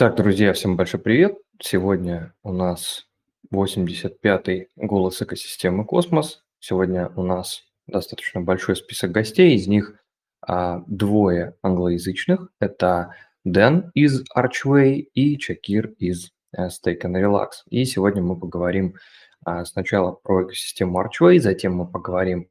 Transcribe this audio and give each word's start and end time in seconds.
Так, 0.00 0.16
друзья, 0.16 0.54
всем 0.54 0.78
большой 0.78 0.98
привет. 0.98 1.36
Сегодня 1.60 2.32
у 2.42 2.54
нас 2.54 3.06
85-й 3.52 4.68
голос 4.76 5.20
экосистемы 5.20 5.84
«Космос». 5.84 6.42
Сегодня 6.58 7.12
у 7.16 7.22
нас 7.22 7.64
достаточно 7.86 8.40
большой 8.40 8.76
список 8.76 9.10
гостей, 9.10 9.54
из 9.54 9.66
них 9.66 10.00
а, 10.40 10.82
двое 10.86 11.54
англоязычных. 11.62 12.48
Это 12.60 13.14
Дэн 13.44 13.90
из 13.92 14.24
Archway 14.34 15.00
и 15.12 15.36
Чакир 15.36 15.88
из 15.98 16.30
э, 16.56 16.68
Stake 16.68 17.02
and 17.02 17.22
Relax. 17.22 17.48
И 17.68 17.84
сегодня 17.84 18.22
мы 18.22 18.40
поговорим 18.40 18.94
а, 19.44 19.66
сначала 19.66 20.12
про 20.12 20.46
экосистему 20.46 20.98
Archway, 20.98 21.40
затем 21.40 21.74
мы 21.74 21.86
поговорим 21.86 22.48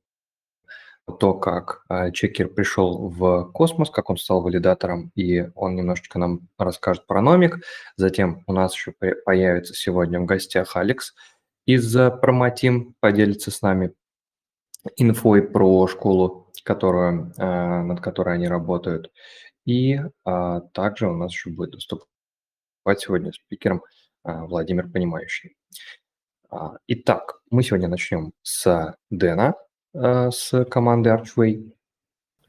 то, 1.10 1.34
как 1.34 1.84
э, 1.90 2.12
Чакир 2.12 2.48
пришел 2.48 3.10
в 3.10 3.52
космос, 3.52 3.90
как 3.90 4.10
он 4.10 4.18
стал 4.18 4.42
валидатором, 4.42 5.12
и 5.16 5.50
он 5.56 5.76
немножечко 5.76 6.20
нам 6.20 6.48
расскажет 6.58 7.08
про 7.08 7.22
Nomic. 7.22 7.64
Затем 7.96 8.44
у 8.48 8.54
нас 8.54 8.74
еще 8.74 8.94
появится 9.26 9.74
сегодня 9.74 10.20
в 10.20 10.26
гостях 10.26 10.76
Алекс 10.76 11.14
из 11.66 11.96
Промотим, 12.22 12.96
поделится 13.00 13.52
с 13.52 13.62
нами 13.62 13.94
инфой 14.98 15.42
про 15.42 15.88
школу, 15.88 16.52
которую, 16.64 17.34
э, 17.38 17.82
над 17.84 18.02
которой 18.02 18.36
они 18.36 18.48
работают. 18.48 19.12
И 19.66 19.96
э, 19.96 20.62
также 20.74 21.08
у 21.08 21.16
нас 21.16 21.32
еще 21.32 21.50
будет 21.50 21.76
выступать 21.76 22.08
сегодня 23.00 23.32
спикером 23.32 23.84
э, 24.26 24.42
Владимир 24.46 24.90
Понимающий. 24.90 25.56
Итак, 26.88 27.42
мы 27.52 27.62
сегодня 27.62 27.88
начнем 27.88 28.34
с 28.42 28.96
Дэна, 29.12 29.54
э, 29.95 30.31
с 30.31 30.65
команды 30.67 31.11
Archway. 31.11 31.71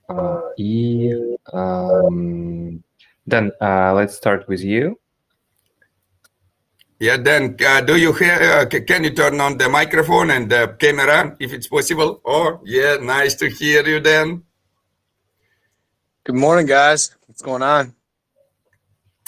Uh, 0.08 0.40
и 0.56 1.12
um, 1.52 2.84
then 3.26 3.52
uh, 3.60 3.92
let's 3.94 4.16
start 4.16 4.48
with 4.48 4.62
you. 4.62 5.00
Yeah, 7.00 7.18
then 7.18 7.58
uh, 7.60 7.82
do 7.82 7.98
you 7.98 8.14
hear? 8.14 8.40
Uh, 8.40 8.66
can 8.66 9.04
you 9.04 9.10
turn 9.10 9.42
on 9.42 9.58
the 9.58 9.68
microphone 9.68 10.32
and 10.32 10.50
the 10.50 10.76
camera 10.80 11.36
if 11.40 11.52
it's 11.52 11.68
possible? 11.68 12.22
Oh, 12.24 12.62
yeah, 12.64 12.98
nice 13.02 13.36
to 13.36 13.50
hear 13.50 13.86
you, 13.86 14.00
then. 14.00 14.44
Good 16.24 16.36
morning, 16.36 16.68
guys. 16.68 17.16
What's 17.28 17.42
going 17.42 17.64
on? 17.64 17.94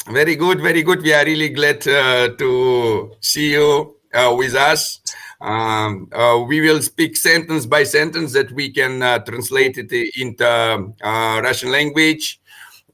Very 0.07 0.35
good, 0.37 0.61
very 0.61 0.83
good. 0.83 1.01
We 1.01 1.13
are 1.13 1.25
really 1.25 1.49
glad 1.49 1.85
uh, 1.87 2.29
to 2.37 3.11
see 3.19 3.51
you 3.51 3.97
uh, 4.13 4.33
with 4.37 4.55
us. 4.55 5.01
Um, 5.42 6.08
uh, 6.12 6.38
we 6.46 6.60
will 6.60 6.80
speak 6.80 7.16
sentence 7.16 7.66
by 7.66 7.82
sentence 7.82 8.32
that 8.32 8.52
we 8.52 8.70
can 8.70 9.02
uh, 9.02 9.18
translate 9.18 9.76
it 9.76 9.90
into 10.16 10.46
uh, 10.46 11.40
Russian 11.42 11.72
language. 11.72 12.40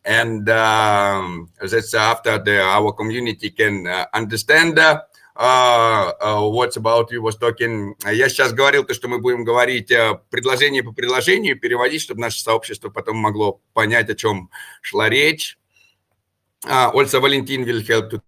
And 0.07 0.49
um, 0.49 1.51
that's 1.61 1.93
after 1.93 2.39
the, 2.39 2.63
our 2.63 2.93
community 2.93 3.51
can 3.51 3.87
uh, 3.87 4.07
understand 4.15 4.79
uh, 4.79 5.03
uh, 5.37 6.49
what's 6.49 6.79
about 6.79 7.13
you 7.13 7.21
was 7.21 7.37
talking. 7.37 7.95
Я 8.11 8.31
сейчас 8.31 8.55
говорил 8.55 8.85
то, 8.85 8.95
что 8.95 9.09
мы 9.09 9.19
будем 9.19 9.45
говорить 9.45 9.93
предложение 10.31 10.83
по 10.83 10.93
предложению, 10.93 11.61
переводить, 11.61 12.01
чтобы 12.01 12.23
наше 12.23 12.41
сообщество 12.41 12.89
потом 12.89 13.19
могло 13.19 13.61
понять, 13.75 14.09
о 14.09 14.15
чем 14.15 14.49
шла 14.81 15.11
речь. 15.11 15.59
Also, 16.65 17.21
Valentin 17.21 17.65
will 17.65 17.83
help 17.83 18.11
to 18.11 18.23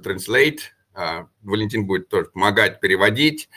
translate. 0.00 0.60
Валентин 1.42 1.86
будет 1.86 2.08
тоже 2.08 2.26
помогать 2.26 2.80
переводить. 2.80 3.48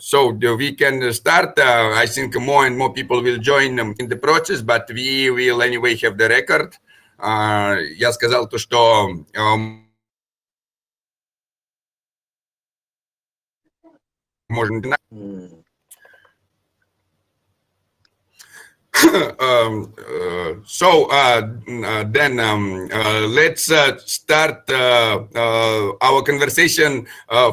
So 0.00 0.30
we 0.30 0.76
can 0.76 1.12
start. 1.12 1.58
Uh, 1.58 1.92
I 1.96 2.06
think 2.06 2.36
more 2.36 2.66
and 2.66 2.78
more 2.78 2.92
people 2.92 3.20
will 3.20 3.38
join 3.38 3.78
in 3.98 4.08
the 4.08 4.16
process, 4.16 4.62
but 4.62 4.88
we 4.94 5.28
will 5.30 5.60
anyway 5.60 5.96
have 5.96 6.16
the 6.16 6.28
record. 6.28 6.74
Uh, 7.18 7.82
я 7.96 8.12
сказал 8.12 8.48
то, 8.48 8.58
что 8.58 9.10
um, 9.34 9.88
можно 14.48 14.80
um, 19.38 19.94
uh, 19.98 20.54
so 20.64 21.06
uh, 21.10 21.42
uh, 21.84 22.04
then 22.08 22.40
um, 22.40 22.88
uh, 22.92 23.26
let's 23.28 23.70
uh, 23.70 23.96
start 23.98 24.68
uh, 24.70 25.24
our 26.00 26.22
conversation 26.22 27.06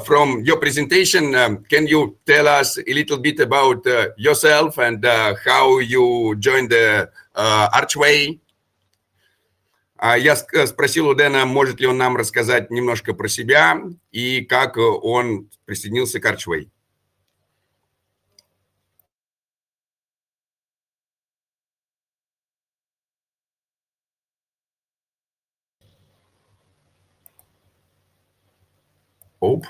from 0.05 0.41
your 0.41 0.57
presentation. 0.57 1.35
Um, 1.35 1.63
can 1.69 1.87
you 1.87 2.17
tell 2.25 2.47
us 2.47 2.77
a 2.77 2.93
little 2.93 3.17
bit 3.17 3.39
about 3.39 3.85
yourself 4.17 4.77
and 4.77 5.05
how 5.45 5.79
you 5.79 6.35
joined 6.39 6.71
the 6.71 7.09
Archway? 7.35 8.39
Я 10.01 10.35
спросил 10.35 11.07
у 11.07 11.15
Дэна, 11.15 11.45
может 11.45 11.79
ли 11.79 11.87
он 11.87 11.97
нам 11.97 12.17
рассказать 12.17 12.69
немножко 12.69 13.13
про 13.13 13.27
себя 13.27 13.81
и 14.11 14.41
как 14.41 14.77
он 14.77 15.49
присоединился 15.65 16.19
к 16.19 16.25
Archway. 16.25 16.69
Оп. 29.54 29.64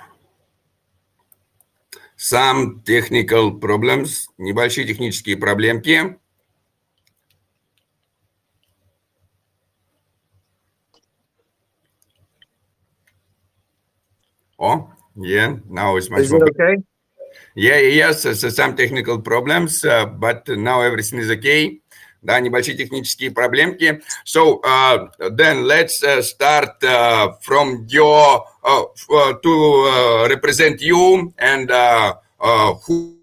Some 2.16 2.82
technical 2.84 3.58
problems, 3.58 4.28
небольшие 4.38 4.86
технические 4.86 5.36
проблемки. 5.36 6.18
Oh, 14.58 14.90
yeah, 15.16 15.56
now 15.70 15.96
it's 15.96 16.10
much 16.10 16.20
Is 16.24 16.32
it 16.32 16.34
more. 16.34 16.48
okay? 16.48 16.82
Yeah, 17.54 17.78
yes, 17.78 18.22
so 18.22 18.34
some 18.34 18.76
technical 18.76 19.20
problems, 19.20 19.84
uh, 19.84 20.04
but 20.04 20.46
now 20.48 20.82
everything 20.82 21.18
is 21.20 21.30
okay. 21.30 21.80
Да, 22.25 22.39
небольшие 22.39 22.75
технические 22.75 23.31
проблемки. 23.31 24.01
So, 24.25 24.59
uh, 24.63 25.09
then 25.31 25.63
let's 25.63 26.03
uh, 26.03 26.21
start 26.21 26.83
uh, 26.83 27.37
from 27.41 27.85
your 27.87 28.43
Uh, 28.65 28.81
uh, 29.13 29.33
to 29.43 29.53
uh, 29.53 30.27
represent 30.27 30.81
you 30.81 31.31
and 31.37 31.69
who, 32.87 33.19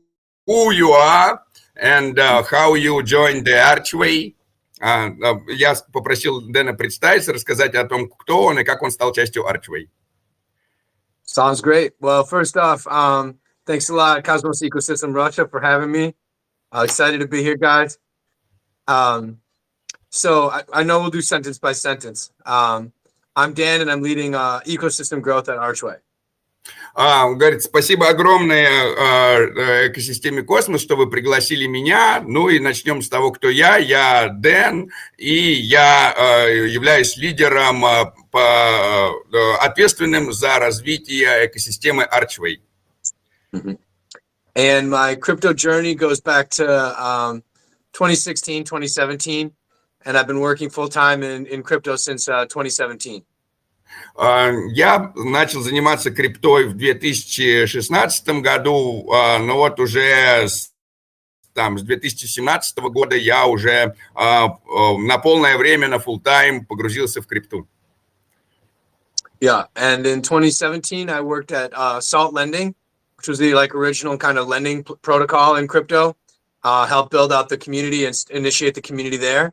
who 0.47 0.71
you 0.71 0.93
are 0.93 1.43
and 1.75 2.17
how 2.49 2.75
you 2.75 3.03
joined 3.03 3.45
the 3.45 3.59
Archway. 3.59 4.37
Я 4.81 5.75
попросил 5.93 6.43
Дэна 6.43 6.75
представиться, 6.75 7.33
рассказать 7.33 7.75
о 7.75 7.85
том, 7.89 8.09
кто 8.09 8.45
он 8.45 8.61
и 8.61 8.65
как 8.65 8.83
он 8.83 8.93
стал 8.93 9.13
частью 9.13 9.43
Archway. 9.43 9.89
Sounds 11.25 11.61
great. 11.61 11.95
Well, 12.01 12.23
first 12.23 12.57
off, 12.57 12.87
um, 12.87 13.41
thanks 13.67 13.89
a 13.91 13.95
lot, 13.95 14.23
Cosmos 14.23 14.63
Ecosystem 14.63 15.13
Russia, 15.13 15.49
for 15.49 15.61
having 15.61 15.91
me. 15.91 16.15
I'm 16.71 16.85
excited 16.85 17.19
to 17.19 17.27
be 17.27 17.43
here, 17.43 17.57
guys. 17.57 17.99
Um, 18.89 19.39
so 20.11 20.51
I, 20.51 20.63
I 20.73 20.83
know 20.83 21.01
we'll 21.01 21.11
do 21.11 21.23
sentence 21.23 21.59
by 21.59 21.73
sentence. 21.73 22.33
Um, 22.45 22.93
I'm 23.35 23.55
Dan, 23.55 23.81
and 23.81 23.91
I'm 23.91 24.03
leading 24.03 24.35
uh, 24.35 24.61
ecosystem 24.67 25.23
growth 25.23 25.49
at 25.49 25.59
Archway. 25.59 25.97
А, 26.95 27.27
он 27.27 27.39
говорит, 27.39 27.63
спасибо 27.63 28.09
огромное 28.09 28.69
э, 28.69 29.89
экосистеме 29.89 30.43
Космос, 30.43 30.83
что 30.83 30.95
вы 30.95 31.09
пригласили 31.09 31.67
меня. 31.67 32.23
Ну 32.25 32.51
и 32.51 32.61
начнем 32.61 33.01
с 33.03 33.09
того, 33.09 33.33
кто 33.33 33.49
я. 33.49 33.79
Я 33.79 34.29
Дэн, 34.29 34.91
и 35.17 35.35
я 35.35 36.15
э, 36.17 36.69
являюсь 36.69 37.17
лидером, 37.17 37.85
э, 37.85 38.13
по, 38.31 39.11
ответственным 39.61 40.33
за 40.33 40.59
развитие 40.59 41.47
экосистемы 41.47 42.05
Archway. 42.05 42.61
And 44.55 44.91
my 44.91 45.15
crypto 45.15 45.55
journey 45.55 45.95
goes 45.95 46.21
back 46.21 46.51
to 46.51 46.67
um, 47.03 47.43
2016, 47.94 48.64
2017. 48.64 49.52
and 50.08 50.18
I've 50.18 50.26
been 50.26 50.40
working 50.40 50.70
full 50.70 50.88
time 50.88 51.22
in, 51.22 51.46
in 51.48 51.62
crypto 51.64 51.96
since 51.98 52.28
uh, 52.30 52.46
2017. 52.46 53.24
Я 54.74 55.14
начал 55.16 55.62
заниматься 55.62 56.12
криптой 56.12 56.66
в 56.66 56.76
2016 56.76 58.28
году, 58.42 59.06
но 59.10 59.56
вот 59.56 59.80
уже 59.80 60.46
с, 60.46 60.74
там, 61.54 61.78
с 61.78 61.84
2017 61.84 62.78
года 62.80 63.16
я 63.16 63.46
уже 63.46 63.96
на 64.16 65.18
полное 65.20 65.58
время, 65.58 65.88
на 65.88 65.96
full 65.96 66.22
time 66.22 66.66
погрузился 66.66 67.22
в 67.22 67.28
крипту. 67.28 67.66
Yeah, 69.40 69.68
and 69.76 70.06
in 70.06 70.22
2017 70.22 71.10
I 71.10 71.22
worked 71.22 71.52
at 71.52 71.72
uh, 71.74 72.02
Salt 72.02 72.34
Lending, 72.34 72.76
which 73.18 73.28
was 73.28 73.38
the 73.40 73.54
like 73.54 73.74
original 73.74 74.18
kind 74.18 74.38
of 74.38 74.48
lending 74.48 74.84
protocol 74.84 75.56
in 75.56 75.68
crypto. 75.68 76.16
Uh, 76.65 76.87
helped 76.87 77.11
build 77.11 77.33
out 77.33 77.49
the 77.49 77.59
community 77.59 78.05
and 78.05 78.25
initiate 78.31 78.75
the 78.75 78.81
community 78.81 79.17
there. 79.17 79.53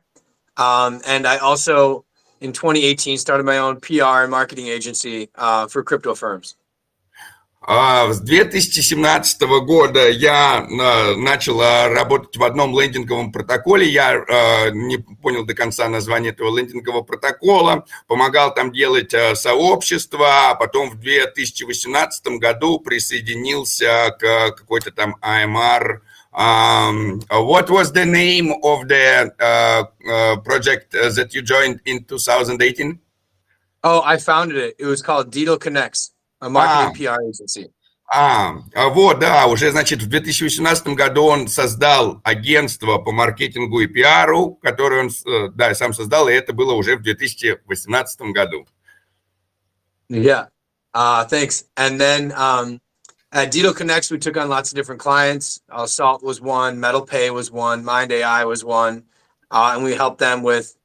Um, 0.57 1.01
and 1.07 1.25
I 1.25 1.37
also, 1.37 2.05
in 2.39 2.53
2018, 2.53 3.17
started 3.17 3.45
my 3.45 3.57
own 3.57 3.79
PR 3.79 4.23
and 4.23 4.31
marketing 4.31 4.67
agency 4.67 5.29
uh, 5.35 5.67
for 5.67 5.81
crypto 5.81 6.13
firms. 6.13 6.55
А, 7.61 8.11
С 8.11 8.21
2017 8.21 9.41
года 9.63 10.09
я 10.09 10.57
а, 10.57 11.15
начал 11.15 11.61
а, 11.61 11.89
работать 11.89 12.37
в 12.37 12.43
одном 12.43 12.79
лендинговом 12.79 13.31
протоколе. 13.31 13.87
Я 13.87 14.13
а, 14.13 14.69
не 14.69 14.97
понял 14.97 15.45
до 15.45 15.53
конца 15.53 15.89
название 15.89 16.31
этого 16.31 16.57
лендингового 16.57 17.01
протокола. 17.01 17.85
Помогал 18.07 18.53
там 18.53 18.71
делать 18.71 19.13
сообщество, 19.35 20.49
а 20.49 20.55
потом 20.55 20.89
в 20.89 20.99
2018 20.99 22.39
году 22.39 22.79
присоединился 22.79 24.15
к 24.17 24.55
какой-то 24.55 24.91
там 24.91 25.17
AMR. 25.21 25.99
Um, 26.34 27.20
what 27.30 27.70
was 27.70 27.92
the 27.92 28.04
name 28.04 28.52
of 28.64 28.88
the 28.88 29.32
uh, 29.38 29.84
uh, 30.10 30.36
project 30.40 30.92
that 30.92 31.32
you 31.32 31.42
joined 31.42 31.80
in 31.84 32.04
2018? 32.04 32.98
Oh, 33.84 34.02
I 34.04 34.16
founded 34.16 34.56
it. 34.56 34.76
It 34.78 34.86
was 34.86 35.00
called 35.02 35.30
Digital 35.30 35.58
Connects, 35.58 36.12
a 36.40 36.50
marketing 36.50 37.06
PR 37.06 37.22
agency. 37.22 37.70
А, 38.06 38.58
а, 38.74 38.88
вот, 38.90 39.18
да, 39.18 39.46
уже, 39.46 39.70
значит, 39.70 40.02
в 40.02 40.06
2018 40.08 40.88
году 40.88 41.24
он 41.24 41.48
создал 41.48 42.20
агентство 42.22 42.98
по 42.98 43.12
маркетингу 43.12 43.80
и 43.80 43.86
пиару, 43.86 44.58
которое 44.62 45.04
он, 45.04 45.08
э, 45.08 45.48
да, 45.54 45.74
сам 45.74 45.92
создал, 45.94 46.28
и 46.28 46.32
это 46.32 46.52
было 46.52 46.74
уже 46.74 46.96
в 46.96 47.02
2018 47.02 48.20
году. 48.32 48.66
Yeah, 50.10 50.48
uh, 50.92 51.24
thanks. 51.24 51.64
And 51.76 51.98
then 51.98 52.32
um, 52.36 52.80
at 53.31 53.51
Digital 53.51 53.73
Connects, 53.73 54.09
we 54.09 54.17
took 54.17 54.37
on 54.37 54.49
lots 54.49 54.71
of 54.71 54.75
different 54.75 54.99
clients. 54.99 55.61
Uh, 55.69 55.85
Salt 55.85 56.23
was 56.23 56.41
one, 56.41 56.79
Metal 56.79 57.01
Pay 57.01 57.29
was 57.29 57.51
one, 57.51 57.83
Mind 57.83 58.11
AI 58.11 58.43
was 58.45 58.65
one, 58.65 59.03
uh, 59.51 59.73
and 59.75 59.83
we 59.83 59.93
helped 59.93 60.19
them 60.19 60.41
with 60.41 60.75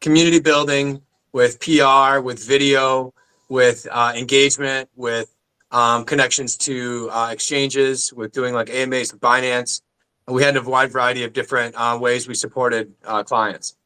community 0.00 0.40
building, 0.40 1.00
with 1.32 1.60
PR, 1.60 2.20
with 2.20 2.44
video, 2.44 3.14
with 3.48 3.86
uh, 3.90 4.12
engagement, 4.16 4.88
with 4.96 5.32
um, 5.70 6.04
connections 6.04 6.56
to 6.56 7.08
uh, 7.12 7.28
exchanges, 7.30 8.12
with 8.12 8.32
doing 8.32 8.52
like 8.52 8.68
AMAs 8.68 9.12
with 9.12 9.20
Binance. 9.20 9.82
We 10.26 10.42
had 10.42 10.56
a 10.56 10.62
wide 10.62 10.92
variety 10.92 11.24
of 11.24 11.32
different 11.32 11.74
uh, 11.76 11.98
ways 12.00 12.26
we 12.26 12.34
supported 12.34 12.92
uh, 13.04 13.22
clients. 13.22 13.76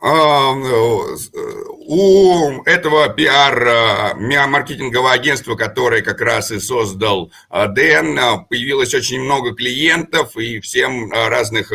А, 0.00 0.54
ну, 0.54 1.16
у 1.88 2.62
этого 2.62 3.08
пиар-маркетингового 3.08 5.10
агентства, 5.10 5.56
которое 5.56 6.02
как 6.02 6.20
раз 6.20 6.52
и 6.52 6.60
создал 6.60 7.32
Дэн, 7.50 8.46
появилось 8.48 8.94
очень 8.94 9.20
много 9.20 9.56
клиентов 9.56 10.36
и 10.36 10.60
всем 10.60 11.10
разных 11.10 11.72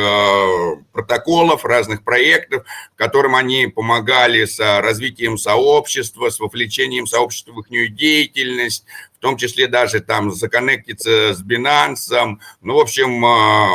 протоколов, 0.93 1.65
разных 1.65 2.05
проектов, 2.05 2.63
которым 2.95 3.35
они 3.35 3.67
помогали 3.67 4.45
с 4.45 4.57
развитием 4.81 5.37
сообщества, 5.37 6.29
с 6.29 6.39
вовлечением 6.39 7.07
сообщества 7.07 7.51
в 7.51 7.59
их 7.59 7.95
деятельность, 7.95 8.85
том 9.23 9.37
числе 9.37 9.67
даже 9.67 10.01
там 10.01 10.31
законнектиться 10.31 11.33
с 11.33 11.41
Binance. 11.41 12.37
Ну, 12.61 12.75
в 12.75 12.79
общем, 12.79 13.23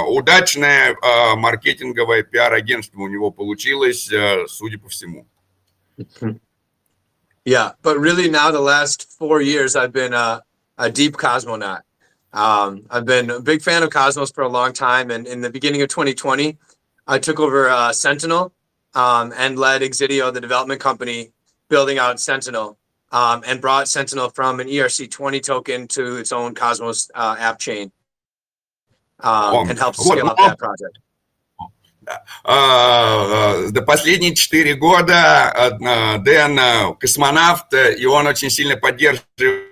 удачное 0.08 0.94
маркетинговое 1.36 2.22
пиар-агентство 2.22 3.00
у 3.00 3.08
него 3.08 3.30
получилось, 3.30 4.10
судя 4.46 4.78
по 4.78 4.88
всему. 4.88 5.26
Yeah, 7.46 7.72
but 7.82 7.98
really 7.98 8.28
now 8.28 8.50
the 8.50 8.60
last 8.60 9.08
four 9.18 9.40
years 9.40 9.74
I've 9.74 9.90
been 9.90 10.12
a, 10.12 10.42
a 10.76 10.90
deep 10.90 11.16
cosmonaut. 11.16 11.80
Um, 12.34 12.84
I've 12.90 13.06
been 13.06 13.30
a 13.30 13.40
big 13.40 13.62
fan 13.62 13.82
of 13.82 13.88
Cosmos 13.88 14.30
for 14.30 14.42
a 14.42 14.48
long 14.48 14.74
time, 14.74 15.10
and 15.10 15.26
in 15.26 15.40
the 15.40 15.48
beginning 15.48 15.80
of 15.80 15.88
2020, 15.88 16.58
I 17.06 17.18
took 17.18 17.40
over 17.40 17.70
uh, 17.70 17.90
Sentinel 17.94 18.52
um, 18.94 19.32
and 19.34 19.58
led 19.58 19.80
Exidio, 19.80 20.30
the 20.30 20.42
development 20.42 20.78
company, 20.78 21.32
building 21.70 21.98
out 21.98 22.20
Sentinel. 22.20 22.77
um, 23.11 23.43
and 23.45 23.61
brought 23.61 23.87
Sentinel 23.87 24.29
from 24.29 24.59
an 24.59 24.67
ERC20 24.67 25.41
token 25.43 25.87
to 25.89 26.17
its 26.17 26.31
own 26.31 26.55
Cosmos 26.55 27.09
uh, 27.13 27.35
app 27.39 27.59
chain 27.59 27.91
um, 29.19 29.69
and 29.69 29.77
helped 29.77 29.99
scale 29.99 30.27
up 30.27 30.37
that 30.37 30.57
project. 30.57 30.97
до 33.71 33.81
последние 33.83 34.35
четыре 34.35 34.75
года 34.75 35.71
Дэн 36.19 36.95
космонавт, 36.99 37.73
и 37.73 38.05
он 38.05 38.27
очень 38.27 38.49
сильно 38.49 38.75
поддерживает 38.75 39.66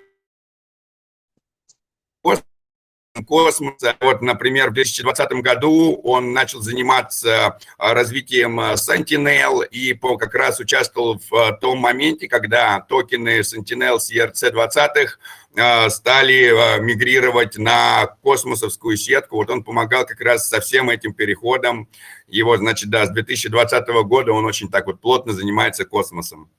космоса. 3.25 3.95
Вот, 3.99 4.21
например, 4.21 4.69
в 4.69 4.73
2020 4.73 5.31
году 5.43 5.99
он 6.03 6.33
начал 6.33 6.61
заниматься 6.61 7.59
а, 7.77 7.93
развитием 7.93 8.59
а, 8.59 8.73
Sentinel 8.73 9.65
и 9.67 9.93
по, 9.93 10.17
как 10.17 10.33
раз 10.35 10.59
участвовал 10.59 11.19
в 11.19 11.33
а, 11.33 11.51
том 11.53 11.79
моменте, 11.79 12.27
когда 12.27 12.79
токены 12.81 13.39
Sentinel 13.41 13.99
с 13.99 14.11
ERC-20 14.11 15.89
стали 15.89 16.79
мигрировать 16.79 17.57
на 17.57 18.05
космосовскую 18.21 18.95
сетку. 18.95 19.37
Вот 19.37 19.49
он 19.49 19.63
помогал 19.63 20.05
как 20.05 20.21
раз 20.21 20.47
со 20.47 20.59
всем 20.59 20.91
этим 20.91 21.15
переходом. 21.15 21.89
Его, 22.27 22.57
значит, 22.57 22.91
да, 22.91 23.07
с 23.07 23.09
2020 23.09 23.87
года 24.05 24.33
он 24.33 24.45
очень 24.45 24.69
так 24.69 24.85
вот 24.85 25.01
плотно 25.01 25.33
занимается 25.33 25.83
космосом. 25.83 26.51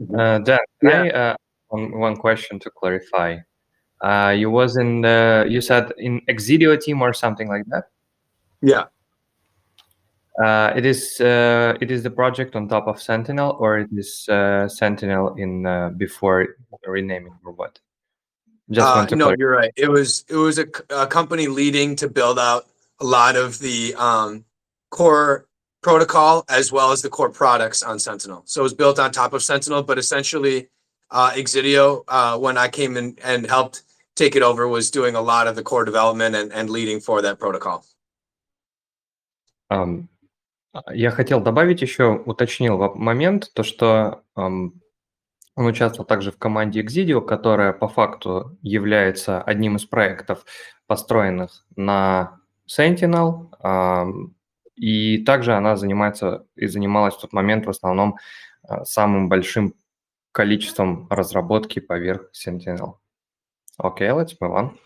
Uh, 0.00 0.38
Dan, 0.40 0.58
yeah. 0.82 1.02
I, 1.02 1.08
uh, 1.10 1.36
one, 1.68 1.92
one 1.92 2.16
question 2.16 2.58
to 2.60 2.70
clarify. 2.70 3.38
Uh, 4.00 4.34
you 4.36 4.50
was 4.50 4.76
in 4.76 5.00
the 5.00 5.46
you 5.48 5.60
said 5.60 5.92
in 5.98 6.20
Exidio 6.28 6.78
team 6.80 7.00
or 7.00 7.12
something 7.12 7.48
like 7.48 7.64
that. 7.66 7.84
Yeah. 8.60 8.84
Uh, 10.42 10.72
it 10.74 10.84
is 10.84 11.20
uh, 11.20 11.76
it 11.80 11.90
is 11.90 12.02
the 12.02 12.10
project 12.10 12.56
on 12.56 12.68
top 12.68 12.88
of 12.88 13.00
Sentinel, 13.00 13.56
or 13.60 13.78
it 13.78 13.88
is 13.92 14.28
uh, 14.28 14.68
Sentinel 14.68 15.34
in 15.34 15.64
uh, 15.64 15.90
before 15.90 16.56
renaming 16.86 17.34
or 17.44 17.52
what? 17.52 17.78
Just 18.70 19.12
uh, 19.12 19.14
no, 19.14 19.34
you're 19.38 19.52
right. 19.52 19.70
It 19.76 19.88
was 19.88 20.24
it 20.28 20.36
was 20.36 20.58
a, 20.58 20.66
a, 20.90 21.06
company 21.06 21.46
leading 21.46 21.94
to 21.96 22.08
build 22.08 22.38
out 22.38 22.66
a 23.00 23.04
lot 23.04 23.36
of 23.36 23.58
the 23.60 23.94
um, 23.96 24.44
core 24.90 25.46
protocol 25.82 26.44
as 26.48 26.72
well 26.72 26.90
as 26.90 27.02
the 27.02 27.10
core 27.10 27.30
products 27.30 27.82
on 27.82 27.98
Sentinel. 27.98 28.42
So 28.46 28.62
it 28.62 28.64
was 28.64 28.74
built 28.74 28.98
on 28.98 29.12
top 29.12 29.34
of 29.34 29.42
Sentinel, 29.42 29.82
but 29.82 29.98
essentially, 29.98 30.68
uh, 31.14 31.30
Exidio, 31.30 32.04
when 32.38 32.58
I 32.58 32.68
came 32.68 32.98
in 32.98 33.16
and 33.24 33.46
helped 33.46 33.84
take 34.14 34.36
it 34.36 34.42
over 34.42 34.68
was 34.68 34.90
doing 34.90 35.14
a 35.14 35.20
lot 35.20 35.46
of 35.46 35.56
the 35.56 35.62
core 35.62 35.84
development 35.84 36.34
and, 36.36 36.52
and 36.52 36.70
leading 36.70 37.00
for 37.00 37.22
that 37.22 37.38
protocol. 37.38 37.84
Um, 39.70 40.08
я 40.92 41.10
хотел 41.10 41.40
добавить 41.40 41.82
еще, 41.82 42.22
уточнил 42.26 42.78
момент, 42.94 43.50
то 43.54 43.62
что 43.62 44.22
um, 44.36 44.72
он 45.54 45.66
участвовал 45.66 46.04
также 46.04 46.32
в 46.32 46.38
команде 46.38 46.82
Exidio, 46.82 47.20
которая 47.20 47.72
по 47.72 47.88
факту 47.88 48.58
является 48.62 49.40
одним 49.40 49.76
из 49.76 49.84
проектов, 49.84 50.44
построенных 50.86 51.64
на 51.76 52.40
Sentinel, 52.68 53.50
um, 53.62 54.32
и 54.74 55.24
также 55.24 55.54
она 55.54 55.76
занимается 55.76 56.46
и 56.56 56.66
занималась 56.66 57.14
в 57.14 57.20
тот 57.20 57.32
момент 57.32 57.66
в 57.66 57.70
основном 57.70 58.16
uh, 58.68 58.84
самым 58.84 59.28
большим 59.28 59.74
количеством 60.33 61.07
разработки 61.09 61.79
поверх 61.79 62.29
Sentinel. 62.33 62.99
Okay, 63.81 64.11
let's 64.11 64.35
move 64.39 64.51
on. 64.51 64.77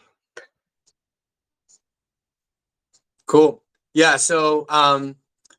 Cool. 3.26 3.64
Yeah, 3.94 4.18
so 4.18 4.66
um, 4.70 5.16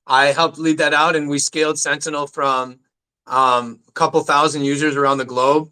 I 0.07 0.27
helped 0.27 0.59
lead 0.59 0.79
that 0.79 0.95
out, 0.95 1.17
and 1.17 1.29
we 1.29 1.39
scaled 1.39 1.79
Sentinel 1.79 2.27
from 2.27 2.79
um, 3.27 3.81
a 3.89 3.93
couple 3.93 4.21
thousand 4.23 4.65
users 4.65 4.97
around 4.97 5.19
the 5.19 5.25
globe 5.25 5.71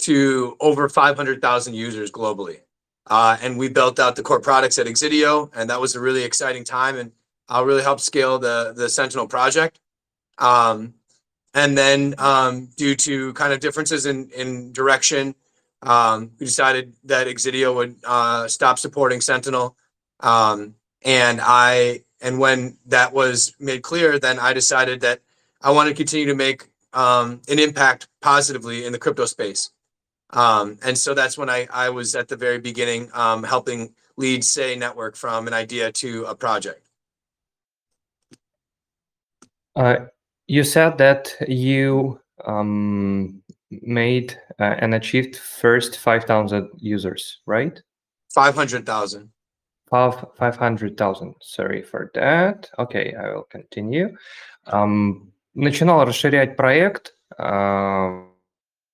to 0.00 0.56
over 0.60 0.88
500,000 0.88 1.74
users 1.74 2.10
globally. 2.10 2.60
Uh, 3.06 3.36
and 3.40 3.58
we 3.58 3.68
built 3.68 3.98
out 3.98 4.16
the 4.16 4.22
core 4.22 4.40
products 4.40 4.78
at 4.78 4.86
Exidio, 4.86 5.50
and 5.54 5.70
that 5.70 5.80
was 5.80 5.94
a 5.94 6.00
really 6.00 6.24
exciting 6.24 6.64
time, 6.64 6.96
and 6.96 7.12
I 7.48 7.60
uh, 7.60 7.62
really 7.62 7.82
helped 7.82 8.02
scale 8.02 8.38
the 8.38 8.74
the 8.76 8.90
Sentinel 8.90 9.26
project. 9.26 9.80
Um, 10.36 10.94
and 11.53 11.77
then, 11.77 12.15
um, 12.17 12.69
due 12.77 12.95
to 12.95 13.33
kind 13.33 13.53
of 13.53 13.59
differences 13.59 14.05
in 14.05 14.29
in 14.31 14.71
direction 14.73 15.35
um, 15.83 16.31
we 16.39 16.45
decided 16.45 16.93
that 17.03 17.27
Exidio 17.27 17.75
would 17.75 17.95
uh, 18.05 18.47
stop 18.47 18.79
supporting 18.79 19.21
Sentinel. 19.21 19.75
Um, 20.21 20.75
and 21.03 21.39
I, 21.41 22.03
and 22.21 22.39
when 22.39 22.77
that 22.85 23.13
was 23.13 23.53
made 23.59 23.83
clear, 23.83 24.17
then 24.17 24.39
I 24.39 24.53
decided 24.53 25.01
that 25.01 25.19
I 25.61 25.71
want 25.71 25.89
to 25.89 25.95
continue 25.95 26.25
to 26.27 26.35
make 26.35 26.69
um, 26.93 27.41
an 27.49 27.59
impact 27.59 28.07
positively 28.21 28.85
in 28.85 28.93
the 28.93 28.99
crypto 28.99 29.25
space. 29.25 29.71
Um, 30.29 30.79
and 30.83 30.97
so 30.97 31.13
that's 31.13 31.37
when 31.37 31.49
I, 31.49 31.67
I 31.71 31.89
was 31.89 32.15
at 32.15 32.27
the 32.27 32.37
very 32.37 32.59
beginning 32.59 33.09
um, 33.13 33.43
helping 33.43 33.93
lead 34.15 34.43
Say 34.43 34.75
Network 34.75 35.15
from 35.15 35.47
an 35.47 35.53
idea 35.53 35.91
to 35.91 36.25
a 36.25 36.35
project. 36.35 36.87
Uh, 39.75 40.05
you 40.46 40.64
said 40.64 40.98
that 40.98 41.34
you 41.46 42.20
um, 42.44 43.42
made 43.70 44.38
uh, 44.58 44.76
and 44.78 44.94
achieved 44.94 45.36
first 45.36 45.98
5,000 45.98 46.70
users, 46.78 47.40
right? 47.46 47.80
500,000. 48.34 49.30
500,000, 49.90 51.34
sorry 51.40 51.82
for 51.82 52.10
that. 52.14 52.68
Okay, 52.78 53.14
I 53.14 53.32
will 53.32 53.46
continue. 53.50 54.14
Um, 54.66 55.32
начинал 55.54 56.04
расширять 56.04 56.56
проект, 56.56 57.14
uh, 57.38 58.28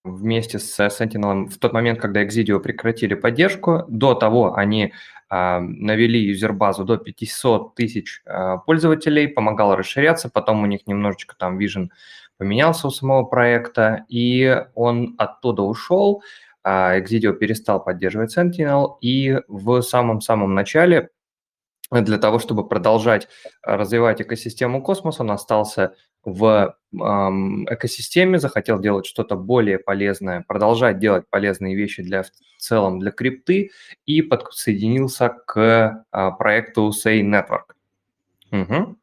вместе 0.04 0.58
с 0.58 0.78
Sentinel 0.88 1.46
в 1.48 1.58
тот 1.58 1.72
момент, 1.72 1.98
когда 2.00 2.22
Exidio 2.22 2.60
прекратили 2.60 3.14
поддержку. 3.14 3.84
До 3.88 4.14
того 4.14 4.54
они 4.54 4.92
а, 5.17 5.17
навели 5.29 6.19
юзербазу 6.19 6.85
до 6.85 6.97
500 6.97 7.75
тысяч 7.75 8.21
а, 8.25 8.57
пользователей, 8.57 9.27
помогало 9.27 9.75
расширяться, 9.75 10.29
потом 10.29 10.63
у 10.63 10.65
них 10.65 10.87
немножечко 10.87 11.35
там 11.37 11.59
Vision 11.59 11.89
поменялся 12.37 12.87
у 12.87 12.91
самого 12.91 13.23
проекта, 13.23 14.05
и 14.07 14.65
он 14.73 15.15
оттуда 15.17 15.61
ушел, 15.61 16.23
а, 16.63 16.97
Exidio 16.97 17.33
перестал 17.33 17.83
поддерживать 17.83 18.35
Sentinel, 18.35 18.97
и 19.01 19.39
в 19.47 19.81
самом-самом 19.81 20.55
начале 20.55 21.09
для 21.91 22.17
того, 22.17 22.39
чтобы 22.39 22.67
продолжать 22.67 23.27
развивать 23.63 24.21
экосистему 24.21 24.81
Космос, 24.81 25.19
он 25.19 25.31
остался 25.31 25.95
в 26.23 26.75
экосистеме, 26.91 28.39
захотел 28.39 28.79
делать 28.79 29.05
что-то 29.05 29.35
более 29.35 29.77
полезное, 29.77 30.43
продолжать 30.47 30.97
делать 30.97 31.25
полезные 31.29 31.75
вещи 31.75 32.01
для 32.01 32.23
в 32.23 32.29
целом 32.57 32.99
для 32.99 33.11
крипты 33.11 33.71
и 34.05 34.21
подсоединился 34.21 35.29
к 35.29 36.03
а, 36.11 36.31
проекту 36.31 36.89
Say 36.89 37.21
Network. 37.21 37.75
Угу. 38.51 38.95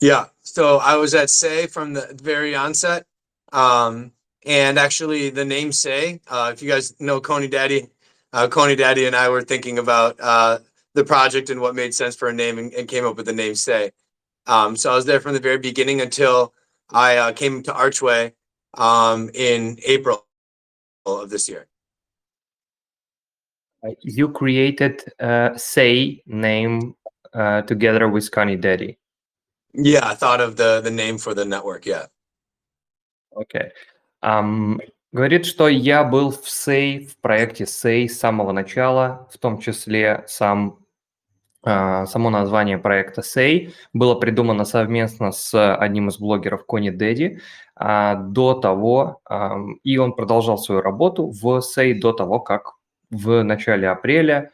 Yeah, 0.00 0.26
so 0.42 0.78
I 0.78 0.96
was 0.96 1.14
at 1.14 1.30
Say 1.30 1.66
from 1.66 1.94
the 1.94 2.12
very 2.12 2.54
onset. 2.54 3.06
Um, 3.52 4.12
and 4.44 4.78
actually, 4.78 5.30
the 5.30 5.44
name 5.44 5.72
Say, 5.72 6.20
uh, 6.28 6.50
if 6.52 6.62
you 6.62 6.68
guys 6.68 6.94
know 7.00 7.20
Coney 7.20 7.48
Daddy, 7.48 7.88
uh, 8.32 8.48
Coney 8.48 8.76
Daddy 8.76 9.06
and 9.06 9.14
I 9.14 9.28
were 9.28 9.42
thinking 9.42 9.78
about 9.78 10.16
uh, 10.20 10.58
the 10.94 11.04
project 11.04 11.50
and 11.50 11.60
what 11.60 11.74
made 11.74 11.94
sense 11.94 12.16
for 12.16 12.28
a 12.28 12.32
name 12.32 12.58
and, 12.58 12.72
and 12.74 12.88
came 12.88 13.06
up 13.06 13.16
with 13.16 13.26
the 13.26 13.32
name 13.32 13.54
Say. 13.54 13.92
Um, 14.47 14.75
so 14.75 14.91
I 14.91 14.95
was 14.95 15.05
there 15.05 15.19
from 15.19 15.33
the 15.33 15.39
very 15.39 15.57
beginning 15.57 16.01
until 16.01 16.53
I 16.89 17.17
uh, 17.17 17.31
came 17.33 17.63
to 17.63 17.73
Archway 17.73 18.33
um, 18.75 19.29
in 19.33 19.77
April 19.85 20.25
of 21.05 21.29
this 21.29 21.49
year. 21.49 21.67
You 24.01 24.29
created 24.29 25.03
uh, 25.19 25.55
Say 25.57 26.23
name 26.25 26.95
uh, 27.33 27.61
together 27.63 28.07
with 28.07 28.31
Connie 28.31 28.55
Daddy. 28.55 28.97
Yeah, 29.73 30.07
I 30.07 30.15
thought 30.15 30.41
of 30.41 30.55
the 30.55 30.81
the 30.81 30.91
name 30.91 31.17
for 31.17 31.33
the 31.33 31.45
network. 31.45 31.85
Yeah. 31.85 32.07
Okay. 33.35 33.71
Um, 34.23 34.81
говорит, 35.13 35.45
что 35.45 35.67
я 35.67 36.03
был 36.03 36.31
в 36.31 36.49
Say, 36.49 37.05
в 37.05 37.17
проекте 37.17 37.65
Say 37.65 38.07
с 38.07 38.19
самого 38.19 38.51
начала, 38.51 39.29
в 39.31 39.37
том 39.37 39.59
числе 39.59 40.23
сам 40.27 40.79
А, 40.79 40.80
само 41.64 42.30
название 42.30 42.78
проекта 42.78 43.20
Say 43.20 43.72
было 43.92 44.14
придумано 44.14 44.64
совместно 44.64 45.30
с 45.32 45.74
одним 45.76 46.08
из 46.08 46.18
блогеров 46.18 46.66
Кони 46.66 46.90
Дэдди 46.90 47.40
а, 47.76 48.16
до 48.16 48.54
того, 48.54 49.20
и 49.84 49.96
он 49.96 50.14
продолжал 50.14 50.58
свою 50.58 50.80
работу 50.80 51.30
в 51.30 51.60
Say 51.60 51.94
до 51.94 52.12
того, 52.12 52.40
как 52.40 52.72
в 53.10 53.42
начале 53.44 53.88
апреля 53.88 54.50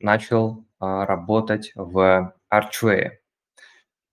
начал 0.00 0.64
а, 0.80 1.04
работать 1.04 1.72
в 1.74 2.32
Archway. 2.52 3.10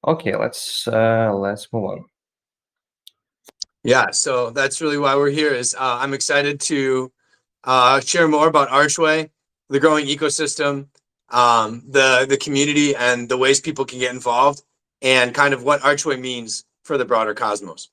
Okay, 0.06 0.36
let's 0.36 0.88
uh, 0.88 1.34
let's 1.34 1.68
move 1.72 1.86
on. 1.86 2.06
Yeah, 3.84 4.12
so 4.12 4.52
that's 4.52 4.82
really 4.82 4.98
why 4.98 5.16
we're 5.16 5.32
here. 5.32 5.54
Is 5.54 5.74
uh, 5.74 5.98
I'm 6.00 6.14
excited 6.14 6.60
to 6.62 7.12
uh, 7.64 8.00
share 8.02 8.28
more 8.28 8.48
about 8.48 8.70
Archway, 8.70 9.32
the 9.70 9.80
growing 9.80 10.06
ecosystem, 10.06 10.90
um, 11.30 11.84
the 11.88 12.26
the 12.28 12.38
community 12.38 12.96
and 12.96 13.30
the 13.30 13.38
ways 13.38 13.60
people 13.60 13.86
can 13.86 14.00
get 14.00 14.14
involved 14.14 14.64
and 15.02 15.34
kind 15.34 15.54
of 15.54 15.64
what 15.64 15.82
Archway 15.82 16.18
means 16.18 16.66
for 16.84 16.98
the 16.98 17.06
broader 17.06 17.34
cosmos. 17.34 17.90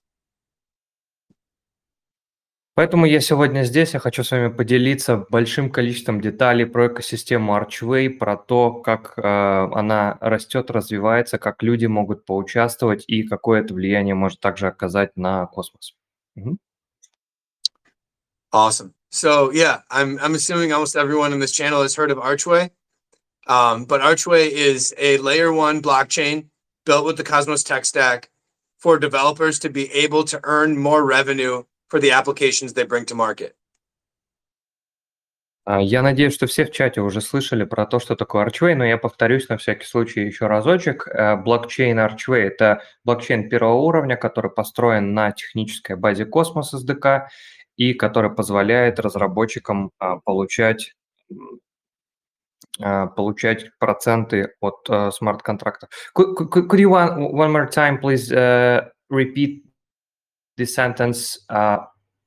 Поэтому 2.75 3.05
я 3.05 3.21
сегодня 3.21 3.65
здесь, 3.65 3.93
я 3.93 4.01
хочу 4.01 4.25
с 4.25 4.31
вами 4.31 4.49
поделиться 4.49 5.27
большим 5.29 5.71
количеством 5.71 6.23
деталей 6.23 6.65
про 6.65 6.87
экосистему 6.87 7.55
Archway, 7.55 8.09
про 8.09 8.39
то, 8.39 8.73
как 8.73 9.13
э, 9.19 9.21
она 9.23 10.17
растет, 10.23 10.71
развивается, 10.71 11.37
как 11.37 11.63
люди 11.63 11.85
могут 11.85 12.25
поучаствовать 12.25 13.05
и 13.07 13.25
какое 13.25 13.61
это 13.61 13.75
влияние 13.75 14.15
может 14.15 14.41
также 14.41 14.69
оказать 14.69 15.15
на 15.17 15.47
космос. 15.49 15.95
Угу. 16.37 16.57
Awesome. 18.55 18.95
So 19.11 19.51
yeah, 19.53 19.83
I'm 19.91 20.19
I'm 20.21 20.35
assuming 20.35 20.73
almost 20.73 20.97
everyone 20.97 21.35
in 21.35 21.41
this 21.41 21.53
channel 21.53 21.83
has 21.83 21.95
heard 21.95 22.11
of 22.11 22.19
Archway. 22.19 22.71
Um, 23.47 23.85
but 23.85 24.01
Archway 24.01 24.49
is 24.53 24.95
a 24.99 25.19
layer 25.19 25.53
one 25.53 25.83
blockchain 25.83 26.47
built 26.87 27.05
with 27.05 27.17
the 27.17 27.25
Cosmos 27.25 27.65
tech 27.65 27.85
stack 27.85 28.31
for 28.79 28.99
developers 28.99 29.59
to 29.61 29.69
be 29.69 29.91
able 29.93 30.25
to 30.25 30.41
earn 30.45 30.77
more 30.77 31.05
revenue 31.05 31.65
for 31.89 32.01
the 32.01 32.13
applications 32.13 32.73
they 32.73 32.85
bring 32.85 33.05
to 33.07 33.15
market. 33.15 33.55
Я 35.69 36.03
надеюсь, 36.03 36.35
что 36.35 36.49
все 36.49 36.65
в 36.65 36.73
чате 36.73 37.01
уже 37.01 37.21
слышали 37.21 37.63
про 37.63 37.87
то, 37.87 38.01
что 38.01 38.17
такое 38.17 38.45
Archway, 38.47 38.75
но 38.75 38.85
я 38.85 38.99
повторюсь 38.99 39.49
на 39.49 39.57
всякий 39.59 39.87
случай 39.87 40.23
еще 40.23 40.49
разочек. 40.49 41.07
Блокчейн 41.45 42.01
Archway– 42.01 42.41
это 42.41 42.83
блокчейн 43.05 43.49
первого 43.49 43.75
уровня, 43.75 44.17
который 44.17 44.51
построен 44.51 45.15
на 45.15 45.31
технической 45.31 45.95
базе 45.95 46.25
Cosmos 46.25 46.75
SDK 46.75 47.27
и 47.77 47.95
который 47.95 48.35
позволяет 48.35 48.99
разработчикам 48.99 49.93
получать 50.25 50.95
получать 53.16 53.72
проценты 53.80 54.54
от 54.62 54.88
смарт-контрактов. 55.14 55.90
Could, 56.14 56.36
could, 56.36 56.70
could 56.70 56.80
you 56.80 56.90
one, 56.90 57.32
one 57.34 57.52
more 57.52 57.66
time 57.66 57.98
please 58.00 58.32
uh, 58.32 58.82
repeat 59.10 59.64
the 60.58 60.66
sentence? 60.66 61.40
Uh, 61.50 61.78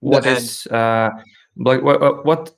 what 0.00 0.26
is 0.26 0.66
uh, 0.66 1.10
like 1.56 1.82
what, 1.82 2.24
what 2.24 2.54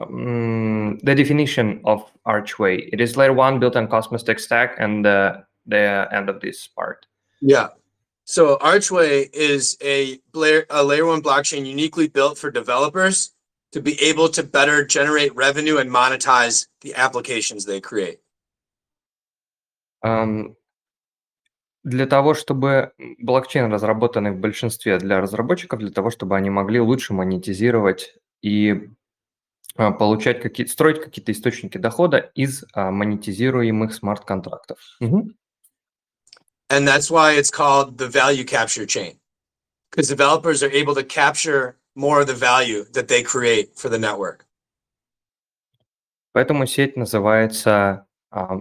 um, 0.00 0.98
the 1.02 1.14
definition 1.14 1.80
of 1.84 2.10
Archway? 2.24 2.88
It 2.92 3.00
is 3.00 3.16
layer 3.16 3.32
one 3.32 3.60
built 3.60 3.76
on 3.76 3.86
Cosmos 3.86 4.22
Tech 4.22 4.40
Stack 4.40 4.76
and 4.78 5.04
the 5.04 5.44
the 5.66 6.08
end 6.12 6.28
of 6.28 6.40
this 6.40 6.66
part. 6.66 7.06
Yeah. 7.40 7.68
So 8.24 8.58
Archway 8.60 9.28
is 9.32 9.76
a 9.82 10.18
layer, 10.34 10.64
a 10.70 10.82
layer 10.84 11.06
one 11.06 11.22
blockchain 11.22 11.66
uniquely 11.66 12.08
built 12.08 12.38
for 12.38 12.50
developers 12.50 13.32
to 13.75 13.81
be 13.81 14.01
able 14.01 14.29
to 14.29 14.41
better 14.41 14.85
generate 14.85 15.35
revenue 15.35 15.77
and 15.81 15.91
monetize 15.91 16.67
the 16.79 16.95
applications 16.95 17.65
they 17.65 17.81
create? 17.81 18.19
Um, 20.01 20.55
для 21.83 22.07
того, 22.07 22.33
чтобы 22.33 22.93
блокчейн, 23.19 23.71
разработанный 23.71 24.31
в 24.31 24.39
большинстве 24.39 24.97
для 24.97 25.19
разработчиков, 25.19 25.79
для 25.79 25.91
того, 25.91 26.09
чтобы 26.09 26.37
они 26.37 26.49
могли 26.49 26.79
лучше 26.79 27.13
монетизировать 27.13 28.15
и 28.41 28.89
а, 29.75 29.91
получать 29.91 30.41
какие 30.41 30.67
строить 30.67 31.01
какие-то 31.01 31.33
источники 31.33 31.77
дохода 31.77 32.31
из 32.33 32.63
а, 32.73 32.91
монетизируемых 32.91 33.93
смарт-контрактов. 33.93 34.79
Угу. 35.01 35.31
And 36.69 36.87
that's 36.87 37.11
why 37.11 37.33
it's 37.33 37.51
called 37.51 37.97
the 37.97 38.07
value 38.07 38.45
capture 38.45 38.85
chain. 38.85 39.19
Because 39.91 40.07
developers 40.07 40.63
are 40.63 40.71
able 40.71 40.95
to 40.95 41.03
capture 41.03 41.77
more 41.95 42.21
of 42.21 42.27
the 42.27 42.33
value 42.33 42.83
that 42.93 43.07
they 43.07 43.23
create 43.23 43.75
for 43.75 43.89
the 43.89 43.99
network. 43.99 44.45
Поэтому 46.33 46.65
сеть 46.65 46.97
называется 46.97 48.07
а, 48.29 48.59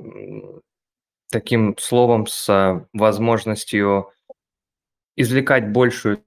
таким 1.30 1.76
словом 1.78 2.28
с 2.28 2.86
возможностью 2.92 4.12
извлекать 5.16 5.72
большую 5.72 6.24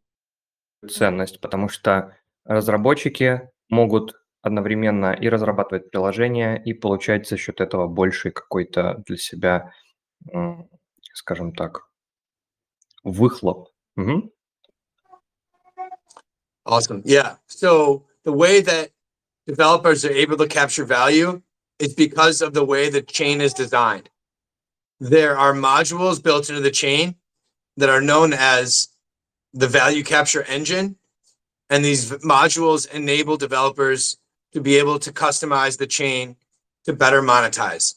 ценность, 0.89 1.39
потому 1.39 1.69
что 1.69 2.17
разработчики 2.43 3.49
могут 3.69 4.15
одновременно 4.41 5.13
и 5.13 5.29
разрабатывать 5.29 5.91
приложения, 5.91 6.55
и 6.55 6.73
получать 6.73 7.27
за 7.27 7.37
счет 7.37 7.61
этого 7.61 7.87
больший 7.87 8.31
какой-то 8.31 9.03
для 9.05 9.17
себя, 9.17 9.73
скажем 11.13 11.53
так, 11.53 11.89
выхлоп. 13.03 13.69
Угу. 13.95 14.33
Awesome. 16.67 17.01
Yeah. 17.05 17.35
So 17.47 18.03
the 18.23 18.33
way 18.33 18.61
that 18.61 18.91
developers 19.47 20.03
are 20.03 20.11
able 20.11 20.37
to 20.37 20.47
capture 20.47 20.85
value 20.85 21.41
is 21.79 21.93
because 21.93 22.41
of 22.41 22.53
the 22.53 22.65
way 22.65 22.89
the 22.89 23.01
chain 23.01 23.39
is 23.39 23.53
designed. 23.53 24.09
There 24.99 25.37
are 25.37 25.53
modules 25.53 26.21
built 26.21 26.49
into 26.49 26.61
the 26.61 26.71
chain 26.71 27.15
that 27.77 27.89
are 27.89 28.01
known 28.01 28.33
as 28.33 28.89
the 29.53 29.67
value 29.67 30.03
capture 30.03 30.43
engine. 30.43 30.97
And 31.69 31.85
these 31.85 32.11
modules 32.11 32.89
enable 32.91 33.37
developers 33.37 34.17
to 34.53 34.61
be 34.61 34.77
able 34.77 34.99
to 34.99 35.11
customize 35.11 35.77
the 35.77 35.87
chain 35.87 36.35
to 36.85 36.93
better 36.93 37.21
monetize. 37.21 37.95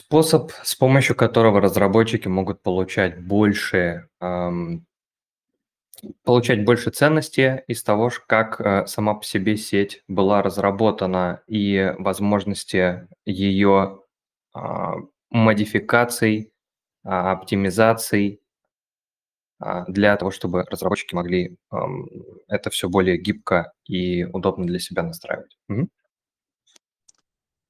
Способ, 0.00 0.52
с 0.62 0.74
помощью 0.74 1.14
которого 1.14 1.60
разработчики 1.60 2.26
могут 2.26 2.62
получать 2.62 3.22
больше, 3.22 4.08
эм, 4.22 4.86
получать 6.24 6.64
больше 6.64 6.90
ценности 6.90 7.62
из 7.66 7.82
того, 7.82 8.10
как 8.26 8.60
э, 8.62 8.86
сама 8.86 9.12
по 9.12 9.24
себе 9.24 9.58
сеть 9.58 10.02
была 10.08 10.40
разработана 10.40 11.42
и 11.46 11.94
возможности 11.98 13.08
ее 13.26 14.00
э, 14.56 14.60
модификаций, 15.28 16.50
э, 17.04 17.08
оптимизаций 17.10 18.40
а, 19.58 19.84
для 19.86 20.16
того, 20.16 20.30
чтобы 20.30 20.64
разработчики 20.64 21.14
могли 21.14 21.56
ам, 21.70 22.06
это 22.48 22.70
все 22.70 22.88
более 22.88 23.18
гибко 23.18 23.72
и 23.84 24.24
удобно 24.24 24.66
для 24.66 24.78
себя 24.78 25.02
настраивать. 25.02 25.58
Мгм. 25.68 25.90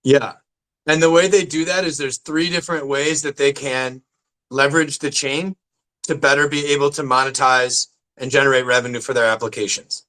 Yeah. 0.05 0.40
And 0.87 1.03
the 1.03 1.11
way 1.11 1.29
they 1.29 1.45
do 1.45 1.65
that 1.67 1.85
is 1.85 1.99
there's 1.99 2.19
three 2.19 2.49
different 2.49 2.87
ways 2.87 3.23
that 3.23 3.37
they 3.37 3.53
can 3.53 4.03
leverage 4.51 4.99
the 4.99 5.11
chain 5.11 5.57
to 6.05 6.15
better 6.15 6.49
be 6.49 6.67
able 6.73 6.91
to 6.91 7.03
monetize 7.03 7.89
and 8.17 8.31
generate 8.31 8.67
revenue 8.67 9.01
for 9.01 9.15
their 9.15 9.27
applications. 9.27 10.07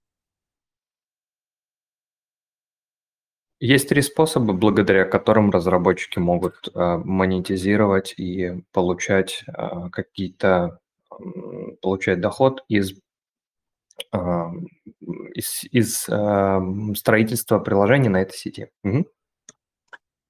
Есть 3.64 3.90
три 3.90 4.02
способа, 4.02 4.54
благодаря 4.54 5.06
которым 5.06 5.52
разработчики 5.52 6.18
могут 6.18 6.70
а, 6.74 6.98
монетизировать 6.98 8.16
и 8.18 8.64
получать 8.72 9.44
а, 9.48 9.90
какие-то 9.92 10.80
м, 11.12 11.78
получать 11.80 12.22
доход 12.22 12.64
из 12.70 13.00
ам, 14.12 14.66
из, 15.36 15.64
из 15.66 16.10
ам, 16.10 16.96
строительства 16.96 17.60
приложений 17.60 18.10
на 18.10 18.22
этой 18.24 18.36
сети. 18.36 18.72
Мгм. 18.82 19.06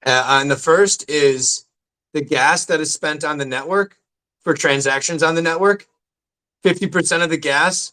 Uh, 0.04 0.40
and 0.40 0.50
the 0.50 0.56
first 0.56 1.08
is 1.10 1.66
the 2.14 2.20
gas 2.20 2.64
that 2.66 2.80
is 2.80 2.92
spent 2.92 3.25
on 3.25 3.38
the 3.38 3.44
network 3.44 3.98
for 4.40 4.54
transactions 4.54 5.22
on 5.22 5.34
the 5.34 5.42
network. 5.42 5.86
50% 6.64 7.22
of 7.22 7.30
the 7.30 7.36
gas 7.36 7.92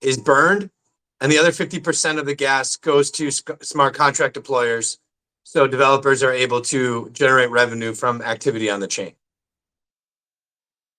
is 0.00 0.18
burned, 0.18 0.70
and 1.20 1.30
the 1.30 1.38
other 1.38 1.50
50% 1.50 2.18
of 2.18 2.26
the 2.26 2.34
gas 2.34 2.76
goes 2.76 3.10
to 3.12 3.30
sc- 3.30 3.62
smart 3.62 3.94
contract 3.94 4.36
deployers. 4.36 4.98
So 5.44 5.66
developers 5.66 6.22
are 6.22 6.32
able 6.32 6.60
to 6.62 7.10
generate 7.12 7.50
revenue 7.50 7.94
from 7.94 8.22
activity 8.22 8.70
on 8.70 8.80
the 8.80 8.88
chain. 8.88 9.14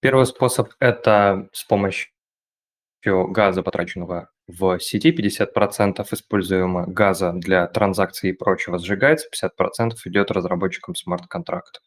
Первый 0.02 0.26
способ– 0.28 0.72
это 0.80 1.50
с 1.52 1.64
помощью 1.64 2.12
газа, 3.04 3.64
потраченного 3.64 4.30
в 4.50 4.80
сети, 4.80 5.12
50% 5.12 6.06
используемо 6.12 6.86
газа 6.88 7.32
для 7.34 7.68
транзакций 7.68 8.30
и 8.30 8.34
прочего 8.34 8.78
сжигается, 8.78 9.28
50% 9.34 9.94
идет 10.06 10.32
разработчикам 10.32 10.96
смарт-контрактов. 10.96 11.82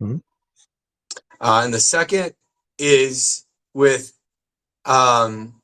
Мгм. 0.00 0.22
Uh, 1.40 1.64
and 1.64 1.74
the 1.74 1.80
second 1.80 2.34
is 2.78 3.44
with 3.74 4.12
um, 4.84 5.60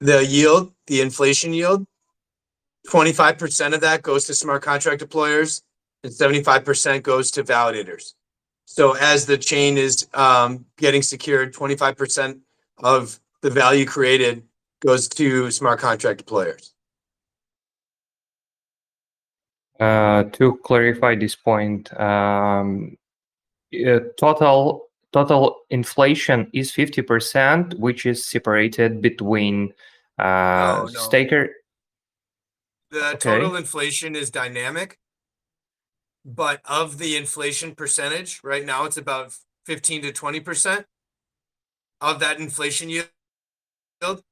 the 0.00 0.24
yield, 0.24 0.72
the 0.86 1.00
inflation 1.00 1.52
yield. 1.52 1.86
25% 2.88 3.74
of 3.74 3.80
that 3.80 4.02
goes 4.02 4.24
to 4.24 4.34
smart 4.34 4.62
contract 4.62 5.00
deployers 5.00 5.62
and 6.02 6.12
75% 6.12 7.02
goes 7.02 7.30
to 7.30 7.44
validators. 7.44 8.14
So 8.64 8.96
as 8.96 9.26
the 9.26 9.38
chain 9.38 9.78
is 9.78 10.08
um, 10.14 10.64
getting 10.76 11.02
secured, 11.02 11.54
25% 11.54 12.40
of 12.78 13.20
the 13.42 13.50
value 13.50 13.84
created 13.84 14.42
goes 14.81 15.07
to 15.09 15.51
smart 15.51 15.79
contract 15.79 16.25
players. 16.25 16.73
Uh, 19.79 20.23
to 20.23 20.57
clarify 20.63 21.15
this 21.15 21.35
point, 21.35 21.93
um, 21.99 22.97
uh, 23.73 23.99
total 24.17 24.87
total 25.13 25.57
inflation 25.69 26.49
is 26.53 26.71
50%, 26.71 27.77
which 27.79 28.05
is 28.05 28.25
separated 28.25 29.01
between 29.01 29.73
uh, 30.19 30.23
No, 30.23 30.89
no. 30.91 30.99
staker. 30.99 31.49
The 32.89 33.17
total 33.19 33.55
inflation 33.55 34.15
is 34.15 34.29
dynamic, 34.29 34.99
but 36.25 36.61
of 36.65 36.97
the 36.97 37.15
inflation 37.17 37.75
percentage, 37.75 38.41
right 38.43 38.65
now 38.65 38.85
it's 38.85 38.97
about 38.97 39.33
15 39.65 40.03
to 40.03 40.11
20% 40.11 40.85
of 42.01 42.19
that 42.19 42.39
inflation 42.39 42.89
yield 42.89 44.23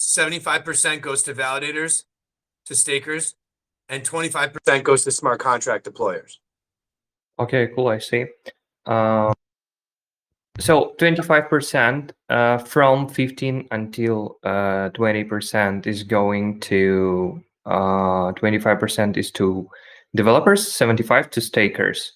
75% 0.00 1.00
goes 1.00 1.22
to 1.22 1.34
validators, 1.34 2.04
to 2.66 2.74
stakers, 2.74 3.34
and 3.88 4.02
25% 4.02 4.82
goes 4.82 5.04
to 5.04 5.10
smart 5.10 5.40
contract 5.40 5.86
deployers. 5.86 6.38
Okay, 7.38 7.68
cool. 7.74 7.88
I 7.88 7.98
see. 7.98 8.26
Uh, 8.84 9.32
so 10.58 10.94
25% 10.98 12.10
uh, 12.30 12.58
from 12.58 13.08
15 13.08 13.68
until 13.70 14.38
uh, 14.42 14.90
20% 14.90 15.86
is 15.86 16.02
going 16.02 16.60
to 16.60 17.42
uh, 17.66 18.32
25% 18.32 19.16
is 19.16 19.30
to 19.32 19.68
developers, 20.14 20.72
75 20.72 21.30
to 21.30 21.40
stakers. 21.40 22.12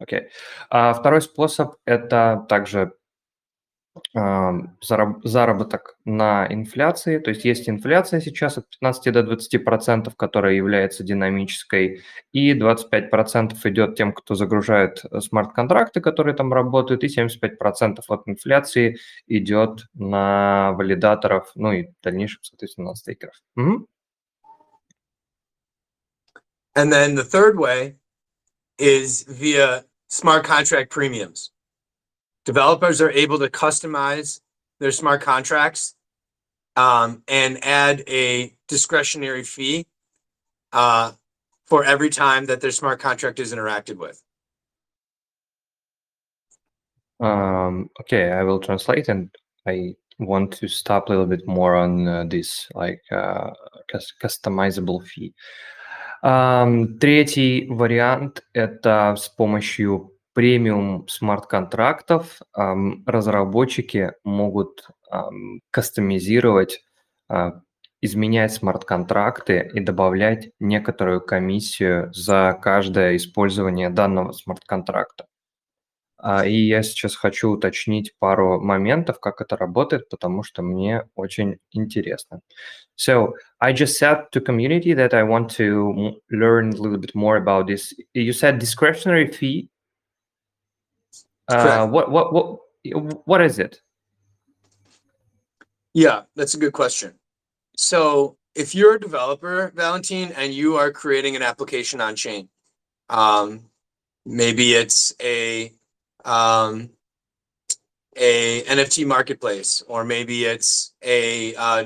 Окей. 0.00 0.28
А 0.70 0.92
второй 0.94 1.22
способ 1.22 1.76
это 1.86 2.44
также 2.48 2.80
ам, 2.80 2.82
зараб- 2.82 2.95
заработок 4.13 5.97
на 6.05 6.47
инфляции. 6.51 7.19
То 7.19 7.29
есть 7.29 7.45
есть 7.45 7.69
инфляция 7.69 8.21
сейчас 8.21 8.57
от 8.57 8.69
15 8.69 9.13
до 9.13 9.23
20 9.23 9.63
процентов, 9.63 10.15
которая 10.15 10.53
является 10.53 11.03
динамической, 11.03 12.03
и 12.31 12.53
25 12.53 13.09
процентов 13.09 13.65
идет 13.65 13.95
тем, 13.95 14.13
кто 14.13 14.35
загружает 14.35 15.03
э, 15.09 15.19
смарт-контракты, 15.19 16.01
которые 16.01 16.35
там 16.35 16.53
работают, 16.53 17.03
и 17.03 17.09
75 17.09 17.57
процентов 17.57 18.05
от 18.09 18.27
инфляции 18.27 18.97
идет 19.27 19.85
на 19.93 20.71
валидаторов, 20.73 21.51
ну 21.55 21.71
и 21.71 21.87
в 21.87 21.93
дальнейшем, 22.03 22.43
соответственно, 22.43 22.89
на 22.89 22.95
стейкеров. 22.95 23.35
Мгм. 23.55 23.87
And 26.75 26.91
then 26.91 27.15
the 27.15 27.23
third 27.23 27.57
way 27.57 27.95
is 28.77 29.25
via 29.27 29.83
smart 30.07 30.43
contract 30.43 30.91
premiums. 30.91 31.51
Developers 32.46 33.00
are 33.00 33.10
able 33.10 33.38
to 33.38 33.48
customize 33.48 34.40
their 34.80 34.90
smart 34.90 35.20
contracts 35.22 35.94
um, 36.74 37.22
and 37.28 37.64
add 37.64 38.02
a 38.08 38.54
discretionary 38.66 39.44
fee 39.44 39.86
uh, 40.72 41.12
for 41.66 41.84
every 41.84 42.10
time 42.10 42.46
that 42.46 42.60
their 42.60 42.72
smart 42.72 42.98
contract 43.00 43.38
is 43.38 43.52
interacted 43.52 43.96
with. 43.96 44.22
Um, 47.20 47.90
okay, 48.00 48.32
I 48.32 48.42
will 48.42 48.58
translate, 48.58 49.08
and 49.08 49.30
I 49.66 49.94
want 50.18 50.52
to 50.54 50.66
stop 50.66 51.06
a 51.06 51.10
little 51.10 51.26
bit 51.26 51.46
more 51.46 51.76
on 51.76 52.08
uh, 52.08 52.24
this, 52.24 52.68
like 52.74 53.00
uh, 53.12 53.50
cus- 53.90 54.12
customizable 54.20 55.06
fee. 55.06 55.32
Ам, 56.24 56.98
третий 56.98 57.66
вариант – 57.68 58.52
это 58.52 59.14
с 59.16 59.28
помощью 59.28 60.12
премиум 60.37 61.07
смарт-контрактов 61.07 62.41
разработчики 62.53 64.11
могут 64.23 64.87
кастомизировать, 65.71 66.83
а, 67.27 67.61
изменять 68.01 68.53
смарт-контракты 68.53 69.67
и 69.73 69.79
добавлять 69.79 70.51
некоторую 70.59 71.21
комиссию 71.21 72.13
за 72.13 72.55
каждое 72.61 73.15
использование 73.15 73.89
данного 73.89 74.31
смарт-контракта. 74.31 75.25
А, 76.19 76.45
И 76.45 76.53
я 76.67 76.83
сейчас 76.83 77.15
хочу 77.15 77.49
уточнить 77.49 78.13
пару 78.19 78.61
моментов, 78.61 79.19
как 79.19 79.41
это 79.41 79.57
работает, 79.57 80.07
потому 80.07 80.43
что 80.43 80.61
мне 80.61 81.05
очень 81.15 81.57
интересно. 81.71 82.41
So 82.95 83.33
I 83.59 83.73
just 83.73 83.97
said 83.99 84.29
to 84.33 84.39
community 84.39 84.93
that 84.93 85.15
I 85.15 85.23
want 85.23 85.49
to 85.57 86.19
learn 86.29 86.75
a 86.75 86.79
little 86.79 86.99
bit 86.99 87.15
more 87.15 87.37
about 87.37 87.65
this. 87.65 87.91
You 88.13 88.33
said 88.33 88.59
discretionary 88.59 89.31
fee. 89.31 89.69
Uh, 91.47 91.87
what 91.87 92.11
what 92.11 92.33
what 92.33 92.59
what 93.25 93.41
is 93.41 93.59
it? 93.59 93.81
Yeah, 95.93 96.23
that's 96.35 96.53
a 96.53 96.57
good 96.57 96.73
question. 96.73 97.13
So 97.77 98.37
if 98.55 98.75
you're 98.75 98.95
a 98.95 98.99
developer, 98.99 99.71
Valentine, 99.75 100.33
and 100.35 100.53
you 100.53 100.75
are 100.75 100.91
creating 100.91 101.35
an 101.35 101.41
application 101.41 102.01
on 102.01 102.15
chain, 102.15 102.49
um, 103.09 103.61
maybe 104.25 104.73
it's 104.73 105.13
a 105.21 105.71
um, 106.25 106.89
a 108.15 108.63
NFT 108.63 109.05
marketplace, 109.05 109.83
or 109.87 110.03
maybe 110.03 110.45
it's 110.45 110.93
a 111.01 111.55
uh, 111.55 111.85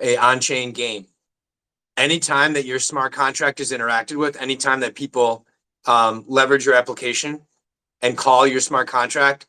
a 0.00 0.16
on-chain 0.16 0.72
game. 0.72 1.06
Anytime 1.96 2.54
that 2.54 2.64
your 2.64 2.78
smart 2.78 3.12
contract 3.12 3.60
is 3.60 3.72
interacted 3.72 4.16
with, 4.16 4.40
anytime 4.40 4.80
that 4.80 4.94
people 4.94 5.46
um, 5.86 6.24
leverage 6.26 6.64
your 6.64 6.74
application 6.74 7.42
and 8.02 8.16
call 8.16 8.46
your 8.46 8.60
smart 8.60 8.88
contract, 8.88 9.46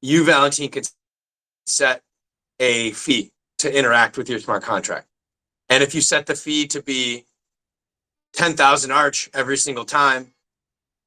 you, 0.00 0.24
Valentine, 0.24 0.68
can 0.68 0.84
set 1.66 2.02
a 2.60 2.92
fee 2.92 3.32
to 3.58 3.76
interact 3.76 4.16
with 4.16 4.28
your 4.28 4.38
smart 4.38 4.62
contract. 4.62 5.06
And 5.68 5.82
if 5.82 5.94
you 5.94 6.00
set 6.00 6.26
the 6.26 6.34
fee 6.34 6.66
to 6.68 6.82
be 6.82 7.24
10,000 8.34 8.90
Arch 8.90 9.30
every 9.32 9.56
single 9.56 9.84
time, 9.84 10.32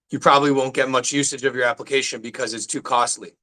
you 0.09 0.19
probably 0.19 0.51
won't 0.51 0.73
get 0.73 0.89
much 0.89 1.11
usage 1.11 1.43
of 1.43 1.55
your 1.55 1.65
application 1.65 2.21
because 2.21 2.53
it's 2.53 2.65
too 2.65 2.81
costly. 2.81 3.33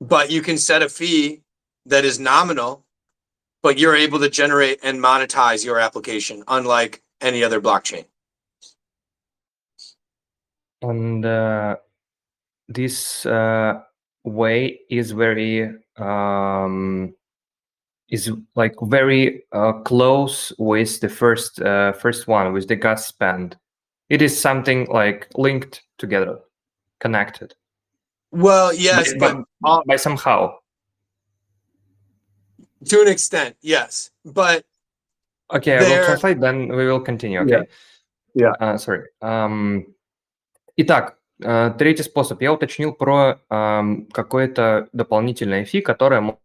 But 0.00 0.30
you 0.30 0.40
can 0.40 0.56
set 0.56 0.82
a 0.82 0.88
fee 0.88 1.42
that 1.86 2.04
is 2.04 2.18
nominal, 2.18 2.84
but 3.62 3.78
you're 3.78 3.96
able 3.96 4.18
to 4.20 4.30
generate 4.30 4.80
and 4.82 4.98
monetize 4.98 5.64
your 5.64 5.78
application, 5.78 6.42
unlike 6.48 7.02
any 7.20 7.44
other 7.44 7.60
blockchain. 7.60 8.06
And 10.82 11.26
uh, 11.26 11.76
this 12.69 13.25
uh, 13.25 13.81
way 14.23 14.79
is 14.89 15.11
very 15.11 15.71
um, 15.97 17.13
is 18.09 18.31
like 18.55 18.73
very 18.83 19.43
uh, 19.51 19.73
close 19.83 20.53
with 20.57 20.99
the 20.99 21.09
first 21.09 21.61
uh, 21.61 21.93
first 21.93 22.27
one 22.27 22.53
with 22.53 22.67
the 22.67 22.75
gas 22.75 23.05
spend. 23.05 23.57
It 24.09 24.21
is 24.21 24.39
something 24.39 24.87
like 24.91 25.27
linked 25.35 25.83
together, 25.97 26.39
connected. 26.99 27.55
Well, 28.31 28.73
yes, 28.73 29.13
by, 29.13 29.33
but 29.33 29.43
by, 29.61 29.81
by 29.87 29.95
somehow. 29.95 30.57
To 32.85 33.01
an 33.01 33.07
extent, 33.07 33.55
yes, 33.61 34.11
but 34.23 34.65
okay, 35.51 35.77
I 35.77 35.81
will 35.81 36.05
translate. 36.05 36.39
Then 36.39 36.67
we 36.67 36.85
will 36.85 36.99
continue. 36.99 37.39
Okay. 37.39 37.67
Yeah. 38.35 38.51
Uh, 38.59 38.77
sorry. 38.77 39.07
Um, 39.21 39.87
итак, 40.77 41.07
uh, 41.11 41.13
третий 41.40 42.02
способ. 42.02 42.40
Я 42.42 42.52
уточнил 42.52 42.92
про 42.92 43.40
um, 43.50 44.06
какое-то 44.12 44.88
дополнительное 44.92 45.64
фи, 45.64 45.80
которое 45.80 46.36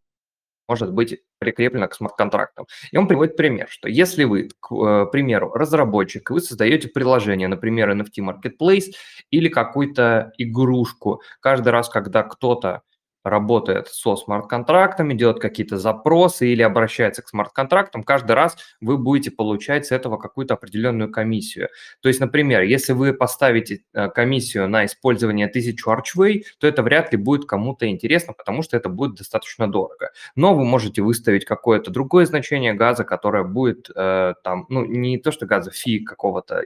может 0.67 0.93
быть 0.93 1.19
прикреплено 1.39 1.87
к 1.87 1.95
смарт-контрактам. 1.95 2.65
И 2.91 2.97
он 2.97 3.07
приводит 3.07 3.37
пример, 3.37 3.67
что 3.69 3.87
если 3.87 4.23
вы, 4.23 4.49
к 4.59 4.73
э, 4.73 5.05
примеру, 5.11 5.51
разработчик, 5.53 6.29
вы 6.31 6.41
создаете 6.41 6.87
приложение, 6.87 7.47
например, 7.47 7.91
NFT 7.91 8.19
Marketplace 8.19 8.93
или 9.31 9.49
какую-то 9.49 10.31
игрушку, 10.37 11.21
каждый 11.39 11.69
раз, 11.69 11.89
когда 11.89 12.23
кто-то 12.23 12.81
работает 13.25 13.87
со 13.87 14.15
смарт-контрактами, 14.15 15.13
делает 15.13 15.39
какие-то 15.39 15.77
запросы 15.77 16.47
или 16.47 16.61
обращается 16.61 17.21
к 17.21 17.29
смарт-контрактам, 17.29 18.03
каждый 18.03 18.33
раз 18.33 18.57
вы 18.81 18.97
будете 18.97 19.31
получать 19.31 19.87
с 19.87 19.91
этого 19.91 20.17
какую-то 20.17 20.53
определенную 20.53 21.11
комиссию. 21.11 21.69
То 22.01 22.07
есть, 22.07 22.19
например, 22.19 22.61
если 22.61 22.93
вы 22.93 23.13
поставите 23.13 23.83
э, 23.93 24.09
комиссию 24.09 24.69
на 24.69 24.85
использование 24.85 25.47
1000 25.47 25.75
Archway, 25.89 26.43
то 26.59 26.67
это 26.67 26.83
вряд 26.83 27.11
ли 27.11 27.17
будет 27.17 27.45
кому-то 27.45 27.89
интересно, 27.89 28.33
потому 28.33 28.61
что 28.61 28.77
это 28.77 28.89
будет 28.89 29.15
достаточно 29.15 29.67
дорого. 29.67 30.11
Но 30.35 30.55
вы 30.55 30.63
можете 30.63 31.01
выставить 31.01 31.45
какое-то 31.45 31.91
другое 31.91 32.25
значение 32.25 32.73
газа, 32.73 33.03
которое 33.03 33.43
будет 33.43 33.89
э, 33.95 34.33
там, 34.43 34.65
ну, 34.69 34.85
не 34.85 35.17
то 35.17 35.31
что 35.31 35.45
газа, 35.45 35.71
фи 35.71 35.99
какого-то, 35.99 36.63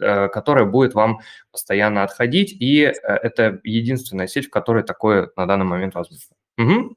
э, 0.00 0.28
которое 0.28 0.64
будет 0.64 0.94
вам 0.94 1.20
постоянно 1.52 2.02
отходить, 2.02 2.52
и 2.60 2.84
э, 2.84 2.92
это 2.92 3.60
единственная 3.64 4.26
сеть, 4.26 4.46
в 4.46 4.50
которой 4.50 4.82
такое 4.82 5.30
на 5.36 5.46
данный 5.46 5.66
момент 5.66 5.94
возможно. 5.94 6.36
Mm-hmm. 6.58 6.96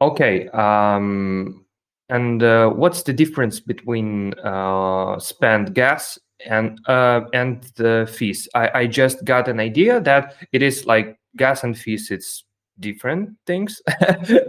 Okay. 0.00 0.48
Um, 0.50 1.64
and 2.08 2.42
uh, 2.42 2.68
what's 2.70 3.02
the 3.02 3.12
difference 3.12 3.60
between 3.60 4.34
uh, 4.40 5.18
spent 5.18 5.72
gas 5.72 6.18
and 6.46 6.78
uh, 6.86 7.22
and 7.32 7.62
the 7.76 8.06
fees? 8.10 8.48
I, 8.54 8.80
I 8.80 8.86
just 8.86 9.24
got 9.24 9.48
an 9.48 9.60
idea 9.60 10.00
that 10.00 10.34
it 10.52 10.62
is 10.62 10.84
like 10.84 11.18
gas 11.36 11.64
and 11.64 11.76
fees. 11.76 12.10
It's 12.10 12.44
different 12.78 13.30
things, 13.46 13.80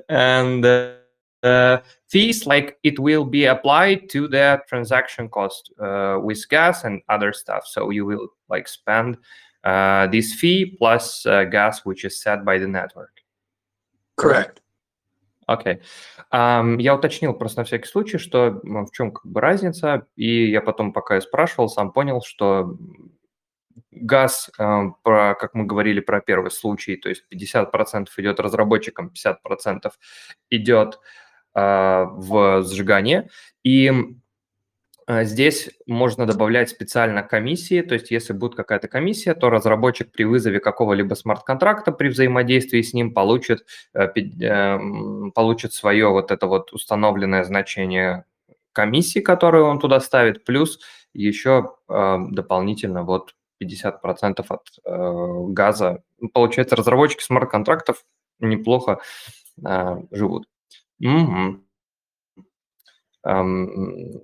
and 0.09 0.65
uh, 0.65 1.77
fees 2.15 2.47
like 2.47 2.77
it 2.83 2.97
will 2.97 3.25
be 3.25 3.43
applied 3.45 4.07
to 4.07 4.29
the 4.29 4.61
transaction 4.69 5.27
cost 5.27 5.73
uh, 5.81 6.17
with 6.23 6.47
gas 6.47 6.85
and 6.85 7.01
other 7.09 7.33
stuff. 7.33 7.63
So 7.67 7.89
you 7.89 8.05
will 8.05 8.29
like 8.47 8.69
spend 8.69 9.17
uh, 9.65 10.07
this 10.07 10.33
fee 10.33 10.77
plus 10.79 11.25
uh, 11.25 11.43
gas, 11.43 11.83
which 11.83 12.05
is 12.05 12.21
set 12.21 12.45
by 12.45 12.57
the 12.57 12.67
network. 12.67 13.11
Correct. 14.15 14.61
Окей. 15.47 15.73
Okay. 15.73 15.81
Um, 16.31 16.79
я 16.79 16.95
уточнил 16.95 17.33
просто 17.33 17.59
на 17.59 17.65
всякий 17.65 17.87
случай, 17.87 18.17
что 18.17 18.61
в 18.63 18.91
чем 18.93 19.11
как 19.11 19.25
бы 19.25 19.41
разница, 19.41 20.07
и 20.15 20.49
я 20.49 20.61
потом, 20.61 20.93
пока 20.93 21.15
я 21.15 21.21
спрашивал, 21.21 21.67
сам 21.67 21.91
понял, 21.91 22.21
что 22.21 22.77
газ, 23.91 24.49
э, 24.57 24.83
про, 25.03 25.35
как 25.35 25.53
мы 25.53 25.65
говорили 25.65 25.99
про 25.99 26.21
первый 26.21 26.49
случай, 26.49 26.95
то 26.95 27.09
есть 27.09 27.25
50% 27.29 28.07
идет 28.17 28.39
разработчикам, 28.39 29.11
50% 29.13 29.91
идет 30.49 30.99
в 31.55 32.63
сжигание, 32.63 33.29
и 33.63 33.89
а, 35.07 35.23
здесь 35.23 35.69
можно 35.85 36.25
добавлять 36.25 36.69
специально 36.69 37.21
комиссии, 37.21 37.81
то 37.81 37.93
есть 37.93 38.09
если 38.09 38.33
будет 38.33 38.55
какая-то 38.55 38.87
комиссия, 38.87 39.35
то 39.35 39.51
разработчик 39.51 40.11
при 40.11 40.23
вызове 40.23 40.59
какого-либо 40.59 41.13
смарт-контракта 41.13 41.91
при 41.91 42.07
взаимодействии 42.07 42.81
с 42.81 42.91
ним 42.93 43.13
получит, 43.13 43.65
э, 43.93 44.07
эм, 44.41 45.31
получит 45.31 45.73
свое 45.73 46.09
вот 46.09 46.31
это 46.31 46.47
вот 46.47 46.73
установленное 46.73 47.43
значение 47.43 48.25
комиссии, 48.73 49.19
которую 49.19 49.65
он 49.65 49.79
туда 49.79 49.99
ставит, 49.99 50.43
плюс 50.43 50.79
еще 51.13 51.75
эм, 51.87 52.33
дополнительно 52.33 53.03
вот 53.03 53.35
50% 53.59 54.45
от 54.49 54.61
э, 54.85 55.43
газа. 55.49 56.01
Получается, 56.33 56.75
разработчики 56.75 57.21
смарт-контрактов 57.23 58.03
неплохо 58.39 58.99
э, 59.63 59.97
живут. 60.11 60.47
Mm-hmm. 61.03 61.55
Um, 63.29 64.21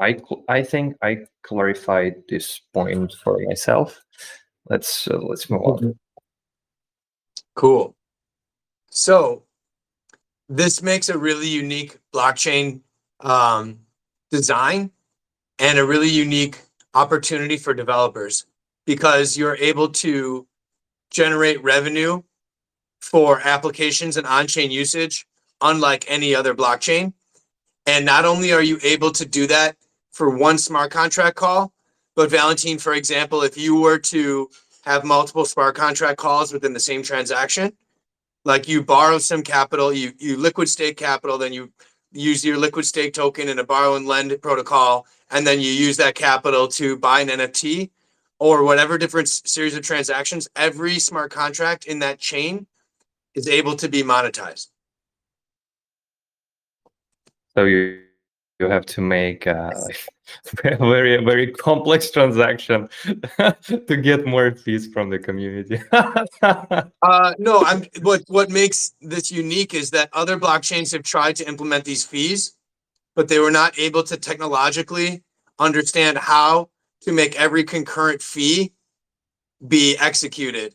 I 0.00 0.16
I 0.48 0.62
think 0.62 0.96
I 1.02 1.18
clarified 1.42 2.22
this 2.28 2.60
point 2.72 3.12
for 3.22 3.38
myself. 3.46 4.00
Let's 4.68 5.08
uh, 5.08 5.18
let's 5.18 5.50
move 5.50 5.62
on. 5.62 5.78
Mm-hmm. 5.78 5.90
Cool. 7.54 7.94
So 8.90 9.44
this 10.48 10.82
makes 10.82 11.08
a 11.08 11.18
really 11.18 11.48
unique 11.48 11.98
blockchain 12.12 12.80
um, 13.20 13.78
design 14.30 14.90
and 15.58 15.78
a 15.78 15.84
really 15.84 16.08
unique 16.08 16.58
opportunity 16.94 17.56
for 17.56 17.74
developers 17.74 18.46
because 18.86 19.36
you're 19.36 19.56
able 19.56 19.88
to 19.88 20.46
generate 21.10 21.62
revenue 21.62 22.22
for 23.00 23.40
applications 23.40 24.16
and 24.16 24.26
on-chain 24.26 24.70
usage 24.70 25.26
unlike 25.60 26.04
any 26.08 26.34
other 26.34 26.54
blockchain 26.54 27.12
and 27.86 28.04
not 28.04 28.24
only 28.24 28.52
are 28.52 28.62
you 28.62 28.78
able 28.82 29.10
to 29.12 29.26
do 29.26 29.46
that 29.46 29.76
for 30.12 30.30
one 30.30 30.58
smart 30.58 30.90
contract 30.90 31.36
call. 31.36 31.72
But 32.16 32.30
Valentine, 32.30 32.78
for 32.78 32.94
example, 32.94 33.42
if 33.42 33.58
you 33.58 33.80
were 33.80 33.98
to 33.98 34.48
have 34.84 35.04
multiple 35.04 35.44
smart 35.44 35.74
contract 35.74 36.18
calls 36.18 36.52
within 36.52 36.72
the 36.72 36.80
same 36.80 37.02
transaction, 37.02 37.72
like 38.44 38.68
you 38.68 38.84
borrow 38.84 39.18
some 39.18 39.42
capital, 39.42 39.92
you 39.92 40.12
you 40.18 40.36
liquid 40.36 40.68
stake 40.68 40.96
capital, 40.96 41.38
then 41.38 41.52
you 41.52 41.72
use 42.12 42.44
your 42.44 42.56
liquid 42.56 42.84
stake 42.84 43.12
token 43.12 43.48
in 43.48 43.58
a 43.58 43.64
borrow 43.64 43.96
and 43.96 44.06
lend 44.06 44.40
protocol, 44.40 45.06
and 45.30 45.46
then 45.46 45.60
you 45.60 45.70
use 45.70 45.96
that 45.96 46.14
capital 46.14 46.68
to 46.68 46.96
buy 46.96 47.20
an 47.20 47.28
NFT 47.28 47.90
or 48.38 48.62
whatever 48.62 48.98
different 48.98 49.28
series 49.28 49.74
of 49.74 49.82
transactions, 49.82 50.48
every 50.54 50.98
smart 50.98 51.32
contract 51.32 51.86
in 51.86 51.98
that 52.00 52.18
chain 52.18 52.66
is 53.34 53.48
able 53.48 53.74
to 53.76 53.88
be 53.88 54.02
monetized. 54.02 54.68
So 57.56 57.64
you 57.64 58.00
you 58.60 58.68
have 58.68 58.86
to 58.86 59.00
make 59.00 59.46
a 59.46 59.70
very 60.78 61.22
very 61.24 61.50
complex 61.50 62.10
transaction 62.10 62.88
to 63.88 63.96
get 63.96 64.26
more 64.26 64.54
fees 64.54 64.86
from 64.92 65.10
the 65.10 65.18
community 65.18 65.80
uh, 65.92 67.34
no 67.38 67.62
i'm 67.66 67.84
what 68.02 68.22
what 68.28 68.48
makes 68.48 68.94
this 69.00 69.30
unique 69.30 69.74
is 69.74 69.90
that 69.90 70.08
other 70.12 70.38
blockchains 70.38 70.92
have 70.92 71.02
tried 71.02 71.34
to 71.34 71.46
implement 71.48 71.84
these 71.84 72.04
fees 72.04 72.56
but 73.16 73.28
they 73.28 73.40
were 73.40 73.50
not 73.50 73.76
able 73.76 74.04
to 74.04 74.16
technologically 74.16 75.22
understand 75.58 76.16
how 76.16 76.68
to 77.00 77.10
make 77.12 77.34
every 77.34 77.64
concurrent 77.64 78.22
fee 78.22 78.72
be 79.66 79.96
executed 79.98 80.74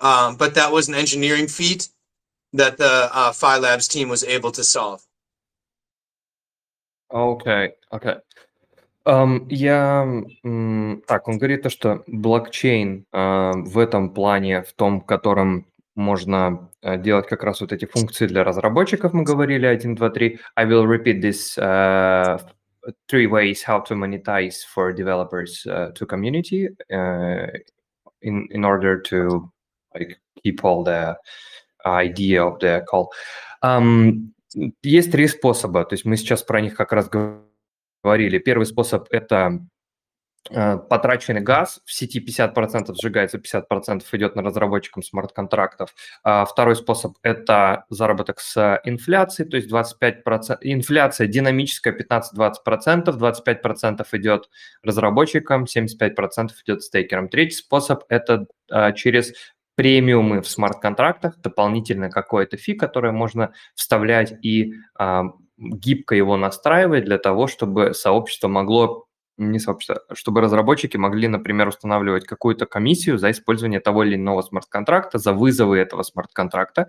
um, 0.00 0.36
but 0.36 0.54
that 0.54 0.72
was 0.72 0.88
an 0.88 0.94
engineering 0.94 1.46
feat 1.46 1.88
that 2.52 2.76
the 2.76 3.08
uh, 3.12 3.32
Phi 3.32 3.58
Labs 3.58 3.88
team 3.88 4.08
was 4.08 4.24
able 4.24 4.50
to 4.52 4.64
solve. 4.64 5.02
Окей, 7.08 7.74
окей. 7.90 8.14
Ам, 9.04 9.46
я, 9.48 10.06
м, 10.44 11.02
так, 11.06 11.28
он 11.28 11.38
говорит 11.38 11.62
то, 11.62 11.70
что 11.70 12.02
блокчейн 12.06 13.06
а, 13.12 13.52
в 13.54 13.78
этом 13.78 14.12
плане, 14.12 14.62
в 14.62 14.72
том, 14.74 15.00
в 15.00 15.06
котором 15.06 15.66
можно 15.94 16.70
а, 16.82 16.98
делать 16.98 17.26
как 17.26 17.42
раз 17.42 17.60
вот 17.62 17.72
эти 17.72 17.86
функции 17.86 18.26
для 18.26 18.44
разработчиков, 18.44 19.14
мы 19.14 19.24
говорили 19.24 19.66
1, 19.66 19.94
2, 19.94 20.10
3. 20.10 20.38
I 20.56 20.66
will 20.66 20.86
repeat 20.86 21.22
this 21.22 21.56
uh, 21.56 22.38
three 23.08 23.26
ways 23.26 23.62
how 23.62 23.80
to 23.80 23.94
monetize 23.94 24.62
for 24.62 24.92
developers 24.92 25.66
uh, 25.66 25.90
to 25.94 26.06
community 26.06 26.68
uh, 26.92 27.46
in 28.20 28.46
in 28.50 28.64
order 28.64 29.00
to 29.00 29.50
like 29.94 30.18
keep 30.42 30.64
all 30.64 30.84
the 30.84 31.16
idea 31.86 32.44
of 32.44 32.58
the 32.60 32.84
call. 32.86 33.10
Um, 33.62 34.34
есть 34.82 35.12
три 35.12 35.28
способа, 35.28 35.84
то 35.84 35.94
есть 35.94 36.04
мы 36.04 36.16
сейчас 36.16 36.42
про 36.42 36.60
них 36.60 36.74
как 36.74 36.92
раз 36.92 37.08
говорили. 38.02 38.38
Первый 38.38 38.64
способ– 38.64 39.06
это 39.10 39.60
э, 40.50 40.78
потраченный 40.78 41.40
газ, 41.40 41.80
в 41.84 41.92
сети 41.92 42.24
50% 42.24 42.94
сжигается, 42.94 43.38
50% 43.38 44.04
идет 44.12 44.36
на 44.36 44.42
разработчикам 44.42 45.02
смарт-контрактов. 45.02 45.94
А 46.22 46.44
второй 46.44 46.76
способ– 46.76 47.16
это 47.22 47.84
заработок 47.90 48.40
с 48.40 48.80
инфляцией, 48.84 49.50
то 49.50 49.56
есть 49.56 49.70
25%, 49.70 50.58
инфляция 50.62 51.26
динамическая 51.26 51.92
15-20%, 51.92 53.06
25% 53.06 54.06
идет 54.12 54.48
разработчикам, 54.82 55.64
75% 55.64 56.50
идет 56.64 56.82
стейкерам. 56.82 57.28
Третий 57.28 57.56
способ– 57.56 58.04
это 58.08 58.46
а, 58.70 58.92
через 58.92 59.34
премиумы 59.78 60.42
в 60.42 60.48
смарт-контрактах, 60.48 61.38
дополнительно 61.40 62.10
какой-то 62.10 62.56
фи, 62.56 62.74
который 62.74 63.12
можно 63.12 63.52
вставлять 63.76 64.34
и 64.44 64.74
а, 64.98 65.26
гибко 65.56 66.16
его 66.16 66.36
настраивать 66.36 67.04
для 67.04 67.16
того, 67.16 67.46
чтобы 67.46 67.94
сообщество 67.94 68.48
могло 68.48 69.06
не 69.36 69.60
сообщество, 69.60 70.02
чтобы 70.14 70.40
разработчики 70.40 70.96
могли, 70.96 71.28
например, 71.28 71.68
устанавливать 71.68 72.26
какую-то 72.26 72.66
комиссию 72.66 73.18
за 73.18 73.30
использование 73.30 73.78
того 73.78 74.02
или 74.02 74.16
иного 74.16 74.42
смарт-контракта, 74.42 75.18
за 75.18 75.32
вызовы 75.32 75.78
этого 75.78 76.02
смарт-контракта, 76.02 76.82
э, 76.82 76.86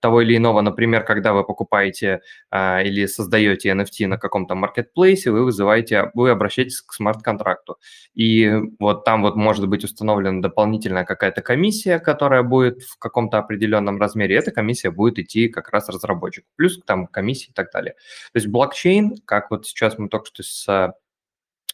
того 0.00 0.20
или 0.20 0.36
иного, 0.36 0.60
например, 0.60 1.04
когда 1.04 1.32
вы 1.32 1.44
покупаете 1.44 2.20
э, 2.50 2.84
или 2.84 3.06
создаете 3.06 3.70
NFT 3.70 4.06
на 4.06 4.18
каком-то 4.18 4.54
маркетплейсе, 4.54 5.30
вы 5.30 5.44
вызываете, 5.44 6.10
вы 6.14 6.30
обращаетесь 6.30 6.82
к 6.82 6.92
смарт-контракту. 6.92 7.78
И 8.14 8.52
вот 8.78 9.04
там 9.04 9.22
вот 9.22 9.36
может 9.36 9.66
быть 9.68 9.84
установлена 9.84 10.42
дополнительная 10.42 11.04
какая-то 11.04 11.40
комиссия, 11.40 11.98
которая 11.98 12.42
будет 12.42 12.82
в 12.82 12.98
каком-то 12.98 13.38
определенном 13.38 14.00
размере. 14.00 14.36
Эта 14.36 14.50
комиссия 14.50 14.90
будет 14.90 15.18
идти 15.18 15.48
как 15.48 15.70
раз 15.70 15.88
разработчику, 15.88 16.46
плюс 16.56 16.78
там 16.84 17.06
комиссии 17.06 17.50
и 17.50 17.54
так 17.54 17.70
далее. 17.72 17.94
То 18.32 18.36
есть 18.38 18.48
блокчейн, 18.48 19.16
как 19.24 19.50
вот 19.50 19.66
сейчас 19.66 19.96
мы 19.96 20.08
только 20.08 20.26
что 20.26 20.42
с 20.42 20.94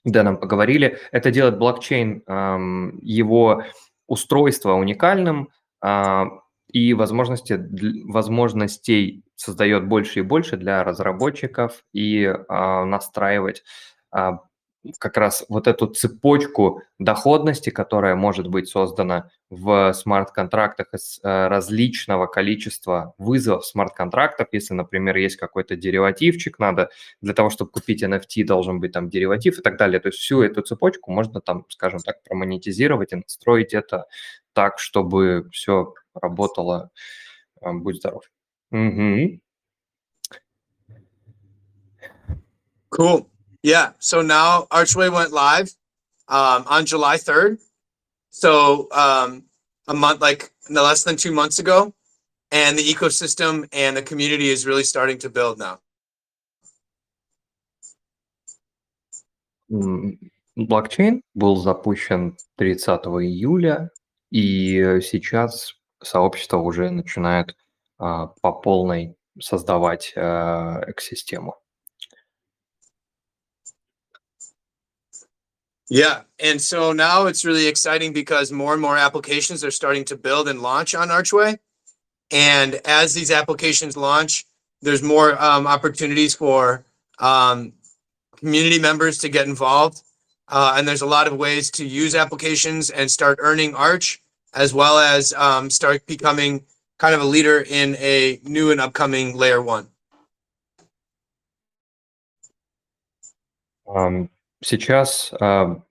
Дэном 0.04 0.36
поговорили, 0.36 0.98
это 1.10 1.30
делает 1.30 1.58
блокчейн, 1.58 2.22
его 3.02 3.64
устройство 4.06 4.74
уникальным 4.74 5.48
и 6.72 6.94
возможности, 6.94 7.60
возможностей 8.10 9.24
создает 9.36 9.86
больше 9.86 10.20
и 10.20 10.22
больше 10.22 10.56
для 10.56 10.82
разработчиков 10.84 11.84
и 11.92 12.24
а, 12.48 12.84
настраивать 12.84 13.62
а, 14.10 14.38
как 14.98 15.16
раз 15.16 15.44
вот 15.48 15.68
эту 15.68 15.86
цепочку 15.86 16.82
доходности, 16.98 17.70
которая 17.70 18.16
может 18.16 18.48
быть 18.48 18.68
создана 18.68 19.30
в 19.48 19.92
смарт-контрактах 19.92 20.92
из 20.94 21.20
э, 21.22 21.46
различного 21.48 22.26
количества 22.26 23.14
вызовов 23.18 23.64
смарт-контрактов. 23.64 24.48
Если, 24.50 24.74
например, 24.74 25.16
есть 25.16 25.36
какой-то 25.36 25.76
деривативчик, 25.76 26.58
надо 26.58 26.90
для 27.20 27.34
того, 27.34 27.50
чтобы 27.50 27.70
купить 27.70 28.02
NFT, 28.02 28.44
должен 28.44 28.80
быть 28.80 28.92
там 28.92 29.08
дериватив 29.08 29.58
и 29.58 29.62
так 29.62 29.76
далее. 29.76 30.00
То 30.00 30.08
есть 30.08 30.18
всю 30.18 30.42
эту 30.42 30.62
цепочку 30.62 31.12
можно 31.12 31.40
там, 31.40 31.64
скажем 31.68 32.00
так, 32.00 32.22
промонетизировать 32.24 33.12
и 33.12 33.16
настроить 33.16 33.74
это 33.74 34.06
так, 34.52 34.78
чтобы 34.78 35.48
все 35.52 35.94
работало. 36.14 36.90
Э, 37.60 37.72
будь 37.72 37.96
здоров. 37.96 38.24
Угу. 38.70 39.40
Cool. 42.90 43.26
Yeah. 43.62 43.92
So 43.98 44.22
now 44.22 44.66
Archway 44.70 45.08
went 45.08 45.32
live 45.32 45.70
um, 46.28 46.64
on 46.66 46.84
July 46.84 47.16
3rd. 47.16 47.58
So 48.30 48.88
um, 48.92 49.44
a 49.88 49.94
month, 49.94 50.20
like 50.20 50.52
no 50.68 50.82
less 50.82 51.04
than 51.04 51.16
two 51.16 51.32
months 51.32 51.58
ago. 51.58 51.94
And 52.50 52.76
the 52.76 52.82
ecosystem 52.82 53.66
and 53.72 53.96
the 53.96 54.02
community 54.02 54.50
is 54.50 54.66
really 54.66 54.84
starting 54.84 55.18
to 55.18 55.30
build 55.30 55.58
now. 55.58 55.78
Блокчейн 60.54 61.22
был 61.34 61.56
запущен 61.56 62.36
30 62.58 63.06
июля, 63.24 63.90
и 64.30 65.00
сейчас 65.00 65.72
сообщество 66.01 66.57
уже 66.57 66.89
начинает 66.89 67.55
а, 67.97 68.27
по 68.41 68.51
полной 68.51 69.15
создавать 69.39 70.13
а, 70.15 70.81
экосистему. 70.87 71.55
Yeah. 75.89 76.23
And 76.39 76.61
so 76.61 76.91
now 76.91 77.27
it's 77.27 77.45
really 77.45 77.67
exciting 77.67 78.11
because 78.11 78.51
more 78.51 78.73
and 78.73 78.81
more 78.81 78.97
applications 78.97 79.63
are 79.63 79.71
starting 79.71 80.03
to 80.05 80.17
build 80.17 80.49
and 80.49 80.61
launch 80.61 80.93
on 80.93 81.09
Archway. 81.09 81.59
And 82.29 82.75
as 82.83 83.13
these 83.13 83.31
applications 83.31 83.95
launch, 83.95 84.45
there's 84.81 85.01
more 85.01 85.41
um, 85.41 85.65
opportunities 85.65 86.35
for 86.35 86.85
um, 87.19 87.71
community 88.35 88.79
members 88.79 89.17
to 89.19 89.29
get 89.29 89.47
involved. 89.47 90.01
Uh, 90.49 90.75
and 90.77 90.87
there's 90.87 91.01
a 91.01 91.05
lot 91.05 91.27
of 91.27 91.37
ways 91.37 91.71
to 91.71 91.85
use 91.85 92.15
applications 92.15 92.89
and 92.89 93.09
start 93.09 93.39
earning 93.41 93.75
Arch, 93.75 94.20
as 94.54 94.74
well 94.74 94.98
as 94.98 95.32
um, 95.34 95.70
start 95.70 96.06
becoming 96.06 96.64
kind 96.98 97.14
of 97.14 97.20
a 97.22 97.24
leader 97.24 97.60
in 97.60 97.96
a 97.96 98.40
new 98.44 98.70
and 98.70 98.80
upcoming 98.80 99.36
layer 99.36 99.62
one. 99.62 99.88
Сейчас 104.64 105.32
а, 105.40 105.82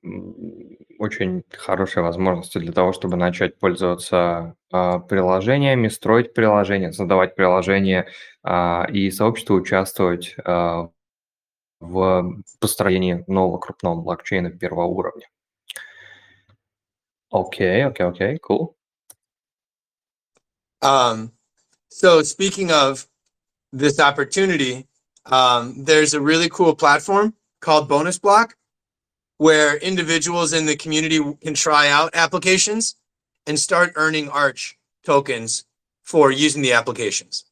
очень 0.97 1.43
хорошая 1.51 2.03
возможность 2.03 2.57
для 2.57 2.71
того, 2.71 2.93
чтобы 2.93 3.17
начать 3.17 3.59
пользоваться 3.59 4.55
а, 4.71 4.99
приложениями, 4.99 5.89
строить 5.89 6.33
приложения, 6.33 6.93
создавать 6.93 7.35
приложения 7.35 8.07
а, 8.43 8.87
и 8.89 9.11
сообщество 9.11 9.55
участвовать 9.55 10.35
а, 10.45 10.89
в 11.79 12.43
построении 12.59 13.23
нового 13.27 13.57
крупного 13.57 13.99
блокчейна 13.99 14.51
первого 14.51 14.85
уровня. 14.85 15.27
Okay, 17.33 17.85
okay, 17.85 18.03
okay, 18.03 18.39
cool. 18.43 18.75
Um, 20.81 21.31
so 21.89 22.23
speaking 22.23 22.71
of 22.71 23.07
this 23.71 23.99
opportunity, 23.99 24.87
um, 25.25 25.83
there's 25.85 26.13
a 26.13 26.21
really 26.21 26.49
cool 26.49 26.75
platform 26.75 27.33
called 27.61 27.87
Bonus 27.87 28.19
Block 28.19 28.55
where 29.37 29.77
individuals 29.77 30.53
in 30.53 30.65
the 30.65 30.75
community 30.75 31.19
can 31.41 31.53
try 31.53 31.89
out 31.89 32.11
applications 32.13 32.95
and 33.47 33.59
start 33.59 33.93
earning 33.95 34.29
Arch 34.29 34.77
tokens 35.03 35.65
for 36.03 36.31
using 36.31 36.61
the 36.61 36.73
applications. 36.73 37.45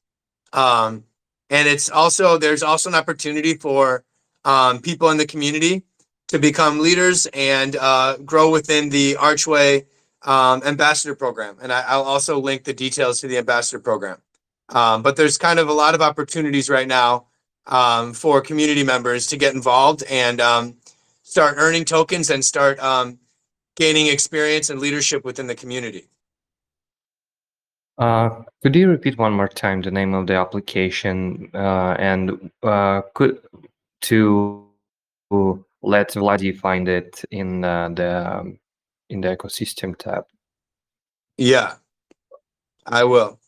Um, 0.54 1.04
and 1.50 1.68
it's 1.68 1.90
also, 1.90 2.38
there's 2.38 2.62
also 2.62 2.90
an 2.90 2.96
opportunity 2.96 3.56
for 3.56 4.04
um, 4.46 4.82
people 4.82 5.10
in 5.10 5.18
the 5.18 5.26
community 5.26 5.84
to 6.30 6.40
become 6.40 6.80
leaders 6.80 7.28
and 7.34 7.76
uh, 7.76 8.18
grow 8.18 8.50
within 8.50 8.90
the 8.90 9.18
Archway 9.18 9.86
um, 10.24 10.62
ambassador 10.64 11.16
program. 11.16 11.58
And 11.62 11.74
I, 11.74 11.98
will 11.98 12.06
also 12.06 12.40
link 12.40 12.64
the 12.64 12.74
details 12.74 13.20
to 13.22 13.28
the 13.28 13.38
ambassador 13.38 13.80
program. 13.80 14.22
Um, 14.70 15.02
but 15.02 15.16
there's 15.16 15.38
kind 15.38 15.60
of 15.60 15.70
a 15.70 15.74
lot 15.74 15.96
of 15.96 16.02
opportunities 16.02 16.70
right 16.70 16.88
now 16.88 17.26
um, 17.66 18.14
for 18.14 18.42
community 18.42 18.84
members 18.84 19.28
to 19.28 19.38
get 19.38 19.56
involved 19.56 20.04
and 20.04 20.40
um, 20.40 20.76
start 21.24 21.56
earning 21.58 21.86
tokens 21.86 22.30
and 22.30 22.46
start 22.46 22.80
um, 22.80 23.18
gaining 23.76 24.08
experience 24.08 24.70
and 24.70 24.80
leadership 24.80 25.26
within 25.26 25.48
the 25.48 25.56
community. 25.56 26.08
Uh, 27.98 28.44
could 28.62 28.76
you 28.76 28.88
repeat 28.88 29.18
one 29.18 29.34
more 29.34 29.48
time 29.48 29.82
the 29.82 29.92
name 29.92 30.14
of 30.14 30.28
the 30.28 30.36
application 30.36 31.50
uh, 31.54 31.96
and 32.00 32.52
uh, 32.64 33.02
could 33.14 33.42
to 34.02 34.66
let 35.82 36.12
Vladi 36.12 36.58
find 36.58 36.88
it 36.88 37.24
in 37.32 37.64
uh, 37.64 37.90
the 37.90 38.40
um, 38.40 38.60
in 39.10 39.22
the 39.22 39.36
ecosystem 39.36 39.98
tab? 39.98 40.26
Yeah, 41.38 41.76
I 42.86 43.04
will. 43.04 43.40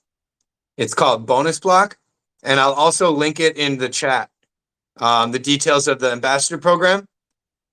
It's 0.77 0.93
called 0.93 1.25
Bonus 1.25 1.59
Block, 1.59 1.97
and 2.43 2.59
I'll 2.59 2.73
also 2.73 3.11
link 3.11 3.39
it 3.39 3.57
in 3.57 3.77
the 3.77 3.89
chat. 3.89 4.29
Um, 4.97 5.31
the 5.31 5.39
details 5.39 5.87
of 5.87 5.99
the 5.99 6.11
ambassador 6.11 6.57
program 6.57 7.05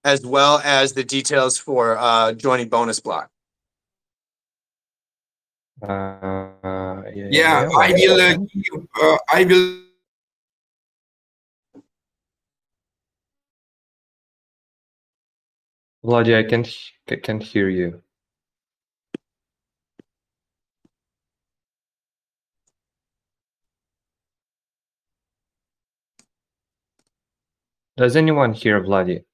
as 0.04 0.24
well 0.24 0.60
as 0.64 0.92
the 0.92 1.04
details 1.04 1.58
for 1.58 1.98
uh, 1.98 2.32
joining 2.32 2.68
bonus 2.68 3.00
block. 3.00 3.30
Uh, 5.82 6.48
yeah, 7.14 7.28
yeah, 7.30 7.68
I 7.76 7.92
will. 7.92 8.20
Uh, 8.20 9.14
uh, 9.14 9.18
I 9.30 9.44
will. 9.44 9.87
Vladi, 16.08 16.34
I 16.34 16.42
can't 16.42 16.66
can't 17.22 17.42
hear 17.42 17.68
you. 17.68 18.00
Does 27.98 28.16
anyone 28.16 28.54
hear 28.54 28.80
Vladi? 28.80 29.24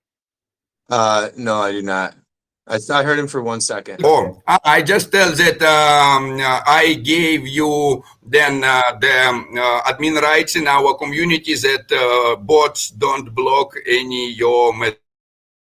Uh, 0.90 1.28
no, 1.36 1.60
I 1.60 1.70
do 1.70 1.82
not. 1.82 2.16
I, 2.66 2.80
I 2.90 3.02
heard 3.04 3.20
him 3.20 3.28
for 3.28 3.40
one 3.40 3.60
second. 3.60 4.00
Oh, 4.02 4.42
I 4.64 4.82
just 4.82 5.12
tell 5.12 5.30
that 5.30 5.62
um, 5.62 6.40
uh, 6.40 6.60
I 6.66 6.94
gave 6.94 7.46
you 7.46 8.02
then 8.26 8.64
uh, 8.64 8.98
the 9.00 9.28
um, 9.28 9.46
uh, 9.56 9.82
admin 9.82 10.20
rights 10.20 10.56
in 10.56 10.66
our 10.66 10.94
community 10.94 11.54
that 11.54 11.86
uh, 11.92 12.34
bots 12.34 12.90
don't 12.90 13.32
block 13.32 13.76
any 13.86 14.32
your 14.32 14.74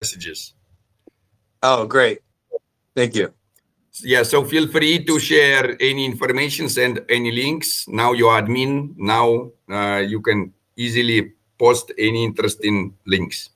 messages. 0.03 0.56
Oh, 1.63 1.87
great. 1.87 2.21
Thank 2.95 3.15
you. 3.15 3.33
Yeah, 4.03 4.25
so 4.25 4.45
feel 4.45 4.69
free 4.69 5.05
to 5.05 5.19
share 5.19 5.77
any 5.81 6.05
information, 6.05 6.69
send 6.69 7.01
any 7.09 7.33
links. 7.33 7.89
Now 7.89 8.13
you're 8.13 8.33
admin. 8.33 8.95
Now 8.97 9.51
uh, 9.71 9.99
you 9.99 10.21
can 10.21 10.53
easily 10.77 11.33
post 11.59 11.93
any 11.97 12.25
interesting 12.25 12.95
links. 13.07 13.51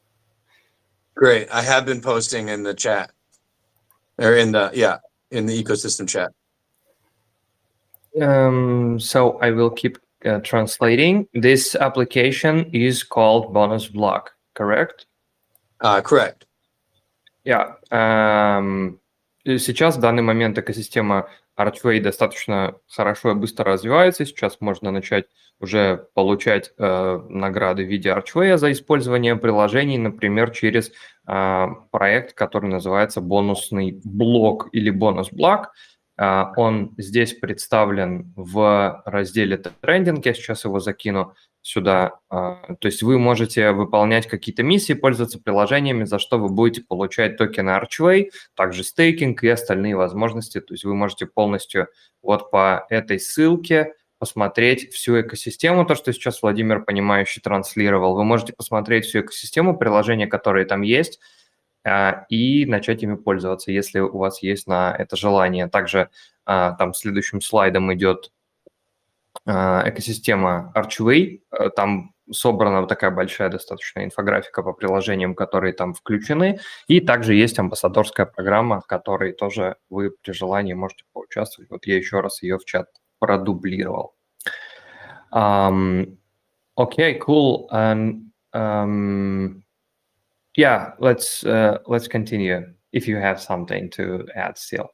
Great. 1.14 1.50
I 1.50 1.60
have 1.60 1.84
been 1.84 2.00
posting 2.00 2.48
in 2.48 2.62
the 2.62 2.72
chat 2.72 3.12
or 4.18 4.36
in 4.36 4.52
the, 4.52 4.70
yeah, 4.72 4.98
in 5.30 5.44
the 5.44 5.62
ecosystem 5.62 6.08
chat. 6.08 6.32
Um, 8.20 8.98
so 8.98 9.38
I 9.40 9.50
will 9.50 9.70
keep 9.70 9.98
uh, 10.24 10.40
translating. 10.40 11.28
This 11.34 11.74
application 11.74 12.70
is 12.72 13.02
called 13.02 13.52
Bonus 13.52 13.88
Block, 13.88 14.32
correct? 14.54 15.06
Uh, 15.80 16.00
correct. 16.00 16.46
Yeah. 17.50 17.74
Um, 17.90 19.00
сейчас 19.44 19.96
в 19.96 20.00
данный 20.00 20.22
момент 20.22 20.56
экосистема 20.56 21.28
Archway 21.58 22.00
достаточно 22.00 22.76
хорошо 22.88 23.32
и 23.32 23.34
быстро 23.34 23.72
развивается. 23.72 24.24
Сейчас 24.24 24.58
можно 24.60 24.92
начать 24.92 25.26
уже 25.58 26.06
получать 26.14 26.72
э, 26.78 27.20
награды 27.28 27.84
в 27.84 27.88
виде 27.88 28.10
Archway 28.10 28.56
за 28.56 28.70
использование 28.70 29.34
приложений, 29.34 29.98
например, 29.98 30.50
через 30.50 30.92
э, 31.26 31.66
проект, 31.90 32.34
который 32.34 32.70
называется 32.70 33.20
бонусный 33.20 34.00
блок 34.04 34.68
или 34.70 34.90
бонус-блок. 34.90 35.72
Э, 36.18 36.44
он 36.56 36.94
здесь 36.98 37.34
представлен 37.34 38.32
в 38.36 39.02
разделе 39.04 39.56
трендинг, 39.58 40.24
я 40.24 40.34
сейчас 40.34 40.64
его 40.64 40.78
закину 40.78 41.34
сюда. 41.62 42.18
А, 42.28 42.74
то 42.76 42.86
есть 42.86 43.02
вы 43.02 43.18
можете 43.18 43.72
выполнять 43.72 44.26
какие-то 44.26 44.62
миссии, 44.62 44.94
пользоваться 44.94 45.38
приложениями, 45.38 46.04
за 46.04 46.18
что 46.18 46.38
вы 46.38 46.48
будете 46.48 46.82
получать 46.82 47.36
токены 47.36 47.70
Archway, 47.70 48.30
также 48.54 48.84
стейкинг 48.84 49.42
и 49.44 49.48
остальные 49.48 49.96
возможности. 49.96 50.60
То 50.60 50.74
есть 50.74 50.84
вы 50.84 50.94
можете 50.94 51.26
полностью 51.26 51.88
вот 52.22 52.50
по 52.50 52.86
этой 52.88 53.20
ссылке 53.20 53.94
посмотреть 54.18 54.92
всю 54.92 55.20
экосистему, 55.22 55.86
то, 55.86 55.94
что 55.94 56.12
сейчас 56.12 56.42
Владимир 56.42 56.84
Понимающий 56.84 57.40
транслировал. 57.40 58.14
Вы 58.14 58.24
можете 58.24 58.52
посмотреть 58.52 59.06
всю 59.06 59.20
экосистему, 59.20 59.78
приложения, 59.78 60.26
которые 60.26 60.66
там 60.66 60.82
есть, 60.82 61.20
а, 61.84 62.26
и 62.28 62.66
начать 62.66 63.02
ими 63.02 63.16
пользоваться, 63.16 63.72
если 63.72 64.00
у 64.00 64.18
вас 64.18 64.42
есть 64.42 64.66
на 64.66 64.94
это 64.96 65.16
желание. 65.16 65.68
Также 65.68 66.10
а, 66.44 66.72
там 66.72 66.92
следующим 66.92 67.40
слайдом 67.40 67.92
идет 67.94 68.30
экосистема 69.46 70.72
Archway. 70.74 71.40
Э, 71.52 71.70
там 71.70 72.14
собрана 72.32 72.86
такая 72.86 73.10
большая 73.10 73.48
достаточно 73.48 74.04
инфографика 74.04 74.62
по 74.62 74.72
приложениям, 74.72 75.34
которые 75.34 75.72
там 75.72 75.94
включены. 75.94 76.60
И 76.86 77.00
также 77.00 77.34
есть 77.34 77.58
амбассадорская 77.58 78.26
программа, 78.26 78.80
в 78.80 78.86
которой 78.86 79.32
тоже 79.32 79.76
вы 79.88 80.10
при 80.10 80.32
желании 80.32 80.74
можете 80.74 81.04
поучаствовать. 81.12 81.70
Вот 81.70 81.86
я 81.86 81.96
еще 81.96 82.20
раз 82.20 82.42
ее 82.42 82.58
в 82.58 82.64
чат 82.64 82.88
продублировал. 83.18 84.14
Um, 85.32 86.18
okay, 86.76 87.18
cool. 87.18 87.68
And 87.70 88.32
um, 88.52 89.62
yeah, 90.56 90.94
let's 90.98 91.44
uh, 91.44 91.78
let's 91.86 92.08
continue. 92.08 92.74
If 92.92 93.06
you 93.06 93.16
have 93.16 93.40
something 93.40 93.90
to 93.90 94.26
add, 94.34 94.58
still. 94.58 94.88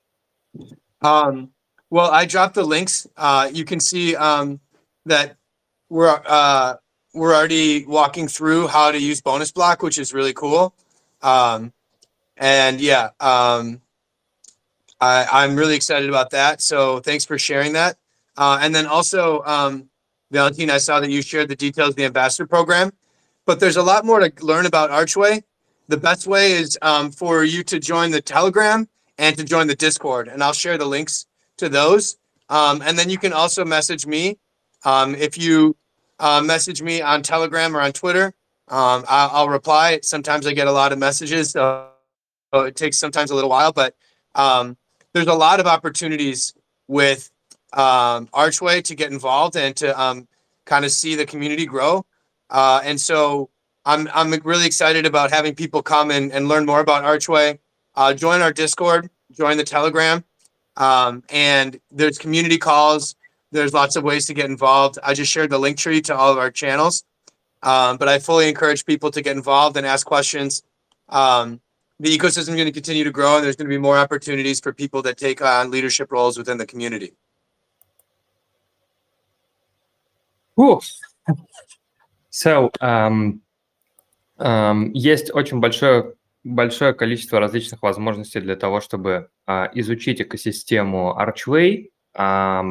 Um, 1.01 1.53
Well, 1.91 2.11
I 2.11 2.25
dropped 2.25 2.55
the 2.55 2.65
links. 2.65 3.07
Uh, 3.17 3.49
you 3.53 3.65
can 3.65 3.79
see 3.79 4.17
um, 4.17 4.61
that 5.05 5.37
we're 5.89 6.21
uh, 6.27 6.75
we're 7.15 7.35
already 7.35 7.85
walking 7.87 8.29
through 8.29 8.67
how 8.69 8.91
to 8.91 9.01
use 9.01 9.21
bonus 9.21 9.53
block, 9.53 9.83
which 9.83 9.99
is 9.99 10.13
really 10.13 10.35
cool. 10.35 10.75
Um, 11.23 11.73
and 12.37 12.81
yeah, 12.81 13.11
um, 13.21 13.81
I, 15.01 15.27
I'm 15.31 15.57
really 15.57 15.77
excited 15.77 16.09
about 16.09 16.31
that. 16.31 16.61
So 16.61 17.01
thanks 17.01 17.25
for 17.25 17.39
sharing 17.39 17.73
that. 17.75 17.97
Uh, 18.37 18.59
and 18.61 18.75
then 18.75 18.87
also, 18.87 19.43
um, 19.45 19.89
Valentine, 20.31 20.71
I 20.71 20.79
saw 20.79 21.01
that 21.01 21.11
you 21.11 21.23
shared 21.23 21.49
the 21.49 21.57
details 21.57 21.91
of 21.91 21.97
the 21.97 22.05
ambassador 22.05 22.47
program, 22.47 22.93
but 23.47 23.61
there's 23.61 23.77
a 23.77 23.83
lot 23.83 24.05
more 24.05 24.21
to 24.21 24.45
learn 24.45 24.67
about 24.67 24.91
Archway. 24.91 25.43
The 25.89 25.97
best 25.97 26.27
way 26.27 26.53
is 26.53 26.77
um, 26.83 27.13
for 27.13 27.45
you 27.45 27.63
to 27.65 27.79
join 27.79 28.11
the 28.11 28.21
Telegram 28.21 28.89
and 29.19 29.37
to 29.39 29.45
join 29.45 29.69
the 29.69 29.77
Discord, 29.77 30.29
and 30.29 30.43
I'll 30.43 30.53
share 30.53 30.77
the 30.77 30.85
links 30.85 31.26
to 31.59 31.69
those. 31.69 32.17
Um, 32.49 32.83
and 32.83 32.99
then 32.99 33.11
you 33.11 33.19
can 33.19 33.33
also 33.33 33.65
message 33.65 34.07
me. 34.07 34.39
Um, 34.85 35.15
if 35.15 35.37
you 35.37 35.77
uh, 36.19 36.41
message 36.41 36.83
me 36.83 37.03
on 37.03 37.23
Telegram 37.23 37.77
or 37.77 37.81
on 37.81 37.93
Twitter, 37.93 38.35
um, 38.69 39.05
I'll, 39.09 39.31
I'll, 39.33 39.49
reply. 39.49 40.01
Sometimes 40.03 40.47
I 40.47 40.53
get 40.53 40.67
a 40.67 40.73
lot 40.73 40.93
of 40.93 40.99
messages, 40.99 41.53
so 41.53 41.89
it 42.53 42.77
takes 42.77 42.99
sometimes 42.99 43.31
a 43.31 43.35
little 43.35 43.51
while, 43.51 43.73
but 43.73 43.95
um, 44.35 44.77
there's 45.13 45.29
a 45.29 45.35
lot 45.35 45.61
of 45.61 45.67
opportunities 45.67 46.53
with 46.89 47.31
um, 47.73 48.29
Archway 48.33 48.83
to 48.83 48.95
get 48.95 49.13
involved 49.13 49.57
and 49.57 49.77
to 49.77 50.01
um, 50.01 50.27
kind 50.65 50.85
of 50.85 50.91
see 50.91 51.15
the 51.15 51.27
community 51.27 51.67
grow. 51.67 52.05
Uh, 52.51 52.81
and 52.85 53.01
so 53.01 53.51
I'm, 53.85 54.09
I'm 54.13 54.31
really 54.45 54.67
excited 54.67 55.07
about 55.07 55.31
having 55.31 55.55
people 55.55 55.83
come 55.83 56.11
and, 56.11 56.33
and 56.33 56.49
learn 56.49 56.67
more 56.67 56.81
about 56.81 57.05
Archway. 57.05 57.59
Uh, 57.95 58.15
join 58.15 58.43
our 58.43 58.53
Discord, 58.53 59.11
join 59.33 59.57
the 59.57 59.65
Telegram. 59.65 60.25
Um, 60.78 61.24
and 61.30 61.80
there's 61.92 62.18
community 62.18 62.58
calls. 62.58 63.16
There's 63.52 63.74
lots 63.74 63.96
of 63.96 64.04
ways 64.04 64.26
to 64.28 64.34
get 64.34 64.46
involved. 64.46 64.98
I 65.04 65.14
just 65.14 65.32
shared 65.32 65.50
the 65.50 65.60
link 65.60 65.78
tree 65.78 66.02
to 66.04 66.16
all 66.16 66.32
of 66.32 66.38
our 66.38 66.50
channels. 66.50 67.04
Um, 67.64 67.98
but 67.98 68.08
I 68.08 68.20
fully 68.20 68.50
encourage 68.50 68.86
people 68.86 69.12
to 69.12 69.22
get 69.22 69.36
involved 69.36 69.78
and 69.78 69.86
ask 69.86 70.06
questions. 70.06 70.64
Um, 71.10 71.60
the 72.00 72.18
ecosystem 72.18 72.38
is 72.38 72.48
going 72.48 72.66
to 72.66 72.72
continue 72.72 73.04
to 73.04 73.12
grow, 73.12 73.36
and 73.36 73.46
there's 73.46 73.56
going 73.56 73.70
to 73.70 73.74
be 73.74 73.78
more 73.78 73.98
opportunities 73.98 74.60
for 74.60 74.74
people 74.74 75.04
that 75.04 75.18
take 75.18 75.42
on 75.42 75.70
leadership 75.70 76.12
roles 76.12 76.38
within 76.38 76.58
the 76.58 76.66
community. 76.66 77.14
Cool. 80.56 80.84
So, 82.32 82.72
um, 82.82 83.42
um, 84.40 84.92
есть 84.94 85.32
очень 85.34 85.60
большое 85.60 86.14
большое 86.47 86.95
количество 86.95 87.41
различных 87.41 87.83
возможностей 87.83 88.41
для 88.41 88.57
того, 88.57 88.81
чтобы 88.81 89.31
а, 89.47 89.69
изучить 89.75 90.21
экосистему 90.21 91.17
Archway. 91.19 91.91
А, 92.15 92.65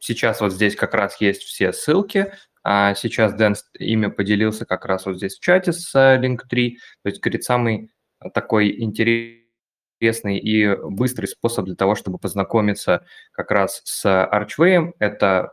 сейчас 0.00 0.40
вот 0.40 0.52
здесь 0.52 0.76
как 0.76 0.94
раз 0.94 1.20
есть 1.20 1.42
все 1.42 1.72
ссылки. 1.72 2.32
А 2.62 2.94
сейчас 2.94 3.34
Дэн 3.34 3.56
ими 3.78 4.06
поделился 4.06 4.64
как 4.64 4.86
раз 4.86 5.06
вот 5.06 5.16
здесь 5.16 5.36
в 5.36 5.40
чате 5.40 5.72
с 5.72 5.94
Link3. 5.94 6.76
То 7.02 7.08
есть, 7.08 7.20
говорит, 7.20 7.44
самый 7.44 7.90
такой 8.32 8.80
интересный 8.80 10.38
и 10.38 10.74
быстрый 10.76 11.26
способ 11.26 11.66
для 11.66 11.74
того, 11.74 11.94
чтобы 11.94 12.18
познакомиться 12.18 13.04
как 13.32 13.50
раз 13.50 13.82
с 13.84 14.06
Archway, 14.06 14.92
это 14.98 15.50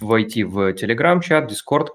войти 0.00 0.44
в 0.44 0.72
Telegram-чат, 0.72 1.50
Discord. 1.50 1.88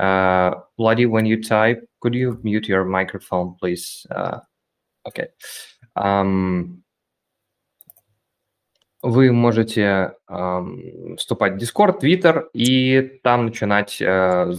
Uh, 0.00 0.62
Vladi, 0.78 1.06
when 1.06 1.26
you 1.26 1.42
type 1.42 1.86
could 2.00 2.14
you 2.14 2.40
mute 2.42 2.68
your 2.68 2.84
microphone, 2.84 3.54
please? 3.60 4.06
Uh, 4.10 4.40
okay. 5.06 5.28
Um, 5.94 6.82
вы 9.02 9.32
можете 9.32 10.12
um, 10.28 11.16
вступать 11.16 11.54
в 11.54 11.56
Discord, 11.56 12.00
Twitter 12.00 12.48
и 12.52 13.18
там 13.22 13.46
начинать 13.46 14.00
uh, 14.02 14.50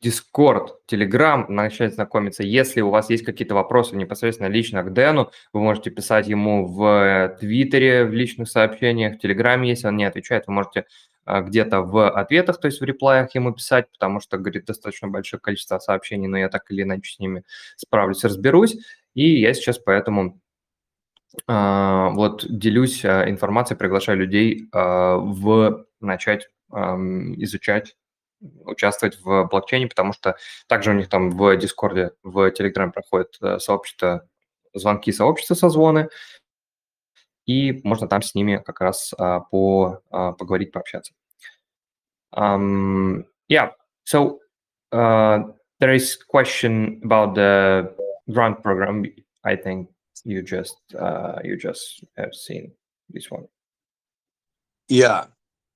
Discord, 0.00 0.68
Telegram, 0.88 1.44
начать 1.48 1.94
знакомиться. 1.94 2.44
Если 2.44 2.82
у 2.82 2.90
вас 2.90 3.10
есть 3.10 3.24
какие-то 3.24 3.56
вопросы 3.56 3.96
непосредственно 3.96 4.46
лично 4.46 4.84
к 4.84 4.92
Дэну, 4.92 5.32
вы 5.52 5.60
можете 5.60 5.90
писать 5.90 6.28
ему 6.28 6.66
в 6.66 7.36
Твиттере, 7.40 8.04
в 8.04 8.12
личных 8.12 8.48
сообщениях, 8.48 9.16
в 9.16 9.18
Телеграме, 9.18 9.70
если 9.70 9.88
он 9.88 9.96
не 9.96 10.04
отвечает, 10.04 10.46
вы 10.46 10.52
можете 10.52 10.84
где-то 11.26 11.80
в 11.80 12.10
ответах, 12.10 12.60
то 12.60 12.66
есть 12.66 12.80
в 12.80 12.84
реплаях 12.84 13.34
ему 13.34 13.52
писать, 13.52 13.90
потому 13.92 14.20
что, 14.20 14.38
говорит, 14.38 14.66
достаточно 14.66 15.08
большое 15.08 15.40
количество 15.40 15.78
сообщений, 15.78 16.28
но 16.28 16.38
я 16.38 16.48
так 16.48 16.70
или 16.70 16.82
иначе 16.82 17.14
с 17.14 17.18
ними 17.18 17.44
справлюсь, 17.76 18.24
разберусь. 18.24 18.76
И 19.14 19.40
я 19.40 19.54
сейчас 19.54 19.78
поэтому 19.78 20.40
э, 21.46 22.08
вот 22.12 22.44
делюсь 22.48 23.04
э, 23.04 23.30
информацией, 23.30 23.78
приглашаю 23.78 24.18
людей 24.18 24.68
э, 24.72 24.78
в 24.78 25.86
начать 26.00 26.48
э, 26.72 26.76
изучать 26.76 27.96
участвовать 28.66 29.18
в 29.22 29.44
блокчейне, 29.44 29.86
потому 29.86 30.12
что 30.12 30.36
также 30.66 30.90
у 30.90 30.94
них 30.94 31.08
там 31.08 31.30
в 31.30 31.56
Дискорде, 31.56 32.10
в 32.22 32.50
Телеграме 32.50 32.92
проходит 32.92 33.38
сообщество, 33.58 34.28
звонки 34.74 35.12
сообщества, 35.12 35.54
созвоны, 35.54 36.10
и 37.45 37.81
можно 37.83 38.07
там 38.07 38.21
с 38.21 38.35
ними 38.35 38.61
как 38.63 38.79
раз 38.79 39.13
uh, 39.19 39.41
по, 39.49 40.01
uh, 40.11 40.33
поговорить, 40.33 40.71
пообщаться. 40.71 41.13
Um, 42.31 43.25
yeah, 43.47 43.71
so 44.03 44.39
uh, 44.91 45.39
there 45.79 45.91
is 45.91 46.15
question 46.15 47.01
about 47.03 47.33
the 47.33 47.91
grant 48.31 48.61
program. 48.61 49.03
I 49.43 49.55
think 49.55 49.89
you 50.23 50.43
just 50.43 50.77
you 51.43 51.57
just 51.57 52.03
have 52.17 52.35
seen 52.35 52.71
this 53.09 53.31
one. 53.31 53.47
Yeah, 54.87 55.25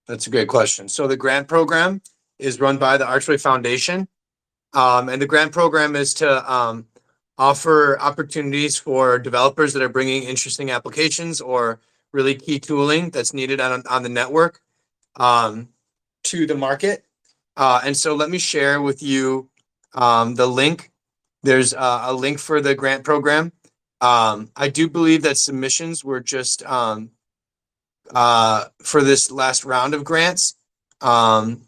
that's 0.07 0.27
a 0.27 0.29
great 0.29 0.47
question. 0.47 0.87
So 0.89 1.07
the 1.07 1.17
grant 1.17 1.47
program 1.47 2.01
is 2.37 2.59
run 2.59 2.77
by 2.77 2.97
the 2.97 3.07
Archway 3.07 3.37
Foundation, 3.37 4.07
um, 4.73 5.09
and 5.09 5.19
the 5.19 5.25
grant 5.25 5.51
program 5.51 5.95
is 5.95 6.13
to 6.15 6.51
um, 6.51 6.85
offer 7.38 7.98
opportunities 8.00 8.76
for 8.76 9.18
developers 9.18 9.72
that 9.72 9.82
are 9.82 9.88
bringing 9.88 10.24
interesting 10.24 10.70
applications 10.70 11.40
or 11.40 11.80
really 12.12 12.34
key 12.34 12.58
tooling 12.58 13.10
that's 13.10 13.32
needed 13.32 13.60
on, 13.60 13.82
on 13.88 14.02
the 14.02 14.08
network 14.08 14.60
um, 15.16 15.68
to 16.24 16.46
the 16.46 16.54
market. 16.54 17.04
Uh, 17.56 17.80
and 17.84 17.96
so 17.96 18.14
let 18.14 18.30
me 18.30 18.38
share 18.38 18.82
with 18.82 19.02
you 19.02 19.48
um, 19.94 20.34
the 20.34 20.46
link. 20.46 20.90
There's 21.42 21.74
uh, 21.74 22.04
a 22.04 22.12
link 22.12 22.38
for 22.38 22.60
the 22.60 22.74
grant 22.74 23.04
program. 23.04 23.52
Um, 24.00 24.50
I 24.56 24.68
do 24.68 24.88
believe 24.88 25.22
that 25.22 25.38
submissions 25.38 26.04
were 26.04 26.20
just 26.20 26.62
um, 26.64 27.10
uh, 28.14 28.66
for 28.82 29.02
this 29.02 29.30
last 29.30 29.64
round 29.64 29.94
of 29.94 30.04
grants 30.04 30.54
um, 31.00 31.62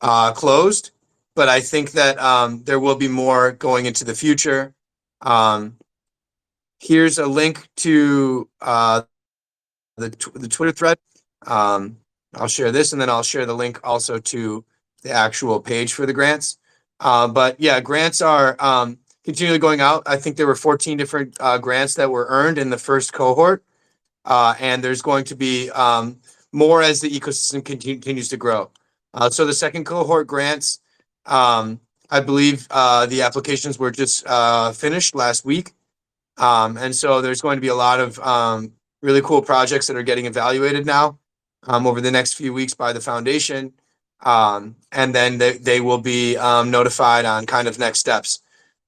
uh, 0.00 0.32
closed, 0.32 0.90
but 1.34 1.48
I 1.48 1.60
think 1.60 1.92
that 1.92 2.18
um, 2.18 2.62
there 2.64 2.80
will 2.80 2.96
be 2.96 3.08
more 3.08 3.52
going 3.52 3.86
into 3.86 4.04
the 4.04 4.14
future. 4.14 4.74
Um, 5.20 5.76
here's 6.80 7.18
a 7.18 7.26
link 7.26 7.68
to 7.76 8.48
uh, 8.60 9.02
the 9.96 10.10
tw- 10.10 10.34
the 10.34 10.48
Twitter 10.48 10.72
thread. 10.72 10.98
Um, 11.46 11.98
I'll 12.34 12.48
share 12.48 12.72
this, 12.72 12.92
and 12.92 13.00
then 13.00 13.10
I'll 13.10 13.22
share 13.22 13.46
the 13.46 13.54
link 13.54 13.80
also 13.82 14.18
to 14.18 14.64
the 15.02 15.10
actual 15.10 15.60
page 15.60 15.92
for 15.92 16.06
the 16.06 16.12
grants. 16.12 16.58
Uh, 17.00 17.28
but 17.28 17.58
yeah, 17.60 17.80
grants 17.80 18.20
are 18.20 18.56
um, 18.58 18.98
continually 19.24 19.58
going 19.58 19.80
out. 19.80 20.02
I 20.06 20.16
think 20.16 20.36
there 20.36 20.46
were 20.46 20.54
14 20.54 20.96
different 20.96 21.36
uh, 21.40 21.58
grants 21.58 21.94
that 21.94 22.10
were 22.10 22.26
earned 22.28 22.58
in 22.58 22.70
the 22.70 22.78
first 22.78 23.12
cohort, 23.12 23.64
uh, 24.24 24.54
and 24.60 24.82
there's 24.82 25.02
going 25.02 25.24
to 25.24 25.34
be 25.34 25.70
um, 25.70 26.18
more 26.52 26.82
as 26.82 27.00
the 27.00 27.10
ecosystem 27.10 27.62
continu- 27.62 27.94
continues 27.94 28.28
to 28.28 28.36
grow. 28.36 28.70
Uh, 29.14 29.30
so 29.30 29.46
the 29.46 29.54
second 29.54 29.84
cohort 29.84 30.26
grants, 30.26 30.80
um, 31.26 31.80
I 32.10 32.20
believe 32.20 32.66
uh, 32.70 33.06
the 33.06 33.22
applications 33.22 33.78
were 33.78 33.90
just 33.90 34.26
uh, 34.26 34.72
finished 34.72 35.14
last 35.14 35.44
week, 35.44 35.72
um, 36.36 36.76
and 36.76 36.94
so 36.94 37.20
there's 37.20 37.40
going 37.40 37.56
to 37.56 37.60
be 37.60 37.68
a 37.68 37.74
lot 37.74 38.00
of 38.00 38.18
um, 38.20 38.72
really 39.02 39.22
cool 39.22 39.42
projects 39.42 39.86
that 39.86 39.96
are 39.96 40.02
getting 40.02 40.26
evaluated 40.26 40.86
now 40.86 41.18
um, 41.66 41.86
over 41.86 42.00
the 42.00 42.10
next 42.10 42.34
few 42.34 42.52
weeks 42.52 42.74
by 42.74 42.92
the 42.92 43.00
foundation. 43.00 43.72
Um, 44.20 44.76
and 44.92 45.14
then 45.14 45.38
they, 45.38 45.58
they 45.58 45.80
will 45.80 45.98
be 45.98 46.36
um, 46.36 46.70
notified 46.70 47.24
on 47.24 47.46
kind 47.46 47.68
of 47.68 47.78
next 47.78 47.98
steps. 47.98 48.40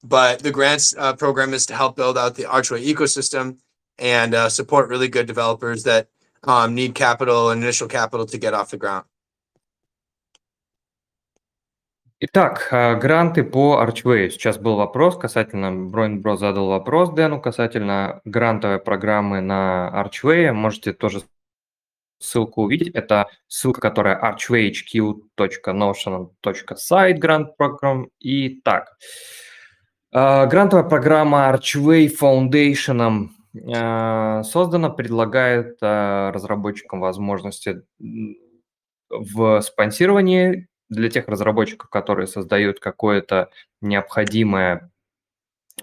But 0.02 0.40
the 0.40 0.50
grants 0.50 0.94
uh, 0.96 1.14
program 1.14 1.52
is 1.54 1.66
to 1.66 1.74
help 1.74 1.96
build 1.96 2.16
out 2.16 2.34
the 2.34 2.44
Archway 2.44 2.84
ecosystem 2.84 3.58
and 3.98 4.34
uh, 4.34 4.48
support 4.48 4.88
really 4.88 5.08
good 5.08 5.26
developers 5.26 5.82
that 5.84 6.08
um, 6.44 6.74
need 6.74 6.94
capital 6.94 7.50
and 7.50 7.62
initial 7.62 7.88
capital 7.88 8.24
to 8.26 8.38
get 8.38 8.54
off 8.54 8.70
the 8.70 8.76
ground. 8.76 9.04
Итак, 12.20 12.66
а, 12.72 12.96
гранты 12.96 13.44
по 13.44 13.80
Archway. 13.80 14.30
Сейчас 14.30 14.58
был 14.58 14.74
вопрос 14.74 15.16
касательно, 15.16 15.70
Броин 15.70 16.20
Бро 16.20 16.36
задал 16.36 16.66
вопрос 16.66 17.10
Дэну 17.10 17.40
касательно 17.40 18.20
грантовой 18.24 18.80
программы 18.80 19.40
на 19.40 19.88
Archway. 19.94 20.50
Можете 20.50 20.92
тоже 20.92 21.22
ссылку 22.18 22.62
увидеть. 22.62 22.92
Это 22.94 23.28
ссылка, 23.46 23.80
которая 23.80 24.20
archwayhq.notion.site 24.20 27.18
грант 27.18 27.56
программ. 27.56 28.08
И 28.18 28.60
так, 28.62 28.98
а, 30.10 30.46
грантовая 30.46 30.88
программа 30.88 31.54
Archway 31.54 32.10
Foundation 32.20 33.28
а, 33.76 34.42
создана, 34.42 34.90
предлагает 34.90 35.80
разработчикам 35.80 36.98
возможности 36.98 37.82
в 39.08 39.60
спонсировании 39.60 40.67
для 40.89 41.11
тех 41.11 41.28
разработчиков, 41.28 41.91
которые 41.91 42.26
создают 42.26 42.80
какое-то 42.80 43.51
необходимое, 43.80 44.91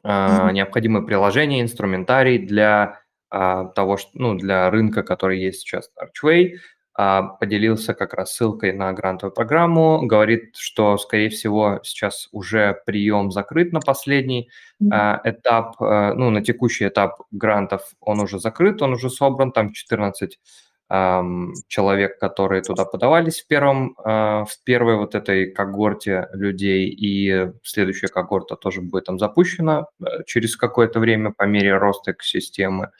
э, 0.04 0.52
необходимое 0.52 1.04
приложение, 1.04 1.62
инструментарий 1.62 2.40
для 2.40 3.02
э, 3.32 3.66
того, 3.76 3.98
что, 3.98 4.10
ну, 4.14 4.36
для 4.36 4.70
рынка, 4.70 5.04
который 5.04 5.40
есть 5.40 5.62
сейчас 5.62 5.92
Archway, 6.00 6.56
э, 6.98 7.22
поделился 7.40 7.94
как 7.94 8.14
раз 8.14 8.34
ссылкой 8.34 8.74
на 8.74 8.92
грантовую 8.94 9.34
программу, 9.34 10.02
говорит, 10.06 10.56
что, 10.56 10.98
скорее 10.98 11.30
всего, 11.30 11.80
сейчас 11.84 12.30
уже 12.32 12.82
прием 12.86 13.32
закрыт 13.32 13.74
на 13.74 13.80
последний 13.82 14.50
э, 14.82 14.86
этап, 15.24 15.80
ну, 15.80 16.30
на 16.30 16.42
текущий 16.44 16.88
этап 16.88 17.22
грантов 17.32 17.94
он 18.00 18.22
уже 18.22 18.40
закрыт, 18.40 18.82
он 18.82 18.94
уже 18.94 19.10
собран, 19.10 19.52
там 19.52 19.72
14 19.74 20.40
человек, 20.88 22.20
которые 22.20 22.62
туда 22.62 22.86
подавались 22.86 23.42
в 23.42 23.48
первом, 23.48 23.96
а, 24.04 24.46
в 24.46 24.64
первой 24.64 24.98
вот 24.98 25.16
этой 25.16 25.52
когорте 25.52 26.28
людей, 26.34 26.90
и 26.90 27.52
следующая 27.64 28.08
когорта 28.08 28.56
тоже 28.56 28.82
будет 28.82 29.06
там 29.06 29.18
запущена 29.18 29.88
э, 30.00 30.24
через 30.28 30.56
какое-то 30.56 31.00
время 31.00 31.32
по 31.32 31.44
мере 31.44 31.76
роста 31.78 32.12
экосистемы. 32.12 32.92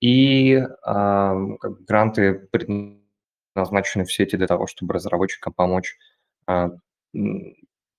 И 0.00 0.64
гранты 0.84 2.48
предназначены 3.54 4.04
все 4.04 4.22
эти 4.22 4.36
для 4.36 4.46
того, 4.46 4.66
чтобы 4.66 4.94
разработчикам 4.94 5.52
помочь 5.52 5.98
а, 6.46 6.70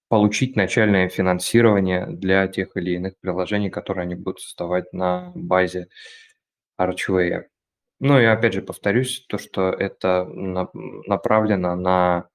получить 0.10 0.56
начальное 0.56 1.10
финансирование 1.10 2.06
для 2.08 2.48
тех 2.48 2.76
или 2.76 2.96
иных 2.96 3.14
приложений, 3.20 3.70
которые 3.70 4.04
они 4.04 4.16
будут 4.16 4.42
создавать 4.42 4.92
на 4.94 5.32
базе 5.36 5.88
Archway. 6.80 7.46
Ну 8.04 8.20
и 8.20 8.26
опять 8.26 8.54
же 8.54 8.64
повторюсь, 8.64 9.24
то, 9.30 9.38
что 9.38 9.70
это 9.70 10.26
направлено 10.26 11.76
на 11.76 12.28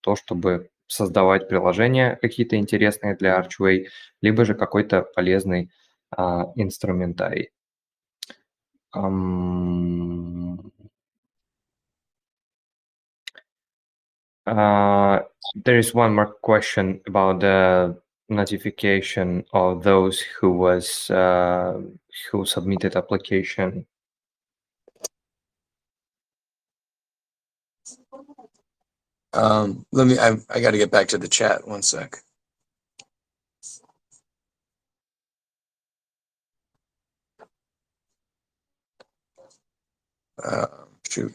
то, 0.00 0.16
чтобы 0.16 0.70
создавать 0.86 1.48
приложения 1.48 2.16
какие-то 2.16 2.56
интересные 2.56 3.14
для 3.14 3.38
Archway, 3.38 3.88
либо 4.22 4.46
же 4.46 4.54
какой-то 4.54 5.02
полезный 5.02 5.70
а, 6.16 6.46
инструментарий. 6.56 7.50
Um, 8.94 10.72
uh, 14.46 15.20
there 15.54 15.78
is 15.78 15.94
one 15.94 16.14
more 16.14 16.32
question 16.40 17.02
about 17.06 17.40
the 17.40 18.00
notification 18.30 19.44
of 19.52 19.82
those 19.82 20.22
who 20.22 20.52
was 20.52 21.10
uh, 21.10 21.80
who 22.30 22.46
submitted 22.46 22.96
application 22.96 23.86
Um, 29.34 29.86
let 29.92 30.06
me, 30.06 30.18
I, 30.18 30.36
I 30.50 30.60
got 30.60 30.72
to 30.72 30.78
get 30.78 30.90
back 30.90 31.08
to 31.08 31.18
the 31.18 31.28
chat. 31.28 31.66
One 31.66 31.82
sec. 31.82 32.22
Uh, 40.42 40.66
shoot. 41.08 41.32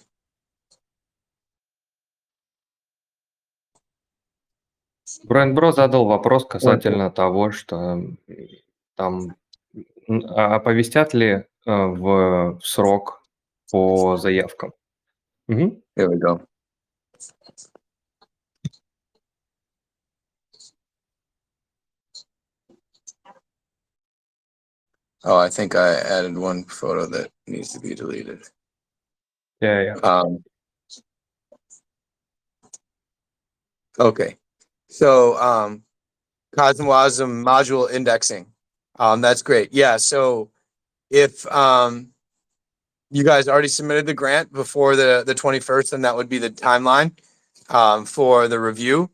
Брайан 5.23 5.55
Бро 5.55 5.71
задал 5.71 6.05
вопрос 6.05 6.45
касательно 6.45 7.09
того, 7.09 7.51
что 7.51 8.01
там 8.95 9.35
а 10.07 10.55
оповестят 10.55 11.13
ли 11.13 11.27
э, 11.27 11.45
в 11.65 12.59
срок 12.63 13.21
по 13.71 14.17
заявкам. 14.17 14.73
Угу. 15.47 15.81
There 15.95 16.09
we 16.09 16.19
go. 16.19 16.47
Oh, 25.23 25.37
I 25.37 25.49
think 25.49 25.75
I 25.75 25.95
added 25.95 26.37
one 26.37 26.63
photo 26.65 27.05
that 27.07 27.31
needs 27.47 27.73
to 27.73 27.79
be 27.79 27.95
deleted. 27.95 28.43
Yeah, 29.61 29.81
yeah. 29.81 29.95
Um, 29.95 30.43
okay, 33.99 34.37
so 34.87 35.37
um, 35.37 35.83
Cosmwasm 36.55 37.43
module 37.43 37.91
indexing. 37.91 38.47
Um, 38.99 39.21
that's 39.21 39.41
great. 39.41 39.73
Yeah, 39.73 39.97
so 39.97 40.51
if 41.09 41.45
um, 41.51 42.09
you 43.09 43.23
guys 43.23 43.47
already 43.47 43.67
submitted 43.67 44.05
the 44.05 44.13
grant 44.13 44.51
before 44.53 44.95
the 44.95 45.23
the 45.25 45.35
21st, 45.35 45.91
then 45.91 46.01
that 46.01 46.15
would 46.15 46.29
be 46.29 46.37
the 46.37 46.49
timeline 46.49 47.11
um, 47.69 48.05
for 48.05 48.47
the 48.47 48.59
review. 48.59 49.09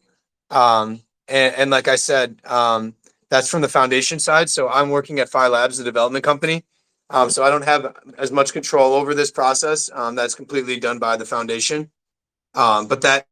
Um, 0.49 1.01
and, 1.27 1.55
and 1.55 1.71
like 1.71 1.87
I 1.87 1.95
said, 1.95 2.41
um, 2.45 2.95
that's 3.32 3.48
from 3.48 3.62
the 3.62 3.68
foundation 3.68 4.18
side. 4.18 4.48
So 4.50 4.68
I'm 4.68 4.90
working 4.90 5.20
at 5.20 5.28
Phi 5.28 5.48
Labs, 5.48 5.78
the 5.78 5.84
development 5.84 6.24
company. 6.24 6.64
Um, 7.10 7.30
so 7.30 7.42
I 7.42 7.50
don't 7.50 7.64
have 7.64 7.96
as 8.18 8.30
much 8.30 8.52
control 8.52 8.92
over 8.92 9.14
this 9.14 9.30
process. 9.30 9.90
Um, 9.92 10.14
that's 10.14 10.34
completely 10.34 10.78
done 10.78 10.98
by 10.98 11.16
the 11.16 11.24
foundation. 11.24 11.90
Um, 12.54 12.86
but 12.86 13.00
that 13.02 13.26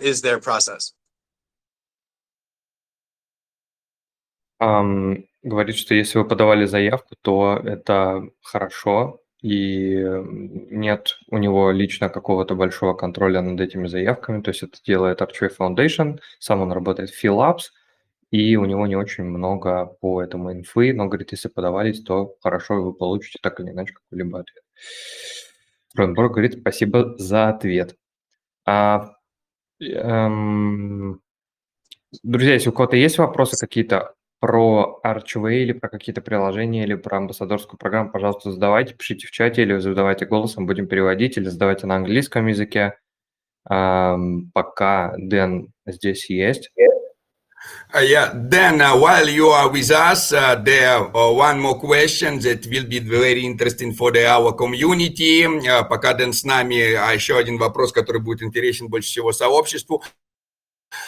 is 0.00 0.22
their 0.22 0.38
process. 0.38 0.92
Um, 4.60 5.24
говорит, 5.42 5.76
что 5.76 5.94
если 5.94 6.18
вы 6.18 6.24
подавали 6.24 6.64
заявку, 6.64 7.14
то 7.20 7.60
это 7.62 8.28
хорошо, 8.42 9.20
и 9.42 10.02
нет 10.70 11.18
у 11.28 11.36
него 11.36 11.70
лично 11.70 12.08
какого-то 12.08 12.54
большого 12.54 12.94
контроля 12.94 13.42
над 13.42 13.60
этими 13.60 13.86
заявками. 13.86 14.40
То 14.40 14.50
есть 14.50 14.62
это 14.62 14.78
делает 14.82 15.20
Archway 15.20 15.54
Foundation, 15.54 16.18
сам 16.38 16.62
он 16.62 16.72
работает 16.72 17.10
в 17.10 17.24
Labs, 17.24 17.70
и 18.31 18.55
у 18.55 18.65
него 18.65 18.87
не 18.87 18.95
очень 18.95 19.25
много 19.25 19.85
по 19.99 20.21
этому 20.23 20.53
инфы, 20.53 20.93
но, 20.93 21.07
говорит, 21.07 21.33
если 21.33 21.49
подавались, 21.49 22.01
то 22.01 22.35
хорошо, 22.41 22.81
вы 22.81 22.93
получите 22.93 23.39
так 23.41 23.59
или 23.59 23.71
иначе 23.71 23.93
какой-либо 23.93 24.39
ответ. 24.39 24.63
Ронборг 25.93 26.31
говорит, 26.31 26.59
спасибо 26.61 27.15
за 27.17 27.49
ответ. 27.49 27.95
А, 28.65 29.11
эм, 29.81 31.19
друзья, 32.23 32.53
если 32.53 32.69
у 32.69 32.73
кого-то 32.73 32.95
есть 32.95 33.17
вопросы 33.17 33.57
какие-то 33.59 34.13
про 34.39 35.01
Archway 35.05 35.57
или 35.57 35.73
про 35.73 35.89
какие-то 35.89 36.21
приложения, 36.21 36.83
или 36.83 36.95
про 36.95 37.17
амбассадорскую 37.17 37.77
программу, 37.77 38.11
пожалуйста, 38.11 38.51
задавайте, 38.51 38.95
пишите 38.95 39.27
в 39.27 39.31
чате 39.31 39.63
или 39.63 39.77
задавайте 39.77 40.25
голосом, 40.25 40.65
будем 40.65 40.87
переводить, 40.87 41.37
или 41.37 41.45
задавайте 41.45 41.85
на 41.85 41.97
английском 41.97 42.47
языке. 42.47 42.97
Пока 43.63 45.13
Дэн 45.17 45.71
здесь 45.85 46.29
есть. 46.29 46.71
yeah, 48.02 48.32
then 48.34 48.80
uh, 48.80 48.96
while 48.96 49.28
you 49.28 49.48
are 49.48 49.70
with 49.70 49.90
us, 49.90 50.32
uh, 50.32 50.56
there 50.56 50.98
uh, 51.16 51.32
one 51.32 51.60
more 51.60 51.78
question 51.78 52.38
that 52.40 52.66
will 52.66 52.84
be 52.84 52.98
very 52.98 53.44
interesting 53.44 53.92
for 53.92 54.12
the, 54.12 54.26
our 54.26 54.52
community. 54.52 55.44
Uh, 55.44 55.84
пока 55.84 56.14
Дэн 56.14 56.32
с 56.32 56.44
нами, 56.44 56.94
а 56.94 57.12
еще 57.12 57.38
один 57.38 57.58
вопрос, 57.58 57.92
который 57.92 58.20
будет 58.20 58.42
интересен 58.42 58.88
больше 58.88 59.08
всего 59.08 59.32
сообществу 59.32 60.02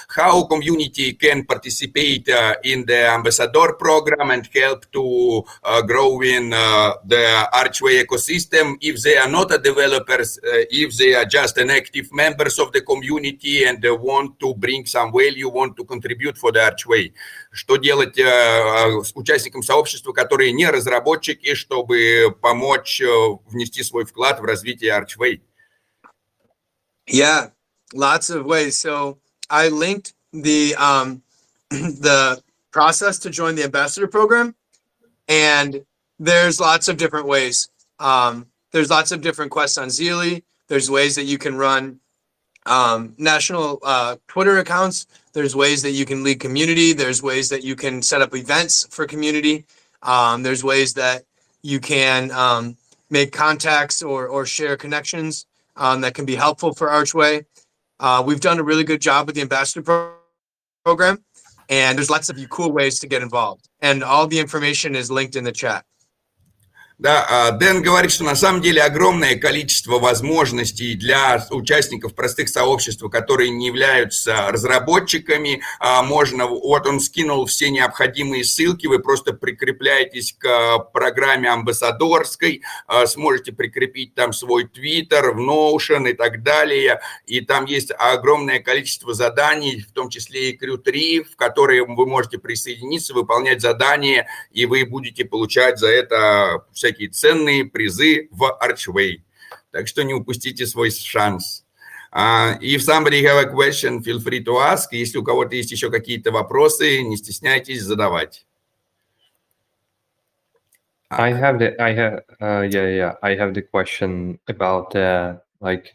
how 0.09 0.45
community 0.45 1.13
can 1.15 1.45
participate 1.45 2.29
uh, 2.29 2.55
in 2.65 2.85
the 2.87 3.09
ambassador 3.09 3.75
program 3.75 4.31
and 4.31 4.49
help 4.55 4.91
to 4.91 5.45
uh, 5.63 5.83
grow 5.83 6.21
in 6.23 6.53
uh, 6.53 6.95
the 7.05 7.49
archway 7.53 8.03
ecosystem 8.05 8.77
if 8.81 9.03
they 9.03 9.17
are 9.17 9.29
not 9.29 9.53
a 9.53 9.59
developers 9.59 10.39
uh, 10.39 10.65
if 10.71 10.97
they 10.97 11.15
are 11.15 11.25
just 11.25 11.59
an 11.59 11.71
active 11.71 12.13
members 12.13 12.59
of 12.59 12.73
the 12.73 12.81
community 12.81 13.65
and 13.65 13.83
they 13.83 13.91
want 13.91 14.39
to 14.41 14.55
bring 14.55 14.85
some 14.87 15.13
value 15.13 15.49
want 15.49 15.77
to 15.77 15.85
contribute 15.85 16.37
for 16.37 16.53
the 16.53 16.61
archway 16.61 17.13
что 17.53 17.77
делать 17.77 18.19
uh, 18.19 18.25
uh, 18.25 19.05
с 19.05 19.13
участникам 19.15 19.63
сообщества 19.63 20.13
которые 20.13 20.53
не 20.53 20.69
разработчики 20.69 21.55
чтобы 21.55 22.35
помочь 22.41 23.01
внести 23.47 23.83
свой 23.83 24.05
вклад 24.05 24.41
в 24.41 24.45
развитие 24.45 24.93
archway 24.93 25.41
yeah 27.07 27.51
lots 27.95 28.31
of 28.31 28.45
ways 28.45 28.79
so 28.79 29.19
I 29.54 29.68
linked 29.68 30.16
the 30.34 30.74
um, 30.76 31.22
the 31.70 32.42
process 32.72 33.20
to 33.20 33.30
join 33.30 33.54
the 33.54 33.64
ambassador 33.64 34.08
program, 34.08 34.56
and 35.28 35.86
there's 36.20 36.60
lots 36.60 36.88
of 36.88 36.98
different 36.98 37.28
ways. 37.28 37.70
Um, 38.00 38.48
there's 38.72 38.90
lots 38.90 39.12
of 39.12 39.22
different 39.22 39.52
quests 39.52 39.78
on 39.78 39.90
Zealy. 39.90 40.42
There's 40.70 40.90
ways 40.90 41.16
that 41.16 41.26
you 41.26 41.38
can 41.38 41.56
run 41.56 42.00
um, 42.66 43.14
national 43.20 43.78
uh, 43.84 44.16
Twitter 44.28 44.58
accounts. 44.58 45.06
There's 45.34 45.56
ways 45.56 45.84
that 45.84 45.92
you 45.92 46.06
can 46.06 46.24
lead 46.24 46.40
community. 46.40 46.92
There's 46.94 47.22
ways 47.22 47.50
that 47.50 47.64
you 47.64 47.76
can 47.76 48.02
set 48.02 48.24
up 48.24 48.36
events 48.36 48.88
for 48.90 49.06
community. 49.06 49.66
Um, 50.02 50.42
there's 50.42 50.64
ways 50.64 50.96
that 50.96 51.26
you 51.62 51.80
can 51.80 52.32
um, 52.32 52.76
make 53.12 53.32
contacts 53.32 54.02
or 54.02 54.28
or 54.28 54.48
share 54.48 54.78
connections 54.78 55.46
um, 55.76 56.02
that 56.02 56.16
can 56.16 56.26
be 56.26 56.36
helpful 56.36 56.74
for 56.74 56.90
Archway. 56.90 57.46
Uh, 58.04 58.22
we've 58.22 58.42
done 58.42 58.60
a 58.60 58.64
really 58.64 58.84
good 58.84 59.00
job 59.00 59.26
with 59.26 59.34
the 59.34 59.42
ambassador 59.42 59.82
pro- 59.82 60.14
program, 60.84 61.24
and 61.70 61.98
there's 61.98 62.10
lots 62.10 62.30
of 62.30 62.38
cool 62.50 62.70
ways 62.70 63.00
to 63.00 63.08
get 63.08 63.22
involved. 63.22 63.70
And 63.80 64.04
all 64.04 64.28
the 64.28 64.40
information 64.40 64.94
is 64.94 65.10
linked 65.10 65.38
in 65.38 65.46
the 65.46 65.54
chat. 65.54 65.86
Да, 67.04 67.28
а, 67.30 67.52
Дэн 67.52 67.82
говорит, 67.82 68.12
что 68.12 68.24
на 68.24 68.34
самом 68.34 68.62
деле 68.62 68.82
огромное 68.82 69.36
количество 69.36 70.00
возможностей 70.00 70.96
для 70.96 71.46
участников 71.50 72.16
простых 72.16 72.48
сообществ, 72.48 73.04
которые 73.12 73.50
не 73.50 73.68
являются 73.68 74.48
разработчиками. 74.50 75.62
А, 75.80 76.02
можно, 76.02 76.48
вот 76.48 76.88
он 76.88 77.02
скинул 77.02 77.46
все 77.46 77.70
необходимые 77.72 78.46
ссылки, 78.46 78.88
вы 78.88 79.00
просто 79.00 79.34
прикрепляетесь 79.34 80.32
к 80.32 80.80
программе 80.94 81.50
амбассадорской, 81.50 82.62
а, 82.88 83.06
сможете 83.06 83.52
прикрепить 83.52 84.16
там 84.16 84.32
свой 84.32 84.66
твиттер, 84.66 85.32
в 85.32 85.42
Notion 85.42 86.10
и 86.10 86.14
так 86.14 86.42
далее. 86.42 87.02
И 87.26 87.42
там 87.42 87.66
есть 87.66 87.92
огромное 87.98 88.60
количество 88.60 89.14
заданий, 89.14 89.82
в 89.82 89.92
том 89.92 90.08
числе 90.08 90.52
и 90.52 90.58
Crew 90.58 90.78
3, 90.78 91.24
в 91.24 91.36
которые 91.36 91.84
вы 91.84 92.06
можете 92.06 92.38
присоединиться, 92.38 93.14
выполнять 93.14 93.60
задания, 93.60 94.30
и 94.54 94.66
вы 94.66 94.86
будете 94.86 95.26
получать 95.26 95.80
за 95.80 95.90
это 95.90 96.64
всякие 96.72 96.93
ценные 97.08 97.66
призы 97.66 98.28
в 98.32 98.58
Archway. 98.62 99.22
Так 99.72 99.88
что 99.88 100.04
не 100.04 100.14
упустите 100.14 100.66
свой 100.66 100.92
шанс. 100.92 101.66
Uh, 102.14 102.60
if 102.62 102.84
somebody 102.84 103.24
have 103.24 103.38
a 103.38 103.50
question, 103.50 104.04
feel 104.04 104.20
free 104.20 104.44
to 104.44 104.60
ask. 104.60 104.92
Если 104.92 105.18
у 105.18 105.24
кого-то 105.24 105.56
есть 105.56 105.72
еще 105.72 105.90
какие-то 105.90 106.32
вопросы, 106.32 107.02
не 107.02 107.18
стесняйтесь 107.18 107.82
задавать. 107.82 108.46
I 111.10 111.32
have 111.32 111.60
the 111.60 111.76
I 111.80 111.94
have 111.94 112.24
uh, 112.40 112.62
yeah 112.62 112.88
yeah 112.88 113.16
I 113.22 113.36
have 113.36 113.54
the 113.54 113.62
question 113.62 114.40
about 114.48 114.96
uh, 114.96 115.36
like 115.60 115.94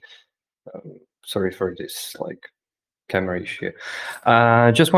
uh, 0.73 0.81
sorry 1.25 1.51
for 1.51 1.75
this 1.77 2.17
like 2.19 2.51
camera 3.09 3.41
issue. 3.41 3.73
Uh, 4.25 4.73
just 4.73 4.93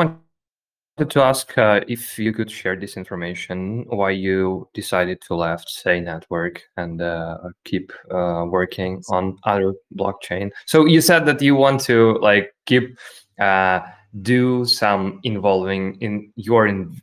want 1.01 1.11
to 1.13 1.23
ask 1.23 1.57
uh, 1.57 1.81
if 1.89 2.19
you 2.19 2.33
could 2.33 2.51
share 2.51 2.77
this 2.77 2.97
information, 2.97 3.87
why 3.89 4.11
you 4.11 4.69
decided 4.75 5.21
to 5.23 5.35
left 5.35 5.71
Say 5.71 5.99
Network 6.01 6.63
and 6.77 7.01
uh, 7.01 7.39
keep 7.65 7.91
uh, 8.11 8.45
working 8.47 9.03
on 9.09 9.39
other 9.45 9.73
blockchain. 9.97 10.51
So 10.67 10.85
you 10.85 11.01
said 11.01 11.25
that 11.25 11.41
you 11.41 11.55
want 11.55 11.81
to 11.83 12.19
like 12.21 12.55
keep 12.67 12.99
uh, 13.41 13.81
do 14.21 14.67
some 14.67 15.21
involving 15.23 15.97
in 16.03 16.33
your 16.37 16.67
in, 16.67 17.01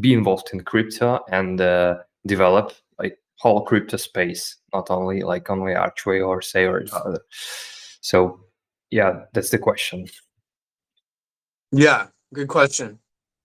be 0.00 0.12
involved 0.12 0.50
in 0.52 0.60
crypto 0.60 1.20
and 1.30 1.60
uh, 1.60 1.96
develop 2.26 2.72
like 2.98 3.18
whole 3.38 3.62
crypto 3.62 3.96
space, 3.96 4.56
not 4.74 4.90
only 4.90 5.22
like 5.22 5.48
only 5.48 5.74
Archway 5.74 6.20
or 6.20 6.42
Say 6.42 6.66
or 6.66 6.84
other. 6.92 7.20
So 8.02 8.40
yeah, 8.90 9.24
that's 9.32 9.48
the 9.48 9.58
question. 9.58 10.06
Yeah, 11.70 12.08
good 12.34 12.48
question. 12.48 12.98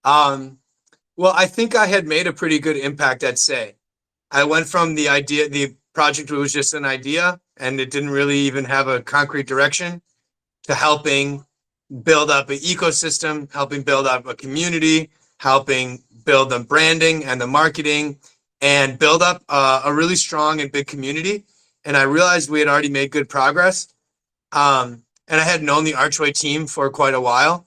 Um, 0.03 0.59
well, 1.15 1.33
I 1.35 1.45
think 1.47 1.75
I 1.75 1.87
had 1.87 2.07
made 2.07 2.27
a 2.27 2.33
pretty 2.33 2.59
good 2.59 2.77
impact 2.77 3.23
at 3.23 3.39
Say. 3.39 3.75
I 4.31 4.43
went 4.43 4.67
from 4.67 4.95
the 4.95 5.09
idea, 5.09 5.49
the 5.49 5.75
project 5.93 6.29
was 6.31 6.53
just 6.53 6.73
an 6.73 6.85
idea 6.85 7.39
and 7.57 7.79
it 7.79 7.89
didn't 7.89 8.11
really 8.11 8.37
even 8.37 8.65
have 8.65 8.87
a 8.87 9.01
concrete 9.01 9.47
direction 9.47 10.01
to 10.63 10.75
helping 10.75 11.45
build 12.03 12.29
up 12.29 12.49
an 12.49 12.57
ecosystem, 12.57 13.51
helping 13.51 13.81
build 13.81 14.05
up 14.05 14.27
a 14.27 14.35
community, 14.35 15.09
helping 15.39 16.03
build 16.25 16.49
the 16.49 16.59
branding 16.59 17.23
and 17.23 17.39
the 17.39 17.47
marketing 17.47 18.19
and 18.61 18.99
build 18.99 19.21
up 19.21 19.43
uh, 19.49 19.81
a 19.85 19.93
really 19.93 20.15
strong 20.15 20.61
and 20.61 20.71
big 20.71 20.87
community. 20.87 21.45
And 21.85 21.95
I 21.95 22.03
realized 22.03 22.49
we 22.49 22.59
had 22.59 22.67
already 22.67 22.89
made 22.89 23.11
good 23.11 23.29
progress. 23.29 23.87
Um, 24.51 25.03
and 25.27 25.39
I 25.41 25.43
had 25.43 25.63
known 25.63 25.83
the 25.83 25.93
Archway 25.93 26.31
team 26.31 26.67
for 26.67 26.89
quite 26.89 27.13
a 27.13 27.21
while 27.21 27.66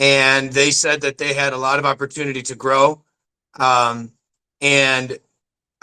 and 0.00 0.52
they 0.52 0.70
said 0.70 1.00
that 1.02 1.18
they 1.18 1.34
had 1.34 1.52
a 1.52 1.58
lot 1.58 1.78
of 1.78 1.86
opportunity 1.86 2.42
to 2.42 2.54
grow. 2.54 3.02
Um, 3.58 4.12
and 4.60 5.12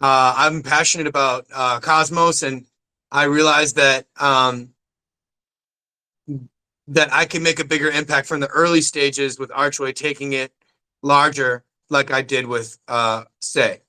uh, 0.01 0.33
I'm 0.37 0.61
passionate 0.63 1.07
about 1.07 1.45
uh, 1.53 1.79
Cosmos, 1.79 2.43
and 2.43 2.65
I 3.11 3.25
realized 3.25 3.75
that 3.75 4.07
um, 4.19 4.69
that 6.87 7.13
I 7.13 7.25
can 7.25 7.43
make 7.43 7.59
a 7.59 7.65
bigger 7.65 7.89
impact 7.89 8.27
from 8.27 8.39
the 8.39 8.47
early 8.47 8.81
stages 8.81 9.39
with 9.39 9.51
Archway, 9.51 9.93
taking 9.93 10.33
it 10.33 10.51
larger, 11.01 11.63
like 11.89 12.11
I 12.11 12.21
did 12.21 12.47
with 12.47 12.77
uh, 12.87 13.23
Say. 13.39 13.81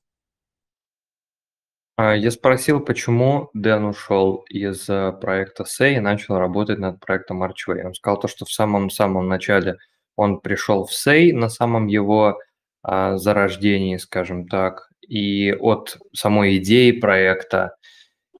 Я 1.96 2.32
спросил, 2.32 2.80
почему 2.80 3.50
Дэн 3.54 3.84
ушел 3.84 4.44
из 4.48 4.86
проекта 4.86 5.62
Say 5.62 5.94
и 5.94 6.00
начал 6.00 6.38
работать 6.38 6.78
над 6.78 6.98
проектом 6.98 7.44
Archway. 7.44 7.84
Он 7.84 7.94
сказал 7.94 8.18
то, 8.18 8.26
что 8.26 8.44
в 8.44 8.52
самом-самом 8.52 9.28
начале 9.28 9.78
он 10.19 10.41
пришел 10.41 10.85
в 10.85 10.93
Сей 10.93 11.31
на 11.31 11.47
самом 11.47 11.87
его 11.87 12.39
а, 12.83 13.17
зарождении, 13.17 13.95
скажем 13.95 14.49
так, 14.49 14.89
и 15.07 15.53
от 15.53 15.97
самой 16.13 16.57
идеи 16.57 16.91
проекта, 16.91 17.75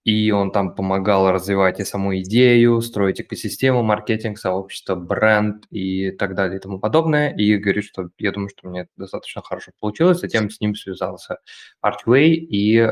и 0.03 0.32
он 0.32 0.51
там 0.51 0.75
помогал 0.75 1.32
развивать 1.32 1.80
и 1.80 1.86
саму 1.86 2.17
идею, 2.19 2.82
строить 2.82 3.21
экосистему, 3.21 3.82
маркетинг, 3.82 4.39
сообщество, 4.39 4.95
бренд 4.95 5.67
и 5.71 6.11
так 6.11 6.36
далее 6.36 6.57
и 6.57 6.61
тому 6.61 6.80
подобное. 6.80 7.34
И 7.34 7.55
говорит, 7.55 7.86
что 7.86 8.09
я 8.17 8.34
думаю, 8.34 8.49
что 8.49 8.67
мне 8.67 8.88
достаточно 8.97 9.41
хорошо 9.41 9.71
получилось, 9.80 10.19
затем 10.19 10.49
с 10.49 10.59
ним 10.59 10.75
связался 10.75 11.38
Artway 11.82 12.27
и 12.32 12.91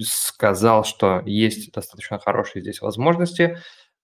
сказал, 0.00 0.84
что 0.84 1.22
есть 1.24 1.72
достаточно 1.72 2.18
хорошие 2.18 2.62
здесь 2.62 2.80
возможности. 2.80 3.58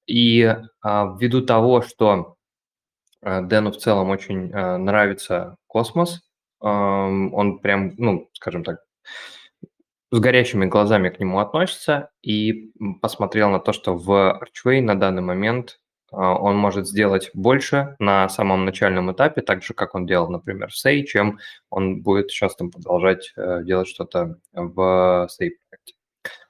И 0.06 0.56
а, 0.82 1.16
ввиду 1.20 1.42
того, 1.42 1.82
что 1.82 2.37
Дэну 3.22 3.72
в 3.72 3.76
целом 3.76 4.10
очень 4.10 4.50
э, 4.52 4.76
нравится 4.76 5.56
космос. 5.66 6.22
Он 6.60 7.60
прям, 7.60 7.94
ну, 7.98 8.28
скажем 8.32 8.64
так, 8.64 8.80
с 10.10 10.18
горящими 10.18 10.66
глазами 10.66 11.08
к 11.08 11.20
нему 11.20 11.38
относится 11.38 12.10
и 12.22 12.72
посмотрел 13.00 13.50
на 13.50 13.60
то, 13.60 13.72
что 13.72 13.96
в 13.96 14.40
Archway 14.42 14.80
на 14.80 14.98
данный 14.98 15.22
момент 15.22 15.80
э, 16.10 16.16
он 16.16 16.56
может 16.56 16.88
сделать 16.88 17.30
больше 17.34 17.94
на 17.98 18.28
самом 18.28 18.64
начальном 18.64 19.12
этапе, 19.12 19.42
так 19.42 19.62
же, 19.62 19.74
как 19.74 19.94
он 19.94 20.06
делал, 20.06 20.30
например, 20.30 20.70
в 20.70 20.86
Say, 20.86 21.02
чем 21.02 21.38
он 21.70 22.02
будет 22.02 22.30
сейчас 22.30 22.56
там 22.56 22.70
продолжать 22.70 23.32
делать 23.36 23.88
что-то 23.88 24.38
в 24.52 25.28
Say 25.28 25.50
проекте. 25.68 25.94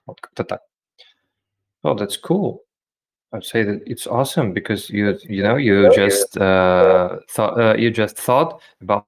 Вот 0.07 0.21
как-то 0.21 0.45
так. 0.45 0.61
Oh, 1.85 1.97
that's 1.97 2.17
cool. 2.23 2.61
I'd 3.33 3.45
say 3.45 3.63
that 3.63 3.83
it's 3.87 4.07
awesome 4.07 4.53
because 4.53 4.89
you 4.89 5.19
you 5.25 5.43
know 5.43 5.57
you 5.57 5.93
just 5.95 6.39
uh, 6.39 7.19
thought 7.31 7.61
uh, 7.61 7.75
you 7.77 7.91
just 7.91 8.17
thought 8.17 8.61
about 8.81 9.07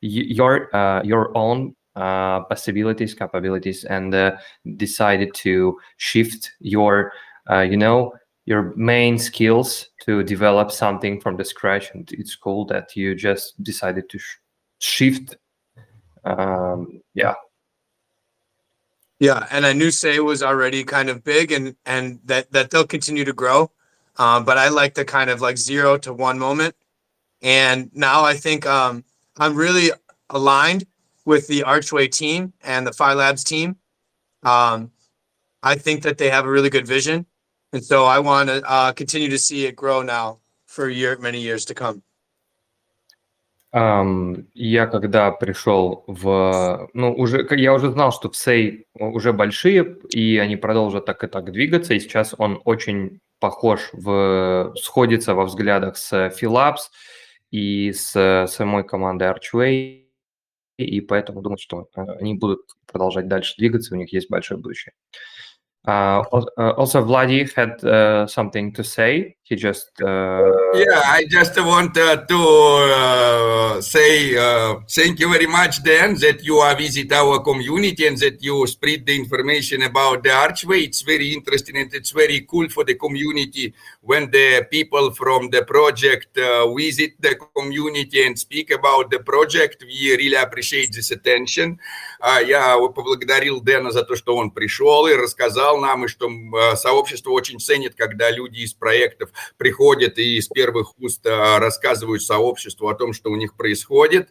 your 0.00 0.74
uh, 0.74 1.02
your 1.02 1.36
own 1.36 1.74
uh, 1.96 2.44
possibilities, 2.44 3.14
capabilities, 3.14 3.84
and 3.84 4.14
uh, 4.14 4.36
decided 4.76 5.34
to 5.34 5.78
shift 5.96 6.52
your, 6.60 7.12
uh, 7.50 7.60
you 7.60 7.76
know, 7.76 8.12
your 8.46 8.74
main 8.76 9.18
skills 9.18 9.88
to 10.00 10.22
develop 10.22 10.70
something 10.70 11.20
from 11.20 11.36
the 11.36 11.44
scratch. 11.44 11.90
And 11.92 12.10
it's 12.12 12.36
cool 12.36 12.64
that 12.66 12.94
you 12.96 13.14
just 13.14 13.60
decided 13.62 14.08
to 14.08 14.18
sh- 14.18 14.36
shift. 14.78 15.36
Um, 16.24 17.02
yeah. 17.14 17.34
Yeah, 19.20 19.46
and 19.50 19.66
I 19.66 19.74
knew 19.74 19.90
Say 19.90 20.18
was 20.18 20.42
already 20.42 20.82
kind 20.82 21.10
of 21.10 21.22
big, 21.22 21.52
and 21.52 21.76
and 21.84 22.20
that 22.24 22.50
that 22.52 22.70
they'll 22.70 22.86
continue 22.86 23.24
to 23.26 23.34
grow. 23.34 23.70
Um, 24.16 24.44
but 24.44 24.58
I 24.58 24.68
like 24.70 24.94
the 24.94 25.04
kind 25.04 25.30
of 25.30 25.42
like 25.42 25.58
zero 25.58 25.98
to 25.98 26.12
one 26.12 26.38
moment, 26.38 26.74
and 27.42 27.90
now 27.94 28.24
I 28.24 28.34
think 28.34 28.66
um, 28.66 29.04
I'm 29.36 29.54
really 29.54 29.90
aligned 30.30 30.86
with 31.26 31.46
the 31.48 31.62
Archway 31.64 32.08
team 32.08 32.54
and 32.64 32.86
the 32.86 32.92
Phi 32.92 33.12
Labs 33.12 33.44
team. 33.44 33.76
Um, 34.42 34.90
I 35.62 35.74
think 35.74 36.02
that 36.02 36.16
they 36.16 36.30
have 36.30 36.46
a 36.46 36.50
really 36.50 36.70
good 36.70 36.86
vision, 36.86 37.26
and 37.74 37.84
so 37.84 38.06
I 38.06 38.20
want 38.20 38.48
to 38.48 38.62
uh, 38.64 38.92
continue 38.92 39.28
to 39.28 39.38
see 39.38 39.66
it 39.66 39.76
grow 39.76 40.00
now 40.00 40.38
for 40.66 40.88
year, 40.88 41.18
many 41.18 41.40
years 41.40 41.66
to 41.66 41.74
come. 41.74 42.02
Um, 43.72 44.48
я 44.52 44.88
когда 44.88 45.30
пришел 45.30 46.02
в, 46.08 46.90
ну 46.92 47.14
уже, 47.14 47.46
я 47.52 47.72
уже 47.72 47.92
знал, 47.92 48.10
что 48.10 48.28
в 48.28 48.36
Сей 48.36 48.86
уже 48.94 49.32
большие, 49.32 49.96
и 50.08 50.38
они 50.38 50.56
продолжат 50.56 51.04
так 51.04 51.22
и 51.22 51.28
так 51.28 51.52
двигаться, 51.52 51.94
и 51.94 52.00
сейчас 52.00 52.34
он 52.36 52.60
очень 52.64 53.20
похож 53.38 53.90
в, 53.92 54.74
сходится 54.76 55.34
во 55.34 55.44
взглядах 55.44 55.96
с 55.96 56.12
Philips 56.40 56.90
и 57.52 57.92
с 57.92 58.46
самой 58.48 58.82
командой 58.82 59.32
Archway, 59.32 60.04
и 60.76 61.00
поэтому 61.00 61.40
думаю, 61.40 61.58
что 61.58 61.88
э, 61.94 62.02
они 62.18 62.34
будут 62.34 62.62
продолжать 62.86 63.28
дальше 63.28 63.54
двигаться, 63.56 63.94
у 63.94 63.98
них 63.98 64.12
есть 64.12 64.30
большое 64.30 64.60
будущее. 64.60 64.94
Uh, 65.86 66.22
also, 66.56 67.00
Vladi 67.00 67.48
had 67.56 67.82
uh, 67.82 68.26
something 68.26 68.72
to 68.72 68.82
say. 68.82 69.36
He 69.49 69.55
just. 69.55 69.91
Uh... 70.01 70.51
Yeah, 70.73 71.01
I 71.05 71.25
just 71.29 71.55
want 71.57 71.93
to 71.93 73.81
say 73.81 74.33
thank 74.89 75.19
you 75.19 75.29
very 75.31 75.47
much, 75.47 75.83
Dan, 75.83 76.15
that 76.19 76.43
you 76.43 76.57
are 76.57 76.75
visit 76.75 77.11
our 77.11 77.39
community 77.39 78.07
and 78.07 78.17
that 78.17 78.41
you 78.43 78.65
spread 78.67 79.05
the 79.05 79.15
information 79.15 79.83
about 79.83 80.23
the 80.23 80.31
archway. 80.31 80.79
It's 80.81 81.01
very 81.01 81.33
interesting 81.33 81.77
and 81.77 81.93
it's 81.93 82.11
very 82.11 82.41
cool 82.49 82.67
for 82.69 82.83
the 82.83 82.95
community 82.95 83.73
when 84.01 84.29
the 84.31 84.67
people 84.69 85.11
from 85.11 85.49
the 85.49 85.63
project 85.63 86.37
visit 86.75 87.13
the 87.19 87.35
community 87.55 88.25
and 88.25 88.37
speak 88.37 88.71
about 88.71 89.11
the 89.11 89.19
project. 89.19 89.83
We 89.87 90.15
really 90.17 90.35
appreciate 90.35 90.91
this 90.93 91.11
attention. 91.11 91.79
Я 92.45 92.77
поблагодарил 92.77 93.61
Дэна 93.61 93.91
за 93.91 94.03
то, 94.03 94.15
что 94.15 94.35
он 94.35 94.51
пришел 94.51 95.07
и 95.07 95.15
рассказал 95.15 95.77
нам, 95.79 96.05
и 96.05 96.07
что 96.07 96.29
сообщество 96.75 97.31
очень 97.31 97.59
ценит, 97.59 97.95
когда 97.95 98.29
люди 98.31 98.59
из 98.59 98.73
проектов 98.73 99.29
приходят 99.56 100.18
и 100.18 100.38
из 100.38 100.48
первых 100.48 100.92
уст 100.98 101.24
рассказывают 101.24 102.22
сообществу 102.22 102.88
о 102.88 102.94
том, 102.94 103.12
что 103.12 103.30
у 103.30 103.36
них 103.36 103.54
происходит. 103.56 104.28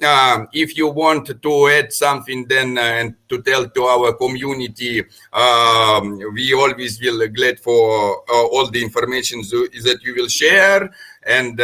If 0.00 0.76
you 0.76 0.92
want 0.92 1.40
to 1.40 1.66
add 1.68 1.92
something 1.92 2.46
then 2.46 2.78
and 2.78 3.14
to 3.28 3.42
tell 3.42 3.68
to 3.68 3.84
our 3.84 4.12
community, 4.16 5.06
we 5.32 6.54
always 6.54 7.00
will 7.00 7.26
glad 7.28 7.60
for 7.60 8.24
all 8.28 8.70
the 8.70 8.82
information 8.82 9.42
that 9.42 9.98
you 10.02 10.14
will 10.14 10.28
share. 10.28 10.90
And 11.24 11.58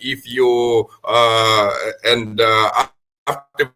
if 0.00 0.26
you 0.26 0.88
and 2.04 2.40
after 3.26 3.72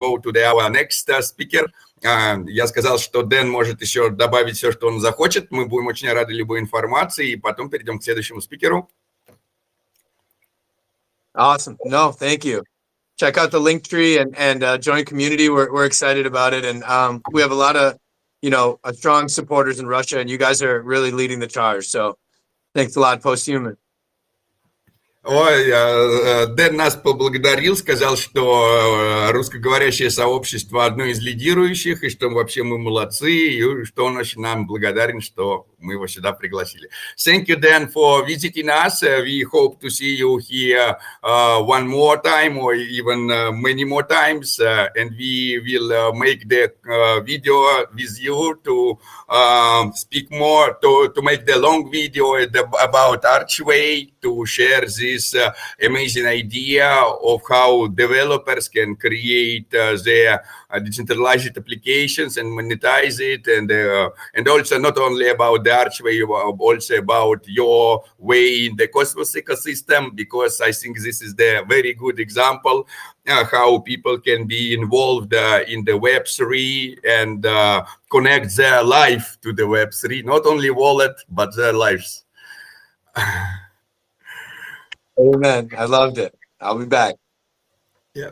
go 0.00 0.18
to 0.18 0.32
the, 0.32 0.46
our 0.46 0.70
next 0.70 1.08
uh, 1.10 1.20
speaker. 1.20 1.66
Uh, 2.03 2.43
я 2.49 2.67
сказал, 2.67 2.99
что 2.99 3.23
Дэн 3.23 3.49
может 3.49 3.81
еще 3.81 4.09
добавить 4.09 4.57
все, 4.57 4.73
что 4.73 4.87
он 4.87 4.99
захочет. 4.99 5.51
Мы 5.51 5.65
будем 5.67 5.87
очень 5.87 6.11
рады 6.11 6.33
любой 6.33 6.59
информации, 6.59 7.31
и 7.31 7.35
потом 7.37 7.69
перейдем 7.69 7.97
к 7.97 8.03
следующему 8.03 8.41
спикеру. 8.41 8.89
Awesome. 11.33 11.77
No, 11.85 12.11
thank 12.11 12.43
you. 12.43 12.63
Check 13.17 13.37
out 13.37 13.51
the 13.51 13.59
link 13.59 13.87
tree 13.87 14.17
and, 14.17 14.35
and 14.37 14.63
uh, 14.63 14.77
join 14.77 15.05
community. 15.05 15.47
We're, 15.47 15.71
we're 15.71 15.85
excited 15.85 16.25
about 16.25 16.53
it. 16.53 16.65
And 16.65 16.83
um, 16.83 17.21
we 17.31 17.41
have 17.41 17.51
a 17.51 17.55
lot 17.55 17.75
of, 17.75 17.97
you 18.41 18.49
know, 18.49 18.79
strong 18.91 19.29
supporters 19.29 19.79
in 19.79 19.87
Russia, 19.87 20.19
and 20.19 20.29
you 20.29 20.37
guys 20.37 20.61
are 20.61 20.81
really 20.81 21.11
leading 21.11 21.39
the 21.39 21.47
charge. 21.47 21.85
So 21.85 22.17
thanks 22.75 22.97
a 22.97 22.99
lot, 22.99 23.21
Posthuman. 23.21 23.77
Ой, 25.24 25.66
Дэн 26.54 26.76
нас 26.76 26.94
поблагодарил, 26.94 27.76
сказал, 27.76 28.16
что 28.16 29.28
русскоговорящее 29.32 30.10
сообщество 30.10 30.86
одно 30.86 31.06
из 31.06 31.20
лидирующих, 31.20 32.04
и 32.04 32.08
что 32.08 32.28
вообще 32.30 32.62
мы 32.62 32.78
молодцы, 32.78 33.32
и 33.32 33.84
что 33.84 34.04
он 34.06 34.16
очень 34.16 34.40
нам 34.40 34.66
благодарен, 34.66 35.20
что 35.20 35.66
мы 35.83 35.93
его 35.93 36.07
сюда 36.07 36.31
пригласили. 36.33 36.89
Thank 37.17 37.47
you, 37.47 37.57
Dan, 37.57 37.89
for 37.89 38.25
visiting 38.25 38.69
us. 38.69 39.01
We 39.01 39.43
hope 39.43 39.79
to 39.81 39.89
see 39.89 40.15
you 40.15 40.37
here 40.37 40.95
uh, 41.21 41.61
one 41.61 41.87
more 41.87 42.21
time 42.21 42.57
or 42.57 42.73
even 42.73 43.29
uh, 43.29 43.51
many 43.51 43.83
more 43.83 44.03
times. 44.03 44.59
Uh, 44.59 44.87
and 44.95 45.11
we 45.17 45.59
will 45.59 46.13
make 46.13 46.47
the 46.47 46.71
video 47.25 47.85
with 47.93 48.17
you 48.19 48.59
to 48.63 48.97
speak 49.93 50.31
more, 50.31 50.77
to, 50.81 51.11
to 51.13 51.21
make 51.21 51.45
the 51.45 51.57
long 51.57 51.91
video 51.91 52.35
about 52.81 53.25
Archway, 53.25 54.09
to 54.21 54.45
share 54.45 54.81
this 54.81 55.35
amazing 55.81 56.25
idea 56.25 56.87
of 56.87 57.41
how 57.49 57.87
developers 57.87 58.69
can 58.69 58.95
create 58.95 59.69
their 59.69 60.41
decentralized 60.81 61.57
applications 61.57 62.37
and 62.37 62.47
monetize 62.47 63.19
it. 63.19 63.45
And, 63.47 63.69
and 64.33 64.47
also 64.47 64.79
not 64.79 64.97
only 64.97 65.29
about 65.29 65.63
the 65.68 65.74
Archway, 65.74 66.22
also 66.22 66.96
about 66.96 67.46
your 67.46 68.04
way 68.18 68.66
in 68.66 68.76
the 68.76 68.88
Cosmos 68.88 69.34
ecosystem, 69.34 70.14
because 70.14 70.60
I 70.60 70.72
think 70.72 70.98
this 70.98 71.22
is 71.22 71.34
the 71.34 71.64
very 71.68 71.94
good 71.94 72.18
example 72.18 72.86
uh, 73.28 73.44
how 73.44 73.78
people 73.80 74.18
can 74.18 74.46
be 74.46 74.74
involved 74.74 75.34
uh, 75.34 75.60
in 75.68 75.84
the 75.84 75.92
Web3 75.92 76.98
and 77.06 77.44
uh, 77.44 77.84
connect 78.10 78.56
their 78.56 78.82
life 78.82 79.36
to 79.42 79.52
the 79.52 79.62
Web3, 79.62 80.24
not 80.24 80.46
only 80.46 80.70
wallet, 80.70 81.14
but 81.28 81.54
their 81.54 81.72
lives. 81.72 82.24
Amen. 85.18 85.68
I 85.76 85.84
loved 85.84 86.18
it. 86.18 86.34
I'll 86.60 86.78
be 86.78 86.86
back. 86.86 87.16
Yeah. 88.14 88.30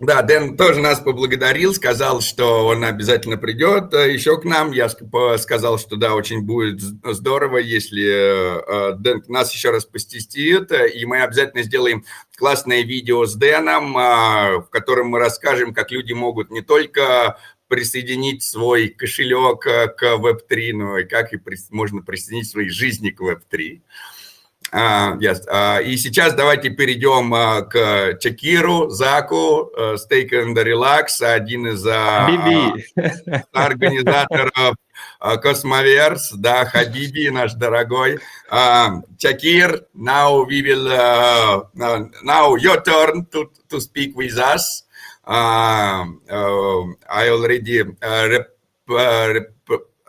Да, 0.00 0.22
Дэн 0.22 0.56
тоже 0.56 0.78
нас 0.78 1.00
поблагодарил, 1.00 1.74
сказал, 1.74 2.20
что 2.20 2.66
он 2.66 2.84
обязательно 2.84 3.36
придет 3.36 3.92
еще 3.92 4.40
к 4.40 4.44
нам. 4.44 4.70
Я 4.70 4.88
сказал, 4.88 5.76
что 5.76 5.96
да, 5.96 6.14
очень 6.14 6.42
будет 6.42 6.80
здорово, 6.80 7.56
если 7.58 8.94
Дэн 8.96 9.24
нас 9.26 9.52
еще 9.52 9.70
раз 9.70 9.86
постестит, 9.86 10.70
и 10.70 11.04
мы 11.04 11.22
обязательно 11.22 11.64
сделаем 11.64 12.04
классное 12.36 12.82
видео 12.82 13.26
с 13.26 13.34
Дэном, 13.34 13.92
в 13.94 14.68
котором 14.70 15.08
мы 15.08 15.18
расскажем, 15.18 15.74
как 15.74 15.90
люди 15.90 16.12
могут 16.12 16.52
не 16.52 16.62
только 16.62 17.36
присоединить 17.66 18.44
свой 18.44 18.90
кошелек 18.90 19.62
к 19.62 20.00
Web3, 20.00 20.72
но 20.74 20.98
и 20.98 21.04
как 21.06 21.34
и 21.34 21.40
можно 21.70 22.02
присоединить 22.02 22.48
свои 22.48 22.68
жизни 22.68 23.10
к 23.10 23.20
Web3. 23.20 23.80
Uh, 24.70 25.16
yes. 25.18 25.46
uh, 25.48 25.82
и 25.82 25.96
сейчас 25.96 26.34
давайте 26.34 26.70
перейдем 26.70 27.32
uh, 27.32 27.62
к 27.62 28.18
Чакиру, 28.20 28.90
Заку, 28.90 29.70
uh, 29.76 29.96
Stake 29.96 30.32
and 30.32 30.54
Relax, 30.54 31.22
один 31.22 31.68
из 31.68 31.86
uh, 31.86 32.72
организаторов 33.52 34.76
uh, 35.22 35.42
Cosmoverse, 35.42 36.36
да, 36.36 36.66
Хабиби, 36.66 37.28
наш 37.30 37.54
дорогой. 37.54 38.18
Uh, 38.50 39.02
Чакир, 39.16 39.86
now 39.94 40.44
we 40.44 40.60
will, 40.62 40.88
uh, 40.88 41.62
now 42.22 42.54
your 42.56 42.82
turn 42.82 43.26
to, 43.32 43.50
to 43.70 43.80
speak 43.80 44.14
with 44.16 44.36
us. 44.36 44.84
Uh, 45.26 46.04
uh, 46.30 46.84
I 47.10 47.28
already 47.30 47.80
uh, 47.80 48.28
rep, 48.28 48.48
rep, 48.88 49.52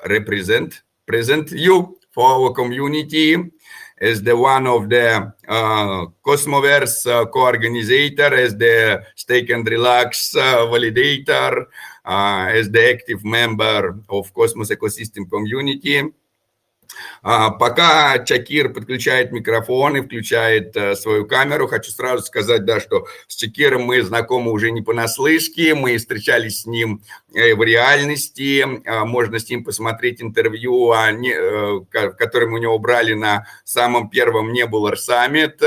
represent 0.05 0.81
present 1.09 1.51
you 1.51 1.97
for 2.11 2.29
our 2.29 2.53
community 2.53 3.35
as 4.01 4.21
the 4.21 4.35
one 4.35 4.65
of 4.67 4.89
the 4.89 5.33
uh, 5.47 6.05
Cosmoverse 6.25 7.05
uh, 7.05 7.25
co-organizer, 7.25 8.33
as 8.33 8.55
the 8.55 9.03
Stake 9.15 9.49
and 9.49 9.67
Relax 9.67 10.35
uh, 10.35 10.65
validator, 10.67 11.65
as 12.05 12.69
the 12.71 12.89
active 12.89 13.23
member 13.25 13.99
of 14.09 14.33
Cosmos 14.33 14.71
ecosystem 14.71 15.29
community. 15.29 16.13
Пока 17.21 18.25
Чакир 18.25 18.73
подключает 18.73 19.31
микрофон 19.31 19.95
и 19.95 20.01
включает 20.01 20.75
свою 20.97 21.27
камеру, 21.27 21.67
хочу 21.67 21.91
сразу 21.91 22.23
сказать, 22.23 22.65
да, 22.65 22.79
что 22.81 23.05
с 23.27 23.35
Чакиром 23.35 23.83
мы 23.83 24.01
знакомы 24.01 24.51
уже 24.51 24.71
не 24.71 24.81
понаслышке, 24.81 25.75
мы 25.75 25.97
встречались 25.97 26.61
с 26.61 26.65
ним 26.65 27.01
в 27.31 27.63
реальности, 27.63 28.65
можно 28.85 29.39
с 29.39 29.49
ним 29.49 29.63
посмотреть 29.63 30.21
интервью, 30.21 30.93
которое 31.91 32.47
у 32.47 32.57
него 32.57 32.79
брали 32.79 33.13
на 33.13 33.45
самом 33.63 34.09
первом 34.09 34.51
Nebula 34.51 34.95
Summit. 34.95 35.61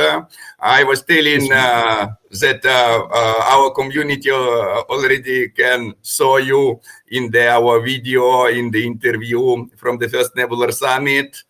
I 0.59 0.85
was 0.85 1.03
telling 1.03 1.53
uh, 1.53 2.09
that 2.41 2.65
uh, 2.65 3.07
uh, 3.11 3.45
our 3.55 3.71
community 3.73 4.31
uh, 4.31 4.83
already 4.89 5.49
can 5.51 5.95
saw 6.03 6.39
you 6.39 6.81
in 7.09 7.31
the, 7.31 7.49
our 7.49 7.81
video, 7.81 8.47
in 8.47 8.71
the 8.71 8.85
interview 8.87 9.67
from 9.77 9.99
the 9.99 10.09
first 10.09 10.35
Nebular 10.35 10.73
Summit. 10.73 11.45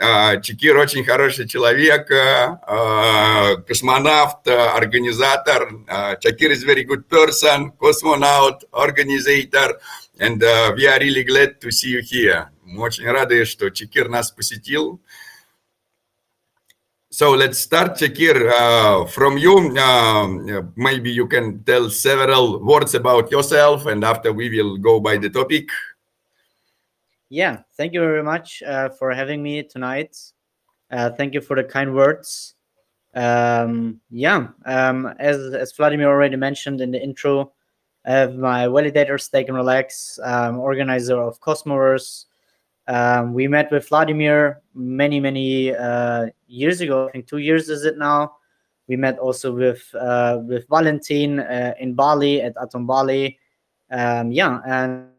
Uh, 0.00 0.40
Чекир 0.42 0.76
очень 0.76 1.04
хороший 1.04 1.46
человек, 1.46 2.10
uh, 2.10 3.62
космонавт, 3.62 4.48
организатор. 4.48 5.68
Uh, 5.88 6.16
Чакир 6.18 6.50
is 6.50 6.64
very 6.64 6.82
good 6.82 7.08
person, 7.08 7.70
cosmonaut, 7.78 8.64
organizer, 8.72 9.78
and 10.18 10.42
uh, 10.42 10.72
we 10.76 10.88
are 10.88 10.98
really 10.98 11.22
glad 11.22 11.60
to 11.60 11.70
see 11.70 11.90
you 11.90 12.00
here. 12.00 12.50
Мы 12.64 12.82
очень 12.82 13.08
рады, 13.08 13.44
что 13.44 13.70
Чекир 13.70 14.08
нас 14.08 14.32
посетил. 14.32 15.00
So 17.10 17.30
let's 17.36 17.58
start, 17.58 17.96
Chakir, 17.96 18.50
uh, 18.50 19.04
from 19.06 19.38
you. 19.38 19.78
Uh, 19.78 20.62
maybe 20.74 21.12
you 21.12 21.28
can 21.28 21.62
tell 21.62 21.88
several 21.88 22.58
words 22.58 22.96
about 22.96 23.30
yourself, 23.30 23.86
and 23.86 24.02
after 24.02 24.32
we 24.32 24.50
will 24.50 24.76
go 24.76 24.98
by 24.98 25.18
the 25.18 25.30
topic. 25.30 25.68
Yeah, 27.30 27.62
thank 27.76 27.92
you 27.92 28.00
very 28.00 28.22
much 28.22 28.62
uh, 28.62 28.90
for 28.90 29.10
having 29.12 29.42
me 29.42 29.62
tonight. 29.62 30.16
Uh, 30.90 31.10
thank 31.10 31.34
you 31.34 31.40
for 31.40 31.56
the 31.56 31.64
kind 31.64 31.94
words. 31.94 32.54
Um, 33.14 34.00
yeah, 34.10 34.48
um, 34.66 35.06
as 35.18 35.54
as 35.54 35.72
Vladimir 35.72 36.08
already 36.08 36.36
mentioned 36.36 36.80
in 36.80 36.90
the 36.90 37.02
intro, 37.02 37.52
I 38.04 38.12
have 38.12 38.36
my 38.36 38.66
validator 38.66 39.20
Stake 39.20 39.48
and 39.48 39.56
Relax, 39.56 40.18
um, 40.22 40.58
organizer 40.58 41.16
of 41.16 41.40
Cosmoverse. 41.40 42.26
Um, 42.86 43.32
we 43.32 43.48
met 43.48 43.70
with 43.70 43.88
Vladimir 43.88 44.60
many, 44.74 45.20
many 45.20 45.74
uh, 45.74 46.26
years 46.46 46.80
ago. 46.82 47.08
I 47.08 47.12
think 47.12 47.26
two 47.26 47.38
years 47.38 47.68
is 47.68 47.84
it 47.84 47.96
now. 47.96 48.36
We 48.88 48.96
met 48.96 49.18
also 49.18 49.52
with 49.52 49.82
uh, 49.94 50.40
with 50.42 50.68
Valentin 50.68 51.40
uh, 51.40 51.74
in 51.80 51.94
Bali 51.94 52.42
at 52.42 52.54
Atom 52.60 52.86
Bali. 52.86 53.38
Um, 53.90 54.30
yeah, 54.30 54.60
and, 54.66 55.13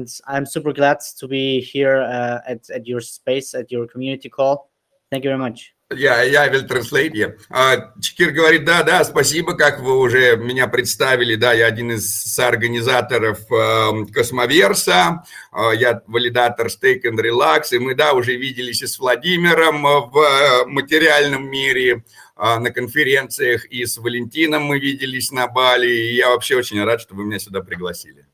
and, 0.00 0.20
I'm 0.26 0.46
super 0.46 0.72
glad 0.72 0.98
to 1.18 1.28
be 1.28 1.60
here 1.60 2.02
uh, 2.02 2.52
at 2.52 2.70
at 2.70 2.86
your 2.86 3.00
space 3.00 3.54
at 3.54 3.70
your 3.70 3.86
community 3.86 4.28
call. 4.28 4.70
Thank 5.10 5.24
you 5.24 5.30
very 5.30 5.38
much. 5.38 5.74
Yeah, 5.92 6.22
yeah, 6.22 6.42
I 6.42 6.48
will 6.50 6.68
translate. 6.68 7.12
Uh, 7.50 7.76
Чекир 8.00 8.30
говорит, 8.30 8.64
да, 8.64 8.84
да, 8.84 9.02
спасибо, 9.02 9.56
как 9.56 9.80
вы 9.80 9.98
уже 9.98 10.36
меня 10.36 10.68
представили, 10.68 11.34
да, 11.34 11.52
я 11.52 11.66
один 11.66 11.90
из 11.90 12.08
соорганизаторов 12.14 13.40
э, 13.50 14.06
Космоверса, 14.14 15.24
э, 15.52 15.72
я 15.74 16.00
валидатор 16.06 16.68
Stake 16.68 17.02
and 17.06 17.18
Relax, 17.18 17.72
и 17.72 17.80
мы, 17.80 17.96
да, 17.96 18.12
уже 18.12 18.36
виделись 18.36 18.82
и 18.82 18.86
с 18.86 19.00
Владимиром 19.00 19.82
в 19.82 20.66
материальном 20.66 21.50
мире, 21.50 22.04
э, 22.36 22.58
на 22.58 22.70
конференциях, 22.70 23.64
и 23.64 23.84
с 23.84 23.98
Валентином 23.98 24.62
мы 24.62 24.78
виделись 24.78 25.32
на 25.32 25.48
Бали, 25.48 25.90
и 25.90 26.14
я 26.14 26.28
вообще 26.28 26.54
очень 26.54 26.80
рад, 26.84 27.00
что 27.00 27.16
вы 27.16 27.24
меня 27.24 27.40
сюда 27.40 27.62
пригласили. 27.62 28.29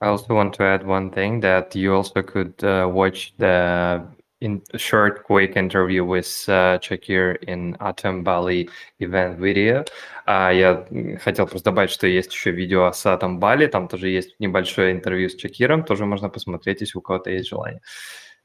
I 0.00 0.08
also 0.08 0.34
want 0.34 0.54
to 0.54 0.64
add 0.64 0.86
one 0.86 1.10
thing 1.10 1.40
that 1.40 1.74
you 1.74 1.94
also 1.94 2.22
could 2.22 2.62
uh, 2.62 2.88
watch 2.92 3.34
the 3.38 4.06
in 4.40 4.60
short, 4.76 5.24
quick 5.24 5.56
interview 5.56 6.04
with 6.04 6.44
uh, 6.48 6.78
Chakir 6.78 7.42
in 7.44 7.76
Atom 7.80 8.22
Bali 8.22 8.68
event 9.00 9.38
video. 9.38 9.84
Uh, 10.28 10.52
я 10.52 11.18
хотел 11.18 11.46
просто 11.46 11.70
добавить, 11.70 11.90
что 11.90 12.06
есть 12.06 12.32
еще 12.32 12.50
видео 12.50 12.92
с 12.92 13.06
Atom 13.06 13.38
Bali, 13.38 13.68
там 13.68 13.88
тоже 13.88 14.10
есть 14.10 14.36
небольшое 14.38 14.92
интервью 14.92 15.30
с 15.30 15.36
Чакиром, 15.36 15.82
тоже 15.82 16.04
можно 16.04 16.28
посмотреть, 16.28 16.82
если 16.82 16.98
у 16.98 17.00
кого-то 17.00 17.30
есть 17.30 17.48
желание. 17.48 17.80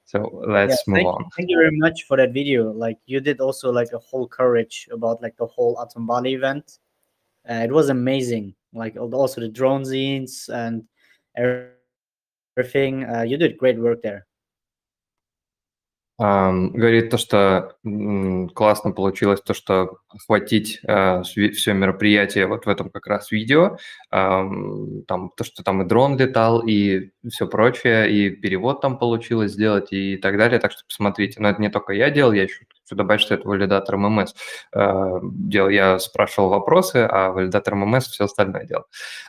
So 0.05 0.23
let's 0.47 0.69
yeah, 0.69 0.75
move 0.87 0.95
thank, 0.95 1.07
on. 1.07 1.25
Thank 1.37 1.49
you 1.49 1.57
very 1.57 1.77
much 1.77 2.05
for 2.07 2.17
that 2.17 2.33
video. 2.33 2.71
Like 2.71 2.97
you 3.05 3.19
did 3.19 3.41
also 3.41 3.71
like 3.71 3.91
a 3.93 3.99
whole 3.99 4.27
courage 4.27 4.87
about 4.91 5.21
like 5.21 5.35
the 5.37 5.45
whole 5.45 5.79
Atom 5.81 6.07
Bali 6.07 6.33
event. 6.33 6.79
Uh, 7.47 7.65
it 7.65 7.71
was 7.71 7.89
amazing. 7.89 8.55
Like 8.73 8.95
also 8.97 9.41
the 9.41 9.49
drone 9.49 9.83
scenes 9.83 10.49
and 10.51 10.83
everything. 11.36 13.04
Uh, 13.04 13.22
you 13.22 13.36
did 13.36 13.58
great 13.58 13.78
work 13.78 14.02
there. 14.02 14.26
Um, 16.16 16.70
говорит 16.70 17.10
то, 17.10 17.18
что 17.18 17.74
м, 17.84 18.48
классно 18.50 18.92
получилось 18.92 19.40
то, 19.40 19.52
что 19.52 19.98
охватить 20.08 20.78
э, 20.86 21.22
все 21.22 21.72
мероприятие 21.72 22.46
вот 22.46 22.66
в 22.66 22.68
этом 22.68 22.88
как 22.90 23.08
раз 23.08 23.32
видео, 23.32 23.78
эм, 24.12 25.02
там 25.08 25.32
то, 25.36 25.42
что 25.42 25.64
там 25.64 25.82
и 25.82 25.86
дрон 25.86 26.16
летал, 26.16 26.64
и 26.64 27.10
все 27.30 27.46
прочее, 27.46 28.10
и 28.10 28.30
перевод 28.30 28.80
там 28.80 28.98
получилось 28.98 29.52
сделать, 29.52 29.92
и 29.92 30.16
так 30.16 30.36
далее, 30.36 30.58
так 30.58 30.72
что 30.72 30.84
посмотрите. 30.86 31.40
Но 31.40 31.48
это 31.50 31.60
не 31.60 31.70
только 31.70 31.92
я 31.92 32.10
делал, 32.10 32.32
я 32.32 32.44
еще 32.44 32.64
хочу 32.84 32.96
добавить, 32.96 33.22
что 33.22 33.34
это 33.34 33.48
валидатор 33.48 33.96
ММС 33.96 34.34
э, 34.74 35.20
делал. 35.22 35.68
Я 35.70 35.98
спрашивал 35.98 36.50
вопросы, 36.50 37.06
а 37.10 37.30
валидатор 37.30 37.74
ММС 37.74 38.08
все 38.08 38.24
остальное 38.24 38.64
делал. 38.64 38.84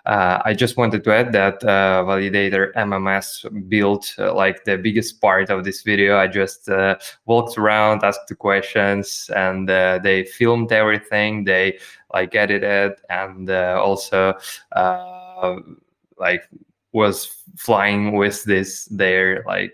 Uh, 0.05 0.41
I 0.43 0.53
just 0.53 0.75
wanted 0.77 1.03
to 1.03 1.11
add 1.11 1.31
that 1.31 1.63
uh, 1.63 2.03
validator 2.03 2.73
MMS 2.75 3.45
built 3.69 4.13
uh, 4.17 4.33
like 4.33 4.65
the 4.65 4.77
biggest 4.77 5.21
part 5.21 5.49
of 5.49 5.63
this 5.63 5.83
video. 5.83 6.17
I 6.17 6.27
just 6.27 6.69
uh, 6.69 6.97
walked 7.25 7.57
around, 7.57 8.03
asked 8.03 8.27
the 8.27 8.35
questions, 8.35 9.29
and 9.35 9.69
uh, 9.69 9.99
they 10.03 10.25
filmed 10.25 10.71
everything. 10.71 11.45
They 11.45 11.79
like 12.13 12.35
edited 12.35 12.93
and 13.09 13.49
uh, 13.49 13.81
also 13.83 14.35
uh, 14.71 15.55
like 16.17 16.43
was 16.95 17.43
flying 17.57 18.15
with 18.15 18.43
this 18.45 18.85
their 18.85 19.43
like 19.45 19.73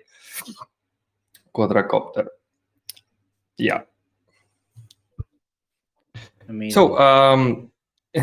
quadrocopter. 1.53 2.25
Yeah. 3.57 3.81
Amazing. 6.49 6.73
So 6.73 6.97
um 6.97 7.71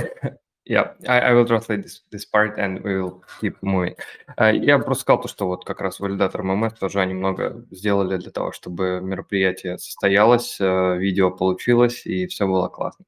Yeah, 0.69 0.93
I, 1.09 1.21
I 1.21 1.33
will 1.33 1.47
translate 1.47 1.83
this, 1.83 2.03
this 2.11 2.27
part 2.27 2.59
and 2.59 2.85
we 2.85 3.01
will 3.01 3.25
keep 3.41 3.57
moving. 3.63 3.95
Uh, 4.39 4.53
я 4.53 4.79
просто 4.79 5.01
сказал 5.01 5.23
то, 5.23 5.29
что 5.29 5.47
вот 5.47 5.65
как 5.65 5.81
раз 5.81 5.99
валидатор 5.99 6.43
ММС 6.43 6.75
тоже 6.75 7.01
они 7.01 7.15
много 7.15 7.65
сделали 7.71 8.19
для 8.19 8.31
того, 8.31 8.53
чтобы 8.53 9.01
мероприятие 9.01 9.79
состоялось, 9.79 10.61
uh, 10.61 10.99
видео 10.99 11.31
получилось 11.31 12.05
и 12.05 12.27
все 12.27 12.47
было 12.47 12.69
классно. 12.69 13.07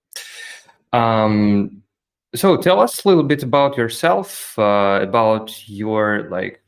Um, 0.91 1.82
so 2.35 2.57
tell 2.57 2.81
us 2.81 3.05
a 3.05 3.09
little 3.09 3.24
bit 3.24 3.43
about 3.43 3.76
yourself, 3.76 4.59
uh, 4.59 5.01
about 5.03 5.68
your 5.68 6.28
like, 6.31 6.62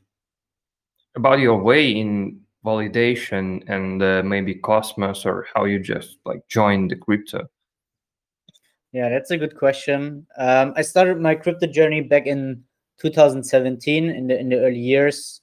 about 1.15 1.39
your 1.39 1.61
way 1.61 1.91
in 1.91 2.41
validation 2.65 3.63
and 3.67 4.01
uh, 4.01 4.23
maybe 4.23 4.55
Cosmos 4.55 5.25
or 5.25 5.45
how 5.53 5.65
you 5.65 5.79
just 5.79 6.17
like 6.25 6.47
joined 6.47 6.91
the 6.91 6.95
crypto. 6.95 7.47
Yeah, 8.91 9.09
that's 9.09 9.31
a 9.31 9.37
good 9.37 9.57
question. 9.57 10.27
Um, 10.37 10.73
I 10.75 10.81
started 10.83 11.19
my 11.19 11.35
crypto 11.35 11.67
journey 11.67 12.01
back 12.01 12.27
in 12.27 12.63
2017 12.99 14.09
in 14.09 14.27
the 14.27 14.39
in 14.39 14.49
the 14.49 14.59
early 14.59 14.79
years. 14.79 15.41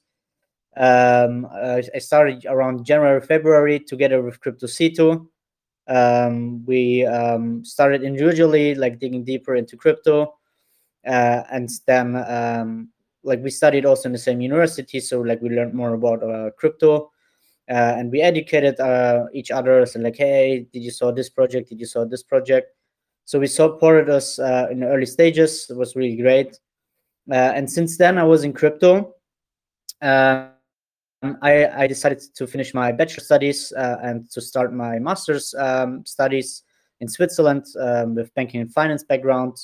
Um, 0.77 1.45
I, 1.51 1.83
I 1.93 1.99
started 1.99 2.45
around 2.45 2.85
January, 2.85 3.19
February 3.21 3.79
together 3.79 4.21
with 4.21 4.39
Crypto 4.39 4.67
C2. 4.67 5.27
Um, 5.91 6.65
we 6.65 7.05
um, 7.05 7.65
started 7.65 8.03
individually, 8.03 8.75
like 8.75 8.99
digging 8.99 9.25
deeper 9.25 9.55
into 9.55 9.75
crypto, 9.75 10.35
uh, 11.05 11.43
and 11.51 11.69
then 11.85 12.15
um, 12.15 12.89
like 13.23 13.43
we 13.43 13.49
studied 13.49 13.85
also 13.85 14.07
in 14.07 14.13
the 14.13 14.17
same 14.17 14.39
university, 14.39 14.99
so 15.01 15.19
like 15.19 15.41
we 15.41 15.49
learned 15.49 15.73
more 15.73 15.93
about 15.93 16.23
uh, 16.23 16.51
crypto, 16.57 17.11
uh, 17.69 17.95
and 17.97 18.09
we 18.09 18.21
educated 18.21 18.79
uh, 18.79 19.25
each 19.33 19.51
other. 19.51 19.85
So 19.85 19.99
like, 19.99 20.15
hey, 20.15 20.65
did 20.71 20.81
you 20.81 20.91
saw 20.91 21.11
this 21.11 21.29
project? 21.29 21.69
Did 21.69 21.79
you 21.79 21.85
saw 21.85 22.05
this 22.05 22.23
project? 22.23 22.73
So 23.25 23.39
we 23.39 23.47
supported 23.47 24.09
us 24.09 24.39
uh, 24.39 24.67
in 24.71 24.79
the 24.79 24.87
early 24.87 25.05
stages. 25.05 25.69
It 25.69 25.75
was 25.75 25.95
really 25.95 26.15
great. 26.15 26.59
Uh, 27.29 27.35
and 27.35 27.69
since 27.69 27.97
then, 27.97 28.17
I 28.17 28.23
was 28.23 28.43
in 28.43 28.53
crypto. 28.53 29.15
Um, 31.23 31.37
I, 31.41 31.83
I, 31.83 31.87
decided 31.87 32.21
to 32.35 32.47
finish 32.47 32.73
my 32.73 32.91
bachelor 32.91 33.23
studies 33.23 33.71
uh, 33.73 33.97
and 34.01 34.29
to 34.31 34.41
start 34.41 34.73
my 34.73 34.97
master's 34.97 35.53
um, 35.53 36.03
studies 36.03 36.63
in 36.99 37.07
Switzerland 37.07 37.65
um, 37.79 38.15
with 38.15 38.33
banking 38.33 38.61
and 38.61 38.73
finance 38.73 39.03
background. 39.03 39.57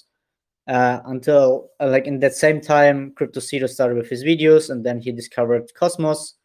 Uh, 0.68 1.00
until 1.06 1.70
uh, 1.80 1.88
like 1.88 2.06
in 2.06 2.20
that 2.20 2.36
same 2.36 2.60
time, 2.60 3.14
Crypto 3.16 3.40
Cito 3.40 3.68
started 3.68 3.98
with 3.98 4.10
his 4.10 4.24
videos, 4.24 4.70
and 4.70 4.86
then 4.86 5.00
he 5.00 5.12
discovered 5.12 5.72
Cosmos, 5.80 6.36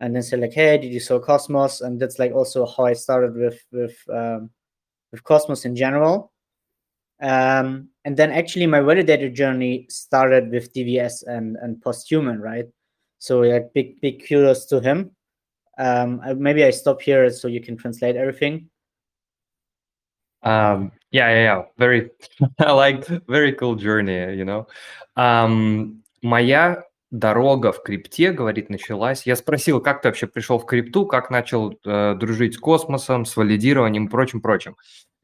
and 0.00 0.14
then 0.14 0.22
said 0.22 0.40
like, 0.40 0.54
"Hey, 0.54 0.78
did 0.78 0.92
you 0.92 1.00
saw 1.00 1.18
Cosmos?" 1.20 1.82
And 1.82 2.00
that's 2.00 2.18
like 2.18 2.32
also 2.32 2.64
how 2.64 2.86
I 2.86 2.94
started 2.94 3.34
with 3.34 3.60
with 3.70 3.96
um, 4.10 4.50
with 5.12 5.22
Cosmos 5.22 5.66
in 5.66 5.76
general. 5.76 6.32
Um, 7.20 7.88
and 8.04 8.16
then 8.16 8.30
actually 8.30 8.66
my 8.66 8.78
validator 8.80 9.32
journey 9.32 9.86
started 9.90 10.50
with 10.50 10.72
DVS 10.72 11.26
and, 11.26 11.56
and 11.56 11.82
posthuman, 11.82 12.40
right? 12.40 12.66
So 13.18 13.40
like 13.40 13.72
big, 13.74 14.00
big 14.00 14.26
kudos 14.26 14.66
to 14.66 14.80
him. 14.80 15.10
Um, 15.78 16.20
I, 16.24 16.34
maybe 16.34 16.64
I 16.64 16.70
stop 16.70 17.00
here 17.00 17.30
so 17.30 17.48
you 17.48 17.60
can 17.60 17.76
translate 17.76 18.16
everything. 18.16 18.68
Um, 20.42 20.92
yeah, 21.10 21.28
yeah, 21.30 21.42
yeah. 21.42 21.62
Very, 21.78 22.10
like, 22.58 23.06
very 23.28 23.52
cool 23.52 23.74
journey, 23.76 24.36
you 24.36 24.44
know. 24.44 24.66
Um, 25.16 26.02
моя 26.22 26.84
дорога 27.10 27.72
в 27.72 27.82
крипте, 27.82 28.32
говорит, 28.32 28.70
началась. 28.70 29.26
Я 29.26 29.36
спросил, 29.36 29.80
как 29.80 30.02
ты 30.02 30.08
вообще 30.08 30.26
пришел 30.26 30.58
в 30.58 30.66
крипту, 30.66 31.06
как 31.06 31.30
начал 31.30 31.78
э, 31.84 32.14
дружить 32.14 32.54
с 32.54 32.58
космосом, 32.58 33.24
с 33.24 33.36
валидированием 33.36 34.06
и 34.06 34.08
прочим-прочим. 34.08 34.76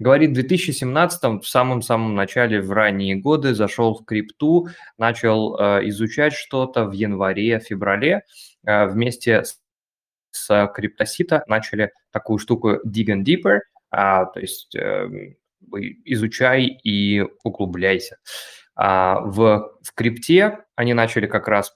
Говорит, 0.04 0.32
в 0.32 0.34
2017 0.34 1.42
в 1.42 1.44
самом-самом 1.44 2.14
начале, 2.14 2.60
в 2.60 2.70
ранние 2.72 3.16
годы, 3.16 3.54
зашел 3.54 3.94
в 3.94 4.04
крипту, 4.04 4.68
начал 4.98 5.56
э, 5.56 5.88
изучать 5.88 6.34
что-то 6.34 6.84
в 6.84 6.92
январе-феврале 6.92 8.20
э, 8.66 8.86
вместе 8.86 9.44
с, 9.44 9.58
с 10.30 10.70
криптосита 10.74 11.42
начали 11.46 11.90
такую 12.10 12.38
штуку 12.38 12.86
Dig 12.86 13.06
and 13.06 13.24
Deeper, 13.24 13.60
а, 13.90 14.26
то 14.26 14.40
есть 14.40 14.76
э, 14.76 15.36
изучай 16.04 16.66
и 16.66 17.24
углубляйся. 17.42 18.18
А, 18.76 19.20
в, 19.20 19.72
в 19.82 19.94
крипте 19.94 20.66
они 20.76 20.92
начали 20.92 21.26
как 21.26 21.48
раз 21.48 21.74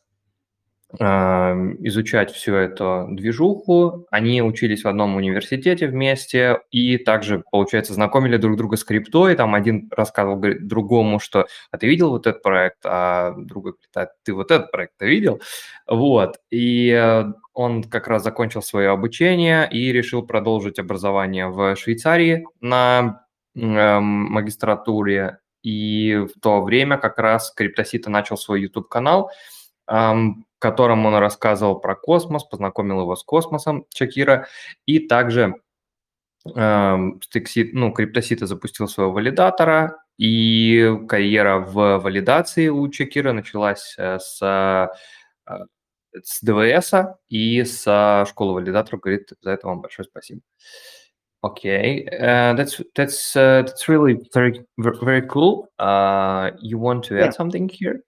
изучать 0.95 2.33
всю 2.33 2.55
эту 2.55 3.09
движуху. 3.11 4.07
Они 4.11 4.41
учились 4.41 4.85
в 4.85 4.89
одном 4.89 5.17
университете 5.17 5.87
вместе 5.87 6.61
и 6.71 6.97
также, 6.97 7.45
получается, 7.51 7.93
знакомили 7.93 8.39
друг 8.39 8.57
друга 8.57 8.77
с 8.77 8.85
криптой. 8.85 9.35
Там 9.35 9.55
один 9.55 9.91
рассказывал 9.95 10.37
говорит, 10.37 10.67
другому, 10.67 11.21
что 11.21 11.47
«А 11.71 11.77
ты 11.77 11.87
видел 11.87 12.11
вот 12.11 12.27
этот 12.27 12.43
проект?» 12.43 12.79
А 12.85 13.35
другой 13.37 13.73
говорит 13.73 13.91
«А 13.97 14.07
ты 14.25 14.33
вот 14.33 14.51
этот 14.51 14.71
проект 14.71 15.01
видел?» 15.01 15.43
Вот. 15.87 16.39
И 16.51 16.89
э, 16.91 17.25
он 17.53 17.85
как 17.85 18.09
раз 18.09 18.23
закончил 18.25 18.63
свое 18.63 18.89
обучение 18.89 19.69
и 19.71 19.93
решил 19.93 20.23
продолжить 20.23 20.79
образование 20.79 21.49
в 21.49 21.77
Швейцарии 21.77 22.47
на 22.63 23.27
э, 23.55 24.01
магистратуре. 24.01 25.39
И 25.63 26.15
в 26.35 26.41
то 26.41 26.63
время 26.63 26.97
как 26.97 27.19
раз 27.19 27.53
Криптосита 27.55 28.09
начал 28.09 28.39
свой 28.39 28.63
YouTube-канал– 28.63 29.31
в 30.59 30.61
котором 30.61 31.07
он 31.07 31.15
рассказывал 31.15 31.79
про 31.79 31.95
космос, 31.95 32.43
познакомил 32.43 33.03
его 33.03 33.15
с 33.15 33.23
космосом 33.23 33.87
Чакира, 33.95 34.49
и 34.87 34.99
также 34.99 35.55
Стексит, 36.45 37.75
ну, 37.75 37.93
Криптосита 37.93 38.47
запустил 38.47 38.89
своего 38.89 39.13
валидатора, 39.13 40.03
и 40.17 40.99
карьера 41.09 41.61
в 41.61 41.99
валидации 41.99 42.69
у 42.69 42.89
Чакира 42.89 43.33
началась 43.33 43.95
э, 43.99 44.19
с, 44.19 44.43
э, 44.43 45.59
с 46.23 46.41
ДВС 46.43 46.93
и 47.29 47.63
с 47.63 48.25
школы 48.29 48.55
валидаторов. 48.55 49.01
Говорит, 49.01 49.33
за 49.41 49.51
это 49.51 49.69
вам 49.69 49.81
большое 49.81 50.07
спасибо. 50.07 50.41
Okay, 51.41 52.05
uh, 52.21 52.53
that's 52.55 52.83
that's 52.97 53.37
uh, 53.37 53.63
that's 53.63 53.87
really 53.87 54.19
very 54.35 54.67
very 54.77 55.23
cool. 55.23 55.69
Uh, 55.79 56.51
you 56.61 56.79
want 56.79 57.05
to 57.05 57.15
add 57.17 57.27
yeah. 57.27 57.31
something 57.31 57.69
here? 57.69 58.03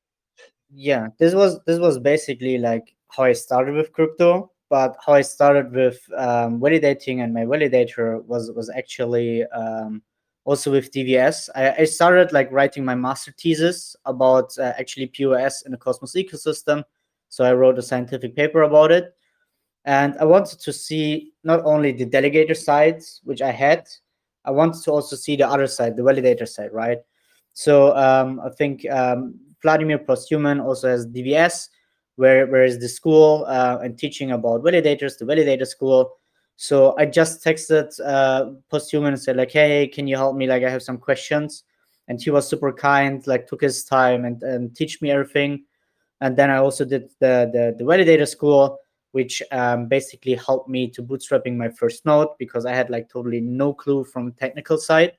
Yeah 0.72 1.08
this 1.18 1.34
was 1.34 1.58
this 1.66 1.78
was 1.78 1.98
basically 1.98 2.58
like 2.58 2.94
how 3.08 3.24
i 3.24 3.32
started 3.32 3.74
with 3.74 3.92
crypto 3.92 4.50
but 4.68 4.96
how 5.04 5.12
i 5.12 5.20
started 5.20 5.72
with 5.72 6.00
um, 6.16 6.60
validating 6.60 7.22
and 7.22 7.34
my 7.34 7.44
validator 7.44 8.24
was 8.24 8.52
was 8.52 8.70
actually 8.70 9.44
um, 9.46 10.02
also 10.44 10.70
with 10.70 10.92
dvs 10.92 11.48
I, 11.54 11.82
I, 11.82 11.84
started 11.84 12.32
like 12.32 12.50
writing 12.52 12.84
my 12.84 12.94
master 12.94 13.34
thesis 13.36 13.96
about 14.04 14.56
uh, 14.58 14.72
actually 14.78 15.08
pos 15.08 15.62
in 15.62 15.72
the 15.72 15.78
cosmos 15.78 16.14
ecosystem. 16.14 16.84
So 17.28 17.44
i 17.44 17.52
wrote 17.52 17.78
a 17.78 17.82
scientific 17.82 18.34
paper 18.36 18.62
about 18.62 18.92
it. 18.92 19.14
And 19.84 20.16
i 20.18 20.24
wanted 20.24 20.60
to 20.60 20.72
see 20.72 21.32
not 21.42 21.64
only 21.64 21.92
the 21.92 22.06
delegator 22.06 22.56
side 22.56 23.02
which 23.24 23.42
i 23.42 23.50
had 23.50 23.88
i 24.44 24.50
wanted 24.50 24.82
to 24.84 24.92
also 24.92 25.16
see 25.16 25.36
the 25.36 25.48
other 25.48 25.66
side 25.66 25.96
the 25.96 26.02
validator 26.02 26.48
side 26.48 26.72
right? 26.72 26.98
So 27.54 27.96
um, 27.96 28.40
i 28.40 28.50
think 28.50 28.88
um, 28.88 29.38
Vladimir 29.62 29.98
Posthuman 29.98 30.64
also 30.64 30.88
has 30.88 31.06
DVS, 31.06 31.68
where 32.16 32.46
where 32.46 32.64
is 32.64 32.78
the 32.78 32.88
school 32.88 33.44
uh, 33.48 33.78
and 33.82 33.98
teaching 33.98 34.32
about 34.32 34.62
validators, 34.62 35.18
the 35.18 35.24
validator 35.24 35.66
school. 35.66 36.16
So 36.56 36.94
I 36.98 37.06
just 37.06 37.44
texted 37.44 37.98
uh, 38.04 38.52
Posthuman 38.70 39.08
and 39.08 39.20
said 39.20 39.36
like, 39.36 39.50
hey, 39.50 39.88
can 39.88 40.06
you 40.06 40.16
help 40.16 40.36
me? 40.36 40.46
Like 40.46 40.62
I 40.62 40.70
have 40.70 40.82
some 40.82 40.98
questions, 40.98 41.64
and 42.08 42.20
he 42.20 42.30
was 42.30 42.48
super 42.48 42.72
kind, 42.72 43.26
like 43.26 43.46
took 43.46 43.62
his 43.62 43.84
time 43.84 44.24
and 44.24 44.42
and 44.42 44.74
teach 44.74 45.00
me 45.00 45.10
everything. 45.10 45.64
And 46.20 46.36
then 46.36 46.50
I 46.50 46.58
also 46.58 46.84
did 46.84 47.10
the 47.20 47.50
the, 47.52 47.74
the 47.78 47.84
validator 47.84 48.28
school, 48.28 48.78
which 49.12 49.42
um, 49.52 49.88
basically 49.88 50.34
helped 50.34 50.68
me 50.68 50.88
to 50.90 51.02
bootstrapping 51.02 51.56
my 51.56 51.70
first 51.70 52.04
node 52.04 52.28
because 52.38 52.66
I 52.66 52.74
had 52.74 52.90
like 52.90 53.08
totally 53.08 53.40
no 53.40 53.72
clue 53.72 54.04
from 54.04 54.32
technical 54.32 54.78
side 54.78 55.12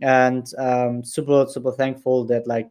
and 0.00 0.46
um, 0.58 1.02
super 1.04 1.46
super 1.48 1.72
thankful 1.72 2.24
that 2.26 2.46
like 2.46 2.70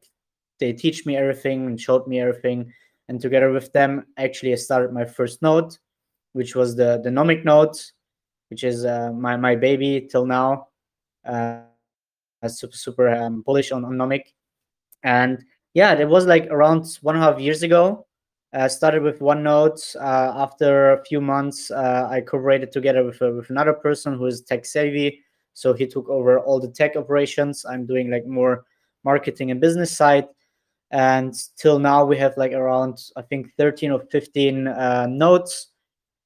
they 0.59 0.73
teach 0.73 1.05
me 1.05 1.15
everything 1.15 1.67
and 1.67 1.79
showed 1.79 2.07
me 2.07 2.19
everything. 2.19 2.71
And 3.09 3.21
together 3.21 3.51
with 3.51 3.71
them, 3.73 4.05
actually, 4.17 4.51
I 4.51 4.55
started 4.55 4.91
my 4.91 5.05
first 5.05 5.41
node, 5.41 5.75
which 6.33 6.55
was 6.55 6.75
the 6.75 6.99
the 7.03 7.09
Nomic 7.09 7.45
node, 7.45 7.77
which 8.49 8.63
is 8.63 8.85
uh, 8.85 9.11
my 9.13 9.37
my 9.37 9.55
baby 9.55 10.07
till 10.09 10.25
now. 10.25 10.67
Uh, 11.25 11.61
super 12.47 12.75
super 12.75 13.09
um, 13.09 13.41
bullish 13.41 13.71
on, 13.71 13.85
on 13.85 13.93
Nomic, 13.93 14.33
and 15.03 15.43
yeah, 15.73 15.93
it 15.93 16.07
was 16.07 16.25
like 16.25 16.47
around 16.47 16.85
one 17.01 17.15
and 17.15 17.23
a 17.23 17.31
half 17.31 17.39
years 17.39 17.63
ago. 17.63 18.05
I 18.53 18.67
started 18.67 19.03
with 19.03 19.21
one 19.21 19.43
node. 19.43 19.79
Uh, 19.99 20.33
after 20.35 20.93
a 20.93 21.05
few 21.05 21.21
months, 21.21 21.69
uh, 21.69 22.07
I 22.09 22.21
cooperated 22.21 22.71
together 22.71 23.03
with, 23.03 23.21
uh, 23.21 23.31
with 23.31 23.49
another 23.49 23.73
person 23.73 24.17
who 24.17 24.25
is 24.25 24.41
tech 24.41 24.65
savvy. 24.65 25.21
So 25.53 25.73
he 25.73 25.85
took 25.85 26.07
over 26.07 26.39
all 26.39 26.59
the 26.59 26.69
tech 26.69 26.95
operations. 26.95 27.65
I'm 27.65 27.85
doing 27.85 28.09
like 28.09 28.25
more 28.25 28.65
marketing 29.03 29.51
and 29.51 29.59
business 29.59 29.95
side 29.95 30.27
and 30.91 31.33
till 31.57 31.79
now 31.79 32.05
we 32.05 32.17
have 32.17 32.35
like 32.37 32.53
around 32.53 33.11
i 33.17 33.21
think 33.21 33.53
13 33.57 33.91
or 33.91 33.99
15 34.11 34.67
uh, 34.67 35.07
nodes. 35.09 35.67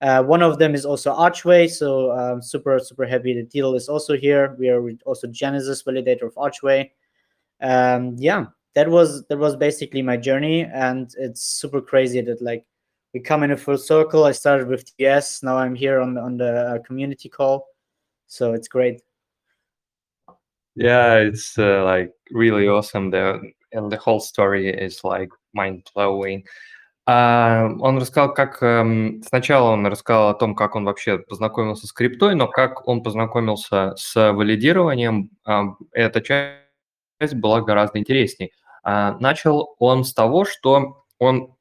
Uh, 0.01 0.23
one 0.23 0.41
of 0.41 0.57
them 0.57 0.73
is 0.73 0.83
also 0.83 1.13
archway 1.13 1.67
so 1.67 2.11
um, 2.11 2.41
super 2.41 2.79
super 2.79 3.05
happy 3.05 3.35
the 3.35 3.43
deal 3.43 3.75
is 3.75 3.87
also 3.87 4.17
here. 4.17 4.55
We 4.57 4.69
are 4.69 4.83
also 5.05 5.27
genesis 5.27 5.83
validator 5.83 6.23
of 6.23 6.37
archway. 6.37 6.91
Um, 7.61 8.15
yeah 8.17 8.45
that 8.73 8.89
was 8.89 9.23
that 9.27 9.37
was 9.37 9.55
basically 9.55 10.01
my 10.01 10.17
journey 10.17 10.63
and 10.63 11.13
it's 11.19 11.43
super 11.43 11.81
crazy 11.81 12.19
that 12.21 12.41
like 12.41 12.65
we 13.13 13.19
come 13.19 13.43
in 13.43 13.51
a 13.51 13.57
full 13.57 13.77
circle. 13.77 14.23
I 14.23 14.31
started 14.31 14.67
with 14.67 14.85
ts 14.97 15.43
now 15.43 15.57
i'm 15.57 15.75
here 15.75 15.99
on, 15.99 16.17
on 16.17 16.37
the 16.37 16.51
uh, 16.51 16.79
community 16.79 17.29
call. 17.29 17.67
So 18.27 18.53
it's 18.53 18.67
great. 18.67 19.01
Yeah 20.75 21.17
it's 21.17 21.59
uh, 21.59 21.83
like 21.83 22.11
really 22.31 22.67
awesome 22.67 23.11
there 23.11 23.39
and 23.73 23.91
the 23.91 23.97
whole 23.97 24.19
story 24.19 24.69
is 24.69 25.03
like 25.03 25.29
mind-blowing. 25.53 26.43
А, 27.07 27.67
он 27.79 27.97
рассказал, 27.97 28.33
как 28.33 28.61
эм, 28.61 29.23
сначала 29.27 29.71
он 29.71 29.87
рассказал 29.87 30.29
о 30.29 30.33
том, 30.35 30.55
как 30.55 30.75
он 30.75 30.85
вообще 30.85 31.17
познакомился 31.17 31.87
с 31.87 31.93
криптой, 31.93 32.35
но 32.35 32.47
как 32.47 32.87
он 32.87 33.01
познакомился 33.01 33.93
с 33.97 34.31
валидированием, 34.31 35.31
э, 35.47 35.61
эта 35.93 36.21
часть 36.21 37.33
была 37.33 37.61
гораздо 37.61 37.97
интереснее. 37.99 38.51
А, 38.83 39.17
начал 39.19 39.75
он 39.79 40.03
с 40.03 40.13
того, 40.13 40.45
что 40.45 41.05
он 41.17 41.55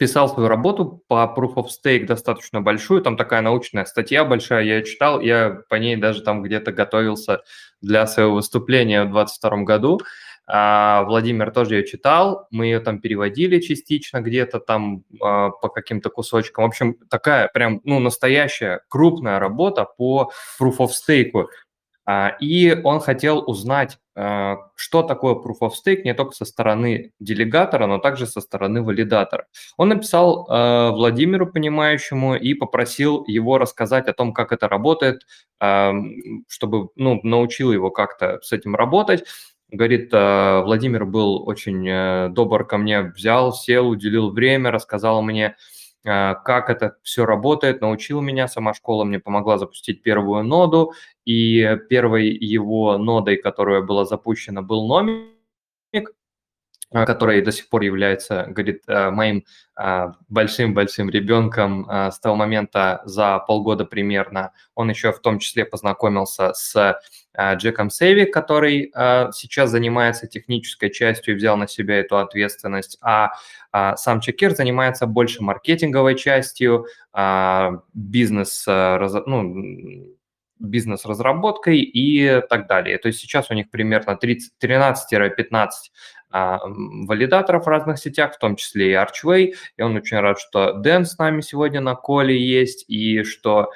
писал 0.00 0.30
свою 0.30 0.48
работу 0.48 1.02
по 1.08 1.30
Proof 1.36 1.56
of 1.56 1.66
Stake 1.66 2.06
достаточно 2.06 2.62
большую, 2.62 3.02
там 3.02 3.18
такая 3.18 3.42
научная 3.42 3.84
статья 3.84 4.24
большая, 4.24 4.64
я 4.64 4.82
читал, 4.82 5.20
я 5.20 5.60
по 5.68 5.74
ней 5.74 5.96
даже 5.96 6.22
там 6.22 6.42
где-то 6.42 6.72
готовился 6.72 7.42
для 7.82 8.06
своего 8.06 8.36
выступления 8.36 9.02
в 9.02 9.12
2022 9.12 9.64
году. 9.64 10.00
Владимир 10.52 11.52
тоже 11.52 11.76
ее 11.76 11.86
читал, 11.86 12.48
мы 12.50 12.64
ее 12.64 12.80
там 12.80 13.00
переводили 13.00 13.60
частично 13.60 14.20
где-то 14.20 14.58
там 14.58 15.04
а, 15.20 15.50
по 15.50 15.68
каким-то 15.68 16.10
кусочкам. 16.10 16.64
В 16.64 16.68
общем, 16.68 16.96
такая 17.08 17.48
прям, 17.48 17.80
ну, 17.84 18.00
настоящая 18.00 18.80
крупная 18.88 19.38
работа 19.38 19.84
по 19.84 20.32
Proof 20.60 20.78
of 20.78 20.88
Stake. 20.88 21.46
А, 22.04 22.36
и 22.40 22.80
он 22.82 23.00
хотел 23.00 23.44
узнать, 23.48 23.98
что 24.74 25.02
такое 25.02 25.34
Proof 25.34 25.60
of 25.60 25.70
Stake 25.70 26.02
не 26.04 26.14
только 26.14 26.34
со 26.34 26.44
стороны 26.44 27.12
делегатора, 27.20 27.86
но 27.86 27.98
также 27.98 28.26
со 28.26 28.40
стороны 28.40 28.82
валидатора. 28.82 29.46
Он 29.76 29.90
написал 29.90 30.46
Владимиру, 30.46 31.46
понимающему, 31.46 32.34
и 32.34 32.52
попросил 32.54 33.24
его 33.26 33.56
рассказать 33.56 34.08
о 34.08 34.12
том, 34.12 34.34
как 34.34 34.52
это 34.52 34.68
работает, 34.68 35.22
чтобы 35.58 36.88
ну, 36.96 37.20
научил 37.22 37.72
его 37.72 37.90
как-то 37.90 38.40
с 38.42 38.52
этим 38.52 38.74
работать. 38.74 39.24
Говорит, 39.72 40.12
«Э, 40.12 40.62
Владимир 40.62 41.04
был 41.04 41.46
очень 41.46 41.88
э, 41.88 42.28
добр 42.30 42.66
ко 42.66 42.76
мне, 42.76 43.02
взял, 43.02 43.52
сел, 43.52 43.88
уделил 43.88 44.30
время, 44.30 44.72
рассказал 44.72 45.22
мне, 45.22 45.56
э, 46.04 46.34
как 46.44 46.70
это 46.70 46.96
все 47.02 47.24
работает, 47.24 47.80
научил 47.80 48.20
меня, 48.20 48.48
сама 48.48 48.74
школа 48.74 49.04
мне 49.04 49.20
помогла 49.20 49.58
запустить 49.58 50.02
первую 50.02 50.42
ноду, 50.42 50.92
и 51.24 51.78
первой 51.88 52.28
его 52.30 52.98
нодой, 52.98 53.36
которая 53.36 53.80
была 53.80 54.04
запущена, 54.04 54.60
был 54.60 54.88
номик, 54.88 56.10
который 56.90 57.40
до 57.40 57.52
сих 57.52 57.68
пор 57.68 57.82
является, 57.82 58.46
говорит, 58.48 58.82
моим 58.88 59.44
большим-большим 60.28 61.08
ребенком 61.08 61.88
с 61.88 62.18
того 62.18 62.34
момента 62.34 63.02
за 63.04 63.38
полгода 63.38 63.84
примерно. 63.84 64.52
Он 64.74 64.90
еще 64.90 65.12
в 65.12 65.20
том 65.20 65.38
числе 65.38 65.64
познакомился 65.64 66.52
с 66.52 66.74
а, 66.74 67.00
Джеком 67.38 67.90
Сейви, 67.90 68.24
который 68.24 68.90
а, 68.94 69.30
сейчас 69.32 69.70
занимается 69.70 70.26
технической 70.26 70.90
частью 70.90 71.34
и 71.34 71.36
взял 71.36 71.56
на 71.56 71.68
себя 71.68 72.00
эту 72.00 72.18
ответственность, 72.18 72.98
а, 73.00 73.30
а 73.72 73.96
сам 73.96 74.20
Чекер 74.20 74.54
занимается 74.54 75.06
больше 75.06 75.42
маркетинговой 75.42 76.16
частью, 76.16 76.86
бизнес, 77.94 78.64
ну, 78.66 80.16
бизнес-разработкой 80.60 81.80
и 81.80 82.42
так 82.48 82.68
далее. 82.68 82.98
То 82.98 83.08
есть 83.08 83.20
сейчас 83.20 83.50
у 83.50 83.54
них 83.54 83.70
примерно 83.70 84.18
13-15 84.20 84.50
а, 84.60 85.70
валидаторов 86.32 87.64
в 87.64 87.68
разных 87.68 87.98
сетях, 87.98 88.34
в 88.34 88.38
том 88.38 88.56
числе 88.56 88.92
и 88.92 88.94
Archway. 88.94 89.54
И 89.76 89.82
он 89.82 89.96
очень 89.96 90.18
рад, 90.18 90.38
что 90.38 90.72
Дэн 90.74 91.04
с 91.04 91.18
нами 91.18 91.40
сегодня 91.40 91.80
на 91.80 91.94
коле 91.94 92.38
есть, 92.38 92.84
и 92.88 93.22
что 93.24 93.70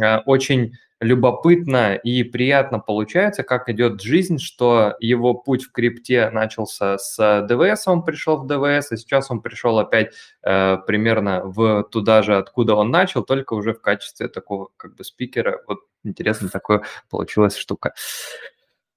а, 0.00 0.22
очень 0.26 0.72
любопытно 1.00 1.94
и 1.94 2.22
приятно 2.22 2.78
получается, 2.78 3.42
как 3.42 3.68
идет 3.70 4.02
жизнь, 4.02 4.38
что 4.38 4.96
его 5.00 5.32
путь 5.32 5.64
в 5.64 5.72
крипте 5.72 6.28
начался 6.30 6.98
с 6.98 7.46
ДВС, 7.48 7.88
он 7.88 8.04
пришел 8.04 8.36
в 8.36 8.46
ДВС, 8.46 8.92
и 8.92 8.96
сейчас 8.98 9.30
он 9.30 9.40
пришел 9.40 9.78
опять 9.78 10.12
э, 10.42 10.76
примерно 10.86 11.42
в 11.44 11.84
туда 11.84 12.22
же, 12.22 12.36
откуда 12.36 12.74
он 12.74 12.90
начал, 12.90 13.24
только 13.24 13.54
уже 13.54 13.72
в 13.72 13.80
качестве 13.80 14.28
такого 14.28 14.68
как 14.76 14.94
бы 14.94 15.04
спикера. 15.04 15.62
Вот 15.66 15.80
интересно 16.04 16.50
такое 16.50 16.82
получилась 17.08 17.56
штука. 17.56 17.94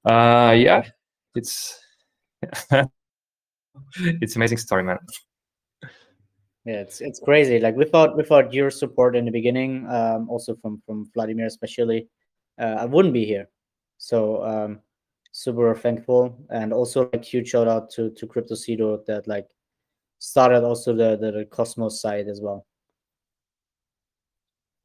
Uh, 0.05 0.53
yeah, 0.57 0.83
it's 3.95 4.35
amazing 4.35 4.57
story, 4.57 4.83
man. 4.83 4.99
Yeah, 6.65 6.75
it's 6.75 7.01
it's 7.01 7.19
crazy. 7.19 7.59
Like 7.59 7.75
without 7.75 8.15
without 8.15 8.53
your 8.53 8.71
support 8.71 9.15
in 9.15 9.25
the 9.25 9.31
beginning, 9.31 9.85
um, 9.89 10.29
also 10.29 10.55
from 10.55 10.81
from 10.85 11.09
Vladimir 11.13 11.45
especially, 11.45 12.07
uh, 12.59 12.77
I 12.79 12.85
wouldn't 12.85 13.13
be 13.13 13.25
here. 13.25 13.49
So 13.97 14.43
um, 14.45 14.79
super 15.33 15.75
thankful, 15.75 16.37
and 16.49 16.71
also 16.71 17.09
like 17.11 17.25
huge 17.25 17.49
shout 17.49 17.67
out 17.67 17.89
to 17.91 18.11
to 18.11 18.27
CryptoCito 18.27 19.05
that 19.05 19.27
like 19.27 19.47
started 20.19 20.63
also 20.63 20.95
the, 20.95 21.17
the 21.17 21.31
the 21.31 21.45
Cosmos 21.45 22.01
side 22.01 22.29
as 22.29 22.39
well. 22.39 22.65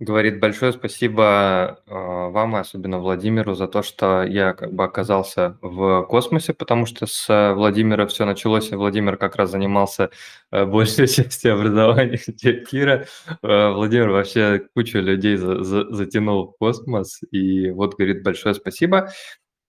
Говорит, 0.01 0.39
большое 0.39 0.73
спасибо 0.73 1.81
э, 1.89 1.93
вам, 1.93 2.55
и 2.57 2.61
особенно 2.61 3.01
Владимиру, 3.01 3.55
за 3.55 3.67
то, 3.67 3.83
что 3.83 4.23
я 4.23 4.53
как 4.53 4.73
бы 4.73 4.85
оказался 4.85 5.59
в 5.61 6.05
космосе, 6.05 6.55
потому 6.55 6.87
что 6.87 7.07
с 7.07 7.53
Владимира 7.55 8.07
все 8.07 8.25
началось, 8.25 8.71
и 8.71 8.77
Владимир 8.77 9.17
как 9.17 9.35
раз 9.35 9.51
занимался 9.51 10.11
э, 10.53 10.65
большей 10.67 11.09
частью 11.09 11.55
образования 11.55 12.17
Кира. 12.17 13.07
Э, 13.43 13.73
Владимир 13.73 14.11
вообще 14.11 14.69
кучу 14.73 14.99
людей 14.99 15.35
за, 15.35 15.65
за, 15.65 15.93
затянул 15.93 16.53
в 16.53 16.59
космос, 16.59 17.21
и 17.33 17.71
вот, 17.71 17.97
говорит, 17.97 18.23
большое 18.23 18.55
спасибо. 18.55 19.11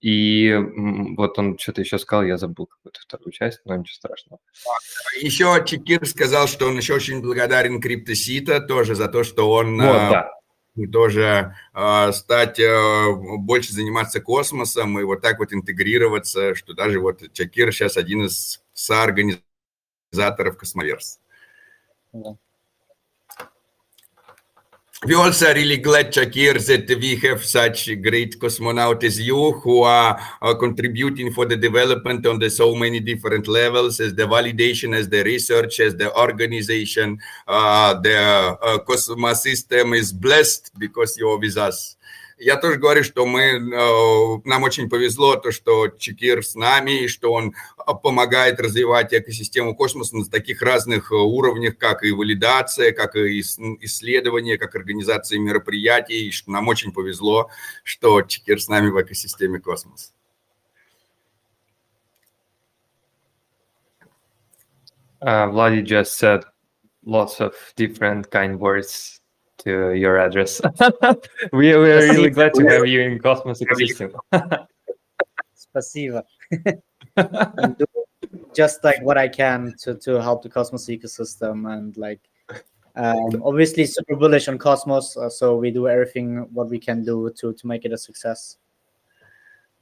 И 0.01 0.55
вот 1.17 1.37
он 1.37 1.57
что-то 1.57 1.81
еще 1.81 1.99
сказал, 1.99 2.23
я 2.23 2.37
забыл 2.37 2.67
какую-то 2.67 3.01
вторую 3.01 3.33
часть, 3.33 3.59
но 3.65 3.75
ничего 3.75 3.95
страшного. 3.95 4.39
Еще 5.19 5.61
Чекир 5.65 6.05
сказал, 6.07 6.47
что 6.47 6.67
он 6.67 6.77
еще 6.77 6.93
очень 6.93 7.21
благодарен 7.21 7.81
Cryptocito 7.81 8.61
тоже 8.61 8.95
за 8.95 9.09
то, 9.09 9.23
что 9.23 9.51
он 9.51 9.75
вот, 9.75 9.85
а, 9.85 10.09
да. 10.75 10.87
тоже 10.91 11.55
а, 11.73 12.13
стать 12.13 12.61
а, 12.61 13.11
больше 13.11 13.73
заниматься 13.73 14.21
космосом 14.21 14.97
и 14.99 15.03
вот 15.03 15.21
так 15.21 15.39
вот 15.39 15.53
интегрироваться, 15.53 16.55
что 16.55 16.73
даже 16.73 17.01
вот 17.01 17.33
Чакир 17.33 17.73
сейчас 17.73 17.97
один 17.97 18.25
из 18.25 18.63
соорганизаторов 18.73 20.57
Cosmoverse. 20.57 21.19
Да. 22.13 22.37
We 25.05 25.15
also 25.15 25.49
are 25.49 25.53
really 25.53 25.77
glad, 25.77 26.11
Shakir, 26.11 26.59
that 26.67 26.99
we 26.99 27.15
have 27.17 27.45
such 27.45 27.85
great 28.01 28.37
cosmonauts 28.37 29.05
as 29.05 29.17
you 29.17 29.53
who 29.53 29.83
are, 29.83 30.19
are, 30.41 30.55
contributing 30.55 31.31
for 31.31 31.45
the 31.45 31.55
development 31.55 32.25
on 32.25 32.37
the 32.37 32.49
so 32.49 32.75
many 32.75 32.99
different 32.99 33.47
levels 33.47 34.01
as 34.01 34.13
the 34.13 34.23
validation, 34.23 34.93
as 34.93 35.07
the 35.07 35.23
research, 35.23 35.79
as 35.79 35.95
the 35.95 36.13
organization. 36.17 37.17
Uh, 37.47 37.93
the 38.01 38.57
uh, 38.61 38.77
Cosmos 38.79 39.41
system 39.41 39.93
is 39.93 40.11
blessed 40.11 40.71
because 40.77 41.17
you're 41.17 41.39
with 41.39 41.55
us. 41.55 41.95
Я 42.41 42.55
тоже 42.55 42.77
говорю, 42.77 43.03
что 43.03 43.25
мы, 43.25 43.41
э, 43.41 44.41
нам 44.45 44.63
очень 44.63 44.89
повезло, 44.89 45.35
то, 45.35 45.51
что 45.51 45.89
Чекир 45.89 46.41
с 46.41 46.55
нами, 46.55 47.03
и 47.03 47.07
что 47.09 47.33
он 47.33 47.49
э, 47.49 47.91
помогает 48.01 48.61
развивать 48.61 49.13
экосистему 49.13 49.75
космоса 49.75 50.15
на 50.15 50.25
таких 50.25 50.61
разных 50.61 51.11
э, 51.11 51.15
уровнях, 51.15 51.77
как 51.77 52.01
и 52.03 52.13
валидация, 52.13 52.93
как 52.93 53.17
и 53.17 53.41
исследование, 53.41 54.57
как 54.57 54.73
организация 54.75 55.37
мероприятий, 55.37 56.29
и 56.29 56.31
что 56.31 56.51
нам 56.51 56.69
очень 56.69 56.93
повезло, 56.93 57.49
что 57.83 58.21
Чекир 58.21 58.61
с 58.61 58.69
нами 58.69 58.89
в 58.89 59.01
экосистеме 59.01 59.59
космоса. 59.59 60.13
Uh, 65.21 65.51
Vladi 65.51 65.83
just 65.83 66.17
said 66.17 66.45
lots 67.03 67.41
of 67.41 67.53
different 67.75 68.31
kind 68.31 68.57
words 68.57 69.18
to 69.59 69.93
your 69.93 70.19
address. 70.19 70.61
we, 71.53 71.71
are 71.73 71.81
really 71.81 72.29
glad 72.29 72.53
to 72.55 72.65
have 72.67 72.87
you 72.87 73.01
in 73.01 73.19
Cosmos 73.19 73.61
ecosystem. 73.61 74.13
Spasiba. 75.55 76.23
just 78.53 78.83
like 78.83 79.01
what 79.01 79.17
I 79.17 79.27
can 79.27 79.75
to, 79.83 79.95
to 79.95 80.21
help 80.21 80.43
the 80.43 80.49
Cosmos 80.49 80.87
ecosystem 80.87 81.71
and 81.71 81.95
like 81.97 82.21
um, 82.95 83.41
obviously 83.43 83.85
super 83.85 84.15
bullish 84.15 84.47
on 84.47 84.57
Cosmos, 84.57 85.15
uh, 85.15 85.29
so 85.29 85.55
we 85.55 85.71
do 85.71 85.87
everything 85.87 86.47
what 86.51 86.69
we 86.69 86.79
can 86.79 87.03
do 87.03 87.31
to 87.37 87.53
to 87.53 87.67
make 87.67 87.85
it 87.85 87.93
a 87.93 87.97
success. 87.97 88.57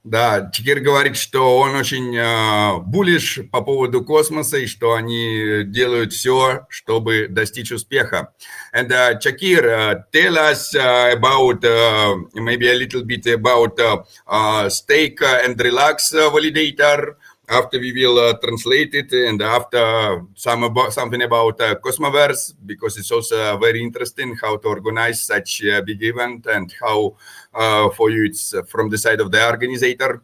Да, 0.10 0.50
теперь 0.54 0.80
говорит, 0.80 1.18
что 1.18 1.58
он 1.58 1.76
очень 1.76 2.16
э, 2.16 2.78
булиш 2.80 3.40
по 3.52 3.60
поводу 3.60 4.06
космоса 4.06 4.56
и 4.56 4.66
что 4.66 4.94
они 4.94 5.66
делают 5.66 6.14
все, 6.14 6.66
чтобы 6.70 7.28
достичь 7.28 7.74
успеха. 7.74 8.34
And 8.74 8.90
uh, 8.90 9.20
Chakir, 9.20 9.66
uh, 9.66 10.04
tell 10.14 10.38
us 10.38 10.74
uh, 10.76 11.12
about 11.14 11.66
uh, 11.66 12.16
maybe 12.36 12.70
a 12.70 12.76
little 12.76 13.04
bit 13.04 13.28
about 13.28 13.78
uh, 13.82 14.04
uh, 14.28 14.70
stake 14.70 15.22
and 15.22 15.60
relax 15.60 16.14
validator. 16.14 17.18
After 17.48 17.80
we 17.80 17.94
will 17.94 18.20
uh, 18.20 18.34
translate 18.44 18.94
it 18.94 19.12
and 19.14 19.42
after 19.42 20.26
some 20.36 20.64
about 20.64 20.94
something 20.94 21.22
about 21.22 21.60
uh, 21.62 21.76
Cosmoverse 21.76 22.54
because 22.66 22.98
it's 22.98 23.12
also 23.12 23.58
very 23.58 23.82
interesting 23.82 24.36
how 24.36 24.58
to 24.58 24.68
organize 24.68 25.22
such 25.22 25.64
a 25.64 25.82
big 25.82 26.04
event 26.04 26.46
and 26.48 26.74
how 26.82 27.16
uh, 27.54 27.90
for 27.92 28.10
you 28.10 28.26
it's 28.26 28.54
from 28.68 28.90
the 28.90 28.98
side 28.98 29.22
of 29.22 29.32
the 29.32 29.48
organizer. 29.48 30.22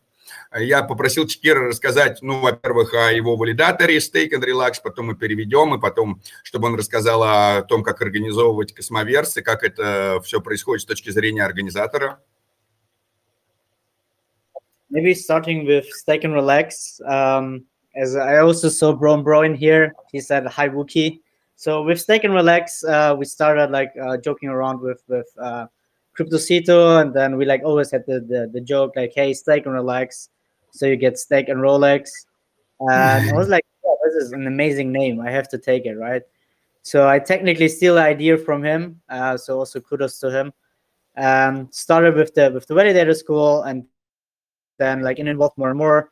Я 0.55 0.84
попросил 0.84 1.26
Чекира 1.28 1.61
рассказать, 1.67 2.19
ну, 2.21 2.39
во-первых, 2.39 2.93
о 2.93 3.11
его 3.11 3.36
валидаторе 3.36 3.97
Stake 3.97 4.34
and 4.34 4.43
Relax, 4.43 4.76
потом 4.84 5.07
мы 5.07 5.15
переведем, 5.15 5.74
и 5.74 5.82
потом, 5.82 6.21
чтобы 6.43 6.67
он 6.67 6.76
рассказал 6.76 7.24
о 7.24 7.63
том, 7.63 7.84
как 7.84 8.01
организовывать 8.03 8.74
космоверсы, 8.74 9.41
как 9.41 9.63
это 9.63 10.21
все 10.24 10.41
происходит 10.41 10.84
с 10.84 10.86
точки 10.86 11.09
зрения 11.09 11.43
организатора. 11.43 12.19
Maybe 14.93 15.13
starting 15.13 15.65
with 15.65 15.87
stake 15.87 16.23
and 16.23 16.33
relax. 16.33 17.01
Um, 17.05 17.65
as 17.95 18.15
I 18.15 18.37
also 18.37 18.69
saw 18.69 18.93
Bron 18.93 19.23
Bro 19.23 19.41
in 19.41 19.55
here, 19.55 19.93
he 20.11 20.21
said 20.21 20.45
hi 20.45 20.69
Wookie. 20.69 21.19
So 21.55 21.83
with 21.83 21.99
stake 21.99 22.23
and 22.23 22.33
relax, 22.33 22.83
uh, 22.83 23.15
we 23.17 23.25
started 23.25 23.71
like 23.71 23.91
uh, 24.01 24.17
joking 24.17 24.49
around 24.49 24.79
with 24.81 25.03
with 25.07 25.27
uh, 25.41 25.65
CryptoCito, 26.17 27.01
and 27.01 27.13
then 27.13 27.37
we 27.37 27.45
like 27.45 27.63
always 27.63 27.89
had 27.91 28.05
the, 28.05 28.19
the, 28.19 28.49
the 28.53 28.61
joke 28.61 28.93
like, 28.95 29.13
hey, 29.15 29.33
stake 29.33 29.65
and 29.65 29.73
relax, 29.73 30.29
so 30.71 30.85
you 30.85 30.95
get 30.95 31.17
stake 31.17 31.49
and 31.49 31.59
Rolex. 31.59 32.11
And 32.79 33.31
I 33.31 33.33
was 33.33 33.49
like, 33.49 33.65
oh, 33.85 33.97
this 34.05 34.15
is 34.15 34.31
an 34.31 34.45
amazing 34.45 34.91
name. 34.91 35.19
I 35.21 35.31
have 35.31 35.49
to 35.49 35.57
take 35.57 35.85
it, 35.85 35.95
right? 35.95 36.21
So 36.83 37.07
I 37.07 37.17
technically 37.17 37.69
steal 37.69 37.95
the 37.95 38.01
idea 38.01 38.37
from 38.37 38.63
him. 38.63 39.01
Uh, 39.09 39.37
so 39.37 39.57
also 39.57 39.79
kudos 39.79 40.19
to 40.19 40.29
him. 40.29 40.53
Um, 41.15 41.69
started 41.71 42.15
with 42.15 42.33
the 42.33 42.51
with 42.51 42.67
the 42.67 42.73
validator 42.73 43.15
school, 43.15 43.63
and 43.63 43.85
then 44.78 45.01
like 45.01 45.19
in 45.19 45.28
involved 45.28 45.57
more 45.57 45.69
and 45.69 45.78
more. 45.78 46.09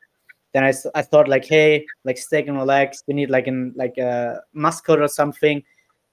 Then 0.53 0.63
I, 0.63 0.73
I 0.95 1.01
thought 1.01 1.27
like 1.27 1.45
hey 1.45 1.85
like 2.03 2.17
stake 2.17 2.47
and 2.47 2.57
relax 2.57 3.03
we 3.07 3.13
need 3.13 3.29
like 3.29 3.47
in 3.47 3.73
like 3.75 3.97
a 3.97 4.41
mascot 4.53 4.99
or 4.99 5.07
something. 5.07 5.63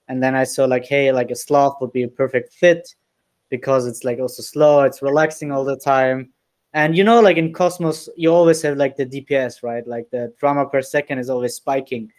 And 0.09 0.23
then 0.23 0.35
i 0.35 0.45
saw 0.45 0.65
like 0.65 0.87
hey 0.87 1.13
like 1.13 1.31
a 1.31 1.37
sloth 1.37 1.79
would 1.81 1.93
be 1.93 2.05
a 2.05 2.09
perfect 2.09 2.55
fit 2.55 2.95
because 3.51 3.87
it's 3.87 4.05
like 4.05 4.19
also 4.19 4.43
slow 4.43 4.83
it's 4.83 5.03
relaxing 5.03 5.53
all 5.53 5.65
the 5.65 5.77
time. 5.77 6.33
And 6.73 6.97
you 6.97 7.03
know 7.03 7.21
like 7.21 7.37
in 7.37 7.53
cosmos 7.53 8.09
you 8.17 8.33
always 8.33 8.63
have 8.63 8.77
like 8.77 8.97
the 8.97 9.07
dps 9.07 9.63
right? 9.63 9.87
Like 9.87 10.09
the 10.11 10.33
drama 10.39 10.67
per 10.67 10.83
second 10.83 11.19
is 11.19 11.31
always 11.31 11.55
spiking. 11.55 12.11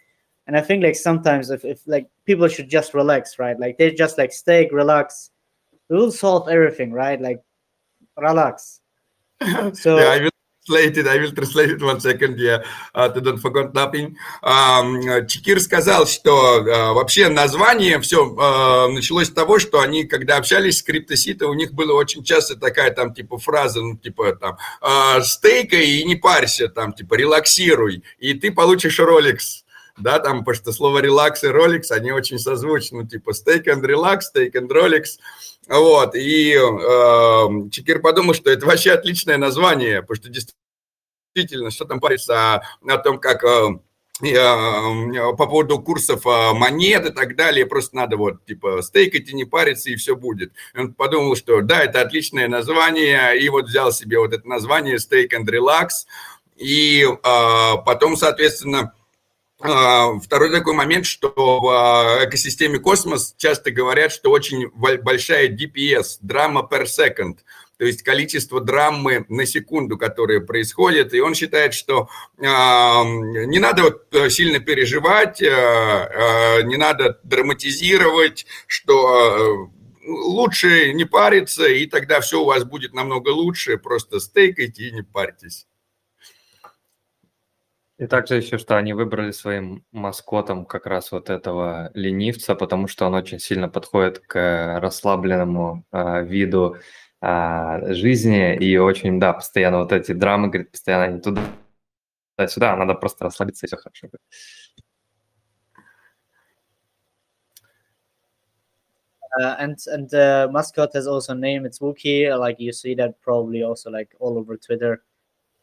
And 0.46 0.56
i 0.56 0.60
think 0.60 0.82
like 0.82 0.96
sometimes 0.96 1.50
if, 1.50 1.64
if 1.64 1.80
like 1.86 2.08
people 2.26 2.48
should 2.48 2.68
just 2.68 2.92
relax 2.92 3.38
right? 3.38 3.58
Like 3.58 3.78
they 3.78 3.92
just 3.92 4.18
like 4.18 4.32
stake 4.32 4.72
relax. 4.72 5.30
It 5.88 5.94
will 5.94 6.12
solve 6.12 6.48
everything 6.48 6.92
right? 6.92 7.20
Like 7.20 7.42
relax 8.16 8.79
So 9.74 9.98
yeah, 9.98 10.10
I 10.10 10.20
will 10.20 10.30
translate 10.66 10.98
it. 10.98 11.06
I 11.06 11.16
will 11.18 11.32
translate 11.32 11.70
it 11.70 11.82
one 11.82 12.00
second. 12.00 12.38
Yeah, 12.38 12.62
uh, 12.94 13.08
to 13.08 13.20
don't 13.20 13.38
forget 13.38 13.72
nothing. 13.72 14.16
Um, 14.42 15.26
Чекир 15.26 15.60
сказал, 15.60 16.06
что 16.06 16.60
uh, 16.60 16.92
вообще 16.94 17.28
название 17.28 18.00
все 18.00 18.26
uh, 18.26 18.88
началось 18.88 19.28
с 19.28 19.32
того, 19.32 19.58
что 19.58 19.80
они, 19.80 20.04
когда 20.04 20.36
общались 20.36 20.78
с 20.78 20.82
криптосита, 20.82 21.46
у 21.46 21.54
них 21.54 21.72
было 21.72 21.94
очень 21.94 22.22
часто 22.22 22.56
такая 22.56 22.90
там 22.90 23.14
типа 23.14 23.38
фраза, 23.38 23.80
ну 23.80 23.96
типа 23.96 24.36
там 24.36 24.58
uh, 24.82 25.22
стейкай 25.22 25.86
и 25.86 26.04
не 26.04 26.16
парься, 26.16 26.68
там 26.68 26.92
типа 26.92 27.14
релаксируй, 27.14 28.04
и 28.18 28.34
ты 28.34 28.52
получишь 28.52 28.98
роликс 28.98 29.64
да, 30.00 30.18
там, 30.18 30.38
потому 30.38 30.54
что 30.54 30.72
слово 30.72 31.00
релакс 31.00 31.44
и 31.44 31.48
роликс, 31.48 31.90
они 31.90 32.10
очень 32.10 32.38
созвучны, 32.38 33.06
типа 33.06 33.32
стейк 33.32 33.68
and 33.68 33.82
relax, 33.82 34.22
стейк 34.22 34.56
and 34.56 34.72
роликс, 34.72 35.18
Вот, 35.70 36.16
и 36.16 36.52
э, 36.52 37.70
Чекир 37.70 38.00
подумал, 38.00 38.34
что 38.34 38.50
это 38.50 38.66
вообще 38.66 38.90
отличное 38.90 39.38
название, 39.38 40.02
потому 40.02 40.16
что 40.16 40.28
действительно, 40.28 41.70
что 41.70 41.84
там 41.84 42.00
парится 42.00 42.60
о, 42.84 42.98
том, 42.98 43.20
как 43.20 43.44
э, 43.44 43.78
э, 44.20 45.32
по 45.36 45.46
поводу 45.46 45.78
курсов 45.78 46.26
э, 46.26 46.52
монет 46.54 47.06
и 47.06 47.12
так 47.12 47.36
далее, 47.36 47.66
просто 47.66 47.94
надо 47.94 48.16
вот 48.16 48.44
типа 48.46 48.82
стейкать 48.82 49.28
и 49.28 49.32
не 49.32 49.44
париться, 49.44 49.90
и 49.90 49.94
все 49.94 50.16
будет. 50.16 50.52
Он 50.76 50.92
подумал, 50.92 51.36
что 51.36 51.60
да, 51.60 51.84
это 51.84 52.00
отличное 52.00 52.48
название, 52.48 53.38
и 53.40 53.48
вот 53.48 53.66
взял 53.66 53.92
себе 53.92 54.18
вот 54.18 54.32
это 54.32 54.48
название 54.48 54.96
Stake 54.96 55.30
and 55.38 55.46
Relax, 55.46 55.90
и 56.56 57.04
э, 57.04 57.72
потом, 57.86 58.16
соответственно, 58.16 58.92
второй 59.60 60.50
такой 60.50 60.74
момент, 60.74 61.04
что 61.04 61.32
в 61.36 61.68
а, 61.68 62.24
экосистеме 62.24 62.78
космос 62.78 63.34
часто 63.36 63.70
говорят, 63.70 64.10
что 64.10 64.30
очень 64.30 64.70
большая 64.70 65.48
DPS, 65.48 66.18
драма 66.22 66.66
per 66.70 66.84
second, 66.84 67.38
то 67.76 67.84
есть 67.84 68.02
количество 68.02 68.60
драмы 68.60 69.24
на 69.28 69.46
секунду, 69.46 69.96
которая 69.96 70.40
происходит. 70.40 71.14
И 71.14 71.20
он 71.20 71.34
считает, 71.34 71.72
что 71.72 72.08
э, 72.36 72.42
не 72.42 73.58
надо 73.58 73.82
вот 73.84 74.32
сильно 74.32 74.60
переживать, 74.60 75.40
э, 75.40 75.46
э, 75.46 76.62
не 76.64 76.76
надо 76.76 77.18
драматизировать, 77.22 78.44
что 78.66 79.70
э, 79.70 80.06
лучше 80.06 80.92
не 80.92 81.04
париться, 81.04 81.66
и 81.66 81.86
тогда 81.86 82.20
все 82.20 82.42
у 82.42 82.44
вас 82.44 82.64
будет 82.64 82.92
намного 82.92 83.30
лучше, 83.30 83.78
просто 83.78 84.20
стейкайте 84.20 84.88
и 84.88 84.92
не 84.92 85.02
парьтесь. 85.02 85.66
И 88.00 88.06
также 88.06 88.36
еще, 88.36 88.56
что 88.56 88.78
они 88.78 88.94
выбрали 88.94 89.30
своим 89.30 89.84
маскотом 89.92 90.64
как 90.64 90.86
раз 90.86 91.12
вот 91.12 91.28
этого 91.28 91.90
ленивца, 91.92 92.54
потому 92.54 92.88
что 92.88 93.04
он 93.04 93.14
очень 93.14 93.38
сильно 93.38 93.68
подходит 93.68 94.20
к 94.20 94.80
расслабленному 94.80 95.84
э, 95.92 96.24
виду 96.24 96.78
э, 97.20 97.92
жизни 97.92 98.56
и 98.56 98.78
очень, 98.78 99.20
да, 99.20 99.34
постоянно 99.34 99.80
вот 99.80 99.92
эти 99.92 100.12
драмы, 100.12 100.48
говорит, 100.48 100.70
постоянно 100.70 101.04
они 101.04 101.20
туда, 101.20 101.42
сюда, 102.48 102.74
надо 102.74 102.94
просто 102.94 103.24
расслабиться 103.24 103.66
и 103.66 103.68
все 103.68 103.76
хорошо 103.76 104.08
будет. 104.08 104.22
Uh, 109.42 109.56
and 109.60 109.76
and 109.92 110.08
the 110.08 110.48
mascot 110.50 110.92
has 110.94 111.06
also 111.06 111.34
name 111.34 111.66
it's 111.66 111.80
Wookie. 111.80 112.36
Like 112.36 112.58
you 112.58 112.72
see 112.72 112.94
that 112.94 113.20
probably 113.20 113.62
also 113.62 113.90
like 113.90 114.14
all 114.18 114.38
over 114.38 114.56
Twitter. 114.56 115.02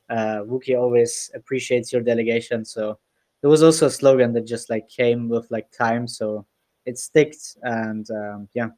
Uh, 0.10 0.39
Wookie 0.45 0.78
always 0.78 1.32
appreciates 1.36 1.91
your 1.91 2.01
delegation. 2.01 2.66
So 2.66 2.97
there 3.41 3.49
was 3.49 3.64
also 3.64 3.88
a 3.88 3.91
slogan 3.91 4.34
that 4.34 4.45
just 4.45 4.70
like 4.70 4.89
came 4.89 5.30
with 5.30 5.49
like 5.51 5.72
time, 5.72 6.08
so 6.08 6.45
it 6.86 6.97
sticks 6.97 7.58
and 7.64 8.10
um, 8.12 8.47
yeah. 8.53 8.70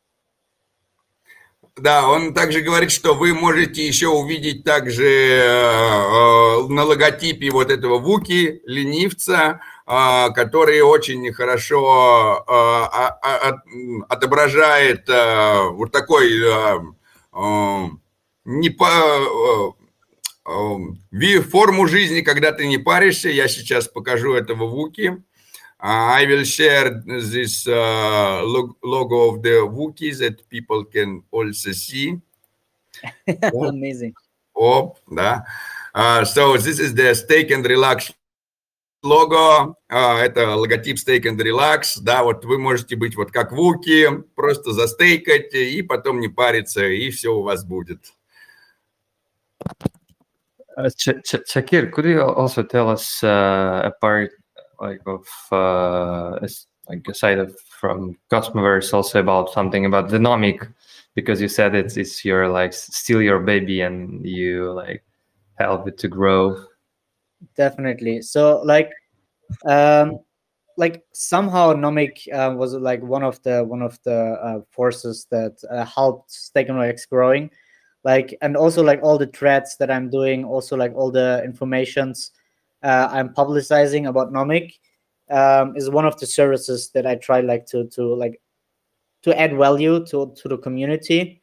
Да, 1.78 2.10
он 2.10 2.34
также 2.34 2.62
говорит, 2.62 2.92
что 2.92 3.14
вы 3.14 3.34
можете 3.34 3.88
еще 3.88 4.08
увидеть 4.08 4.64
также 4.64 5.06
э, 5.06 6.68
на 6.68 6.84
логотипе 6.84 7.52
вот 7.52 7.72
этого 7.72 8.00
Вуки, 8.00 8.62
ленивца, 8.66 9.62
э, 9.88 10.30
который 10.36 10.82
очень 10.82 11.32
хорошо 11.32 12.44
э, 12.46 12.52
а, 12.52 13.18
а, 13.22 13.62
отображает 14.10 15.08
э, 15.08 15.70
вот 15.70 15.92
такой 15.92 16.30
э, 16.42 16.80
э, 17.34 17.86
не 18.46 18.70
по, 18.70 19.76
форму 21.50 21.88
жизни, 21.88 22.22
когда 22.22 22.52
ты 22.52 22.68
не 22.68 22.78
паришься. 22.78 23.30
Я 23.30 23.48
сейчас 23.48 23.88
покажу 23.88 24.34
этого 24.34 24.66
Вуки. 24.66 25.24
I 25.82 26.26
will 26.26 26.44
share 26.44 27.02
this 27.06 27.66
uh, 27.66 28.44
logo 28.84 29.30
of 29.30 29.42
the 29.42 29.66
Wookiee 29.66 30.18
that 30.20 30.48
people 30.50 30.84
can 30.84 31.24
also 31.32 31.72
see. 31.72 32.20
Amazing. 33.54 34.14
Оп, 34.54 35.00
да. 35.10 35.46
Uh, 35.94 36.26
so 36.26 36.58
this 36.58 36.80
is 36.80 36.94
the 36.94 37.16
Stake 37.16 37.52
and 37.52 37.66
Relax 37.66 38.12
logo. 39.02 39.76
Uh, 39.90 40.18
это 40.18 40.56
логотип 40.56 40.98
Stake 40.98 41.26
and 41.26 41.40
Relax. 41.40 42.00
Да, 42.02 42.24
вот 42.24 42.44
вы 42.44 42.58
можете 42.60 42.98
быть 42.98 43.16
вот 43.16 43.32
как 43.32 43.54
Вуки, 43.54 44.10
просто 44.36 44.74
застейкать 44.74 45.54
и 45.54 45.82
потом 45.82 46.20
не 46.20 46.28
париться, 46.28 46.86
и 46.86 47.10
все 47.10 47.34
у 47.34 47.42
вас 47.42 47.64
будет. 47.64 48.14
Shakir, 50.80 51.92
could 51.92 52.06
you 52.06 52.22
also 52.22 52.64
tell 52.64 52.90
us 52.90 53.24
uh, 53.24 53.82
a 53.84 53.92
part 54.00 54.32
like 54.80 55.02
of 55.06 55.26
uh, 55.52 56.40
like 56.88 57.06
aside 57.08 57.52
from 57.80 58.18
Cosmoverse, 58.32 58.94
also 58.94 59.20
about 59.20 59.52
something 59.52 59.86
about 59.86 60.10
the 60.10 60.18
Nomic, 60.18 60.72
because 61.16 61.42
you 61.42 61.48
said 61.48 61.76
it's 61.76 61.98
it's 61.98 62.24
your 62.24 62.48
like 62.48 62.74
still 62.74 63.22
your 63.22 63.40
baby 63.40 63.82
and 63.82 64.26
you 64.26 64.72
like 64.72 65.04
help 65.56 65.88
it 65.88 65.98
to 66.00 66.08
grow. 66.08 66.64
Definitely. 67.56 68.22
So 68.22 68.62
like, 68.64 68.92
um, 69.66 70.20
like 70.78 71.04
somehow 71.14 71.74
Nomic 71.74 72.32
uh, 72.34 72.56
was 72.56 72.74
like 72.74 73.02
one 73.04 73.24
of 73.24 73.42
the 73.44 73.64
one 73.64 73.82
of 73.82 74.00
the 74.04 74.16
uh, 74.16 74.62
forces 74.72 75.28
that 75.30 75.58
uh, 75.70 75.84
helped 75.86 76.32
Stegonox 76.32 77.08
growing 77.10 77.50
like 78.10 78.30
and 78.42 78.58
also 78.58 78.82
like 78.82 79.02
all 79.04 79.18
the 79.18 79.32
threads 79.38 79.78
that 79.78 79.90
i'm 79.96 80.10
doing 80.10 80.44
also 80.44 80.76
like 80.76 80.94
all 80.96 81.12
the 81.12 81.30
informations 81.44 82.32
uh, 82.90 83.08
i'm 83.12 83.30
publicizing 83.42 84.08
about 84.08 84.34
nomic 84.34 84.68
um, 85.40 85.76
is 85.76 85.90
one 85.90 86.06
of 86.06 86.20
the 86.20 86.26
services 86.26 86.90
that 86.94 87.06
i 87.06 87.16
try 87.16 87.40
like 87.42 87.66
to 87.66 87.86
to 87.96 88.04
like 88.24 88.42
to 89.24 89.38
add 89.40 89.56
value 89.56 90.06
to 90.06 90.34
to 90.36 90.48
the 90.48 90.58
community. 90.58 91.42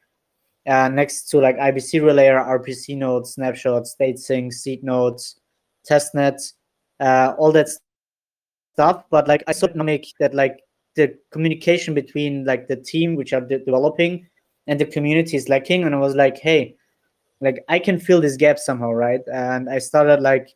Uh, 0.67 0.89
next 0.89 1.29
to 1.31 1.39
like 1.39 1.57
ibc 1.59 1.91
relayer 2.03 2.45
rpc 2.59 2.97
nodes 2.97 3.35
snapshots 3.35 3.93
state 3.93 4.19
sync 4.19 4.53
seed 4.53 4.83
nodes 4.83 5.39
testnets 5.89 6.55
uh, 6.99 7.35
all 7.39 7.53
that 7.53 7.69
stuff. 8.73 9.05
But 9.11 9.29
like 9.29 9.45
i 9.47 9.53
saw 9.53 9.69
nomic 9.69 10.07
that 10.19 10.35
like 10.35 10.59
the 10.97 11.15
communication 11.31 11.95
between 11.95 12.45
like 12.45 12.67
the 12.67 12.75
team 12.77 13.15
which 13.15 13.33
are 13.33 13.43
de- 13.43 13.65
developing 13.65 14.27
and 14.67 14.81
the 14.81 14.87
community 14.87 15.37
is 15.37 15.49
lacking 15.49 15.85
and 15.85 15.95
i 15.95 15.99
was 15.99 16.15
like 16.15 16.39
hey 16.39 16.77
like 17.41 17.65
i 17.69 17.79
can 17.79 17.99
fill 17.99 18.21
this 18.21 18.37
gap 18.37 18.59
somehow 18.59 18.91
right? 18.91 19.21
And 19.33 19.69
i 19.69 19.79
started 19.79 20.21
like 20.21 20.55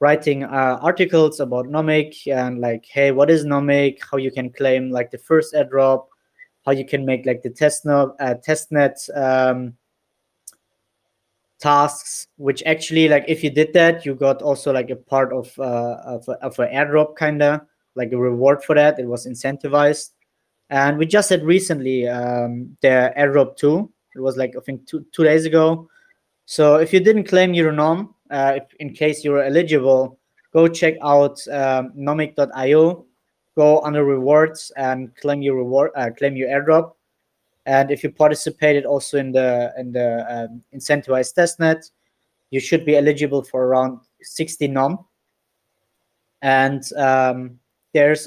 writing 0.00 0.42
uh, 0.44 0.78
articles 0.82 1.40
about 1.40 1.66
nomic 1.66 2.14
and 2.26 2.60
like 2.60 2.84
hey 2.86 3.12
what 3.12 3.30
is 3.30 3.44
nomic? 3.44 3.98
How 4.10 4.18
you 4.18 4.30
can 4.30 4.50
claim 4.50 4.90
like 4.90 5.10
the 5.10 5.18
first 5.18 5.54
airdrop? 5.54 6.06
How 6.64 6.72
you 6.72 6.86
can 6.86 7.04
make 7.04 7.26
like 7.26 7.42
the 7.42 7.50
test 7.50 7.84
node 7.84 8.12
uh, 8.20 8.34
testnet 8.46 8.96
um, 9.16 9.74
tasks 11.60 12.26
which 12.36 12.62
actually 12.66 13.08
like 13.08 13.24
if 13.28 13.44
you 13.44 13.50
did 13.50 13.72
that 13.72 14.04
you 14.04 14.14
got 14.16 14.42
also 14.42 14.72
like 14.72 14.90
a 14.90 14.96
part 14.96 15.32
of 15.32 15.56
uh, 15.58 15.96
of, 16.04 16.28
of 16.28 16.58
an 16.58 16.68
airdrop 16.72 17.14
kind 17.16 17.42
of 17.42 17.60
like 17.94 18.12
a 18.12 18.18
reward 18.18 18.62
for 18.64 18.74
that. 18.74 18.98
It 18.98 19.06
was 19.06 19.26
incentivized 19.26 20.10
and 20.70 20.98
we 20.98 21.06
just 21.06 21.28
had 21.30 21.44
recently 21.44 22.08
um, 22.08 22.76
the 22.80 23.12
airdrop 23.18 23.56
2. 23.56 23.90
It 24.14 24.20
was 24.20 24.36
like, 24.36 24.54
I 24.56 24.60
think, 24.60 24.86
two, 24.86 25.04
two 25.12 25.24
days 25.24 25.44
ago. 25.44 25.88
So 26.44 26.76
if 26.76 26.92
you 26.92 27.00
didn't 27.00 27.24
claim 27.24 27.54
your 27.54 27.72
nom, 27.72 28.14
uh, 28.30 28.60
in 28.80 28.92
case 28.92 29.24
you're 29.24 29.42
eligible, 29.42 30.18
go 30.52 30.68
check 30.68 30.94
out 31.02 31.38
um, 31.48 31.92
nomic.io, 31.96 33.06
go 33.56 33.80
under 33.80 34.04
rewards 34.04 34.72
and 34.76 35.14
claim 35.16 35.42
your 35.42 35.56
reward, 35.56 35.90
uh, 35.96 36.10
claim 36.16 36.36
your 36.36 36.48
airdrop. 36.48 36.92
And 37.66 37.90
if 37.90 38.02
you 38.02 38.10
participated 38.10 38.84
also 38.84 39.18
in 39.18 39.30
the 39.30 39.72
in 39.78 39.92
the 39.92 40.26
um, 40.28 40.62
incentivized 40.74 41.34
testnet, 41.34 41.90
you 42.50 42.60
should 42.60 42.84
be 42.84 42.96
eligible 42.96 43.42
for 43.42 43.64
around 43.64 44.00
60 44.20 44.66
nom. 44.68 45.04
And 46.42 46.82
um, 46.94 47.60
there's 47.94 48.26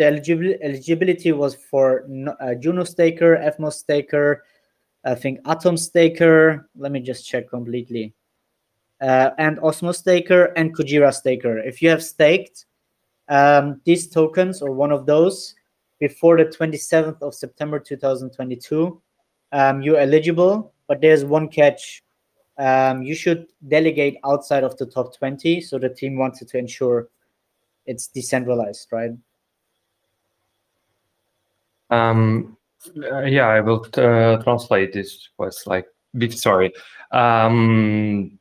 the 0.00 0.62
eligibility, 0.62 1.32
was 1.32 1.54
for 1.54 2.08
uh, 2.40 2.54
Juno 2.54 2.84
Staker, 2.84 3.36
Fmos 3.36 3.74
Staker, 3.74 4.42
I 5.04 5.14
think 5.14 5.40
Atom 5.44 5.76
Staker. 5.76 6.68
Let 6.74 6.90
me 6.90 7.00
just 7.00 7.28
check 7.28 7.50
completely. 7.50 8.14
Uh, 9.00 9.30
and 9.36 9.58
Osmo 9.58 9.94
Staker 9.94 10.52
and 10.56 10.74
Kujira 10.74 11.12
Staker. 11.12 11.58
If 11.58 11.82
you 11.82 11.90
have 11.90 12.02
staked 12.02 12.64
um, 13.28 13.80
these 13.84 14.08
tokens 14.08 14.62
or 14.62 14.72
one 14.72 14.90
of 14.90 15.04
those 15.04 15.54
before 15.98 16.38
the 16.38 16.46
27th 16.46 17.20
of 17.20 17.34
September 17.34 17.78
2022, 17.78 19.00
um, 19.52 19.82
you're 19.82 19.98
eligible. 19.98 20.72
But 20.86 21.02
there's 21.02 21.26
one 21.26 21.48
catch. 21.48 22.02
Um, 22.56 23.02
you 23.02 23.14
should 23.14 23.48
delegate 23.68 24.16
outside 24.24 24.64
of 24.64 24.76
the 24.78 24.86
top 24.86 25.16
20. 25.16 25.60
So 25.60 25.78
the 25.78 25.90
team 25.90 26.16
wanted 26.16 26.48
to 26.48 26.58
ensure 26.58 27.08
it's 27.86 28.06
decentralized, 28.08 28.88
right? 28.92 29.12
Um, 31.90 32.56
yeah, 32.94 33.48
I 33.48 33.60
will 33.60 33.86
uh, 33.96 34.42
translate 34.42 34.92
this 34.92 35.28
was 35.38 35.66
like 35.66 35.86
big 36.16 36.32
sorry. 36.32 36.72
Um, 37.10 38.38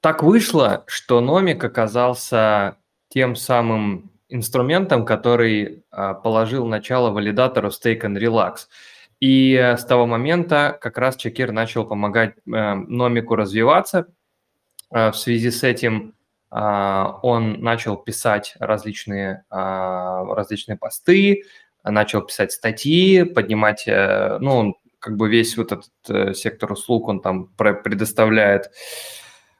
так 0.00 0.22
вышло, 0.22 0.84
что 0.86 1.20
Номик 1.20 1.62
оказался 1.62 2.76
тем 3.08 3.36
самым 3.36 4.10
инструментом, 4.28 5.04
который 5.04 5.84
uh, 5.92 6.14
положил 6.22 6.66
начало 6.66 7.10
валидатору 7.10 7.68
Stake 7.68 8.02
and 8.02 8.16
Relax. 8.18 8.68
И 9.20 9.54
с 9.54 9.84
того 9.84 10.06
момента 10.06 10.78
как 10.80 10.96
раз 10.96 11.16
Чекир 11.16 11.52
начал 11.52 11.84
помогать 11.84 12.36
Номику 12.46 13.36
развиваться. 13.36 14.06
В 14.90 15.12
связи 15.12 15.50
с 15.50 15.62
этим 15.62 16.14
он 16.50 17.60
начал 17.60 17.98
писать 17.98 18.54
различные, 18.58 19.44
различные 19.50 20.78
посты, 20.78 21.42
начал 21.84 22.22
писать 22.22 22.52
статьи, 22.52 23.22
поднимать, 23.24 23.84
ну, 23.86 24.74
как 25.00 25.16
бы 25.16 25.28
весь 25.28 25.56
вот 25.56 25.72
этот 25.72 25.90
э, 26.08 26.34
сектор 26.34 26.70
услуг, 26.72 27.08
он 27.08 27.20
там 27.20 27.46
предоставляет 27.56 28.70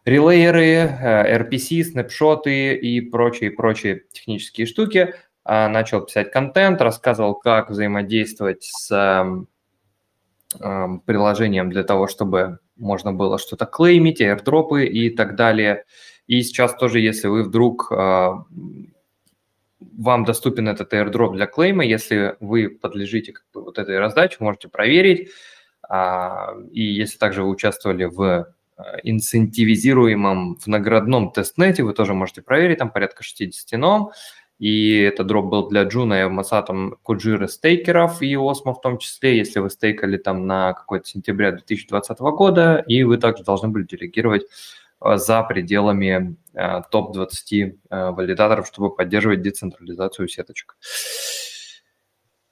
релейеры, 0.04 0.98
RPC, 1.02 1.84
снапшоты 1.84 2.74
и 2.74 3.00
прочие-прочие 3.00 4.02
технические 4.12 4.66
штуки. 4.66 5.14
А, 5.44 5.68
начал 5.68 6.02
писать 6.02 6.30
контент, 6.30 6.80
рассказывал, 6.80 7.34
как 7.34 7.70
взаимодействовать 7.70 8.64
с 8.64 8.90
эм, 10.60 11.00
приложением 11.00 11.70
для 11.70 11.82
того, 11.82 12.06
чтобы 12.06 12.58
можно 12.76 13.12
было 13.12 13.38
что-то 13.38 13.66
клеймить, 13.66 14.20
airdropы 14.20 14.84
и 14.84 15.10
так 15.10 15.36
далее. 15.36 15.84
И 16.26 16.42
сейчас 16.42 16.74
тоже, 16.74 17.00
если 17.00 17.28
вы 17.28 17.42
вдруг 17.42 17.90
вам 19.80 20.24
доступен 20.24 20.68
этот 20.68 20.92
airdrop 20.92 21.34
для 21.34 21.46
клейма, 21.46 21.84
если 21.84 22.36
вы 22.40 22.68
подлежите 22.68 23.32
как 23.32 23.44
бы, 23.52 23.62
вот 23.62 23.78
этой 23.78 23.98
раздаче, 23.98 24.36
можете 24.40 24.68
проверить. 24.68 25.30
А, 25.88 26.54
и 26.70 26.82
если 26.82 27.18
также 27.18 27.42
вы 27.42 27.50
участвовали 27.50 28.04
в 28.04 28.46
инцентивизируемом 29.02 30.56
в 30.56 30.66
наградном 30.66 31.32
тестнете, 31.32 31.82
вы 31.82 31.92
тоже 31.92 32.14
можете 32.14 32.42
проверить, 32.42 32.78
там 32.78 32.90
порядка 32.90 33.22
60 33.22 33.78
ном. 33.78 34.12
И 34.58 34.98
этот 34.98 35.26
дроп 35.26 35.46
был 35.46 35.68
для 35.68 35.84
Juno 35.84 36.22
и 36.22 36.28
Cosmos 36.28 36.69
Atom 36.69 36.96
Kujira 37.02 37.46
стейкеров 37.46 38.20
и 38.20 38.36
Osmo 38.36 38.74
в 38.74 38.80
том 38.82 38.98
числе, 38.98 39.38
если 39.38 39.58
вы 39.58 39.70
стейкали 39.70 40.18
там 40.18 40.46
на 40.46 40.74
какой-то 40.74 41.08
сентября 41.08 41.52
2020 41.52 42.18
года, 42.20 42.84
и 42.86 43.02
вы 43.02 43.16
также 43.16 43.42
должны 43.42 43.68
были 43.68 43.84
делегировать 43.84 44.42
э, 44.42 44.46
за 45.00 45.42
пределами 45.42 46.36
э, 46.54 46.82
топ-20 46.90 47.78
э, 47.90 48.10
валидаторов, 48.10 48.66
чтобы 48.66 48.94
поддерживать 48.94 49.42
децентрализацию 49.42 50.28
сеточек. 50.28 50.76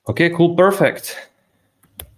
Okay, 0.06 0.30
cool, 0.30 0.56
perfect. 0.56 1.16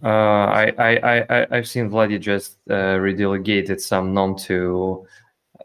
Uh, 0.03 0.09
I, 0.09 0.73
I, 0.79 1.25
I, 1.29 1.47
I've 1.51 1.67
seen 1.67 1.91
Vladi 1.91 2.19
just 2.19 2.59
uh, 2.71 2.97
redelegated 2.97 3.81
some 3.81 4.15
nom 4.15 4.37
to 4.47 5.07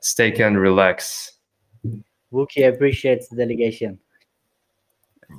stake 0.02 0.40
and 0.40 0.60
relax. 0.60 1.38
Wookie 2.34 2.68
appreciates 2.68 3.30
the 3.30 3.36
delegation. 3.38 4.00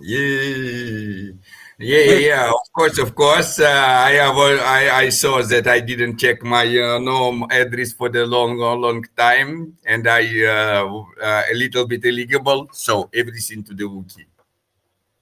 Yeah, 0.01 1.33
yeah, 1.79 2.01
yeah, 2.01 2.15
yeah. 2.15 2.51
Of 2.51 2.73
course, 2.73 2.99
of 2.99 3.15
course. 3.15 3.61
Uh, 3.61 3.67
I 3.69 4.13
have. 4.13 4.37
All, 4.37 4.61
I, 4.61 4.91
I 5.05 5.09
saw 5.11 5.43
that 5.43 5.67
I 5.67 5.81
didn't 5.81 6.19
check 6.19 6.43
my 6.43 6.65
uh, 6.65 6.99
NOM 6.99 7.47
address 7.51 7.93
for 7.93 8.09
the 8.09 8.25
long, 8.25 8.57
long 8.59 9.05
time, 9.17 9.77
and 9.85 10.09
I 10.09 10.25
uh, 10.45 10.87
uh, 11.21 11.43
a 11.51 11.55
little 11.55 11.87
bit 11.87 12.05
illegible. 12.05 12.69
So 12.73 13.11
everything 13.13 13.63
to 13.65 13.75
the 13.75 13.85
wiki. 13.85 14.27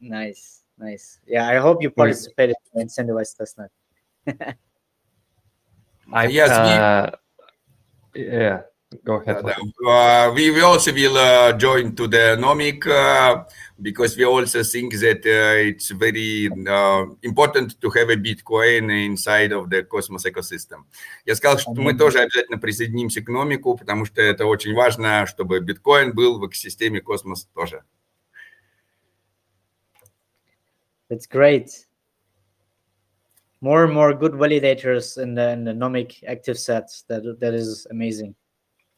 Nice, 0.00 0.62
nice. 0.78 1.18
Yeah, 1.26 1.48
I 1.48 1.56
hope 1.56 1.82
you 1.82 1.90
participated 1.90 2.56
in 2.74 2.86
incentivized 2.86 3.40
testnet. 3.40 3.70
I 6.12 6.26
Yes, 6.26 6.50
uh, 6.50 7.10
yeah. 8.14 8.62
Go 9.03 9.15
ahead. 9.21 9.43
Vladi. 9.43 9.71
Uh, 9.85 10.33
we, 10.33 10.49
we 10.49 10.61
also 10.61 10.91
will 10.91 11.15
uh, 11.15 11.53
join 11.53 11.95
to 11.95 12.07
the 12.07 12.35
nomic 12.39 12.87
uh, 12.87 13.43
because 13.79 14.17
we 14.17 14.25
also 14.25 14.63
think 14.63 14.95
that 14.95 15.23
uh, 15.25 15.69
it's 15.69 15.91
very 15.91 16.49
uh, 16.67 17.05
important 17.21 17.79
to 17.81 17.89
have 17.91 18.09
a 18.09 18.15
Bitcoin 18.15 18.89
inside 19.05 19.51
of 19.51 19.69
the 19.69 19.83
Cosmos 19.83 20.25
ecosystem. 20.25 20.85
Я 21.25 21.35
сказал, 21.35 21.59
что 21.59 21.71
мы 21.75 21.91
Мгм. 21.91 21.99
тоже 21.99 22.19
обязательно 22.21 22.57
присоединимся 22.57 23.21
к 23.21 23.29
номику, 23.29 23.77
потому 23.77 24.05
что 24.05 24.21
это 24.23 24.47
очень 24.47 24.73
важно, 24.73 25.27
чтобы 25.27 25.59
биткоин 25.59 26.13
был 26.15 26.39
в 26.39 26.47
экосистеме 26.47 26.99
Космос 26.99 27.47
тоже. 27.53 27.83
That's 31.09 31.27
great. 31.27 31.69
More 33.61 33.83
and 33.85 33.93
more 33.93 34.13
good 34.13 34.33
validators 34.33 35.17
in 35.17 35.35
the 35.35 35.51
in 35.53 35.63
the 35.63 35.73
nomic 35.73 36.23
active 36.27 36.57
sets. 36.57 37.03
That 37.07 37.23
that 37.39 37.53
is 37.53 37.85
amazing. 37.91 38.33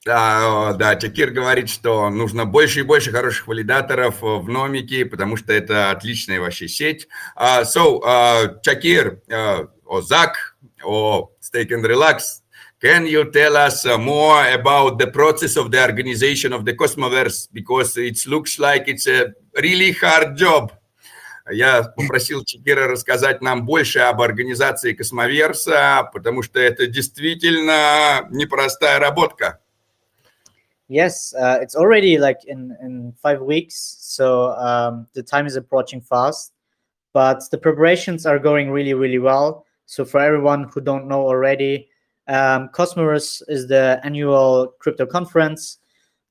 Да, 0.07 0.73
да, 0.75 0.95
Чакир 0.95 1.33
говорит, 1.33 1.69
что 1.69 2.11
нужно 2.11 2.45
больше 2.45 2.79
и 2.79 2.83
больше 2.85 3.11
хороших 3.11 3.49
валидаторов 3.49 4.23
э, 4.23 4.27
в 4.37 4.49
номике, 4.49 5.05
потому 5.05 5.37
что 5.37 5.53
это 5.53 5.91
отличная 5.91 6.39
вообще 6.39 6.69
сеть. 6.69 7.09
Uh, 7.37 7.65
so, 7.65 8.01
uh, 8.05 8.61
Чакир, 8.63 9.21
uh, 9.29 9.67
or 9.85 10.03
Zach, 10.03 10.55
or 10.85 11.31
Stake 11.41 11.73
and 11.73 11.85
Relax, 11.85 12.43
can 12.81 13.05
you 13.05 13.29
tell 13.33 13.57
us 13.57 13.85
uh, 13.85 13.99
more 13.99 14.47
about 14.55 15.01
the 15.01 15.09
process 15.09 15.57
of 15.57 15.73
the 15.73 15.83
organization 15.85 16.53
of 16.53 16.65
the 16.65 16.73
Cosmoverse? 16.73 17.49
Because 17.53 17.97
it 17.97 18.25
looks 18.29 18.61
like 18.61 18.87
it's 18.87 19.09
a 19.09 19.35
really 19.61 19.91
hard 19.91 20.37
job. 20.37 20.71
Я 21.51 21.83
попросил 21.83 22.45
Чакира 22.45 22.87
рассказать 22.87 23.43
нам 23.43 23.67
больше 23.67 23.99
об 23.99 24.21
организации 24.21 24.93
Космоверса, 24.93 26.09
потому 26.13 26.45
что 26.45 26.61
это 26.61 26.87
действительно 26.87 28.29
непростая 28.31 29.01
работка. 29.01 29.59
Yes, 30.89 31.35
uh, 31.35 31.59
it's 31.61 31.75
already 31.75 32.17
like 32.19 32.45
in 32.45 32.77
in 32.81 33.13
five 33.21 33.41
weeks, 33.41 33.97
so 34.01 34.53
um, 34.53 35.09
the 35.15 35.23
time 35.23 35.47
is 35.47 35.57
approaching 35.57 36.01
fast. 36.01 36.53
But 37.13 37.43
the 37.51 37.59
preparations 37.59 38.25
are 38.25 38.39
going 38.39 38.71
really 38.71 38.95
really 38.95 39.19
well. 39.19 39.67
So 39.87 40.05
for 40.05 40.21
everyone 40.21 40.65
who 40.65 40.81
don't 40.81 41.09
know 41.09 41.23
already, 41.27 41.89
um, 42.29 42.69
Cosmos 42.73 43.43
is 43.49 43.67
the 43.67 44.01
annual 44.05 44.75
crypto 44.79 45.07
conference. 45.07 45.79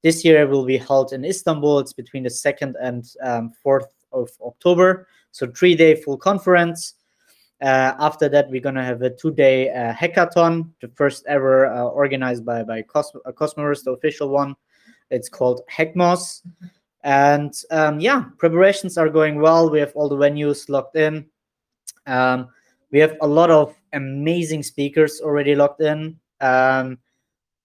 This 0.03 0.23
year 0.23 0.44
it 0.44 0.49
will 0.49 0.65
be 0.65 0.77
held 0.77 1.11
in 1.11 1.26
Istanbul. 1.26 1.80
It's 1.80 1.94
between 1.94 2.23
the 2.23 2.30
second 2.30 2.77
and 2.82 3.03
um, 3.23 3.52
fourth 3.61 3.94
of 4.14 4.30
October. 4.41 5.07
So 5.32 5.48
three 5.48 5.76
day 5.76 5.95
full 5.95 6.18
conference. 6.18 6.94
Uh, 7.66 7.96
after 7.98 8.30
that, 8.30 8.48
we're 8.52 8.62
gonna 8.62 8.86
have 8.86 9.02
a 9.02 9.10
two-day 9.10 9.72
uh, 9.72 9.92
hackathon, 9.92 10.70
the 10.82 10.88
first 10.90 11.26
ever 11.26 11.66
uh, 11.66 11.82
organized 11.86 12.46
by 12.46 12.62
by 12.62 12.84
Cos- 12.84 13.16
Cosmos, 13.36 13.82
the 13.82 13.90
official 13.90 14.30
one. 14.30 14.56
It's 15.10 15.30
called 15.30 15.62
Hackmos, 15.76 16.44
and 17.02 17.52
um, 17.72 18.00
yeah, 18.00 18.26
preparations 18.38 19.00
are 19.00 19.10
going 19.10 19.42
well. 19.42 19.72
We 19.72 19.80
have 19.80 19.94
all 19.96 20.08
the 20.08 20.16
venues 20.16 20.70
locked 20.70 20.96
in. 20.96 21.26
Um, 22.06 22.50
we 22.92 23.00
have 23.00 23.18
a 23.22 23.28
lot 23.28 23.50
of 23.50 23.74
amazing 23.94 24.62
speakers 24.62 25.20
already 25.20 25.56
locked 25.56 25.82
in. 25.82 26.20
Um, 26.42 27.00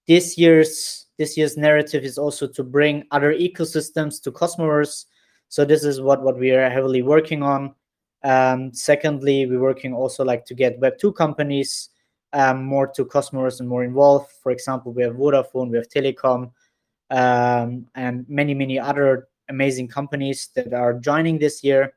this 0.08 0.38
year's 0.38 1.08
this 1.18 1.36
year's 1.36 1.58
narrative 1.58 2.04
is 2.04 2.16
also 2.16 2.48
to 2.48 2.64
bring 2.64 3.04
other 3.10 3.34
ecosystems 3.34 4.22
to 4.22 4.32
Cosmos. 4.32 5.04
So 5.50 5.66
this 5.66 5.84
is 5.84 6.00
what 6.00 6.22
what 6.22 6.38
we 6.38 6.52
are 6.52 6.70
heavily 6.70 7.02
working 7.02 7.42
on. 7.42 7.74
Um, 8.23 8.73
secondly, 8.73 9.45
we're 9.45 9.59
working 9.59 9.93
also 9.93 10.23
like 10.23 10.45
to 10.45 10.55
get 10.55 10.79
Web2 10.79 11.15
companies 11.15 11.89
um, 12.33 12.65
more 12.65 12.87
to 12.87 13.05
Cosmos 13.05 13.59
and 13.59 13.69
more 13.69 13.83
involved. 13.83 14.31
For 14.41 14.51
example, 14.51 14.91
we 14.93 15.03
have 15.03 15.15
Vodafone, 15.15 15.69
we 15.69 15.77
have 15.77 15.87
Telecom, 15.87 16.51
um, 17.11 17.87
and 17.95 18.25
many, 18.27 18.53
many 18.53 18.79
other 18.79 19.27
amazing 19.49 19.87
companies 19.87 20.49
that 20.55 20.73
are 20.73 20.93
joining 20.93 21.37
this 21.37 21.63
year. 21.63 21.93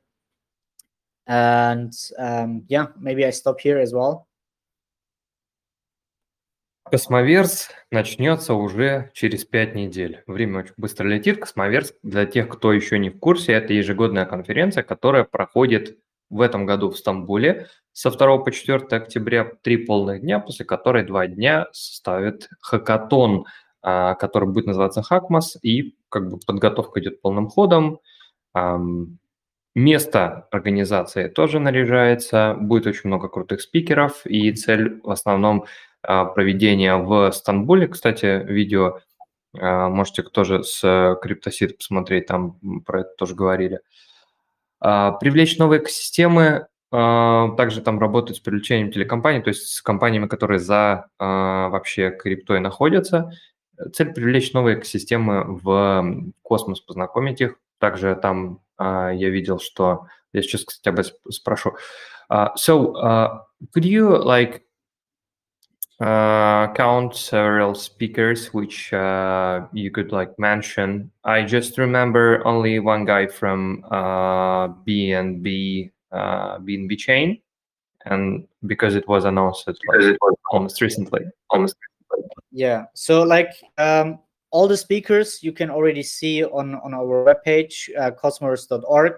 And 1.26 1.92
um, 2.18 2.62
yeah, 2.68 2.86
maybe 2.98 3.24
I 3.24 3.30
stop 3.30 3.60
here 3.60 3.78
as 3.78 3.92
well. 3.92 4.26
Космоверс 6.90 7.68
начнется 7.90 8.55
уже 8.55 9.10
через 9.12 9.44
пять 9.44 9.74
недель. 9.74 10.22
Время 10.26 10.60
очень 10.60 10.72
быстро 10.78 11.06
летит. 11.06 11.38
Космоверс, 11.38 11.92
для 12.02 12.24
тех, 12.24 12.48
кто 12.48 12.72
еще 12.72 12.98
не 12.98 13.10
в 13.10 13.18
курсе, 13.18 13.52
это 13.52 13.74
ежегодная 13.74 14.24
конференция, 14.24 14.82
которая 14.82 15.24
проходит 15.24 15.98
в 16.34 16.41
этом 16.41 16.65
году 16.65 16.89
в 16.89 16.97
Стамбуле 16.97 17.68
со 17.91 18.10
2 18.10 18.38
по 18.39 18.51
4 18.51 18.80
октября, 18.89 19.51
три 19.61 19.77
полных 19.77 20.22
дня, 20.22 20.39
после 20.39 20.65
которой 20.65 21.03
два 21.03 21.27
дня 21.27 21.68
составит 21.72 22.49
хакатон, 22.60 23.45
а, 23.81 24.15
который 24.15 24.49
будет 24.49 24.65
называться 24.65 25.03
Хакмас, 25.03 25.57
и 25.61 25.95
как 26.10 26.30
бы 26.30 26.39
подготовка 26.45 26.99
идет 26.99 27.22
полным 27.22 27.49
ходом. 27.49 27.99
Место 29.76 30.47
организации 30.51 31.30
тоже 31.30 31.60
наряжается, 31.60 32.55
будет 32.60 32.85
очень 32.85 33.07
много 33.07 33.27
крутых 33.27 33.60
спикеров, 33.60 34.23
и 34.26 34.51
цель 34.53 35.01
в 35.01 35.10
основном 35.10 35.65
а, 36.03 36.26
проведения 36.26 36.95
в 36.95 37.31
Стамбуле. 37.31 37.88
Кстати, 37.88 38.43
видео 38.45 38.99
а, 39.60 39.89
можете 39.89 40.22
тоже 40.22 40.64
с 40.64 40.84
CryptoSeed 40.84 41.77
посмотреть, 41.77 42.27
там 42.27 42.60
про 42.85 43.01
это 43.01 43.10
тоже 43.18 43.34
говорили. 43.34 43.77
А, 43.77 43.80
Привлечь 44.84 45.57
новые 45.57 45.81
экосистемы, 45.81 46.68
а, 46.95 47.55
также 47.55 47.81
там 47.81 47.99
работают 47.99 48.38
с 48.38 48.39
привлечением 48.39 48.91
телекомпаний, 48.91 49.41
то 49.41 49.47
есть 49.47 49.68
с 49.68 49.81
компаниями, 49.81 50.27
которые 50.27 50.60
за 50.60 51.07
а, 51.18 51.69
вообще 51.69 52.11
криптой 52.11 52.60
находятся. 52.60 53.31
Цель 53.93 54.14
привлечь 54.14 54.53
новые 54.53 54.77
экосистемы 54.77 55.43
в 55.43 56.23
космос, 56.43 56.81
познакомить 56.81 57.41
их. 57.41 57.55
Также 57.80 58.15
там 58.15 58.60
а, 58.77 59.10
я 59.10 59.30
видел, 59.30 59.60
что, 59.60 60.05
я 60.34 60.43
сейчас, 60.43 60.65
кстати, 60.65 60.93
об 60.93 61.03
спрошу, 61.31 61.73
Uh, 62.30 62.49
so 62.55 62.95
uh, 62.95 63.41
could 63.76 63.85
you 63.85 64.18
like 64.23 64.64
uh, 66.03 66.73
count 66.73 67.15
several 67.15 67.73
speakers 67.73 68.53
which 68.53 68.91
uh, 68.91 69.65
you 69.71 69.89
could 69.89 70.11
like 70.11 70.38
mention? 70.38 71.09
I 71.23 71.43
just 71.43 71.77
remember 71.77 72.45
only 72.45 72.80
one 72.80 73.05
guy 73.05 73.27
from 73.27 73.85
uh, 73.89 74.67
BNB 74.85 75.91
uh, 76.11 76.59
BNB 76.59 76.97
chain, 76.97 77.41
and 78.05 78.45
because 78.67 78.95
it 78.95 79.07
was 79.07 79.25
announced 79.25 79.65
like, 79.67 79.77
it 80.01 80.17
was 80.21 80.35
almost 80.51 80.81
recently, 80.81 81.21
almost. 81.49 81.75
Yeah. 82.51 82.85
So 82.93 83.23
like 83.23 83.51
um, 83.77 84.19
all 84.51 84.67
the 84.67 84.77
speakers 84.77 85.41
you 85.41 85.53
can 85.53 85.69
already 85.69 86.03
see 86.03 86.43
on 86.43 86.75
on 86.75 86.93
our 86.93 87.25
webpage 87.25 87.89
uh, 87.97 88.11
cosmos.org 88.11 89.13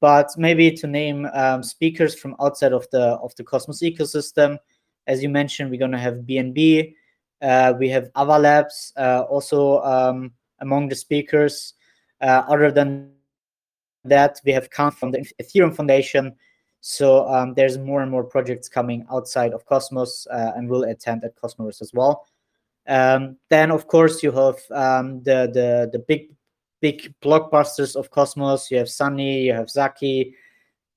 but 0.00 0.28
maybe 0.36 0.70
to 0.70 0.86
name 0.86 1.26
um, 1.32 1.62
speakers 1.62 2.14
from 2.14 2.36
outside 2.40 2.72
of 2.72 2.86
the 2.90 3.16
of 3.22 3.34
the 3.36 3.44
cosmos 3.44 3.82
ecosystem 3.82 4.58
as 5.06 5.22
you 5.22 5.28
mentioned 5.28 5.70
we're 5.70 5.78
going 5.78 5.92
to 5.92 5.98
have 5.98 6.14
bnb 6.26 6.94
uh, 7.42 7.74
we 7.78 7.88
have 7.88 8.10
ava 8.16 8.38
labs 8.38 8.92
uh, 8.96 9.22
also 9.28 9.80
um, 9.82 10.32
among 10.60 10.88
the 10.88 10.94
speakers. 10.94 11.74
Uh, 12.20 12.42
other 12.48 12.72
than 12.72 13.12
that 14.04 14.40
we 14.44 14.52
have 14.52 14.70
count 14.70 14.94
from 14.94 15.10
the 15.10 15.18
ethereum 15.42 15.74
foundation. 15.74 16.34
So 16.80 17.28
um, 17.28 17.52
there's 17.54 17.76
more 17.76 18.00
and 18.02 18.10
more 18.10 18.24
projects 18.24 18.68
coming 18.68 19.04
outside 19.12 19.52
of 19.52 19.66
cosmos 19.66 20.26
uh, 20.30 20.52
and 20.56 20.68
will 20.68 20.84
attend 20.84 21.24
at 21.24 21.36
cosmos 21.36 21.82
as 21.82 21.92
well. 21.92 22.26
Um, 22.86 23.36
then, 23.50 23.72
of 23.72 23.88
course, 23.88 24.22
you 24.22 24.30
have 24.30 24.58
um, 24.70 25.22
the 25.24 25.50
the 25.52 25.90
the 25.92 25.98
big 25.98 26.30
big 26.80 27.12
blockbusters 27.20 27.96
of 27.96 28.10
Cosmos. 28.10 28.70
You 28.70 28.78
have 28.78 28.88
Sunny, 28.88 29.42
you 29.42 29.52
have 29.52 29.68
Zaki, 29.68 30.34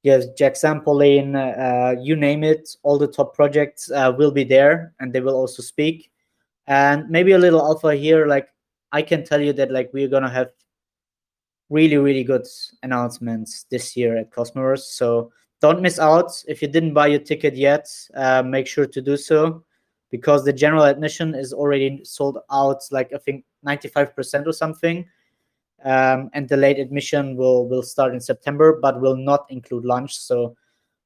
have 0.06 0.36
Jack 0.38 0.54
Sampolin, 0.54 1.36
uh, 1.36 2.00
you 2.00 2.16
name 2.16 2.44
it. 2.44 2.76
All 2.84 2.98
the 2.98 3.08
top 3.08 3.36
projects 3.36 3.92
uh, 3.92 4.14
will 4.18 4.32
be 4.32 4.44
there, 4.44 4.94
and 5.00 5.12
they 5.12 5.20
will 5.20 5.36
also 5.36 5.62
speak. 5.62 6.12
And 6.68 7.10
maybe 7.10 7.34
a 7.34 7.38
little 7.38 7.60
alpha 7.60 7.96
here. 7.96 8.28
Like 8.28 8.48
I 8.92 9.02
can 9.02 9.26
tell 9.26 9.42
you 9.42 9.54
that 9.54 9.72
like 9.72 9.90
we're 9.94 10.08
gonna 10.08 10.30
have 10.30 10.52
really 11.70 11.98
really 11.98 12.24
good 12.24 12.48
announcements 12.84 13.66
this 13.70 13.98
year 13.98 14.18
at 14.18 14.32
Cosmos. 14.32 14.92
So 14.94 15.32
don't 15.62 15.82
miss 15.82 16.00
out. 16.00 16.32
If 16.48 16.62
you 16.62 16.68
didn't 16.68 16.94
buy 16.94 17.08
your 17.08 17.20
ticket 17.20 17.56
yet, 17.56 17.88
uh, 18.16 18.42
make 18.44 18.68
sure 18.68 18.86
to 18.86 19.02
do 19.02 19.18
so 19.18 19.64
because 20.12 20.44
the 20.44 20.54
general 20.54 20.84
admission 20.84 21.36
is 21.36 21.54
already 21.54 22.02
sold 22.04 22.40
out 22.52 22.82
like 22.92 23.12
i 23.14 23.18
think 23.18 23.44
95% 23.66 24.48
or 24.48 24.54
something 24.54 25.06
um, 25.84 26.30
and 26.34 26.48
the 26.48 26.58
late 26.58 26.80
admission 26.80 27.36
will 27.36 27.68
will 27.68 27.84
start 27.84 28.14
in 28.14 28.20
september 28.20 28.80
but 28.82 29.00
will 29.02 29.16
not 29.16 29.46
include 29.50 29.86
lunch. 29.86 30.18
So 30.18 30.56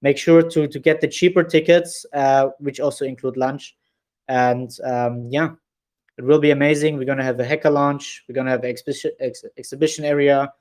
make 0.02 0.18
sure 0.18 0.42
to 0.42 0.68
to 0.68 0.80
get 0.80 1.02
the 1.02 1.08
cheaper 1.08 1.44
tickets 1.44 2.06
uh, 2.14 2.50
which 2.60 2.80
also 2.80 3.06
include 3.06 3.38
lunch. 3.38 3.76
And 4.28 4.72
um, 4.84 5.28
yeah 5.30 5.52
it 6.18 6.24
will 6.24 6.40
be 6.40 6.52
amazing. 6.52 6.98
We're 6.98 7.06
to 7.16 7.24
have 7.24 7.40
a 7.40 7.46
hacker 7.46 7.70
launch 7.70 8.24
we're 8.28 8.36
to 8.44 8.52
have 8.52 8.64
an 8.64 8.70
exhibition 8.70 9.12
ex- 9.20 9.46
exhibition 9.58 10.06
area. 10.06 10.52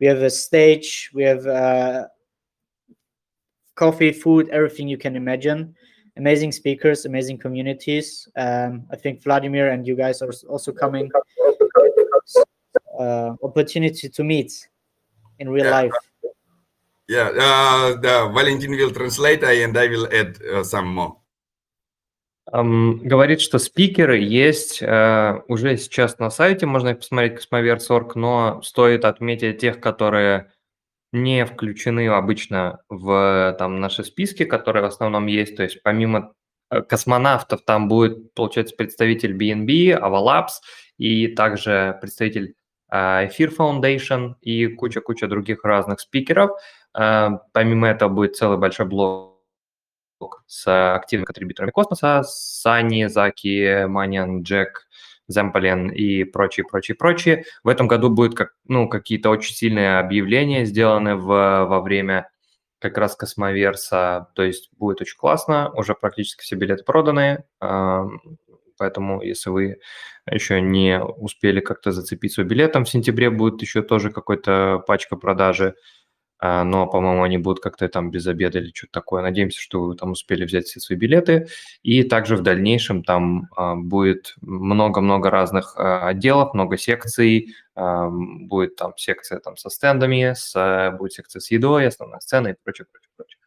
We 0.00 0.06
have 0.06 0.22
a 0.22 0.30
stage. 0.30 1.10
We 1.14 1.22
have 1.22 1.46
uh, 1.46 2.06
coffee 3.76 4.12
food 4.12 4.48
everything 4.50 4.88
you 4.88 4.98
can 4.98 5.16
imagine. 5.16 5.74
Amazing 6.16 6.52
speakers, 6.52 7.04
amazing 7.04 7.38
communities. 7.38 8.26
Um, 8.36 8.86
I 8.90 8.96
think 8.96 9.22
Vladimir 9.22 9.70
and 9.70 9.86
you 9.86 9.94
guys 9.94 10.22
are 10.22 10.32
also 10.48 10.72
coming. 10.72 11.10
Uh, 12.98 13.36
opportunity 13.42 14.08
to 14.08 14.24
meet 14.24 14.68
in 15.38 15.50
real 15.50 15.66
Yeah. 15.66 15.82
life. 15.82 15.92
Yeah, 17.08 17.28
uh, 17.28 18.00
the 18.00 18.32
Valentin 18.34 18.70
will 18.72 18.90
translate, 18.90 19.44
and 19.44 19.76
I 19.76 19.86
will 19.86 20.08
add 20.10 20.38
uh, 20.42 20.64
some 20.64 20.86
more. 20.94 21.16
Ам, 22.52 23.00
говорит, 23.02 23.40
что 23.40 23.58
спикеры 23.58 24.18
есть 24.18 24.80
э, 24.80 25.40
уже 25.48 25.76
сейчас 25.76 26.18
на 26.18 26.30
сайте, 26.30 26.64
можно 26.66 26.90
их 26.90 26.98
посмотреть 26.98 27.34
Cosmoverse.org, 27.34 28.14
но 28.14 28.62
стоит 28.62 29.04
отметить 29.04 29.58
тех, 29.58 29.80
которые 29.80 30.52
не 31.12 31.44
включены 31.44 32.08
обычно 32.08 32.80
в 32.88 33.54
там 33.58 33.80
наши 33.80 34.04
списки, 34.04 34.44
которые 34.44 34.84
в 34.84 34.86
основном 34.86 35.26
есть. 35.26 35.56
То 35.56 35.64
есть 35.64 35.82
помимо 35.82 36.34
э, 36.70 36.82
космонавтов 36.82 37.64
там 37.64 37.88
будет, 37.88 38.32
получается, 38.34 38.76
представитель 38.76 39.36
BNB, 39.36 40.00
Avalabs 40.00 40.60
и 40.98 41.26
также 41.28 41.98
представитель 42.00 42.50
э, 42.50 42.54
Эфир 42.90 43.52
Foundation 43.56 44.34
и 44.40 44.66
куча-куча 44.68 45.26
других 45.26 45.64
разных 45.64 46.00
спикеров. 46.00 46.50
Э, 46.96 47.30
Помимо 47.52 47.88
этого 47.88 48.08
будет 48.08 48.36
целый 48.36 48.58
большой 48.58 48.86
блок 48.86 49.36
с 50.46 50.94
активными 50.94 51.26
контрибьюторами 51.26 51.70
космоса, 51.70 52.22
Сани, 52.24 53.06
Заки, 53.06 53.84
Манян, 53.86 54.42
Джек, 54.42 54.86
Земполен 55.28 55.88
и 55.88 56.24
прочие, 56.24 56.64
прочие, 56.64 56.94
прочие. 56.94 57.44
В 57.64 57.68
этом 57.68 57.88
году 57.88 58.10
будет 58.10 58.34
как, 58.34 58.54
ну, 58.64 58.88
какие-то 58.88 59.30
очень 59.30 59.54
сильные 59.54 59.98
объявления 59.98 60.64
сделаны 60.64 61.16
в, 61.16 61.26
во 61.26 61.80
время 61.80 62.30
как 62.78 62.98
раз 62.98 63.16
Космоверса, 63.16 64.28
то 64.34 64.42
есть 64.42 64.68
будет 64.76 65.00
очень 65.00 65.16
классно, 65.16 65.70
уже 65.72 65.94
практически 65.94 66.42
все 66.42 66.56
билеты 66.56 66.84
проданы, 66.84 67.44
поэтому 68.78 69.22
если 69.22 69.50
вы 69.50 69.78
еще 70.30 70.60
не 70.60 71.00
успели 71.02 71.60
как-то 71.60 71.92
зацепить 71.92 72.32
свой 72.32 72.46
билет, 72.46 72.72
там 72.72 72.84
в 72.84 72.88
сентябре 72.88 73.30
будет 73.30 73.62
еще 73.62 73.82
тоже 73.82 74.10
какой-то 74.10 74.82
пачка 74.86 75.16
продажи, 75.16 75.74
а, 76.38 76.64
но, 76.64 76.86
по-моему, 76.86 77.22
они 77.22 77.38
будут 77.38 77.62
как-то 77.62 77.88
там 77.88 78.10
без 78.10 78.26
обеда 78.26 78.58
или 78.58 78.70
что-то 78.74 78.92
такое. 78.92 79.22
Надеемся, 79.22 79.58
что 79.60 79.84
вы 79.84 79.94
там 79.96 80.10
успели 80.12 80.44
взять 80.44 80.66
все 80.66 80.80
свои 80.80 80.98
билеты. 80.98 81.46
И 81.82 82.02
также 82.02 82.36
в 82.36 82.42
дальнейшем 82.42 83.02
там 83.04 83.48
а, 83.56 83.74
будет 83.74 84.34
много-много 84.42 85.30
разных 85.30 85.74
а, 85.76 86.08
отделов, 86.08 86.52
много 86.52 86.76
секций. 86.76 87.54
а, 87.74 88.10
Будет 88.10 88.76
там 88.76 88.92
секция 88.96 89.38
там 89.40 89.56
со 89.56 89.70
стендами, 89.70 90.34
с, 90.34 90.52
а, 90.54 90.90
будет 90.92 91.14
секция 91.14 91.40
с 91.40 91.50
едой, 91.50 91.86
основная 91.86 92.20
сцена 92.20 92.48
и 92.48 92.54
прочее, 92.62 92.86
прочее, 92.90 93.10
прочее. 93.16 93.38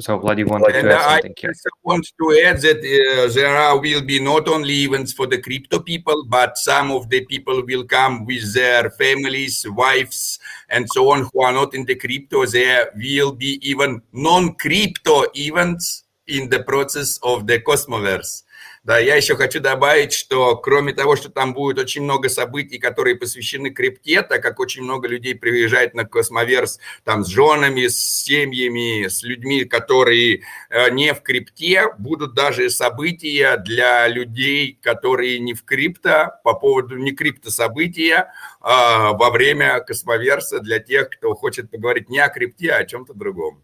So, 0.00 0.16
Vlad, 0.20 0.38
you 0.38 0.46
wanted 0.46 0.76
And 0.76 0.88
to 0.88 0.94
add 0.94 1.00
I 1.00 1.12
something 1.14 1.34
here? 1.36 1.50
also 1.50 1.70
want 1.82 2.06
to 2.20 2.42
add 2.46 2.60
that 2.60 2.78
uh, 2.78 3.34
there 3.34 3.56
are, 3.56 3.80
will 3.80 4.02
be 4.02 4.22
not 4.22 4.46
only 4.46 4.84
events 4.84 5.12
for 5.12 5.26
the 5.26 5.38
crypto 5.38 5.80
people, 5.80 6.24
but 6.28 6.56
some 6.56 6.92
of 6.92 7.08
the 7.08 7.24
people 7.24 7.64
will 7.66 7.82
come 7.82 8.24
with 8.24 8.54
their 8.54 8.90
families, 8.90 9.66
wives, 9.70 10.38
and 10.68 10.88
so 10.88 11.10
on 11.10 11.28
who 11.32 11.42
are 11.42 11.52
not 11.52 11.74
in 11.74 11.84
the 11.84 11.96
crypto. 11.96 12.46
There 12.46 12.90
will 12.94 13.32
be 13.32 13.58
even 13.68 14.00
non-crypto 14.12 15.24
events 15.34 16.04
in 16.28 16.48
the 16.48 16.62
process 16.62 17.18
of 17.24 17.48
the 17.48 17.58
Cosmoverse. 17.58 18.44
Да, 18.84 18.98
я 18.98 19.16
еще 19.16 19.34
хочу 19.36 19.60
добавить, 19.60 20.12
что 20.12 20.56
кроме 20.56 20.92
того, 20.92 21.16
что 21.16 21.30
там 21.30 21.52
будет 21.52 21.78
очень 21.78 22.02
много 22.02 22.28
событий, 22.28 22.78
которые 22.78 23.16
посвящены 23.16 23.70
крипте, 23.70 24.22
так 24.22 24.42
как 24.42 24.60
очень 24.60 24.82
много 24.82 25.08
людей 25.08 25.34
приезжает 25.34 25.94
на 25.94 26.04
Cosmoverse 26.04 26.78
там 27.04 27.24
с 27.24 27.28
женами, 27.28 27.88
с 27.88 27.98
семьями, 28.24 29.08
с 29.08 29.22
людьми, 29.22 29.64
которые 29.64 30.42
э, 30.70 30.90
не 30.90 31.12
в 31.12 31.22
крипте, 31.22 31.88
будут 31.98 32.34
даже 32.34 32.70
события 32.70 33.56
для 33.56 34.06
людей, 34.08 34.78
которые 34.80 35.38
не 35.40 35.54
в 35.54 35.64
крипто, 35.64 36.32
по 36.44 36.54
поводу 36.54 36.96
не 36.96 37.12
крипто 37.12 37.50
события 37.50 38.32
а, 38.60 39.12
во 39.12 39.30
время 39.30 39.80
Космоверса 39.80 40.60
для 40.60 40.78
тех, 40.78 41.10
кто 41.10 41.34
хочет 41.34 41.70
поговорить 41.70 42.08
не 42.08 42.18
о 42.20 42.28
крипте, 42.28 42.70
а 42.70 42.78
о 42.78 42.84
чем-то 42.84 43.14
другом. 43.14 43.62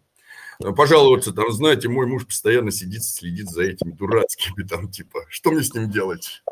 Ну, 0.60 0.76
Пожалуйста, 0.76 1.32
там, 1.32 1.52
знаете, 1.52 1.88
мой 1.88 2.06
муж 2.06 2.26
постоянно 2.26 2.72
сидит, 2.72 3.04
следит 3.04 3.50
за 3.50 3.64
этими 3.64 3.92
дурацкими, 3.92 4.64
там, 4.68 4.90
типа, 4.90 5.26
что 5.30 5.52
мне 5.52 5.64
с 5.64 5.74
ним 5.74 5.90
делать? 5.90 6.44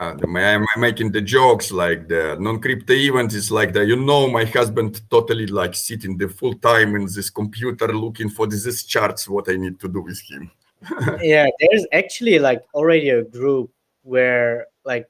Uh, 0.00 0.14
the- 0.14 0.28
I'm 0.28 0.64
I'm 0.74 0.80
making 0.80 1.10
the 1.10 1.20
jokes 1.20 1.72
like 1.72 2.06
the 2.06 2.36
non-crypto 2.38 2.92
event 2.92 3.32
is 3.32 3.50
like 3.50 3.72
the 3.72 3.84
you 3.84 3.96
know 3.96 4.28
my 4.30 4.44
husband 4.44 5.02
totally 5.10 5.48
like 5.48 5.74
sitting 5.74 6.16
the 6.16 6.28
full 6.28 6.54
time 6.54 6.94
in 6.94 7.06
this 7.06 7.30
computer 7.30 7.88
looking 7.88 8.30
for 8.30 8.46
this 8.46 8.84
charts 8.84 9.28
what 9.28 9.48
I 9.48 9.56
need 9.56 9.80
to 9.80 9.88
do 9.88 10.00
with 10.02 10.20
him. 10.20 10.52
yeah, 11.20 11.48
there's 11.58 11.84
actually 11.92 12.38
like 12.38 12.62
already 12.74 13.08
a 13.08 13.24
group 13.24 13.72
where 14.02 14.68
like 14.84 15.08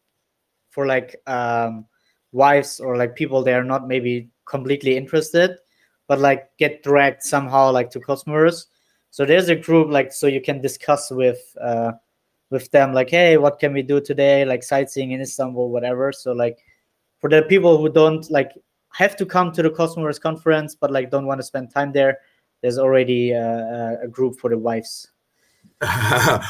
for 0.71 0.87
like 0.87 1.21
um 1.27 1.85
wives 2.33 2.81
or 2.81 2.97
like 2.97 3.15
people 3.15 3.43
they 3.43 3.53
are 3.53 3.65
not 3.65 3.87
maybe 3.87 4.31
completely 4.47 4.97
interested, 4.97 5.59
but 6.08 6.20
like 6.20 6.50
get 6.58 6.84
dragged 6.84 7.24
somehow 7.24 7.72
like 7.72 7.90
to 7.92 8.00
Cosmos. 8.00 8.68
So 9.12 9.26
there's 9.26 9.50
a 9.50 9.56
group 9.56 9.90
like 9.90 10.12
so 10.12 10.28
you 10.28 10.42
can 10.42 10.62
discuss 10.62 11.12
with 11.12 11.56
uh 11.62 11.94
with 12.50 12.70
them 12.72 12.94
like 12.94 13.10
hey 13.10 13.38
what 13.38 13.60
can 13.60 13.74
we 13.74 13.82
do 13.82 14.00
today 14.00 14.46
like 14.46 14.64
sightseeing 14.64 15.12
in 15.12 15.22
Istanbul 15.22 15.70
whatever. 15.70 16.12
So 16.12 16.34
like 16.34 16.60
for 17.20 17.30
the 17.30 17.44
people 17.44 17.78
who 17.78 17.90
don't 17.90 18.30
like 18.30 18.52
have 18.94 19.16
to 19.18 19.26
come 19.26 19.52
to 19.54 19.64
the 19.64 19.70
Cosmos 19.70 20.20
conference 20.20 20.76
but 20.76 20.92
like 20.92 21.10
don't 21.10 21.26
want 21.26 21.40
to 21.40 21.44
spend 21.44 21.72
time 21.72 21.92
there, 21.92 22.20
there's 22.62 22.78
already 22.78 23.34
uh, 23.34 23.96
a 24.04 24.08
group 24.10 24.40
for 24.40 24.50
the 24.50 24.58
wives. 24.58 25.13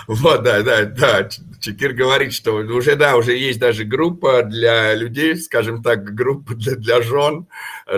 Вот, 0.07 0.43
да, 0.43 0.61
да, 0.61 0.85
да. 0.85 1.29
Чекир 1.59 1.93
говорит, 1.93 2.33
что 2.33 2.55
уже, 2.55 2.95
да, 2.95 3.15
уже 3.15 3.37
есть 3.37 3.59
даже 3.59 3.85
группа 3.85 4.43
для 4.43 4.93
людей, 4.95 5.35
скажем 5.37 5.81
так, 5.81 6.03
группа 6.13 6.55
для, 6.55 6.75
для 6.75 7.01
жен, 7.01 7.47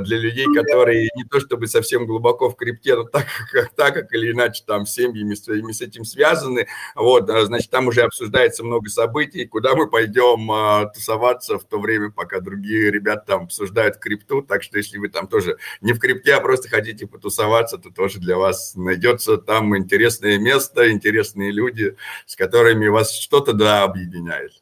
для 0.01 0.17
людей, 0.17 0.45
которые 0.53 1.09
не 1.15 1.23
то 1.23 1.39
чтобы 1.39 1.67
совсем 1.67 2.05
глубоко 2.05 2.49
в 2.49 2.55
крипте, 2.55 2.95
но 2.95 3.03
так 3.03 3.25
как, 3.51 3.73
так 3.73 3.93
как 3.95 4.13
или 4.13 4.31
иначе 4.31 4.63
там 4.65 4.85
семьями 4.85 5.33
своими 5.33 5.71
с 5.71 5.81
этим 5.81 6.05
связаны. 6.05 6.67
Вот, 6.95 7.27
значит, 7.27 7.69
там 7.71 7.87
уже 7.87 8.01
обсуждается 8.03 8.63
много 8.63 8.89
событий, 8.89 9.45
куда 9.45 9.75
мы 9.75 9.89
пойдем 9.89 10.51
а, 10.51 10.85
тусоваться 10.85 11.57
в 11.57 11.63
то 11.63 11.79
время, 11.79 12.11
пока 12.11 12.39
другие 12.39 12.91
ребята 12.91 13.23
там 13.27 13.43
обсуждают 13.45 13.97
крипту. 13.97 14.41
Так 14.41 14.63
что 14.63 14.77
если 14.77 14.97
вы 14.99 15.09
там 15.09 15.27
тоже 15.27 15.57
не 15.81 15.93
в 15.93 15.99
крипте, 15.99 16.35
а 16.35 16.39
просто 16.39 16.69
хотите 16.69 17.07
потусоваться, 17.07 17.77
то 17.77 17.89
тоже 17.89 18.19
для 18.19 18.37
вас 18.37 18.75
найдется 18.75 19.37
там 19.37 19.75
интересное 19.75 20.37
место, 20.37 20.91
интересное 20.91 21.14
интересные 21.14 21.50
люди, 21.50 21.96
с 22.26 22.36
которыми 22.36 22.88
вас 22.88 23.12
что-то 23.12 23.52
да 23.52 23.84
объединяет. 23.84 24.52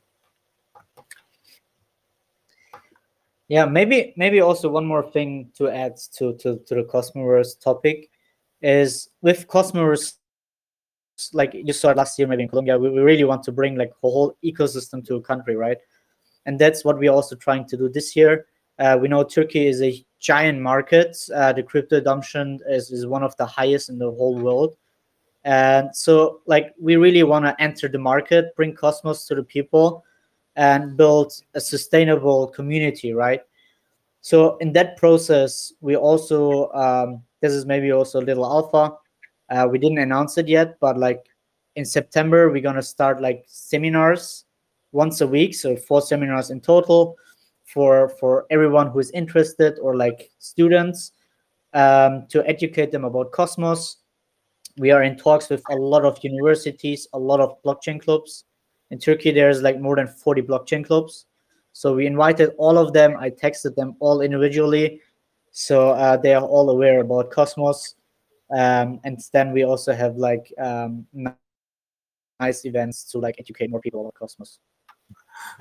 Yeah, 3.48 3.64
maybe 3.64 4.12
maybe 4.16 4.40
also 4.40 4.68
one 4.68 4.84
more 4.84 5.02
thing 5.10 5.50
to 5.56 5.70
add 5.70 5.96
to 6.18 6.34
to, 6.34 6.58
to 6.66 6.74
the 6.74 6.84
Cosmoverse 6.84 7.58
topic 7.58 8.10
is 8.60 9.08
with 9.22 9.46
Cosmoverse, 9.48 10.14
like 11.32 11.54
you 11.54 11.72
saw 11.72 11.92
last 11.92 12.18
year 12.18 12.28
maybe 12.28 12.42
in 12.42 12.48
Colombia, 12.48 12.78
we, 12.78 12.90
we 12.90 13.00
really 13.00 13.24
want 13.24 13.42
to 13.44 13.52
bring 13.52 13.76
like 13.76 13.90
a 13.90 14.08
whole 14.08 14.36
ecosystem 14.44 15.06
to 15.06 15.16
a 15.16 15.22
country, 15.22 15.56
right? 15.56 15.78
And 16.46 16.58
that's 16.58 16.84
what 16.84 16.98
we're 16.98 17.12
also 17.12 17.36
trying 17.36 17.66
to 17.66 17.76
do 17.76 17.88
this 17.88 18.14
year. 18.16 18.46
Uh, 18.78 18.98
we 19.00 19.08
know 19.08 19.24
Turkey 19.24 19.66
is 19.66 19.82
a 19.82 20.04
giant 20.20 20.60
market. 20.60 21.16
Uh, 21.34 21.52
the 21.52 21.62
crypto 21.62 21.96
adoption 21.96 22.60
is, 22.68 22.90
is 22.90 23.06
one 23.06 23.22
of 23.22 23.36
the 23.36 23.46
highest 23.46 23.88
in 23.88 23.98
the 23.98 24.10
whole 24.10 24.36
world. 24.36 24.76
And 25.45 25.93
so, 25.95 26.41
like, 26.45 26.73
we 26.79 26.95
really 26.95 27.23
want 27.23 27.45
to 27.45 27.55
enter 27.61 27.87
the 27.87 27.99
market, 27.99 28.55
bring 28.55 28.73
Cosmos 28.73 29.25
to 29.27 29.35
the 29.35 29.43
people, 29.43 30.05
and 30.55 30.95
build 30.95 31.33
a 31.53 31.59
sustainable 31.59 32.47
community, 32.47 33.13
right? 33.13 33.41
So, 34.21 34.57
in 34.57 34.71
that 34.73 34.95
process, 34.97 35.73
we 35.81 35.97
also, 35.97 36.71
um, 36.71 37.23
this 37.41 37.51
is 37.51 37.65
maybe 37.65 37.91
also 37.91 38.21
a 38.21 38.23
little 38.23 38.45
alpha. 38.45 38.95
Uh, 39.49 39.67
we 39.69 39.79
didn't 39.79 39.97
announce 39.97 40.37
it 40.37 40.47
yet, 40.47 40.79
but 40.79 40.97
like 40.97 41.25
in 41.75 41.83
September, 41.83 42.49
we're 42.49 42.61
going 42.61 42.75
to 42.75 42.83
start 42.83 43.21
like 43.21 43.43
seminars 43.47 44.45
once 44.93 45.19
a 45.19 45.27
week. 45.27 45.53
So, 45.55 45.75
four 45.75 46.01
seminars 46.01 46.51
in 46.51 46.61
total 46.61 47.17
for 47.65 48.07
for 48.07 48.45
everyone 48.49 48.87
who 48.87 48.99
is 48.99 49.11
interested 49.11 49.77
or 49.79 49.97
like 49.97 50.31
students 50.39 51.11
um, 51.73 52.27
to 52.29 52.47
educate 52.47 52.91
them 52.91 53.03
about 53.03 53.31
Cosmos 53.33 54.02
we 54.77 54.91
are 54.91 55.03
in 55.03 55.15
talks 55.17 55.49
with 55.49 55.63
a 55.69 55.75
lot 55.75 56.05
of 56.05 56.23
universities, 56.23 57.07
a 57.13 57.19
lot 57.19 57.39
of 57.39 57.61
blockchain 57.63 58.01
clubs. 58.01 58.45
In 58.91 58.99
Turkey, 58.99 59.31
there's 59.31 59.61
like 59.61 59.79
more 59.79 59.95
than 59.95 60.07
40 60.07 60.41
blockchain 60.43 60.85
clubs. 60.85 61.25
So 61.73 61.95
we 61.95 62.05
invited 62.05 62.51
all 62.57 62.77
of 62.77 62.93
them. 62.93 63.15
I 63.17 63.29
texted 63.29 63.75
them 63.75 63.95
all 63.99 64.21
individually. 64.21 65.01
So 65.51 65.91
uh, 65.91 66.17
they 66.17 66.33
are 66.33 66.43
all 66.43 66.69
aware 66.69 67.01
about 67.01 67.31
Cosmos. 67.31 67.95
Um, 68.55 68.99
and 69.03 69.19
then 69.31 69.51
we 69.51 69.63
also 69.63 69.93
have 69.93 70.15
like 70.15 70.51
um, 70.59 71.07
nice 72.39 72.65
events 72.65 73.03
to 73.11 73.19
like 73.19 73.35
educate 73.39 73.69
more 73.69 73.81
people 73.81 74.01
about 74.01 74.15
Cosmos. 74.15 74.59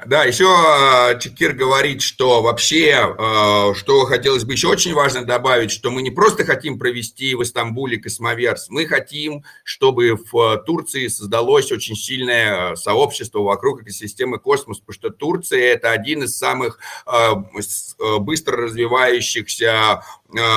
Да, 0.07 0.25
еще 0.25 0.47
э, 0.47 1.19
Чекир 1.21 1.53
говорит, 1.53 2.03
что 2.03 2.43
вообще, 2.43 3.15
э, 3.17 3.75
что 3.75 4.05
хотелось 4.07 4.45
бы 4.45 4.53
еще 4.55 4.69
очень 4.69 4.95
важно 4.95 5.25
добавить, 5.25 5.71
что 5.71 5.91
мы 5.91 6.03
не 6.03 6.11
просто 6.11 6.45
хотим 6.45 6.79
провести 6.79 7.35
в 7.35 7.43
Истамбуле 7.43 7.99
космоверс, 7.99 8.69
мы 8.69 8.87
хотим, 8.87 9.45
чтобы 9.65 10.17
в 10.33 10.57
Турции 10.67 11.09
создалось 11.09 11.71
очень 11.71 11.95
сильное 11.95 12.75
сообщество 12.75 13.41
вокруг 13.41 13.83
экосистемы 13.83 14.39
космос, 14.39 14.81
потому 14.81 14.95
что 14.95 15.11
Турция– 15.11 15.61
это 15.75 15.91
один 15.91 16.23
из 16.23 16.37
самых 16.37 16.79
э, 17.07 18.19
быстро 18.19 18.57
развивающихся 18.57 20.03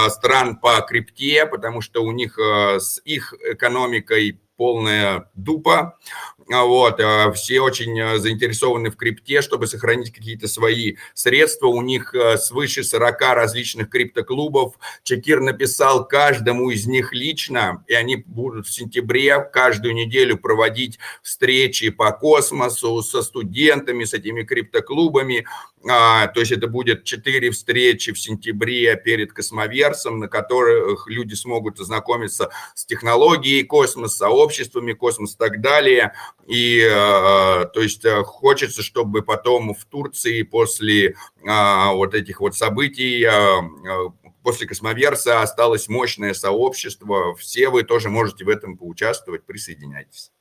стран 0.08 0.56
по 0.56 0.80
крипте, 0.82 1.46
потому 1.46 1.82
что 1.82 2.04
у 2.04 2.12
них 2.12 2.40
с 2.40 3.02
их 3.04 3.34
экономикой 3.44 4.40
полная 4.58 5.30
дупа. 5.36 5.98
А 6.52 6.64
вот, 6.64 7.00
а, 7.00 7.32
все 7.32 7.60
очень 7.60 8.00
а, 8.00 8.20
заинтересованы 8.20 8.92
в 8.92 8.96
крипте, 8.96 9.42
чтобы 9.42 9.66
сохранить 9.66 10.14
какие-то 10.14 10.48
свои 10.48 10.96
средства. 11.16 11.68
У 11.68 11.82
них 11.82 12.14
свыше 12.38 12.84
40 12.84 13.20
различных 13.34 13.90
криптоклубов. 13.90 14.76
Чекир 15.04 15.40
написал 15.40 16.08
каждому 16.08 16.70
из 16.70 16.86
них 16.86 17.14
лично, 17.14 17.84
и 17.88 17.96
они 17.96 18.18
будут 18.18 18.68
в 18.68 18.72
сентябре 18.72 19.40
каждую 19.40 19.96
неделю 19.96 20.38
проводить 20.38 21.00
встречи 21.24 21.90
по 21.90 22.12
космосу 22.12 23.02
со 23.02 23.24
студентами, 23.24 24.04
с 24.04 24.14
этими 24.14 24.44
криптоклубами. 24.44 25.46
То 25.84 26.32
есть 26.36 26.52
это 26.52 26.68
будет 26.68 27.04
четыре 27.04 27.52
встречи 27.52 28.12
в 28.12 28.20
сентябре 28.20 28.96
перед 28.96 29.34
космоверсом, 29.34 30.20
на 30.20 30.28
которых 30.28 31.08
люди 31.08 31.36
смогут 31.36 31.80
ознакомиться 31.80 32.50
с 32.74 32.86
технологией 32.86 33.64
космоса, 33.64 34.18
сообществами 34.18 34.94
космоса 34.94 35.36
и 35.36 35.38
так 35.38 35.62
далее. 35.62 36.14
И, 36.48 36.80
э, 36.80 37.66
то 37.74 37.82
есть, 37.82 38.06
э, 38.06 38.24
хочется, 38.24 38.84
чтобы 38.84 39.24
потом 39.24 39.74
в 39.74 39.84
Турции 39.86 40.44
после 40.44 41.16
а, 41.48 41.94
вот 41.94 42.14
этих 42.14 42.40
вот 42.40 42.56
событий 42.56 43.26
э, 43.26 44.32
после 44.44 44.68
Космоверса 44.68 45.42
осталось 45.42 45.90
мощное 45.90 46.36
сообщество. 46.36 47.34
Все 47.36 47.70
вы 47.70 47.84
тоже 47.84 48.10
можете 48.10 48.46
в 48.46 48.50
этом 48.50 48.78
поучаствовать. 48.78 49.44
Присоединяйтесь. 49.44 50.32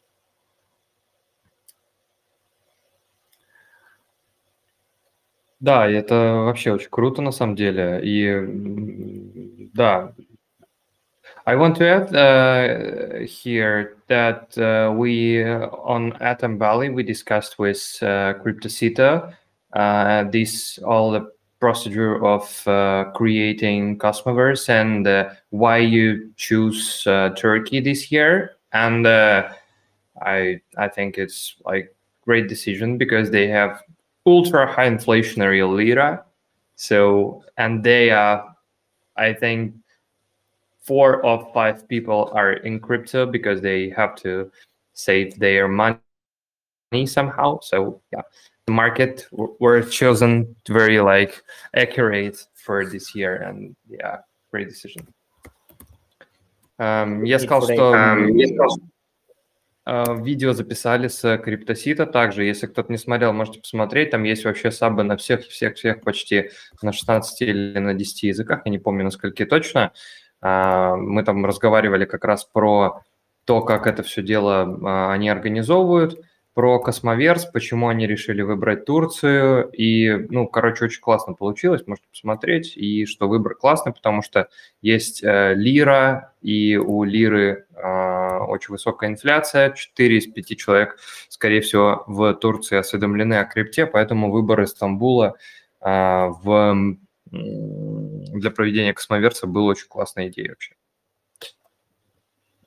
Да, 5.60 5.88
это 5.88 6.42
вообще 6.44 6.72
очень 6.72 6.90
круто 6.90 7.22
на 7.22 7.32
самом 7.32 7.56
деле. 7.56 8.00
И 8.04 9.70
да, 9.72 10.14
I 11.46 11.56
want 11.56 11.76
to 11.76 11.86
add 11.86 12.16
uh, 12.16 13.18
here 13.26 13.98
that 14.06 14.56
uh, 14.56 14.94
we 14.94 15.44
on 15.44 16.14
Atom 16.22 16.58
Valley 16.58 16.88
we 16.88 17.02
discussed 17.02 17.58
with 17.58 17.98
uh, 18.00 18.32
CryptoCita 18.40 19.34
uh, 19.74 20.24
this 20.30 20.78
all 20.78 21.10
the 21.10 21.30
procedure 21.60 22.24
of 22.24 22.66
uh, 22.66 23.04
creating 23.14 23.98
Cosmoverse 23.98 24.70
and 24.70 25.06
uh, 25.06 25.30
why 25.50 25.78
you 25.78 26.32
choose 26.36 27.06
uh, 27.06 27.30
Turkey 27.36 27.80
this 27.80 28.10
year. 28.10 28.56
And 28.72 29.06
I 29.06 30.60
I 30.78 30.88
think 30.88 31.18
it's 31.18 31.56
like 31.66 31.94
great 32.22 32.48
decision 32.48 32.96
because 32.96 33.30
they 33.30 33.48
have 33.48 33.82
ultra 34.24 34.72
high 34.72 34.88
inflationary 34.88 35.62
lira, 35.68 36.24
so 36.76 37.44
and 37.58 37.84
they 37.84 38.10
are 38.10 38.56
I 39.16 39.34
think 39.34 39.74
four 40.84 41.24
of 41.24 41.52
five 41.52 41.88
people 41.88 42.30
are 42.34 42.52
in 42.52 42.78
crypto 42.78 43.26
because 43.26 43.60
they 43.60 43.90
have 43.90 44.14
to 44.16 44.50
save 44.92 45.38
their 45.38 45.66
money 45.66 45.98
somehow. 47.06 47.58
So 47.60 48.00
yeah, 48.12 48.22
the 48.66 48.72
market 48.72 49.26
were 49.32 49.82
chosen 49.82 50.54
very 50.68 51.00
like 51.00 51.42
accurate 51.74 52.46
for 52.54 52.84
this 52.84 53.14
year, 53.14 53.36
and 53.36 53.74
yeah, 53.88 54.18
great 54.50 54.68
decision. 54.68 55.06
Um, 56.78 57.24
я 57.24 57.38
сказал, 57.38 57.62
что 57.62 57.94
um, 57.94 58.36
я 58.36 58.48
сказал, 58.48 58.78
видео 59.86 60.52
записали 60.52 61.08
с 61.08 61.38
криптосита 61.38 62.06
также. 62.06 62.44
Если 62.44 62.66
кто-то 62.66 62.90
не 62.90 62.98
смотрел, 62.98 63.32
можете 63.32 63.60
посмотреть. 63.60 64.10
Там 64.10 64.24
есть 64.24 64.44
вообще 64.44 64.70
сабы 64.70 65.04
на 65.04 65.16
всех, 65.16 65.46
всех, 65.46 65.76
всех 65.76 66.00
почти 66.00 66.50
на 66.82 66.92
16 66.92 67.42
или 67.42 67.78
на 67.78 67.94
10 67.94 68.22
языках. 68.24 68.62
Я 68.64 68.70
не 68.70 68.78
помню, 68.78 69.04
на 69.04 69.10
скольки 69.10 69.44
точно. 69.44 69.92
А, 70.40 70.96
мы 70.96 71.22
там 71.24 71.44
разговаривали 71.44 72.04
как 72.04 72.24
раз 72.24 72.44
про 72.44 73.02
то, 73.44 73.60
как 73.60 73.86
это 73.86 74.02
все 74.02 74.22
дело 74.22 74.78
а, 74.82 75.12
они 75.12 75.28
организовывают, 75.28 76.18
про 76.54 76.78
Cosmoverse, 76.78 77.46
почему 77.46 77.88
они 77.88 78.06
решили 78.06 78.40
выбрать 78.40 78.84
Турцию. 78.84 79.68
И, 79.70 80.08
ну, 80.30 80.46
короче, 80.46 80.84
очень 80.84 81.00
классно 81.00 81.34
получилось, 81.34 81.82
можете 81.86 82.06
посмотреть. 82.08 82.76
И 82.76 83.06
что 83.06 83.28
выбор 83.28 83.56
классный, 83.56 83.92
потому 83.92 84.22
что 84.22 84.48
есть 84.80 85.22
э, 85.24 85.54
лира, 85.54 86.32
и 86.42 86.76
у 86.76 87.02
лиры 87.02 87.66
э, 87.74 88.38
очень 88.46 88.70
высокая 88.70 89.10
инфляция. 89.10 89.72
4 89.72 90.16
из 90.16 90.28
5 90.28 90.56
человек, 90.56 90.96
скорее 91.28 91.60
всего, 91.60 92.04
в 92.06 92.32
Турции 92.34 92.78
осведомлены 92.78 93.34
о 93.34 93.44
крипте, 93.44 93.84
поэтому 93.86 94.30
выбор 94.30 94.64
Стамбула 94.68 95.34
в 95.80 96.96
для 97.33 98.51
проведения 98.51 98.93
космоверса 98.93 99.47
была 99.47 99.71
очень 99.71 99.87
классная 99.87 100.27
идея 100.29 100.49
вообще. 100.49 100.75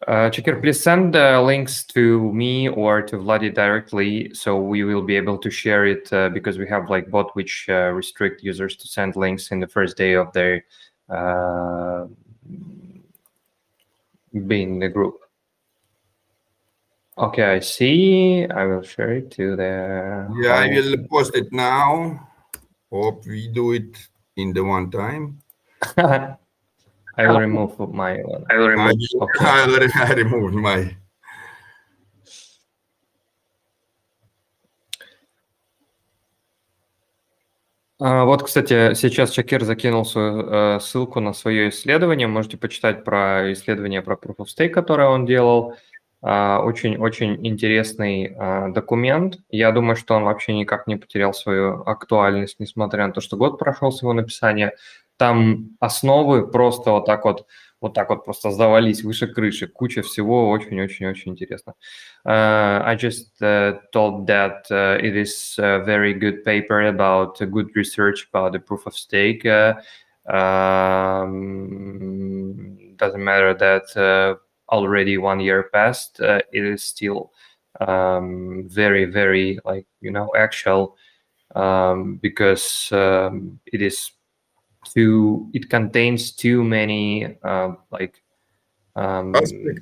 Uh, 0.04 0.28
Chakir, 0.30 0.60
please 0.60 0.82
send 0.82 1.14
the 1.14 1.40
links 1.40 1.84
to 1.84 2.32
me 2.32 2.68
or 2.68 3.02
to 3.02 3.18
Vladi 3.18 3.54
directly, 3.54 4.34
so 4.34 4.56
we 4.56 4.82
will 4.82 5.02
be 5.02 5.14
able 5.14 5.38
to 5.38 5.48
share 5.48 5.86
it 5.86 6.12
uh, 6.12 6.28
because 6.28 6.58
we 6.58 6.66
have 6.66 6.90
like 6.90 7.08
bot 7.08 7.30
which 7.36 7.66
uh, 7.68 7.92
restrict 7.92 8.42
users 8.42 8.74
to 8.74 8.88
send 8.88 9.14
links 9.14 9.52
in 9.52 9.60
the 9.60 9.66
first 9.68 9.96
day 9.96 10.14
of 10.14 10.32
their 10.32 10.64
being 14.32 14.74
in 14.74 14.78
the 14.80 14.88
group. 14.88 15.18
Okay, 17.16 17.44
I 17.44 17.60
see. 17.60 18.44
I 18.46 18.64
will 18.64 18.82
share 18.82 19.12
it 19.12 19.30
to 19.32 19.54
the. 19.54 20.28
Yeah, 20.42 20.54
I 20.54 20.72
whole- 20.72 20.82
will 20.82 21.06
post 21.08 21.36
it 21.36 21.52
now. 21.52 22.28
Hope 22.90 23.24
we 23.24 23.46
do 23.48 23.72
it 23.72 23.96
in 24.37 24.53
the 24.53 24.63
one 24.63 24.89
time. 24.89 25.41
I 27.17 27.27
will 27.27 27.39
remove 27.39 27.77
my 27.93 28.17
one. 28.21 28.45
I 28.49 28.57
will 28.57 28.79
I, 28.79 28.91
Okay. 28.91 29.45
I 29.45 29.61
already 29.63 29.91
I 29.95 30.13
removed 30.13 30.53
my. 30.55 30.95
А, 37.99 38.25
Вот, 38.25 38.43
кстати, 38.43 38.93
сейчас 38.93 39.31
Чакир 39.31 39.63
закинул 39.63 40.05
свою 40.05 40.47
э, 40.47 40.79
ссылку 40.79 41.19
на 41.19 41.33
свое 41.33 41.69
исследование. 41.69 42.27
Можете 42.27 42.55
почитать 42.57 43.03
про 43.03 43.51
исследование 43.53 44.03
про 44.03 44.15
Proof 44.15 44.35
of 44.37 44.45
Stake, 44.45 44.69
которое 44.69 45.07
он 45.07 45.25
делал. 45.25 45.75
А, 46.21 46.61
Очень-очень 46.63 47.45
интересный 47.45 48.35
а, 48.37 48.69
документ. 48.69 49.37
Я 49.49 49.71
думаю, 49.71 49.95
что 49.95 50.15
он 50.15 50.23
вообще 50.23 50.53
никак 50.53 50.87
не 50.87 50.95
потерял 50.95 51.33
свою 51.33 51.83
актуальность, 51.83 52.59
несмотря 52.59 53.05
на 53.07 53.13
то, 53.13 53.21
что 53.21 53.37
год 53.37 53.59
прошел 53.59 53.91
с 53.91 54.01
его 54.01 54.13
написания. 54.13 54.73
Там 55.17 55.77
основы 55.79 56.47
просто 56.47 56.91
вот 56.91 57.05
так 57.05 57.25
вот, 57.25 57.45
вот 57.81 57.93
так 57.93 58.09
вот 58.09 58.25
просто 58.25 58.49
сдавались 58.51 59.03
выше 59.03 59.27
крыши. 59.27 59.67
Куча 59.67 60.01
всего 60.01 60.49
очень-очень-очень 60.49 61.31
интересно. 61.31 61.75
Uh, 62.25 62.81
I 62.83 62.95
just 62.95 63.41
uh, 63.41 63.79
told 63.93 64.27
that 64.27 64.65
uh, 64.71 64.97
it 64.99 65.15
is 65.15 65.55
a 65.59 65.79
very 65.85 66.13
good 66.13 66.43
paper 66.43 66.87
about 66.87 67.39
good 67.51 67.75
research 67.75 68.27
about 68.31 68.53
the 68.53 68.59
proof 68.59 68.85
of 68.85 68.95
stake. 68.95 69.45
Uh, 69.45 69.75
um, 70.27 71.35
doesn't 72.97 73.23
matter 73.23 73.53
that 73.53 74.39
already 74.69 75.17
one 75.17 75.39
year 75.39 75.69
passed. 75.73 76.19
Uh, 76.19 76.41
it 76.51 76.63
is 76.63 76.83
still 76.83 77.31
um, 77.81 78.65
very, 78.67 79.05
very 79.05 79.59
like 79.65 79.85
you 80.01 80.11
know 80.11 80.31
actual 80.37 80.97
um, 81.55 82.15
because 82.21 82.89
um, 82.91 83.59
it 83.65 83.81
is 83.81 84.11
too. 84.85 85.49
It 85.53 85.69
contains 85.69 86.31
too 86.31 86.63
many 86.63 87.37
uh, 87.43 87.71
like 87.91 88.21
um, 88.95 89.33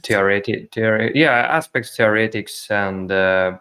theoretic, 0.03 0.73
theory, 0.73 1.11
yeah, 1.15 1.31
aspects, 1.31 1.95
theoretics, 1.95 2.69
and 2.69 3.11
uh, 3.11 3.57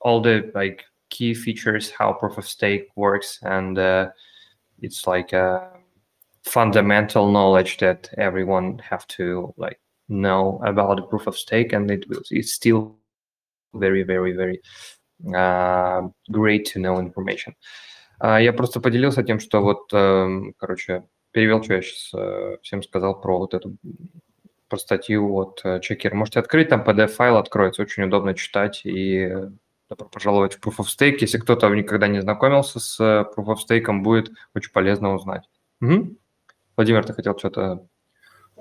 all 0.00 0.20
the 0.20 0.50
like 0.54 0.84
key 1.10 1.34
features 1.34 1.90
how 1.90 2.12
proof 2.12 2.38
of 2.38 2.46
stake 2.46 2.88
works, 2.96 3.38
and 3.42 3.78
uh, 3.78 4.10
it's 4.80 5.06
like 5.06 5.32
a 5.32 5.70
fundamental 6.44 7.30
knowledge 7.30 7.78
that 7.78 8.10
everyone 8.18 8.78
have 8.78 9.06
to 9.08 9.52
like 9.56 9.80
know 10.14 10.60
about 10.62 10.96
the 10.96 11.08
proof 11.08 11.26
of 11.26 11.36
stake, 11.36 11.72
and 11.72 11.90
it 11.90 12.08
will 12.08 12.22
it's 12.30 12.52
still 12.52 12.96
very, 13.72 14.02
very, 14.02 14.32
very 14.32 14.60
uh, 15.34 16.08
great 16.30 16.64
to 16.72 16.80
know 16.80 17.00
information. 17.00 17.54
А, 18.20 18.40
Я 18.40 18.52
просто 18.52 18.80
поделился 18.80 19.22
тем, 19.22 19.40
что 19.40 19.60
вот, 19.60 19.92
эм, 19.92 20.54
короче, 20.56 21.04
перевел, 21.32 21.62
что 21.62 21.74
я 21.74 21.82
сейчас 21.82 22.60
всем 22.62 22.82
сказал 22.82 23.20
про 23.20 23.38
вот 23.38 23.54
эту 23.54 23.76
про 24.68 24.78
статью 24.78 25.34
от 25.36 25.60
э, 25.64 25.80
Чекер. 25.80 26.14
Можете 26.14 26.40
открыть, 26.40 26.68
там 26.68 26.82
PDF-файл 26.82 27.36
откроется, 27.36 27.82
очень 27.82 28.04
удобно 28.04 28.34
читать 28.34 28.80
и 28.84 29.18
э, 29.18 29.50
добро 29.88 30.08
пожаловать 30.08 30.54
в 30.54 30.60
Proof 30.60 30.78
of 30.78 30.86
Stake. 30.86 31.18
Если 31.20 31.38
кто-то 31.38 31.68
никогда 31.68 32.08
не 32.08 32.20
знакомился 32.20 32.80
с 32.80 32.98
э, 33.00 33.24
Proof 33.36 33.54
of 33.54 33.56
Stake, 33.68 34.00
будет 34.00 34.32
очень 34.54 34.72
полезно 34.72 35.14
узнать. 35.14 35.44
Мгм. 35.80 36.18
Владимир, 36.76 37.04
ты 37.04 37.12
хотел 37.12 37.38
что-то... 37.38 37.86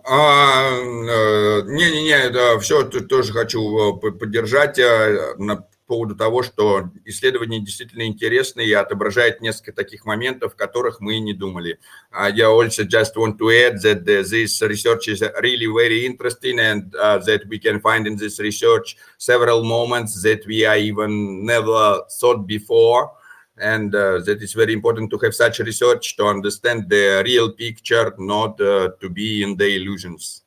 А, 0.05 0.69
э, 0.79 1.61
Не-не-не, 1.65 2.29
да, 2.29 2.59
все 2.59 2.83
тоже 2.83 3.31
хочу 3.31 3.61
э, 3.61 3.99
по- 3.99 4.11
поддержать 4.11 4.77
э, 4.77 5.35
на 5.37 5.65
поводу 5.87 6.15
того, 6.15 6.43
что 6.43 6.89
исследование 7.05 7.61
действительно 7.61 8.05
интересное 8.07 8.65
и 8.65 8.73
отображает 8.73 9.41
несколько 9.41 9.71
таких 9.73 10.05
моментов, 10.05 10.55
которых 10.55 10.99
мы 10.99 11.19
не 11.19 11.33
думали. 11.33 11.79
Uh, 12.11 12.31
yeah, 12.33 12.47
also 12.47 12.83
just 12.83 13.15
want 13.15 13.37
to 13.37 13.49
add 13.49 13.81
that 13.81 14.01
uh, 14.07 14.23
this 14.23 14.61
research 14.61 15.07
is 15.07 15.21
really 15.41 15.67
very 15.67 16.05
interesting 16.05 16.59
and 16.59 16.93
uh, 16.95 17.19
that 17.19 17.45
we 17.47 17.59
can 17.59 17.79
find 17.79 18.07
in 18.07 18.15
this 18.15 18.39
research 18.39 18.97
several 19.17 19.63
moments 19.63 20.21
that 20.21 20.45
we 20.47 20.65
are 20.65 20.77
even 20.77 21.45
never 21.45 22.01
thought 22.19 22.45
before. 22.47 23.11
and 23.57 23.93
uh, 23.93 24.19
that 24.19 24.41
is 24.41 24.53
very 24.53 24.73
important 24.73 25.09
to 25.11 25.17
have 25.19 25.33
such 25.35 25.59
research 25.59 26.15
to 26.17 26.25
understand 26.25 26.89
the 26.89 27.21
real 27.25 27.51
picture 27.51 28.13
not 28.17 28.59
uh, 28.59 28.89
to 28.99 29.09
be 29.09 29.43
in 29.43 29.55
the 29.55 29.75
illusions. 29.75 30.43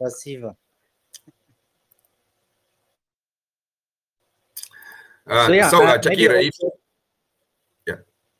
Passive 0.00 0.54
uh, 5.26 5.46
so, 5.46 5.52
yeah, 5.52 5.68
so 5.68 5.84
uh, 5.84 5.98
if... 6.04 6.54
yeah. 7.86 7.94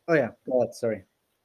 Oh 0.07 0.15
yeah 0.15 0.31
oh, 0.53 0.69
sorry 0.71 1.03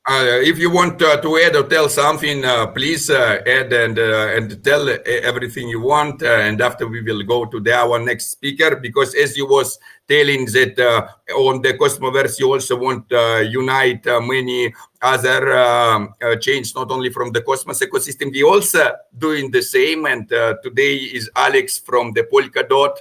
uh, 0.10 0.40
if 0.42 0.58
you 0.58 0.72
want 0.72 1.00
uh, 1.04 1.22
to 1.22 1.38
add 1.38 1.56
or 1.56 1.64
tell 1.64 1.88
something, 1.88 2.44
uh, 2.44 2.66
please 2.68 3.12
uh, 3.12 3.40
add 3.46 3.72
and 3.72 4.00
uh, 4.00 4.34
and 4.36 4.64
tell 4.64 4.90
uh, 4.90 4.98
everything 5.06 5.70
you 5.70 5.80
want. 5.80 6.24
And 6.24 6.60
after 6.60 6.88
we 6.88 7.02
will 7.04 7.22
go 7.22 7.46
to 7.46 7.60
the 7.60 7.74
our 7.76 8.00
next 8.00 8.32
speaker 8.32 8.78
because 8.78 9.14
as 9.14 9.38
you 9.38 9.46
was 9.48 9.78
telling 10.08 10.46
that 10.46 10.80
on 11.36 11.62
the 11.62 11.76
Cosmoverse 11.76 12.40
you 12.40 12.52
also 12.52 12.78
want 12.78 13.12
uh, 13.14 13.44
unite 13.48 14.04
many 14.06 14.74
other 15.04 15.56
um, 15.56 16.16
chains, 16.40 16.74
not 16.74 16.90
only 16.90 17.12
from 17.12 17.32
the 17.32 17.42
Cosmos 17.44 17.80
ecosystem. 17.82 18.32
We 18.32 18.42
also 18.42 18.96
doing 19.16 19.52
the 19.52 19.62
same. 19.62 20.08
And 20.08 20.28
today 20.28 20.96
is 20.96 21.30
Alex 21.36 21.78
from 21.78 22.14
the 22.14 22.24
Polkadot. 22.24 22.98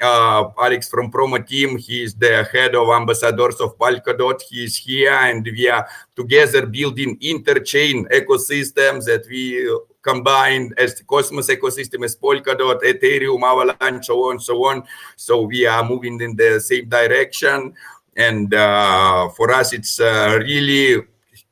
Uh, 0.00 0.50
Alex 0.58 0.88
from 0.88 1.10
Promo 1.10 1.44
team. 1.46 1.78
He 1.78 2.02
is 2.02 2.14
the 2.14 2.48
head 2.52 2.74
of 2.74 2.88
ambassadors 2.88 3.60
of 3.60 3.76
Polkadot. 3.78 4.40
He 4.42 4.64
is 4.64 4.76
here, 4.76 5.12
and 5.12 5.44
we 5.44 5.68
are 5.68 5.88
together 6.14 6.66
building 6.66 7.18
interchain 7.18 8.06
ecosystems 8.10 9.04
that 9.06 9.26
we 9.28 9.68
combine 10.02 10.72
as 10.78 10.94
the 10.94 11.04
Cosmos 11.04 11.48
ecosystem, 11.48 12.04
as 12.04 12.16
Polkadot, 12.16 12.82
Ethereum, 12.82 13.42
Avalanche, 13.42 14.06
so 14.06 14.30
on, 14.30 14.38
so 14.38 14.64
on. 14.64 14.84
So 15.16 15.42
we 15.42 15.66
are 15.66 15.84
moving 15.84 16.20
in 16.20 16.36
the 16.36 16.60
same 16.60 16.88
direction, 16.88 17.74
and 18.16 18.52
uh, 18.54 19.28
for 19.30 19.50
us, 19.52 19.72
it's 19.72 20.00
uh, 20.00 20.38
really 20.40 21.02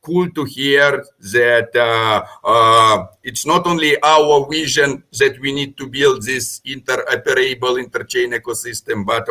cool 0.06 0.30
to 0.30 0.44
hear 0.44 1.04
that 1.34 1.74
uh, 1.74 2.24
uh, 2.44 3.06
it's 3.24 3.44
not 3.44 3.66
only 3.66 4.00
our 4.02 4.46
vision 4.48 5.02
that 5.18 5.34
we 5.40 5.50
need 5.52 5.76
to 5.76 5.88
build 5.88 6.22
this 6.22 6.60
interoperable 6.64 7.74
interchain 7.84 8.30
ecosystem, 8.38 9.04
but 9.04 9.26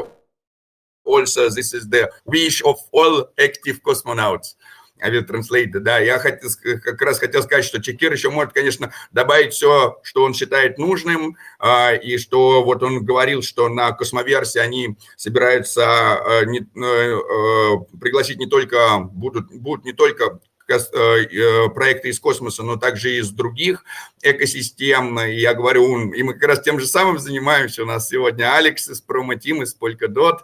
also 1.06 1.50
this 1.50 1.74
is 1.74 1.88
the 1.88 2.12
wish 2.26 2.62
of 2.66 2.78
all 2.92 3.16
active 3.40 3.82
cosmonauts. 3.82 4.56
I 5.04 5.10
will 5.10 5.26
translate, 5.26 5.72
да, 5.72 6.00
я 6.00 6.20
хотел, 6.20 6.50
как 6.82 7.02
раз 7.02 7.20
хотел 7.20 7.44
сказать, 7.44 7.66
что 7.66 7.82
Чекир 7.82 8.14
еще 8.14 8.30
может, 8.30 8.54
конечно, 8.54 8.94
добавить 9.12 9.54
все, 9.54 10.00
что 10.04 10.24
он 10.24 10.34
считает 10.34 10.78
нужным, 10.78 11.36
а, 11.60 11.94
и 11.94 12.18
что 12.18 12.64
вот 12.64 12.82
он 12.82 13.04
говорил, 13.04 13.42
что 13.42 13.68
на 13.68 13.92
Космоверсе 13.92 14.62
они 14.62 14.98
собираются 15.18 15.84
а, 15.84 16.46
не, 16.46 16.62
а, 16.82 17.78
пригласить 18.00 18.40
не 18.40 18.48
только, 18.48 19.00
будут, 19.00 19.52
будут 19.52 19.84
не 19.84 19.92
только 19.92 20.40
проекты 20.68 22.10
из 22.10 22.20
космоса, 22.20 22.64
но 22.64 22.76
также 22.76 23.12
и 23.12 23.20
из 23.20 23.32
других 23.32 23.84
экосистем. 24.22 25.18
Я 25.20 25.54
говорю, 25.54 26.12
и 26.12 26.24
мы 26.24 26.34
как 26.34 26.50
раз 26.50 26.62
тем 26.62 26.80
же 26.80 26.88
самым 26.88 27.20
занимаемся. 27.20 27.84
У 27.84 27.86
нас 27.86 28.08
сегодня 28.10 28.56
Алекс 28.56 28.90
из 28.90 29.04
Team, 29.08 29.64
из 29.64 29.78
Polkadot, 29.80 30.40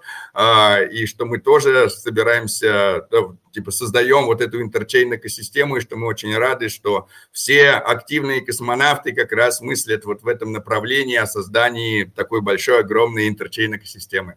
и 0.92 1.06
что 1.06 1.26
мы 1.26 1.40
тоже 1.40 1.90
собираемся, 1.90 3.08
типа 3.52 3.72
создаем 3.72 4.26
вот 4.26 4.42
эту 4.42 4.62
интерчейн 4.62 5.16
экосистему, 5.16 5.78
и 5.78 5.82
что 5.82 5.98
мы 5.98 6.08
очень 6.08 6.36
рады, 6.38 6.70
что 6.70 7.08
все 7.32 7.72
активные 7.72 8.42
космонавты 8.42 9.14
как 9.14 9.32
раз 9.32 9.62
мыслят 9.62 10.06
вот 10.06 10.22
в 10.22 10.28
этом 10.28 10.52
направлении 10.52 11.18
о 11.18 11.26
создании 11.26 12.04
такой 12.04 12.42
большой, 12.42 12.80
огромной 12.82 13.28
интерчейн 13.28 13.76
экосистемы. 13.76 14.36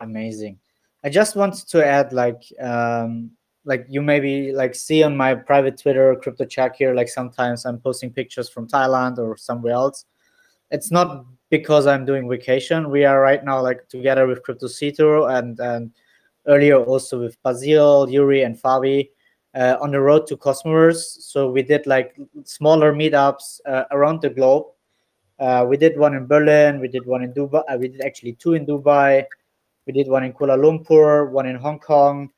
Amazing. 0.00 0.58
I 1.02 1.10
just 1.10 1.36
wanted 1.36 1.66
to 1.68 1.84
add 1.84 2.12
like 2.12 2.42
um, 2.58 3.30
like 3.64 3.86
you 3.88 4.02
maybe 4.02 4.52
like 4.52 4.74
see 4.74 5.02
on 5.02 5.16
my 5.16 5.34
private 5.34 5.78
Twitter, 5.80 6.14
Crypto 6.16 6.44
Check 6.44 6.76
here, 6.76 6.94
like 6.94 7.08
sometimes 7.08 7.64
I'm 7.64 7.78
posting 7.78 8.10
pictures 8.10 8.48
from 8.48 8.68
Thailand 8.68 9.18
or 9.18 9.36
somewhere 9.36 9.72
else. 9.72 10.04
It's 10.70 10.90
not 10.90 11.26
because 11.50 11.86
I'm 11.86 12.04
doing 12.04 12.28
vacation. 12.28 12.90
We 12.90 13.04
are 13.04 13.20
right 13.20 13.44
now 13.44 13.62
like 13.62 13.88
together 13.88 14.26
with 14.26 14.42
Crypto 14.42 14.66
Cito 14.66 15.26
and 15.26 15.58
and 15.60 15.92
earlier 16.46 16.76
also 16.76 17.20
with 17.20 17.42
Basil, 17.42 18.08
Yuri, 18.10 18.42
and 18.42 18.60
Fabi 18.60 19.08
uh, 19.54 19.76
on 19.80 19.92
the 19.92 20.00
road 20.00 20.26
to 20.26 20.36
Cosmos. 20.36 21.24
So 21.24 21.50
we 21.50 21.62
did 21.62 21.86
like 21.86 22.16
smaller 22.44 22.92
meetups 22.92 23.60
uh, 23.66 23.84
around 23.90 24.20
the 24.20 24.30
globe. 24.30 24.66
Uh, 25.38 25.64
we 25.68 25.76
did 25.76 25.98
one 25.98 26.14
in 26.14 26.26
Berlin. 26.26 26.80
We 26.80 26.88
did 26.88 27.06
one 27.06 27.22
in 27.22 27.32
Dubai. 27.32 27.62
Uh, 27.68 27.76
we 27.78 27.88
did 27.88 28.02
actually 28.02 28.34
two 28.34 28.54
in 28.54 28.66
Dubai. 28.66 29.24
We 29.86 29.92
did 29.92 30.08
one 30.08 30.24
in 30.24 30.32
Kuala 30.32 30.56
Lumpur, 30.56 31.30
one 31.30 31.46
in 31.46 31.56
Hong 31.56 31.78
Kong, 31.78 32.30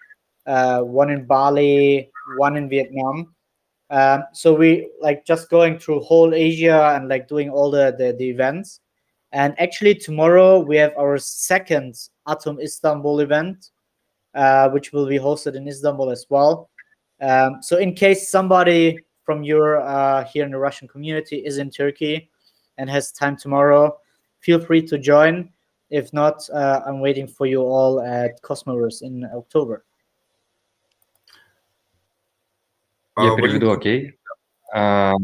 uh, 0.46 0.80
one 0.80 1.10
in 1.10 1.24
Bali, 1.24 2.10
one 2.38 2.56
in 2.56 2.68
Vietnam. 2.68 3.34
Um, 3.90 4.24
so 4.32 4.52
we 4.52 4.90
like 5.00 5.24
just 5.24 5.48
going 5.48 5.78
through 5.78 6.00
whole 6.00 6.34
Asia 6.34 6.94
and 6.96 7.08
like 7.08 7.28
doing 7.28 7.50
all 7.50 7.70
the, 7.70 7.94
the, 7.96 8.14
the 8.18 8.28
events. 8.28 8.80
And 9.32 9.58
actually, 9.60 9.94
tomorrow 9.94 10.60
we 10.60 10.76
have 10.76 10.92
our 10.98 11.18
second 11.18 11.96
Atom 12.26 12.60
Istanbul 12.60 13.20
event, 13.20 13.70
uh, 14.34 14.70
which 14.70 14.92
will 14.92 15.06
be 15.06 15.18
hosted 15.18 15.54
in 15.54 15.68
Istanbul 15.68 16.10
as 16.10 16.26
well. 16.28 16.70
Um, 17.20 17.58
so, 17.60 17.78
in 17.78 17.94
case 17.94 18.30
somebody 18.30 18.98
from 19.24 19.42
your 19.42 19.80
uh, 19.80 20.24
here 20.24 20.44
in 20.44 20.52
the 20.52 20.58
Russian 20.58 20.86
community 20.86 21.38
is 21.38 21.58
in 21.58 21.70
Turkey 21.70 22.30
and 22.78 22.88
has 22.90 23.10
time 23.10 23.36
tomorrow, 23.36 23.98
feel 24.40 24.60
free 24.60 24.82
to 24.82 24.98
join. 24.98 25.50
If 25.90 26.12
not, 26.12 26.48
uh, 26.50 26.82
I'm 26.86 27.00
waiting 27.00 27.26
for 27.26 27.46
you 27.46 27.62
all 27.62 28.00
at 28.00 28.42
Cosmoverse 28.42 29.02
in 29.02 29.24
October. 29.34 29.85
Я 33.18 33.32
А, 33.32 33.36
переведу, 33.36 33.68
Валентин, 33.68 33.70
окей. 33.70 34.18
А, 34.72 35.14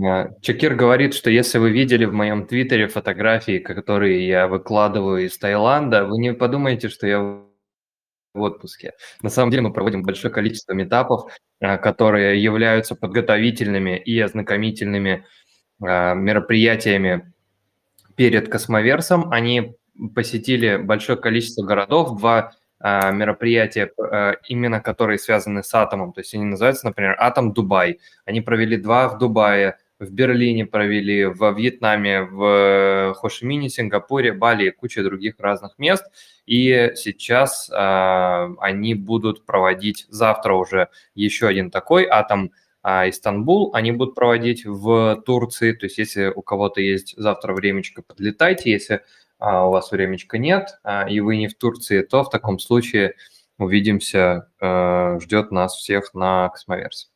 Чакир 0.40 0.74
говорит, 0.74 1.14
что 1.14 1.30
если 1.30 1.58
вы 1.58 1.70
видели 1.70 2.04
в 2.04 2.12
моем 2.12 2.46
твиттере 2.46 2.88
фотографии, 2.88 3.58
которые 3.58 4.26
я 4.26 4.48
выкладываю 4.48 5.26
из 5.26 5.36
Таиланда, 5.38 6.06
вы 6.06 6.18
не 6.18 6.32
подумайте, 6.32 6.88
что 6.88 7.06
я 7.06 7.20
в 7.20 8.40
отпуске. 8.40 8.92
На 9.20 9.28
самом 9.28 9.50
деле 9.50 9.62
мы 9.62 9.72
проводим 9.72 10.04
большое 10.04 10.32
количество 10.32 10.72
метапов, 10.72 11.30
а, 11.60 11.76
которые 11.76 12.42
являются 12.42 12.94
подготовительными 12.94 13.98
и 13.98 14.18
ознакомительными 14.20 15.26
мероприятиями 15.80 17.32
перед 18.14 18.48
Космоверсом. 18.48 19.32
Они 19.32 19.74
посетили 20.14 20.76
большое 20.76 21.18
количество 21.18 21.64
городов, 21.64 22.18
два 22.20 22.52
мероприятия, 22.82 23.92
а, 23.98 24.34
именно 24.48 24.80
которые 24.80 25.18
связаны 25.18 25.62
с 25.62 25.72
атомом. 25.74 26.12
То 26.12 26.20
есть 26.20 26.34
они 26.34 26.44
называются, 26.44 26.86
например, 26.86 27.16
«Атом 27.18 27.52
Дубай». 27.52 28.00
Они 28.24 28.40
провели 28.40 28.76
два 28.76 29.08
в 29.08 29.18
Дубае, 29.18 29.76
в 30.00 30.10
Берлине 30.10 30.66
провели, 30.66 31.26
во 31.26 31.52
Вьетнаме, 31.52 32.22
в 32.22 33.14
Хошимине, 33.14 33.68
Сингапуре, 33.68 34.32
Бали 34.32 34.66
и 34.66 34.70
куча 34.70 35.04
других 35.04 35.38
разных 35.38 35.78
мест. 35.78 36.04
И 36.44 36.90
сейчас 36.96 37.70
а, 37.72 38.50
они 38.58 38.94
будут 38.94 39.46
проводить 39.46 40.06
завтра 40.08 40.54
уже 40.54 40.88
еще 41.14 41.46
один 41.46 41.70
такой 41.70 42.06
«Атом 42.06 42.50
а 42.82 43.08
Истанбул 43.08 43.70
они 43.74 43.92
будут 43.92 44.16
проводить 44.16 44.66
в 44.66 45.22
Турции. 45.24 45.72
То 45.72 45.86
есть, 45.86 45.98
если 45.98 46.26
у 46.26 46.42
кого-то 46.42 46.80
есть 46.80 47.14
завтра 47.16 47.52
времечко, 47.54 48.02
подлетайте. 48.02 48.72
Если 48.72 49.02
а, 49.42 49.66
у 49.66 49.72
вас 49.72 49.90
времечка 49.90 50.38
нет, 50.38 50.78
а, 50.84 51.08
и 51.08 51.18
вы 51.18 51.36
не 51.36 51.48
в 51.48 51.54
Турции, 51.54 52.02
то 52.02 52.22
в 52.22 52.30
таком 52.30 52.60
случае 52.60 53.16
увидимся, 53.58 54.48
а, 54.60 55.18
ждет 55.18 55.50
нас 55.50 55.74
всех 55.74 56.14
на 56.14 56.48
Космоверсе. 56.48 57.08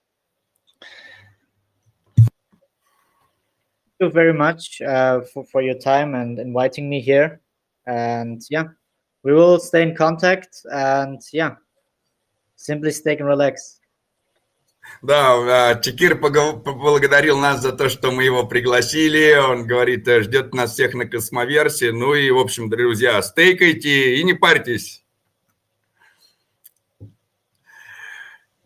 Thank 3.99 4.01
you 4.01 4.11
very 4.11 4.35
much 4.35 4.83
uh, 4.83 5.23
for, 5.33 5.45
for 5.45 5.63
your 5.63 5.79
time 5.79 6.15
and 6.15 6.39
inviting 6.39 6.91
me 6.91 7.01
here. 7.01 7.41
And 7.87 8.43
yeah, 8.51 8.65
we 9.23 9.33
will 9.33 9.59
stay 9.59 9.83
in 9.83 9.95
contact 9.95 10.67
and 10.71 11.23
yeah, 11.33 11.55
simply 12.57 12.91
stay 12.91 13.17
and 13.17 13.27
relax. 13.27 13.81
Да, 15.03 15.71
а, 15.71 15.81
Чекир 15.81 16.19
поблагодарил 16.19 17.39
нас 17.39 17.63
за 17.63 17.73
то, 17.73 17.89
что 17.89 18.11
мы 18.11 18.25
его 18.25 18.47
пригласили. 18.47 19.37
Он 19.37 19.67
говорит, 19.67 20.09
э, 20.09 20.23
ждет 20.23 20.55
нас 20.55 20.73
всех 20.73 20.95
на 20.95 21.07
Космоверсе. 21.07 21.93
Ну 21.93 22.15
и, 22.15 22.31
в 22.31 22.39
общем, 22.39 22.71
друзья, 22.71 23.21
стейкайте 23.23 24.17
и 24.17 24.25
не 24.25 24.35
парьтесь. 24.35 25.05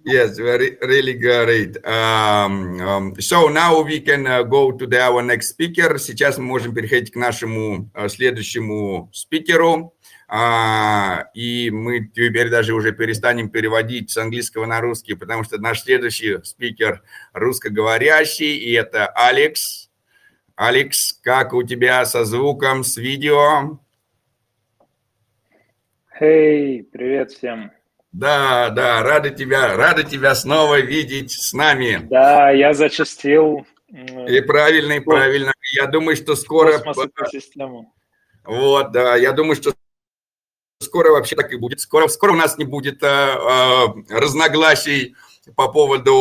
Yes, 0.02 0.38
very, 0.38 0.78
really 0.80 1.12
great. 1.12 1.76
Um, 1.84 2.80
um, 2.80 3.20
so 3.20 3.48
now 3.48 3.82
we 3.82 4.00
can 4.00 4.26
uh, 4.26 4.42
go 4.42 4.72
to 4.72 4.86
the, 4.86 4.98
our 4.98 5.22
next 5.22 5.48
speaker. 5.48 5.98
Сейчас 5.98 6.38
мы 6.38 6.44
можем 6.44 6.74
переходить 6.74 7.12
к 7.12 7.16
нашему 7.16 7.90
uh, 7.94 8.08
следующему 8.08 9.10
спикеру. 9.12 9.94
А, 10.32 11.28
и 11.34 11.70
мы 11.72 12.04
теперь 12.04 12.50
даже 12.50 12.72
уже 12.72 12.92
перестанем 12.92 13.50
переводить 13.50 14.10
с 14.10 14.16
английского 14.16 14.64
на 14.64 14.80
русский, 14.80 15.14
потому 15.14 15.42
что 15.42 15.58
наш 15.58 15.82
следующий 15.82 16.38
спикер 16.44 17.02
русскоговорящий, 17.32 18.56
и 18.56 18.72
это 18.74 19.08
Алекс. 19.08 19.90
Алекс, 20.54 21.14
как 21.14 21.52
у 21.52 21.64
тебя 21.64 22.04
со 22.04 22.24
звуком, 22.24 22.84
с 22.84 22.96
видео? 22.96 23.80
Эй, 26.20 26.84
привет 26.84 27.32
всем. 27.32 27.72
Да, 28.12 28.70
да, 28.70 29.02
рады 29.02 29.30
тебя, 29.30 29.76
рады 29.76 30.04
тебя 30.04 30.36
снова 30.36 30.78
видеть 30.78 31.32
с 31.32 31.52
нами. 31.52 32.06
Да, 32.08 32.50
я 32.50 32.72
зачастил 32.72 33.66
И 33.88 34.40
правильно, 34.42 34.92
и 34.92 35.00
правильно. 35.00 35.52
Я 35.72 35.86
думаю, 35.86 36.14
что 36.14 36.36
скоро... 36.36 36.80
Вот, 38.44 38.92
да, 38.92 39.16
я 39.16 39.32
думаю, 39.32 39.56
что 39.56 39.72
скоро 40.80 41.12
вообще 41.12 41.36
так 41.36 41.52
и 41.52 41.56
будет. 41.56 41.80
Скоро, 41.80 42.08
скоро 42.08 42.32
у 42.32 42.36
нас 42.36 42.58
не 42.58 42.64
будет 42.64 43.02
а, 43.02 43.86
а, 43.88 43.94
разногласий 44.08 45.14
по 45.54 45.68
поводу 45.68 46.12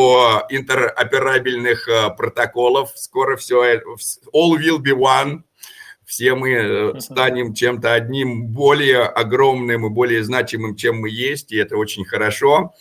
интероперабельных 0.50 1.88
а, 1.88 2.10
протоколов. 2.10 2.92
Скоро 2.94 3.36
все, 3.36 3.74
all 3.74 4.56
will 4.56 4.78
be 4.78 4.94
one. 4.94 5.42
Все 6.04 6.34
мы 6.34 7.00
станем 7.00 7.54
чем-то 7.54 7.94
одним 7.94 8.48
более 8.48 9.02
огромным 9.02 9.86
и 9.86 9.90
более 9.90 10.24
значимым, 10.24 10.74
чем 10.74 11.00
мы 11.00 11.08
есть, 11.08 11.52
и 11.52 11.56
это 11.56 11.76
очень 11.76 12.04
хорошо. 12.04 12.74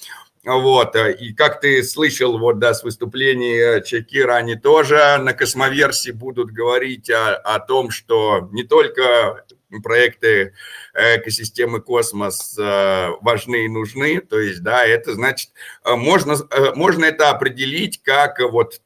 Вот, 0.44 0.96
и 0.96 1.34
как 1.34 1.62
ты 1.62 1.84
слышал, 1.84 2.40
вот, 2.40 2.58
да, 2.58 2.74
с 2.74 2.82
выступления 2.82 3.82
Чекира, 3.82 4.36
они 4.36 4.56
тоже 4.56 5.18
на 5.20 5.34
Космоверсии 5.34 6.10
будут 6.10 6.50
говорить 6.50 7.12
о, 7.12 7.36
о 7.36 7.60
том, 7.60 7.92
что 7.92 8.50
не 8.52 8.64
только 8.64 9.44
проекты 9.84 10.54
экосистемы 10.94 11.82
космос 11.82 12.58
э, 12.58 13.10
важны 13.22 13.66
и 13.66 13.70
нужны, 13.70 14.22
то 14.22 14.40
есть, 14.40 14.64
да, 14.64 14.86
это 14.86 15.14
значит, 15.14 15.52
э, 15.86 15.96
можно, 15.96 16.34
э, 16.34 16.74
можно 16.76 17.06
это 17.06 17.30
определить 17.30 18.02
как 18.04 18.40
вот 18.40 18.82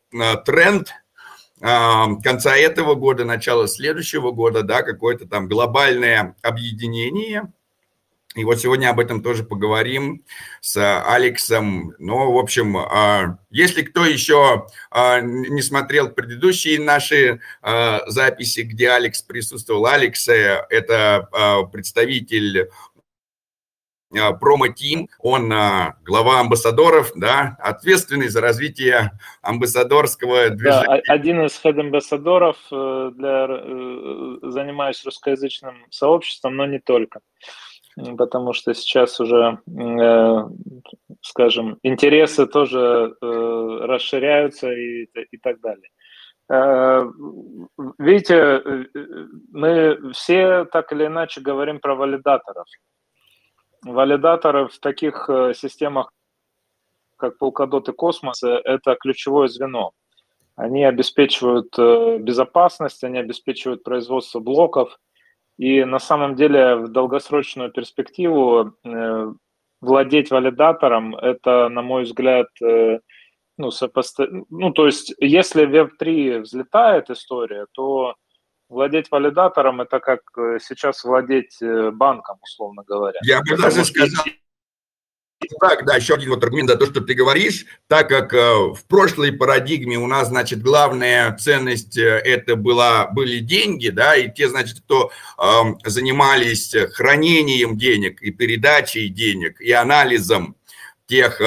тренд 0.46 0.90
конца 1.60 2.58
этого 2.58 2.94
года, 2.96 3.24
начала 3.24 3.68
следующего 3.68 4.32
года, 4.32 4.64
да, 4.64 4.84
какое-то 4.84 5.28
там 5.28 5.48
глобальное 5.48 6.36
объединение, 6.42 7.52
и 8.36 8.44
вот 8.44 8.60
сегодня 8.60 8.90
об 8.90 9.00
этом 9.00 9.22
тоже 9.22 9.44
поговорим 9.44 10.24
с 10.60 10.78
Алексом. 11.06 11.94
Ну, 12.00 12.32
в 12.32 12.38
общем, 12.38 12.78
а, 12.78 13.38
если 13.50 13.84
кто 13.84 14.06
еще 14.06 14.68
а, 14.90 15.22
не 15.22 15.62
смотрел 15.62 16.10
предыдущие 16.10 16.80
наши 16.80 17.40
а, 17.62 18.02
записи, 18.08 18.62
где 18.62 18.90
Алекс 18.90 19.22
присутствовал, 19.22 19.86
Алекс 19.86 20.28
э,– 20.28 20.66
это 20.70 21.30
представитель 21.72 22.70
промо-тим, 24.40 25.10
он 25.20 25.50
глава 26.04 26.40
амбассадоров, 26.40 27.14
да, 27.16 27.58
ответственный 27.60 28.28
за 28.28 28.42
развитие 28.42 29.12
амбассадорского 29.42 30.52
движения. 30.52 31.02
Да, 31.08 31.14
один 31.14 31.46
из 31.46 31.60
хед-амбассадоров, 31.60 32.58
э, 32.72 33.12
для, 33.16 33.48
э, 33.50 34.38
занимаюсь 34.44 35.04
русскоязычным 35.04 35.88
сообществом, 35.90 36.56
но 36.58 36.68
не 36.68 36.80
только 36.80 37.22
потому 38.18 38.54
что 38.54 38.74
сейчас 38.74 39.20
уже, 39.20 39.60
э, 39.68 40.50
скажем, 41.22 41.78
интересы 41.84 42.48
тоже 42.48 43.16
э, 43.22 43.26
расширяются 43.82 44.72
и, 44.72 45.06
и 45.32 45.38
так 45.38 45.60
далее. 45.62 45.90
Э, 46.50 47.04
видите, 48.00 48.88
мы 49.52 50.12
все 50.14 50.66
так 50.66 50.92
или 50.92 51.06
иначе 51.06 51.42
говорим 51.42 51.80
про 51.80 51.96
валидаторов. 51.96 52.66
Валидаторы 53.84 54.68
в 54.68 54.80
таких 54.80 55.30
системах, 55.56 56.12
как 57.18 57.36
Polkadot 57.42 57.90
и 57.90 57.94
Космос, 57.94 58.42
это 58.44 58.96
ключевое 58.96 59.50
звено. 59.50 59.92
Они 60.56 60.86
обеспечивают 60.86 61.76
безопасность, 62.22 63.04
они 63.04 63.20
обеспечивают 63.20 63.84
производство 63.84 64.40
блоков– 64.40 64.98
и 65.58 65.84
на 65.84 66.00
самом 66.00 66.36
деле 66.36 66.76
в 66.76 66.88
долгосрочную 66.90 67.72
перспективу 67.72 68.74
э, 68.84 69.34
владеть 69.82 70.32
валидатором 70.32 71.16
это, 71.16 71.70
на 71.70 71.82
мой 71.82 72.04
взгляд, 72.04 72.48
э, 72.62 73.00
ну, 73.58 73.70
сопосто... 73.70 74.28
ну, 74.50 74.72
то 74.72 74.88
есть, 74.88 75.14
если 75.20 75.68
Web3 75.68 76.42
взлетает 76.42 77.10
история, 77.10 77.68
то 77.74 78.16
владеть 78.68 79.12
валидатором 79.12 79.82
это 79.82 80.00
как 80.00 80.22
э, 80.38 80.58
сейчас 80.60 81.04
владеть 81.04 81.60
банком, 81.94 82.40
условно 82.42 82.84
говоря. 82.86 83.20
Я 83.24 83.42
бы 83.42 83.56
даже 83.56 83.86
сказал, 83.86 84.26
так, 85.60 85.86
да, 85.86 85.96
еще 85.96 86.16
один 86.16 86.30
вот 86.30 86.44
аргумент 86.44 86.70
за 86.70 86.76
то, 86.76 86.86
что 86.86 87.02
ты 87.02 87.14
говоришь, 87.14 87.66
так 87.88 88.10
как 88.10 88.34
э, 88.34 88.38
в 88.38 88.80
прошлой 88.88 89.32
парадигме 89.32 89.98
у 89.98 90.08
нас, 90.08 90.30
значит, 90.30 90.62
главная 90.62 91.36
ценность 91.38 91.98
э, 91.98 92.22
это 92.24 92.56
была, 92.56 93.08
были 93.08 93.40
деньги, 93.40 93.90
да, 93.90 94.16
и 94.16 94.34
те, 94.34 94.50
значит, 94.50 94.80
кто 94.82 95.12
э, 95.38 95.44
занимались 95.86 96.76
хранением 96.94 97.78
денег 97.78 98.22
и 98.22 98.32
передачей 98.32 99.10
денег 99.10 99.60
и 99.62 99.72
анализом 99.72 100.56
тех 101.06 101.42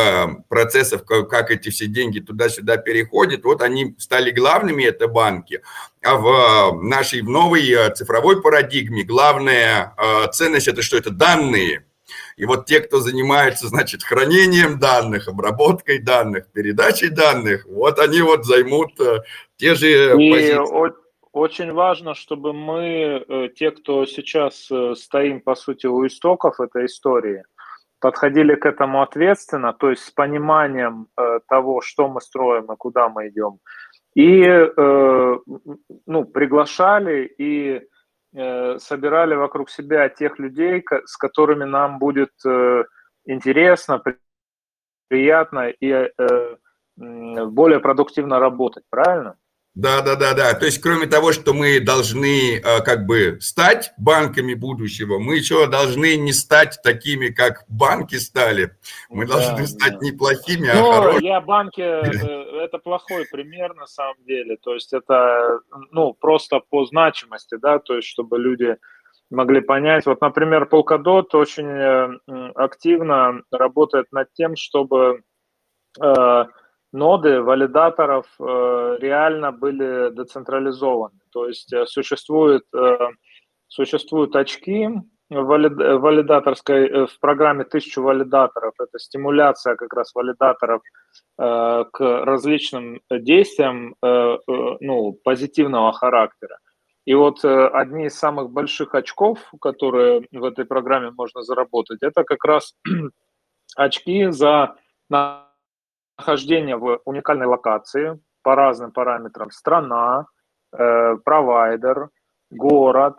процессов, 0.49 1.03
как 1.05 1.51
эти 1.51 1.71
все 1.71 1.87
деньги 1.87 2.21
туда-сюда 2.21 2.77
переходят, 2.77 3.43
вот 3.43 3.63
они 3.63 3.97
стали 3.99 4.31
главными, 4.31 4.85
это 4.85 5.09
банки. 5.09 5.63
А 6.03 6.17
в 6.17 6.83
нашей 6.83 7.23
в 7.23 7.31
новой 7.31 7.75
цифровой 7.95 8.43
парадигме 8.43 9.03
главная 9.03 9.95
ценность– 10.33 10.69
это 10.69 10.83
что? 10.83 10.99
Это 10.99 11.11
данные. 11.11 11.86
И 12.37 12.45
вот 12.45 12.67
те, 12.67 12.81
кто 12.81 13.01
занимается, 13.01 13.67
значит, 13.69 14.03
хранением 14.03 14.79
данных, 14.79 15.29
обработкой 15.29 16.01
данных, 16.01 16.47
передачей 16.53 17.09
данных, 17.09 17.67
вот 17.67 17.99
они 17.99 18.21
вот 18.21 18.45
займут 18.45 18.93
те 19.57 19.75
же 19.75 20.15
И 20.19 20.31
позиции. 20.31 21.07
Очень 21.37 21.75
важно, 21.75 22.15
чтобы 22.15 22.55
мы, 22.55 23.23
э, 23.29 23.49
те, 23.55 23.71
кто 23.71 24.07
сейчас 24.07 24.71
э, 24.71 24.95
стоим, 24.95 25.43
по 25.43 25.55
сути, 25.55 25.87
у 25.87 26.07
истоков 26.07 26.61
этой 26.61 26.87
истории, 26.87 27.43
подходили 28.01 28.55
к 28.55 28.65
этому 28.65 29.03
ответственно, 29.03 29.75
то 29.75 29.91
есть 29.91 30.03
с 30.03 30.11
пониманием 30.11 31.09
э, 31.15 31.41
того, 31.47 31.83
что 31.83 32.09
мы 32.09 32.23
строим 32.23 32.73
и 32.73 32.77
куда 32.79 33.11
мы 33.11 33.29
идем, 33.29 33.59
и 34.15 34.47
ну, 36.07 36.25
приглашали 36.25 37.31
и 37.39 37.83
собирали 38.33 39.35
вокруг 39.35 39.71
себя 39.71 40.09
тех 40.09 40.39
людей, 40.39 40.85
с 41.05 41.17
которыми 41.17 41.65
нам 41.65 41.99
будет 41.99 42.33
интересно, 43.25 44.03
приятно 45.09 45.69
и 45.69 46.11
более 46.97 47.81
продуктивно 47.81 48.39
работать, 48.39 48.85
правильно? 48.91 49.37
Да, 49.77 50.01
да, 50.01 50.17
да, 50.17 50.33
да. 50.33 50.55
То 50.55 50.65
есть, 50.65 50.81
кроме 50.81 51.07
того, 51.07 51.33
что 51.33 51.53
мы 51.53 51.81
должны 51.81 52.57
э, 52.57 52.81
как 52.83 53.05
бы 53.05 53.37
стать 53.43 53.93
банками 53.99 54.55
будущего, 54.55 55.19
мы 55.19 55.37
еще 55.37 55.67
должны 55.67 56.17
не 56.17 56.33
стать 56.33 56.81
такими, 56.83 57.29
как 57.29 57.65
банки 57.69 58.15
стали. 58.15 58.75
Мы 59.11 59.27
да, 59.27 59.35
должны 59.35 59.67
стать 59.67 59.99
да. 60.01 60.07
неплохими, 60.07 60.71
а 60.71 60.77
хорошими. 60.77 61.27
Я 61.27 61.43
банки 61.43 61.83
э, 61.83 62.65
это 62.65 62.79
плохой 62.79 63.27
пример 63.31 63.75
на 63.75 63.87
самом 63.87 64.17
деле. 64.25 64.57
То 64.63 64.73
есть 64.73 64.95
это 64.95 65.61
ну 65.91 66.15
просто 66.15 66.61
по 66.71 66.87
значимости, 66.87 67.59
да, 67.61 67.79
то 67.79 67.97
есть 67.97 68.09
чтобы 68.09 68.39
люди 68.39 68.79
могли 69.29 69.61
понять. 69.61 70.07
Вот, 70.07 70.23
например, 70.23 70.71
Polkadot 70.73 71.29
очень 71.35 71.69
э, 71.69 72.51
активно 72.55 73.43
работает 73.51 74.07
над 74.11 74.33
тем, 74.33 74.57
чтобы 74.57 75.23
ноды 76.93 77.43
валидаторов 77.43 78.27
э, 78.39 78.97
реально 79.01 79.53
были 79.53 80.11
децентрализованы. 80.15 81.19
То 81.33 81.49
есть 81.49 81.73
э, 81.73 81.87
существует, 81.87 82.63
э, 82.75 82.97
существуют 83.69 84.37
очки 84.37 84.89
валидаторской 85.29 87.07
в 87.07 87.19
программе 87.19 87.65
тысячу 87.65 88.01
валидаторов. 88.01 88.75
Это 88.79 88.99
стимуляция 88.99 89.75
как 89.75 89.93
раз 89.93 90.15
валидаторов 90.15 90.83
к 91.37 92.01
различным 92.01 93.01
действиям 93.11 93.97
ну, 94.01 95.19
позитивного 95.25 95.93
характера. 95.93 96.61
И 97.07 97.15
вот 97.15 97.45
одни 97.45 98.07
из 98.07 98.17
самых 98.17 98.53
больших 98.53 98.95
очков, 98.95 99.41
которые 99.61 100.29
в 100.31 100.45
этой 100.45 100.65
программе 100.65 101.11
можно 101.11 101.43
заработать, 101.43 102.05
это 102.05 102.23
как 102.23 102.45
раз 102.45 102.77
очки 103.77 104.31
за 104.31 104.77
нахождение 106.19 106.77
в 106.77 107.01
уникальной 107.05 107.47
локации 107.47 108.19
по 108.43 108.55
разным 108.55 108.93
параметрам 108.93 109.51
страна, 109.51 110.27
э, 110.73 111.17
провайдер, 111.25 112.09
город. 112.51 113.17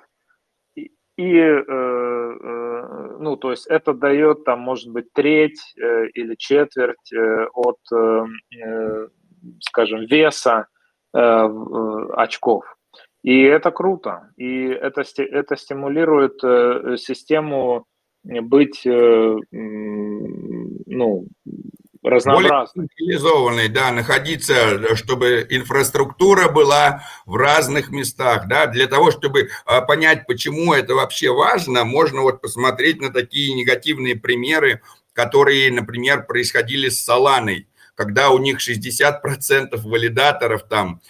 И, 0.76 0.90
э, 1.18 1.64
э, 1.68 3.18
ну, 3.20 3.36
то 3.38 3.52
есть 3.52 3.68
это 3.68 3.94
дает 3.94 4.44
там, 4.46 4.60
может 4.60 4.92
быть, 4.92 5.12
треть 5.14 5.60
э, 5.78 6.08
или 6.14 6.36
четверть 6.36 7.12
э, 7.12 7.48
от, 7.54 7.78
э, 7.92 8.26
э 8.64 9.08
скажем, 9.62 10.06
веса 10.06 10.68
э, 11.14 11.20
э, 11.20 12.10
очков. 12.14 12.66
И 13.24 13.42
это 13.42 13.72
круто. 13.72 14.30
И 14.38 14.68
это, 14.68 15.04
это 15.18 15.56
стимулирует 15.56 16.44
э, 16.44 16.98
систему 16.98 17.86
быть 18.24 18.86
э, 18.86 19.38
ну, 19.50 21.28
разнообразный. 22.04 22.88
Более 22.98 23.18
да, 23.70 23.92
находиться, 23.92 24.96
чтобы 24.96 25.46
инфраструктура 25.50 26.50
была 26.50 27.04
в 27.26 27.36
разных 27.36 27.90
местах, 27.90 28.48
да, 28.48 28.68
для 28.68 28.88
того, 28.88 29.12
чтобы 29.12 29.50
а, 29.66 29.82
понять, 29.82 30.26
почему 30.28 30.74
это 30.74 30.96
вообще 30.96 31.32
важно, 31.32 31.84
можно 31.84 32.22
вот 32.22 32.42
посмотреть 32.42 33.02
на 33.02 33.12
такие 33.12 33.54
негативные 33.54 34.16
примеры, 34.16 34.82
которые, 35.14 35.72
например, 35.72 36.26
происходили 36.26 36.90
с 36.90 37.04
Соланой 37.04 37.68
когда 37.98 38.30
у 38.30 38.38
них 38.38 38.60
60% 38.60 39.76
валидаторов 39.82 40.64
там 40.70 41.02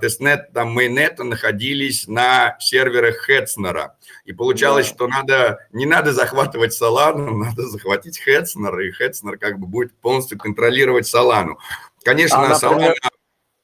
тестнет, 0.00 0.52
там 0.52 0.72
мейнета 0.72 1.22
находились 1.22 2.08
на 2.08 2.56
серверах 2.58 3.24
Hetzner 3.24 3.80
а. 3.80 3.96
И 4.24 4.32
получалось, 4.32 4.88
да. 4.88 4.94
что 4.94 5.06
надо, 5.06 5.58
не 5.70 5.86
надо 5.86 6.12
захватывать 6.12 6.74
Солану, 6.74 7.36
надо 7.44 7.68
захватить 7.68 8.18
Hetzner, 8.18 8.76
и 8.80 8.90
Hetzner 8.90 9.38
как 9.38 9.60
бы 9.60 9.68
будет 9.68 9.94
полностью 10.00 10.36
контролировать 10.36 11.06
Солану. 11.06 11.58
Конечно, 12.02 12.50
а, 12.50 12.56
Солана 12.56 12.92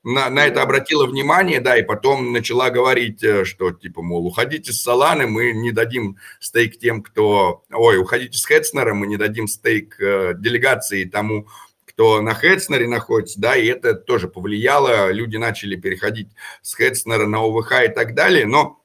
на, 0.05 0.31
на 0.31 0.47
это 0.47 0.63
обратила 0.63 1.07
внимание, 1.07 1.61
да, 1.61 1.77
и 1.77 1.83
потом 1.83 2.33
начала 2.33 2.71
говорить, 2.71 3.23
э, 3.23 3.45
что 3.45 3.73
типа, 3.73 4.01
мол, 4.01 4.27
уходите 4.27 4.73
с 4.73 4.81
Соланы, 4.81 5.27
мы 5.27 5.53
не 5.53 5.73
дадим 5.73 6.17
стейк 6.41 6.79
тем, 6.79 7.03
кто... 7.03 7.65
Ой, 7.71 7.99
уходите 7.99 8.39
с 8.39 8.47
Хетснера, 8.47 8.95
мы 8.95 9.07
не 9.07 9.17
дадим 9.17 9.49
стейк 9.49 10.01
э, 10.01 10.35
делегации 10.39 11.05
тому, 11.05 11.49
кто 11.99 12.21
на 12.23 12.33
Хедснере 12.33 12.87
находится, 12.87 13.41
да, 13.41 13.57
и 13.57 13.67
это 13.67 13.93
тоже 13.93 14.29
повлияло, 14.29 15.11
люди 15.11 15.37
начали 15.37 15.75
переходить 15.75 16.29
с 16.63 16.75
Хедснера 16.75 17.27
на 17.27 17.39
ОВХ 17.39 17.73
и 17.87 17.89
так 17.89 18.15
далее, 18.15 18.47
но 18.47 18.79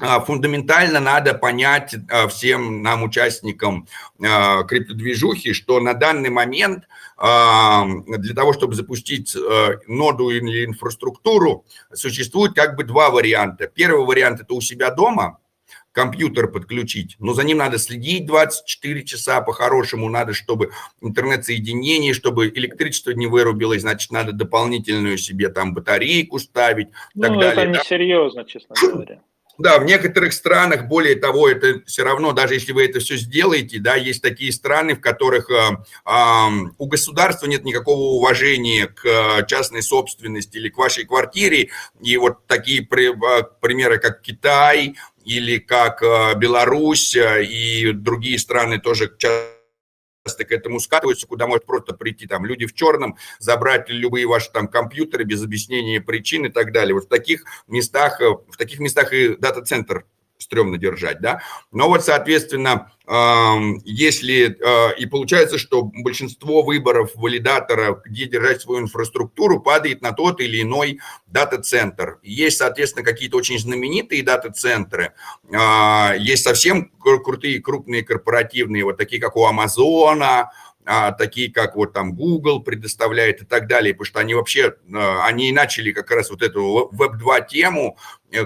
а, 0.00 0.18
фундаментально 0.20 0.98
надо 0.98 1.34
понять 1.34 1.94
а, 2.10 2.26
всем 2.26 2.82
нам, 2.82 3.02
участникам 3.02 3.86
а, 4.18 4.62
криптодвижухи, 4.62 5.52
что 5.52 5.78
на 5.78 5.92
данный 5.92 6.30
момент 6.30 6.84
для 7.16 8.34
того, 8.34 8.52
чтобы 8.52 8.74
запустить 8.74 9.36
ноду 9.86 10.30
или 10.30 10.64
инфраструктуру, 10.64 11.64
существует 11.92 12.54
как 12.54 12.74
бы 12.74 12.82
два 12.82 13.10
варианта. 13.10 13.68
Первый 13.68 14.04
вариант– 14.04 14.40
это 14.42 14.52
у 14.52 14.60
себя 14.60 14.90
дома– 14.90 15.38
компьютер 15.94 16.48
подключить, 16.48 17.16
но 17.20 17.32
за 17.32 17.44
ним 17.44 17.58
надо 17.58 17.78
следить 17.78 18.26
24 18.26 19.04
часа 19.04 19.40
по-хорошему, 19.40 20.10
надо, 20.10 20.34
чтобы 20.34 20.70
интернет-соединение, 21.00 22.12
чтобы 22.12 22.48
электричество 22.48 23.12
не 23.12 23.28
вырубилось, 23.28 23.82
значит, 23.82 24.10
надо 24.10 24.32
дополнительную 24.32 25.16
себе 25.16 25.48
там 25.48 25.72
батарейку 25.72 26.40
ставить. 26.40 26.88
Ну, 27.14 27.22
так 27.22 27.32
это 27.32 27.56
далее, 27.56 27.78
несерьезно, 27.78 28.42
да? 28.42 28.48
честно 28.48 28.74
говоря. 28.82 29.20
Да, 29.56 29.78
в 29.78 29.84
некоторых 29.84 30.32
странах, 30.32 30.88
более 30.88 31.14
того, 31.14 31.48
это 31.48 31.80
все 31.86 32.02
равно, 32.02 32.32
даже 32.32 32.54
если 32.54 32.72
вы 32.72 32.86
это 32.86 32.98
все 32.98 33.16
сделаете, 33.16 33.78
да, 33.78 33.94
есть 33.94 34.20
такие 34.20 34.50
страны, 34.50 34.96
в 34.96 35.00
которых 35.00 35.48
э, 35.48 35.76
э, 36.04 36.48
у 36.76 36.86
государства 36.86 37.46
нет 37.46 37.64
никакого 37.64 38.16
уважения 38.16 38.88
к 38.88 39.06
э, 39.06 39.46
частной 39.46 39.82
собственности 39.82 40.56
или 40.56 40.70
к 40.70 40.76
вашей 40.76 41.04
квартире. 41.04 41.70
И 42.00 42.16
вот 42.16 42.44
такие 42.48 42.84
при, 42.84 43.12
э, 43.12 43.44
примеры, 43.60 43.98
как 43.98 44.22
Китай, 44.22 44.96
или 45.24 45.58
как 45.58 46.02
э, 46.02 46.34
Беларусь 46.36 47.16
э, 47.16 47.44
и 47.44 47.92
другие 47.92 48.38
страны 48.38 48.78
тоже 48.78 49.14
часто 49.18 50.44
к 50.44 50.52
этому 50.52 50.80
скатываются, 50.80 51.26
куда 51.26 51.46
может 51.46 51.66
просто 51.66 51.94
прийти 51.94 52.26
там 52.26 52.46
люди 52.46 52.66
в 52.66 52.74
черном, 52.74 53.16
забрать 53.38 53.88
любые 53.88 54.26
ваши 54.26 54.50
там 54.52 54.68
компьютеры 54.68 55.24
без 55.24 55.42
объяснения 55.42 56.00
причин 56.00 56.46
и 56.46 56.48
так 56.48 56.72
далее. 56.72 56.94
Вот 56.94 57.04
в 57.04 57.08
таких 57.08 57.44
местах, 57.66 58.20
э, 58.20 58.28
в 58.28 58.56
таких 58.56 58.80
местах 58.80 59.12
и 59.12 59.36
дата-центр 59.36 60.06
стрёмно 60.38 60.78
держать, 60.78 61.20
да. 61.20 61.40
Но 61.72 61.88
вот, 61.88 62.04
соответственно, 62.04 62.90
если 63.84 64.56
э, 64.58 64.96
и 64.96 65.04
получается, 65.04 65.58
что 65.58 65.82
большинство 65.82 66.62
выборов 66.62 67.10
валидатора, 67.16 68.00
где 68.02 68.26
держать 68.26 68.62
свою 68.62 68.80
инфраструктуру, 68.80 69.60
падает 69.60 70.00
на 70.00 70.12
тот 70.12 70.40
или 70.40 70.62
иной 70.62 71.00
дата-центр. 71.26 72.18
Есть, 72.22 72.58
соответственно, 72.58 73.04
какие-то 73.04 73.36
очень 73.36 73.58
знаменитые 73.58 74.22
дата-центры, 74.22 75.12
а, 75.52 76.14
есть 76.16 76.44
совсем 76.44 76.90
крутые 76.98 77.60
крупные 77.60 78.02
корпоративные, 78.02 78.84
вот 78.84 78.96
такие 78.96 79.20
как 79.20 79.36
у 79.36 79.44
Амазона, 79.44 80.50
а, 80.84 81.12
такие 81.12 81.50
как 81.50 81.76
вот 81.76 81.92
там 81.92 82.14
Google 82.14 82.60
предоставляет 82.60 83.42
и 83.42 83.44
так 83.44 83.66
далее, 83.68 83.94
потому 83.94 84.06
что 84.06 84.20
они 84.20 84.34
вообще, 84.34 84.74
а, 84.94 85.26
они 85.26 85.50
начали 85.52 85.92
как 85.92 86.10
раз 86.10 86.30
вот 86.30 86.42
эту 86.42 86.90
Web2 86.92 87.48
тему 87.48 87.96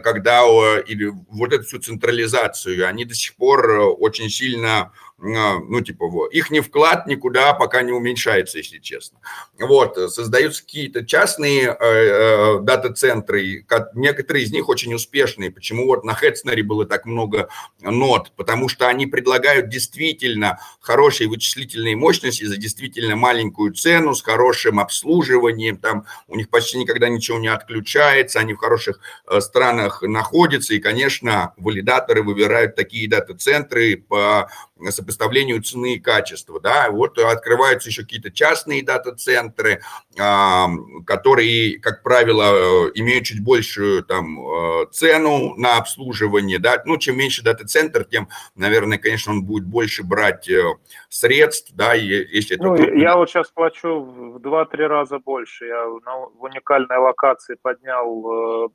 когда 0.03 0.43
или 0.87 1.11
вот 1.31 1.53
эту 1.55 1.65
всю 1.65 1.79
централизацию, 1.79 2.87
они 2.87 3.07
до 3.07 3.15
сих 3.15 3.35
пор 3.37 3.71
очень 3.99 4.29
сильно 4.29 4.93
ну, 5.21 5.81
типа, 5.81 6.07
вот, 6.07 6.33
их 6.33 6.51
не 6.51 6.61
вклад 6.61 7.07
никуда 7.09 7.53
пока 7.53 7.83
не 7.83 7.91
уменьшается, 7.91 8.59
если 8.59 8.79
честно. 8.79 9.19
Вот, 9.59 9.97
создаются 10.13 10.63
какие-то 10.63 11.05
частные 11.05 11.65
э, 11.65 11.77
э, 11.81 12.59
дата-центры, 12.61 13.67
некоторые 13.95 14.45
из 14.45 14.53
них 14.53 14.69
очень 14.69 14.95
успешные. 14.95 15.51
Почему 15.51 15.87
вот 15.87 16.05
на 16.05 16.15
Хедснере 16.15 16.63
было 16.63 16.87
так 16.87 17.05
много 17.05 17.49
нот? 17.81 18.31
Потому 18.37 18.69
что 18.69 18.87
они 18.87 19.07
предлагают 19.07 19.69
действительно 19.69 20.61
хорошие 20.81 21.29
вычислительные 21.29 21.97
мощности 21.97 22.45
за 22.45 22.57
действительно 22.57 23.17
маленькую 23.17 23.75
цену, 23.75 24.15
с 24.15 24.23
хорошим 24.23 24.79
обслуживанием, 24.79 25.79
там 25.79 26.07
у 26.29 26.37
них 26.37 26.49
почти 26.49 26.79
никогда 26.79 27.09
ничего 27.09 27.39
не 27.39 27.49
отключается, 27.49 28.39
они 28.39 28.55
в 28.55 28.59
хороших 28.59 29.01
э, 29.27 29.41
странах 29.41 30.03
находятся, 30.03 30.75
и, 30.75 30.79
конечно, 30.79 31.55
валидаторы 31.57 32.23
выбирают 32.23 32.77
такие 32.77 33.09
дата-центры 33.09 33.97
по 33.97 34.49
сопоставлению 34.91 35.63
цены 35.63 35.95
и 35.95 36.01
качества. 36.01 36.61
Да? 36.61 36.91
Вот 36.91 37.19
открываются 37.19 37.89
еще 37.89 38.03
какие-то 38.03 38.31
частные 38.31 38.85
дата-центры, 38.85 39.83
которые, 40.15 41.79
как 41.81 42.03
правило, 42.03 42.91
имеют 42.95 43.25
чуть 43.25 43.43
большую 43.43 44.03
там, 44.05 44.39
э, 44.41 44.87
цену 44.91 45.55
на 45.57 45.79
обслуживание. 45.79 46.59
Да? 46.59 46.83
Ну, 46.85 46.99
чем 46.99 47.17
меньше 47.19 47.43
дата-центр, 47.43 48.05
тем, 48.05 48.29
наверное, 48.55 48.99
конечно, 48.99 49.33
он 49.33 49.45
будет 49.45 49.65
больше 49.65 50.03
брать 50.05 50.49
э, 50.49 50.63
средств. 51.09 51.73
Да? 51.75 51.95
если 51.95 52.57
это... 52.57 52.65
ну, 52.65 52.77
я 52.77 53.17
вот 53.17 53.29
сейчас 53.31 53.51
плачу 53.51 54.01
в 54.01 54.37
2-3 54.39 54.87
раза 54.87 55.19
больше. 55.19 55.67
Я 55.67 55.87
в 55.87 56.43
уникальной 56.43 56.99
локации 56.99 57.57
поднял 57.61 58.67
э, 58.67 58.69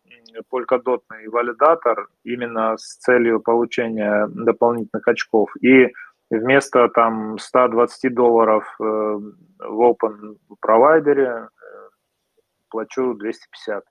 полькодотный 0.49 1.27
валидатор 1.27 2.07
именно 2.23 2.77
с 2.77 2.97
целью 2.97 3.39
получения 3.39 4.27
дополнительных 4.27 5.07
очков. 5.07 5.49
И 5.61 5.91
вместо 6.29 6.89
там 6.89 7.37
120 7.37 8.13
долларов 8.13 8.65
э, 8.79 8.83
в 8.83 9.81
open 9.81 10.37
провайдере 10.59 11.25
э, 11.25 11.47
плачу 12.69 13.13
250. 13.13 13.83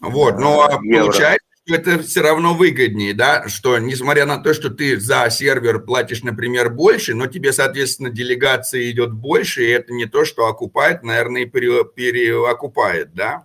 Вот, 0.00 0.38
ну 0.38 0.62
а 0.62 0.78
получается, 0.78 1.46
что 1.66 1.74
это 1.74 1.98
все 2.02 2.22
равно 2.22 2.54
выгоднее, 2.54 3.12
да, 3.12 3.48
что 3.48 3.78
несмотря 3.78 4.24
на 4.24 4.38
то, 4.38 4.54
что 4.54 4.70
ты 4.70 4.98
за 4.98 5.28
сервер 5.30 5.80
платишь, 5.80 6.22
например, 6.22 6.70
больше, 6.70 7.14
но 7.14 7.26
тебе, 7.26 7.52
соответственно, 7.52 8.10
делегация 8.10 8.90
идет 8.90 9.12
больше, 9.12 9.64
и 9.64 9.70
это 9.70 9.92
не 9.92 10.06
то, 10.06 10.24
что 10.24 10.46
окупает, 10.46 11.02
наверное, 11.02 11.44
переокупает, 11.44 13.14
да? 13.14 13.44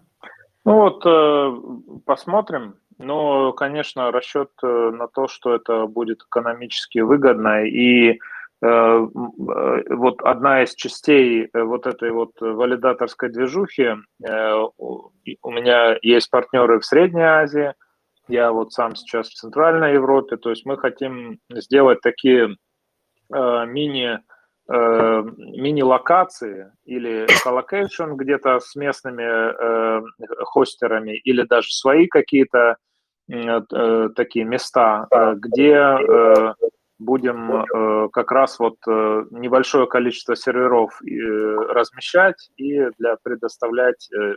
Ну 0.66 0.74
вот, 0.74 1.06
э, 1.06 2.02
посмотрим. 2.06 2.76
Но, 2.98 3.52
конечно, 3.54 4.12
расчет 4.12 4.52
на 4.62 5.08
то, 5.08 5.28
что 5.28 5.54
это 5.54 5.86
будет 5.86 6.24
экономически 6.24 7.00
выгодно 7.00 7.66
и 7.66 8.20
Э, 8.62 8.68
э, 8.68 9.96
вот 9.96 10.22
одна 10.22 10.64
из 10.64 10.74
частей 10.76 11.50
э, 11.54 11.62
вот 11.62 11.86
этой 11.86 12.12
вот 12.12 12.32
валидаторской 12.40 13.30
движухи, 13.30 13.96
у 14.22 15.52
меня 15.52 15.98
есть 16.02 16.32
партнеры 16.32 16.80
в 16.80 16.86
Средней 16.86 17.24
Азии, 17.24 17.74
я 18.28 18.52
вот 18.52 18.74
сам 18.74 18.96
сейчас 18.96 19.30
в 19.30 19.36
Центральной 19.36 19.94
Европе, 19.94 20.38
то 20.38 20.50
есть 20.50 20.66
мы 20.66 20.78
хотим 20.78 21.40
сделать 21.52 22.02
такие 22.02 22.56
мини 23.30 24.20
мини-локации 24.68 26.72
или 26.86 27.28
colocation 27.44 28.14
где-то 28.14 28.60
с 28.60 28.76
местными 28.76 30.04
хостерами 30.44 31.18
или 31.18 31.44
даже 31.44 31.72
свои 31.72 32.08
какие-то 32.08 32.78
такие 33.28 34.46
места, 34.46 35.08
где 35.36 36.56
будем 36.98 37.52
э, 37.52 38.10
как 38.12 38.32
раз 38.32 38.60
вот 38.60 38.76
э, 38.88 39.26
небольшое 39.32 39.88
количество 39.88 40.36
серверов 40.36 41.02
э, 41.02 41.06
размещать 41.74 42.50
и 42.56 42.90
для 42.98 43.18
предоставлять 43.22 44.10
э, 44.14 44.36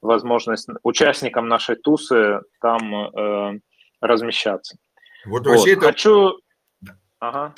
возможность 0.00 0.68
участникам 0.82 1.48
нашей 1.48 1.76
тусы 1.76 2.40
там 2.60 2.94
э, 2.94 3.60
размещаться. 4.00 4.76
Вот, 5.26 5.46
вот. 5.46 5.66
это... 5.66 5.80
Хочу... 5.80 6.38
Ага. 7.20 7.54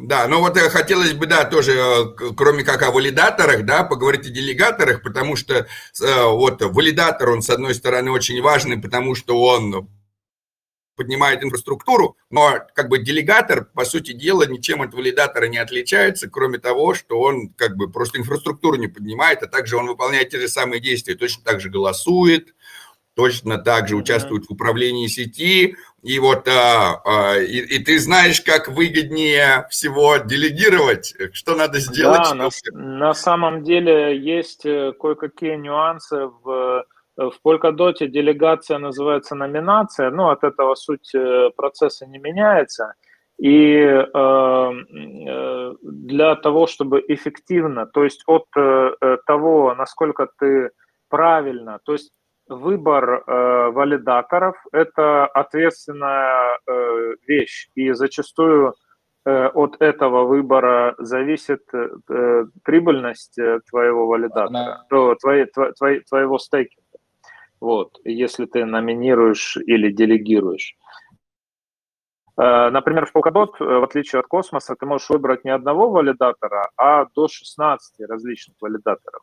Да, 0.00 0.28
ну 0.28 0.40
вот 0.40 0.56
э, 0.56 0.70
хотелось 0.70 1.12
бы, 1.12 1.26
да, 1.26 1.44
тоже, 1.44 1.72
э, 1.72 2.32
кроме 2.36 2.62
как 2.62 2.82
о 2.82 2.92
валидаторах, 2.92 3.64
да, 3.64 3.82
поговорить 3.82 4.26
о 4.26 4.30
делегаторах, 4.30 5.02
потому 5.02 5.34
что 5.34 5.54
э, 6.00 6.24
вот 6.24 6.62
валидатор, 6.62 7.30
он, 7.30 7.42
с 7.42 7.50
одной 7.50 7.74
стороны, 7.74 8.12
очень 8.12 8.40
важный, 8.40 8.80
потому 8.80 9.16
что 9.16 9.42
он 9.42 9.88
поднимает 10.94 11.42
инфраструктуру, 11.42 12.16
но 12.30 12.60
как 12.74 12.88
бы 12.88 12.98
делегатор, 12.98 13.64
по 13.64 13.84
сути 13.84 14.12
дела, 14.12 14.46
ничем 14.46 14.82
от 14.82 14.94
валидатора 14.94 15.46
не 15.46 15.58
отличается, 15.58 16.30
кроме 16.30 16.58
того, 16.58 16.94
что 16.94 17.20
он 17.20 17.48
как 17.50 17.76
бы 17.76 17.90
просто 17.90 18.18
инфраструктуру 18.18 18.76
не 18.76 18.88
поднимает, 18.88 19.42
а 19.42 19.48
также 19.48 19.76
он 19.76 19.88
выполняет 19.88 20.30
те 20.30 20.38
же 20.40 20.48
самые 20.48 20.80
действия, 20.80 21.16
точно 21.16 21.42
так 21.42 21.60
же 21.60 21.70
голосует, 21.70 22.54
точно 23.14 23.58
так 23.58 23.88
же 23.88 23.96
участвует 23.96 24.46
в 24.46 24.52
управлении 24.52 25.08
сети, 25.08 25.74
и 26.02 26.18
вот 26.18 26.46
а, 26.48 27.00
а, 27.04 27.36
и, 27.38 27.58
и 27.58 27.84
ты 27.84 27.98
знаешь, 27.98 28.40
как 28.40 28.68
выгоднее 28.68 29.66
всего 29.70 30.16
делегировать, 30.18 31.14
что 31.32 31.54
надо 31.54 31.80
сделать. 31.80 32.22
Да, 32.22 32.34
на, 32.34 32.50
на 32.72 33.14
самом 33.14 33.64
деле 33.64 34.16
есть 34.16 34.64
э, 34.64 34.92
кое-какие 34.98 35.56
нюансы 35.56 36.30
в 36.42 36.84
в 37.18 37.32
Polkadot 37.44 38.06
делегация 38.06 38.78
называется 38.78 39.34
номинация, 39.34 40.10
но 40.10 40.30
от 40.30 40.44
этого 40.44 40.76
суть 40.76 41.12
э, 41.14 41.50
процесса 41.56 42.06
не 42.06 42.18
меняется. 42.18 42.94
И 43.38 43.74
э, 43.74 44.04
э, 44.14 45.74
для 45.82 46.36
того, 46.36 46.66
чтобы 46.68 47.04
эффективно, 47.08 47.86
то 47.86 48.04
есть 48.04 48.22
от 48.26 48.46
э, 48.56 48.90
э, 49.00 49.16
того, 49.26 49.74
насколько 49.74 50.28
ты 50.38 50.70
правильно, 51.08 51.80
то 51.84 51.92
есть 51.92 52.12
выбор 52.48 53.24
э, 53.26 53.70
валидаторов– 53.70 54.56
это 54.72 55.26
ответственная 55.26 56.58
э, 56.66 57.14
вещь, 57.26 57.68
и 57.74 57.92
зачастую 57.92 58.74
э, 59.24 59.46
от 59.46 59.76
этого 59.80 60.24
выбора 60.24 60.94
зависит 60.98 61.62
э, 61.72 62.44
прибыльность 62.64 63.38
э, 63.38 63.60
твоего 63.68 64.06
валидатора, 64.06 64.84
Она... 64.88 65.14
твоей, 65.20 65.46
твоей, 65.46 66.00
твоего 66.00 66.38
стейкинга 66.38 66.88
вот, 67.60 67.98
если 68.04 68.46
ты 68.46 68.64
номинируешь 68.64 69.56
или 69.56 69.90
делегируешь. 69.90 70.76
Э, 72.40 72.70
например, 72.70 73.06
в 73.06 73.14
Polkadot, 73.14 73.54
э, 73.58 73.64
в 73.64 73.84
отличие 73.84 74.20
от 74.20 74.26
космоса, 74.26 74.76
ты 74.76 74.86
можешь 74.86 75.10
выбрать 75.10 75.44
не 75.44 75.50
одного 75.50 75.90
валидатора, 75.90 76.70
а 76.76 77.06
до 77.14 77.28
16 77.28 78.08
различных 78.08 78.56
валидаторов. 78.60 79.22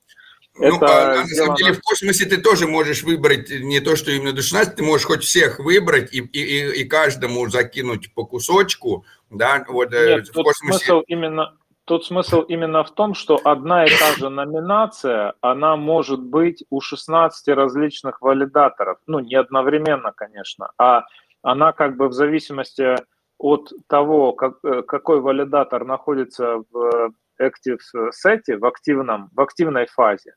Ну, 0.57 0.77
Это 0.77 1.11
а, 1.11 1.15
на 1.17 1.27
самом 1.27 1.55
деле 1.55 1.73
в 1.73 1.81
космосе 1.81 2.25
ты 2.25 2.37
тоже 2.37 2.67
можешь 2.67 3.03
выбрать 3.03 3.49
не 3.49 3.81
то, 3.81 3.95
что 3.95 4.11
именно 4.11 4.31
до 4.31 4.41
16, 4.41 4.75
ты 4.75 4.83
можешь 4.83 5.05
хоть 5.05 5.23
всех 5.23 5.59
выбрать 5.59 6.13
и, 6.13 6.19
и, 6.19 6.81
и 6.81 6.83
каждому 6.85 7.47
закинуть 7.49 8.13
по 8.13 8.25
кусочку, 8.25 9.05
да, 9.29 9.65
вот 9.67 9.93
э, 9.93 10.15
Нет, 10.15 10.29
в 10.29 10.33
космосе... 10.33 10.85
смысл 10.85 11.03
именно, 11.07 11.57
Тут 11.85 12.03
смысл 12.03 12.41
именно 12.41 12.83
в 12.83 12.91
том, 12.91 13.13
что 13.13 13.39
одна 13.43 13.85
и 13.85 13.89
та 13.89 14.13
же 14.13 14.29
номинация, 14.29 15.33
она 15.41 15.75
может 15.75 16.19
быть 16.19 16.63
у 16.71 16.81
16 16.81 17.47
различных 17.49 18.21
валидаторов. 18.21 18.97
Ну, 19.05 19.19
не 19.19 19.35
одновременно, 19.35 20.11
конечно, 20.11 20.71
а 20.79 21.03
она 21.43 21.73
как 21.73 21.95
бы 21.95 22.07
в 22.07 22.13
зависимости 22.13 22.95
от 23.37 23.71
того, 23.87 24.33
как, 24.33 24.55
э, 24.63 24.81
какой 24.81 25.19
валидатор 25.19 25.85
находится 25.85 26.63
в 26.71 27.11
active 27.39 27.79
set, 27.93 28.57
в, 28.57 28.65
активном, 28.65 29.29
в 29.33 29.41
активной 29.41 29.85
фазе, 29.85 30.33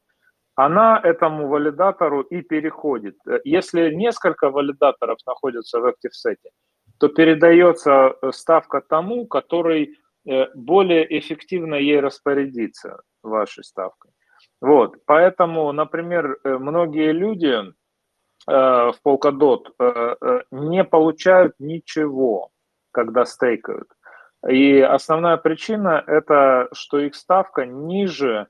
она 0.59 1.01
этому 1.03 1.49
валидатору 1.49 2.23
и 2.23 2.43
переходит. 2.43 3.17
Если 3.45 3.95
несколько 3.95 4.51
валидаторов 4.51 5.19
находятся 5.27 5.81
в 5.81 5.87
active 5.87 6.15
set, 6.27 6.39
то 6.99 7.09
передается 7.09 8.15
ставка 8.33 8.81
тому, 8.81 9.27
который 9.27 9.97
Э, 10.29 10.49
более 10.55 11.19
эффективно 11.19 11.75
ей 11.75 12.01
распорядиться 12.01 13.01
вашей 13.23 13.65
ставкой. 13.65 14.11
Вот, 14.61 14.97
поэтому, 15.07 15.73
например, 15.73 16.39
э, 16.45 16.59
многие 16.59 17.13
люди 17.13 17.55
э, 17.57 17.63
в 18.47 18.95
Polkadot 19.05 19.65
не 20.51 20.85
получают 20.85 21.55
ничего, 21.59 22.51
когда 22.93 23.25
стейкают. 23.25 23.89
И 24.47 24.81
основная 24.81 25.39
причина 25.39 26.03
это, 26.07 26.69
что 26.73 26.99
их 26.99 27.15
ставка 27.15 27.65
ниже 27.65 28.49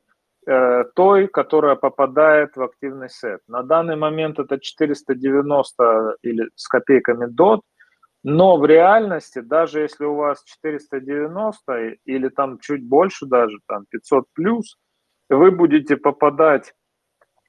той, 0.94 1.26
которая 1.28 1.76
попадает 1.76 2.56
в 2.56 2.62
активный 2.62 3.10
сет. 3.10 3.40
На 3.48 3.62
данный 3.62 3.96
момент 3.96 4.38
это 4.38 4.58
490 4.58 6.16
или 6.22 6.48
с 6.54 6.68
копейками 6.68 7.26
дот– 7.26 7.60
но 8.24 8.56
в 8.58 8.66
реальности, 8.66 9.38
даже 9.38 9.80
если 9.80 10.04
у 10.04 10.14
вас 10.16 10.42
490 10.44 11.96
или 12.04 12.28
там 12.28 12.58
чуть 12.58 12.84
больше 12.84 13.26
даже, 13.26 13.58
там 13.66 13.86
500 13.88 14.24
плюс, 14.34 14.76
вы 15.28 15.50
будете 15.50 15.96
попадать 15.96 16.74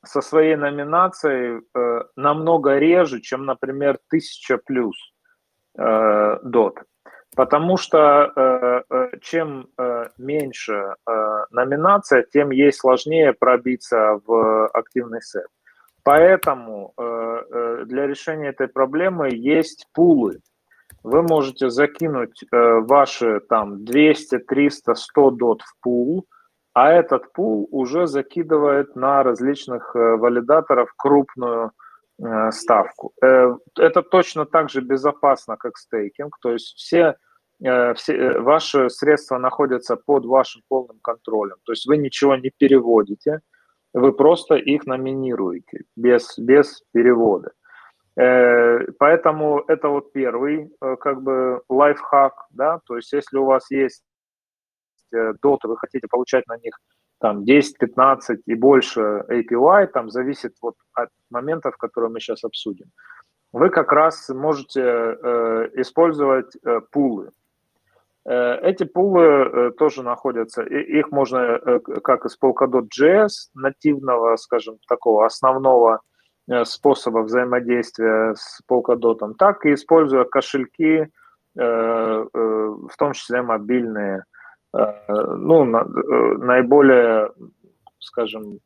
со 0.06 0.22
своей 0.22 0.56
номинацией 0.56 1.62
э, 1.76 2.04
намного 2.16 2.78
реже, 2.78 3.20
чем, 3.20 3.46
например, 3.46 4.00
1000 4.08 4.58
плюс 4.60 4.96
э, 5.78 6.40
дот. 6.44 6.84
Потому 7.40 7.78
что 7.78 8.34
э, 8.36 8.82
э, 8.90 9.10
чем 9.22 9.70
э, 9.78 10.08
меньше 10.18 10.96
номинация, 11.52 12.24
тем 12.24 12.50
ей 12.50 12.74
сложнее 12.74 13.32
пробиться 13.32 14.20
в 14.28 14.68
активный 14.68 15.22
сет. 15.22 15.48
Поэтому 16.04 16.94
для 16.98 18.08
решения 18.08 18.50
этой 18.50 18.68
проблемы 18.68 19.30
есть 19.32 19.88
пулы. 19.94 20.40
Вы 21.04 21.22
можете 21.22 21.70
закинуть 21.70 22.44
ваши 22.52 23.40
там 23.48 23.86
200, 23.86 24.40
300, 24.40 24.96
100 24.96 25.32
дот 25.32 25.62
в 25.62 25.80
пул, 25.82 26.26
а 26.74 26.92
этот 26.92 27.32
пул 27.32 27.70
уже 27.72 28.08
закидывает 28.08 28.98
на 28.98 29.24
различных 29.24 29.96
валидаторов 29.96 30.94
крупную 30.98 31.72
ставку. 32.52 33.14
Это 33.22 34.02
точно 34.02 34.46
так 34.46 34.70
же 34.70 34.82
безопасно, 34.82 35.56
как 35.56 35.78
стейкинг, 35.78 36.38
то 36.42 36.52
есть 36.52 36.76
все, 36.76 37.16
все 37.60 38.40
ваши 38.40 38.90
средства 38.90 39.38
находятся 39.38 39.96
под 39.96 40.26
вашим 40.26 40.62
полным 40.68 41.00
контролем, 41.02 41.58
то 41.64 41.72
есть 41.72 41.88
вы 41.88 41.98
ничего 41.98 42.36
не 42.36 42.52
переводите, 42.58 43.42
вы 43.94 44.14
просто 44.14 44.56
их 44.56 44.86
номинируете 44.86 45.84
без, 45.96 46.38
без 46.38 46.84
перевода. 46.94 47.52
Поэтому 48.16 49.64
это 49.68 49.90
вот 49.90 50.12
первый 50.14 50.72
как 51.00 51.22
бы 51.22 51.62
лайфхак, 51.70 52.34
да, 52.52 52.80
то 52.86 52.96
есть 52.98 53.12
если 53.14 53.38
у 53.38 53.46
вас 53.46 53.70
есть 53.72 54.04
доты, 55.12 55.68
вы 55.68 55.78
хотите 55.78 56.08
получать 56.08 56.46
на 56.48 56.58
них 56.58 56.80
там 57.20 57.44
10, 57.44 57.78
15 57.78 58.42
и 58.46 58.56
больше 58.56 59.24
API, 59.30 59.88
там 59.88 60.10
зависит 60.10 60.56
вот 60.62 60.76
от 60.94 61.10
моментов, 61.30 61.78
которые 61.78 62.10
мы 62.10 62.20
сейчас 62.20 62.44
обсудим. 62.44 62.92
Вы 63.52 63.70
как 63.70 63.92
раз 63.92 64.30
можете 64.30 64.82
э, 64.82 65.70
использовать 65.76 66.56
э, 66.64 66.82
пулы. 66.92 67.32
Э, 68.30 68.60
эти 68.62 68.84
пулы 68.84 69.24
э, 69.24 69.72
тоже 69.72 70.04
находятся, 70.04 70.62
их 70.62 71.12
можно 71.12 71.38
э, 71.38 71.80
как 72.04 72.26
из 72.26 72.38
Polkadot.js, 72.40 73.30
нативного, 73.56 74.36
скажем, 74.36 74.78
такого 74.88 75.26
основного 75.26 76.02
способа 76.64 77.20
взаимодействия 77.20 78.34
с 78.36 78.62
Polkadot, 78.68 79.36
так 79.38 79.66
и 79.68 79.74
используя 79.76 80.24
кошельки, 80.24 81.08
в 81.54 82.90
том 82.98 83.14
числе 83.14 83.44
мобильные, 83.44 84.24
ну, 84.74 85.64
наиболее, 85.66 87.32
скажем, 88.00 88.58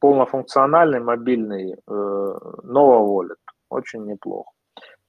полнофункциональный 0.00 0.98
мобильный 0.98 1.76
Nova 1.86 3.06
Wallet. 3.06 3.38
Очень 3.68 4.06
неплохо. 4.06 4.53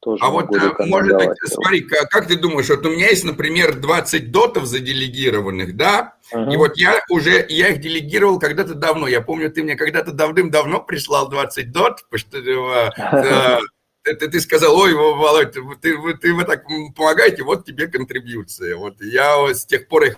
Тоже 0.06 0.24
а 0.24 0.30
вот, 0.30 0.52
может 0.82 1.18
быть, 1.18 1.30
смотри, 1.46 1.82
как, 1.82 2.08
как 2.10 2.28
ты 2.28 2.38
думаешь, 2.38 2.70
вот 2.70 2.86
у 2.86 2.92
меня 2.92 3.10
есть, 3.10 3.24
например, 3.24 3.74
20 3.74 4.32
дотов 4.32 4.66
заделегированных, 4.66 5.76
да, 5.76 6.14
uh-huh. 6.32 6.54
и 6.54 6.58
вот 6.58 6.78
я 6.78 7.02
уже, 7.10 7.44
я 7.50 7.70
их 7.70 7.82
делегировал 7.82 8.40
когда-то 8.40 8.76
давно, 8.76 9.08
я 9.08 9.22
помню, 9.22 9.50
ты 9.50 9.64
мне 9.64 9.76
когда-то 9.76 10.12
давным-давно 10.12 10.82
прислал 10.82 11.28
20 11.28 11.72
дот, 11.72 12.06
потому 12.08 12.20
что 12.20 13.64
ты, 14.04 14.30
ты 14.30 14.40
сказал, 14.40 14.78
ой, 14.78 14.94
Володь, 14.94 15.54
ты, 15.54 15.64
ты, 15.82 15.98
ты 16.18 16.34
вы 16.36 16.44
так 16.44 16.66
помогаете, 16.96 17.42
вот 17.42 17.66
тебе 17.66 17.88
контрибьюция. 17.88 18.76
Вот 18.76 19.02
я 19.02 19.52
с 19.52 19.66
тех 19.66 19.88
пор 19.88 20.04
их 20.04 20.18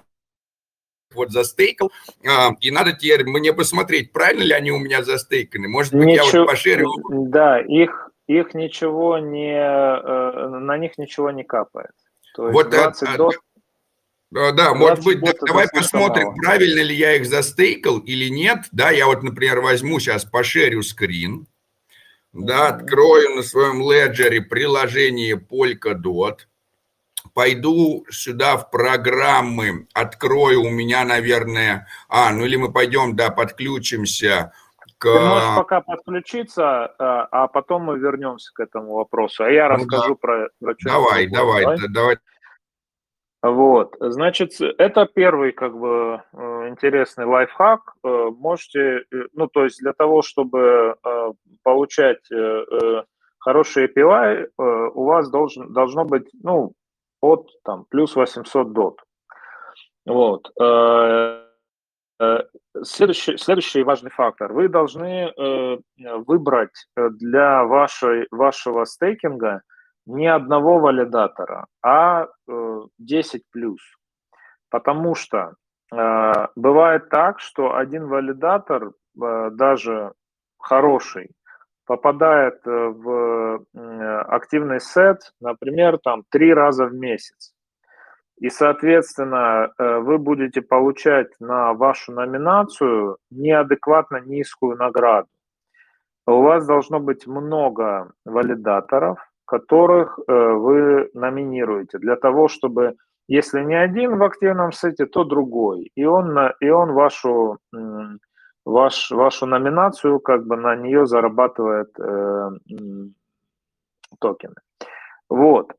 вот 1.14 1.32
застейкал, 1.32 1.94
а, 2.28 2.50
и 2.60 2.72
надо 2.72 2.92
теперь 2.92 3.24
мне 3.24 3.54
посмотреть, 3.54 4.12
правильно 4.12 4.44
ли 4.44 4.52
они 4.52 4.72
у 4.72 4.80
меня 4.80 5.04
застейканы. 5.04 5.70
Может 5.70 5.94
быть, 5.94 6.08
ничего, 6.08 6.28
я 6.28 6.40
вот 6.42 6.48
пошерю. 6.50 6.92
Да, 7.30 7.62
их, 7.62 8.10
их 8.28 8.54
ничего 8.54 9.18
не, 9.18 9.56
э, 9.56 10.48
на 10.48 10.78
них 10.78 10.98
ничего 10.98 11.32
не 11.32 11.44
капает. 11.44 11.92
То 12.36 12.48
есть 12.48 12.54
вот 12.54 12.70
20 12.70 13.02
да, 13.10 13.18
дот, 13.18 13.36
да, 14.32 14.74
может 14.74 15.04
быть, 15.04 15.22
да, 15.22 15.32
давай 15.42 15.68
посмотрим, 15.74 16.28
мало. 16.28 16.36
правильно 16.36 16.82
ли 16.82 16.96
я 16.96 17.16
их 17.16 17.26
застейкал 17.26 18.00
или 18.00 18.30
нет. 18.30 18.60
Да, 18.72 18.92
я 18.92 19.08
вот, 19.08 19.24
например, 19.24 19.62
возьму 19.62 20.00
сейчас 20.00 20.26
пошерю 20.26 20.84
скрин 20.84 21.48
да, 22.38 22.70
открою 22.70 23.36
на 23.36 23.44
своем 23.44 23.82
леджере 23.90 24.42
приложение 24.42 25.36
Polkadot, 25.36 26.40
пойду 27.34 28.06
сюда 28.10 28.58
в 28.58 28.70
программы, 28.70 29.88
открою 29.94 30.64
у 30.64 30.70
меня, 30.70 31.04
наверное, 31.04 31.88
а, 32.08 32.32
ну 32.32 32.46
или 32.46 32.56
мы 32.56 32.72
пойдем, 32.72 33.16
да, 33.16 33.30
подключимся. 33.30 34.54
Ты 35.00 35.20
можешь 35.20 35.56
пока 35.56 35.82
подключиться, 35.82 36.86
а, 36.98 37.28
а 37.32 37.48
потом 37.48 37.84
мы 37.84 38.00
вернемся 38.00 38.52
к 38.54 38.60
этому 38.60 38.94
вопросу, 38.94 39.44
а 39.44 39.52
я 39.52 39.70
ну, 39.70 39.76
расскажу 39.76 40.16
да. 40.16 40.20
про, 40.20 40.50
про 40.60 40.76
Давай, 40.84 41.28
давай, 41.28 41.64
давай, 41.64 41.88
давай. 41.90 42.18
Вот, 43.44 43.96
значит, 44.00 44.60
это 44.60 45.06
первый, 45.06 45.52
как 45.52 45.78
бы, 45.78 46.24
э, 46.34 46.70
интересный 46.70 47.26
лайфхак. 47.26 47.94
Э, 48.04 48.30
можете, 48.36 48.80
э, 48.80 49.28
ну, 49.34 49.48
то 49.48 49.64
есть 49.64 49.80
для 49.80 49.94
того, 49.94 50.22
чтобы 50.22 50.96
получать 51.64 52.28
хорошие 53.40 53.88
API, 53.88 54.48
у 54.58 55.04
вас 55.04 55.30
должен, 55.30 55.72
должно 55.72 56.06
быть, 56.06 56.28
ну, 56.42 56.74
от, 57.22 57.50
там, 57.64 57.86
плюс 57.90 58.16
800 58.16 58.74
дот. 58.74 59.02
Вот. 60.06 60.52
Следующий, 62.84 63.38
следующий 63.38 63.84
важный 63.84 64.10
фактор. 64.12 64.52
Вы 64.52 64.70
должны 64.70 65.32
выбрать 65.98 66.88
для 66.96 67.64
вашей, 67.64 68.28
вашего 68.32 68.86
стейкинга– 68.86 69.62
не 70.08 70.28
одного 70.28 70.80
валидатора, 70.80 71.68
а 71.84 72.28
10 72.98 73.42
э, 73.42 73.44
плюс. 73.52 73.82
Потому 74.70 75.16
что 75.16 75.54
э, 75.94 76.48
бывает 76.56 77.10
так, 77.10 77.40
что 77.40 77.76
один 77.76 78.08
валидатор, 78.08 78.92
э, 79.22 79.50
даже 79.52 80.14
хороший, 80.58 81.32
попадает 81.86 82.60
в 82.66 83.66
активный 83.74 84.82
сет, 84.82 85.20
например, 85.40 86.00
там 86.00 86.24
три 86.30 86.54
раза 86.54 86.86
в 86.86 86.94
месяц. 86.94 87.54
И, 88.40 88.50
соответственно, 88.50 89.72
вы 89.78 90.18
будете 90.20 90.62
получать 90.62 91.32
на 91.40 91.74
вашу 91.74 92.12
номинацию 92.12 93.18
неадекватно 93.32 94.18
низкую 94.18 94.78
награду. 94.78 95.28
У 96.28 96.42
вас 96.42 96.68
должно 96.68 97.00
быть 97.00 97.26
много 97.26 98.12
валидаторов, 98.26 99.18
которых 99.46 100.20
э, 100.20 100.34
вы 100.34 101.10
номинируете 101.14 102.00
для 102.00 102.18
того, 102.18 102.50
чтобы, 102.50 102.96
если 103.30 103.64
не 103.64 103.76
один 103.76 104.18
в 104.18 104.24
активном 104.24 104.74
сете, 104.74 105.06
то 105.06 105.24
другой. 105.24 105.90
И 105.96 106.04
он, 106.04 106.38
и 106.60 106.70
он 106.70 106.92
вашу, 106.92 107.60
ваш, 108.66 109.12
вашу 109.12 109.46
номинацию, 109.46 110.20
как 110.20 110.46
бы 110.46 110.58
на 110.58 110.76
нее 110.76 111.06
зарабатывает 111.06 111.98
э, 111.98 112.50
токены. 114.20 114.56
Вот. 115.30 115.74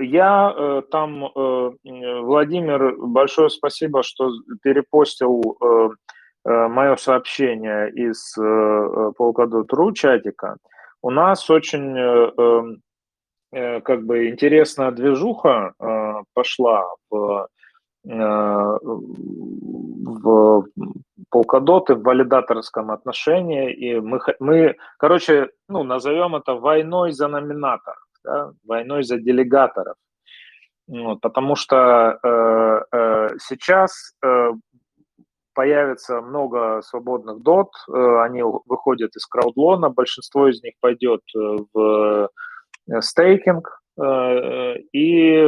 Я 0.00 0.54
э, 0.56 0.82
там, 0.90 1.26
э, 1.26 1.70
Владимир, 2.22 2.96
большое 2.96 3.50
спасибо, 3.50 4.02
что 4.02 4.30
перепостил 4.62 5.58
э, 5.60 5.90
мое 6.44 6.96
сообщение 6.96 7.90
из 7.90 8.36
Polkadot.ru 8.38 9.92
чатика. 9.92 10.56
У 11.02 11.10
нас 11.10 11.48
очень 11.50 11.96
эм, 11.96 12.80
как 13.82 14.04
бы 14.04 14.28
интересная 14.28 14.90
движуха 14.90 15.72
пошла 16.34 16.84
в, 17.10 17.48
в 18.04 18.68
полкодоты 21.30 21.94
в 21.94 22.02
валидаторском 22.02 22.90
отношении, 22.90 23.72
и 23.72 24.00
мы, 24.00 24.18
мы 24.40 24.76
короче, 24.98 25.50
ну, 25.68 25.84
назовем 25.84 26.34
это 26.34 26.54
войной 26.54 27.12
за 27.12 27.28
номинаторов, 27.28 28.02
да, 28.24 28.52
войной 28.64 29.02
за 29.02 29.18
делегаторов. 29.18 29.96
Вот, 30.88 31.20
потому 31.20 31.54
что 31.56 32.18
э, 32.22 32.96
э, 32.96 33.28
сейчас 33.38 34.14
э, 34.24 34.50
появится 35.54 36.20
много 36.20 36.80
свободных 36.82 37.42
дот, 37.42 37.70
э, 37.88 38.22
они 38.22 38.42
выходят 38.42 39.14
из 39.16 39.26
краудлона, 39.26 39.90
большинство 39.90 40.48
из 40.48 40.62
них 40.62 40.74
пойдет 40.80 41.20
э, 41.34 41.56
в 41.72 42.28
э, 42.90 43.00
стейкинг, 43.00 43.78
и 44.92 45.46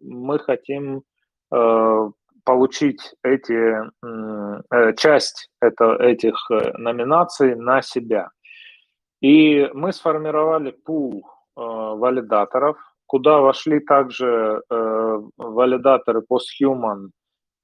мы 0.00 0.38
хотим 0.40 1.02
получить 2.44 3.14
эти, 3.22 3.76
часть 4.96 5.48
это, 5.60 5.94
этих 5.94 6.34
номинаций 6.76 7.54
на 7.54 7.80
себя. 7.80 8.30
И 9.20 9.70
мы 9.74 9.92
сформировали 9.92 10.72
пул 10.72 11.24
валидаторов, 11.58 12.76
куда 13.06 13.40
вошли 13.40 13.80
также 13.80 14.62
валидаторы 15.36 16.22
PostHuman 16.30 17.10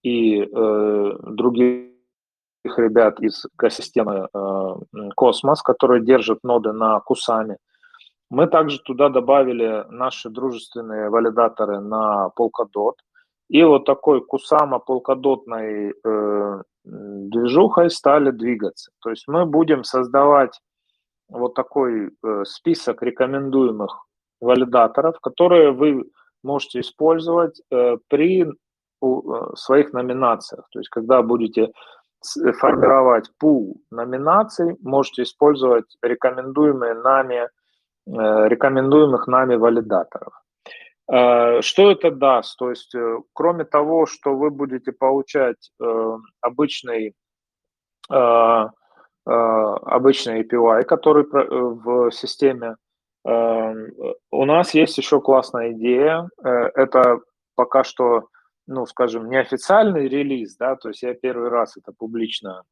и 0.05 0.43
э, 0.43 1.13
другие 1.23 1.91
ребят 2.65 3.21
из 3.21 3.45
экосистемы 3.47 4.29
э, 4.33 5.09
Космос, 5.17 5.63
которые 5.63 6.05
держат 6.05 6.45
ноды 6.45 6.73
на 6.73 7.01
Кусами. 7.01 7.57
Мы 8.31 8.47
также 8.47 8.79
туда 8.81 9.09
добавили 9.09 9.85
наши 9.89 10.29
дружественные 10.29 11.09
валидаторы 11.09 11.81
на 11.81 12.31
Polkadot. 12.39 12.95
И 13.49 13.63
вот 13.63 13.85
такой 13.85 14.25
Кусама 14.25 14.79
полкодотной 14.79 15.93
э, 15.93 16.63
движухой 16.85 17.91
стали 17.91 18.31
двигаться. 18.31 18.91
То 19.01 19.11
есть 19.11 19.25
мы 19.29 19.47
будем 19.47 19.85
создавать 19.85 20.61
вот 21.35 21.55
такой 21.55 22.11
э, 22.11 22.45
список 22.45 23.03
рекомендуемых 23.03 24.07
валидаторов, 24.41 25.21
которые 25.21 25.73
вы 25.73 26.05
можете 26.43 26.81
использовать 26.81 27.61
э, 27.71 27.97
при 28.09 28.47
у, 29.01 29.33
э, 29.33 29.57
своих 29.57 29.93
номинациях. 29.93 30.67
То 30.71 30.79
есть 30.79 30.89
когда 30.91 31.23
будете 31.23 31.73
формировать 32.59 33.31
пул 33.39 33.77
номинаций, 33.91 34.77
можете 34.83 35.23
использовать 35.23 35.97
рекомендуемые 36.03 36.95
нами, 36.95 37.49
э, 38.07 38.49
рекомендуемых 38.49 39.27
нами 39.27 39.57
валидаторов. 39.57 40.33
Э, 41.13 41.61
что 41.61 41.91
это 41.91 42.11
даст? 42.11 42.59
То 42.59 42.71
есть, 42.71 42.95
э, 42.95 43.19
кроме 43.35 43.65
того, 43.65 44.07
что 44.07 44.37
вы 44.37 44.51
будете 44.51 44.93
получать 44.93 45.71
э, 45.83 46.17
обычный, 46.41 47.15
обычный 49.25 50.43
API, 50.43 50.83
который 50.85 51.25
в 51.31 52.11
системе, 52.11 52.77
у 53.25 54.45
нас 54.45 54.75
есть 54.75 54.99
еще 54.99 55.21
классная 55.21 55.73
идея. 55.73 56.29
Это 56.43 57.21
пока 57.55 57.85
что, 57.85 58.29
ну, 58.67 58.85
скажем, 58.87 59.31
неофициальный 59.31 60.09
релиз, 60.09 60.57
да, 60.57 60.77
то 60.77 60.89
есть 60.89 61.03
я 61.03 61.15
первый 61.15 61.49
раз 61.49 61.77
это 61.77 61.93
публично 61.97 62.63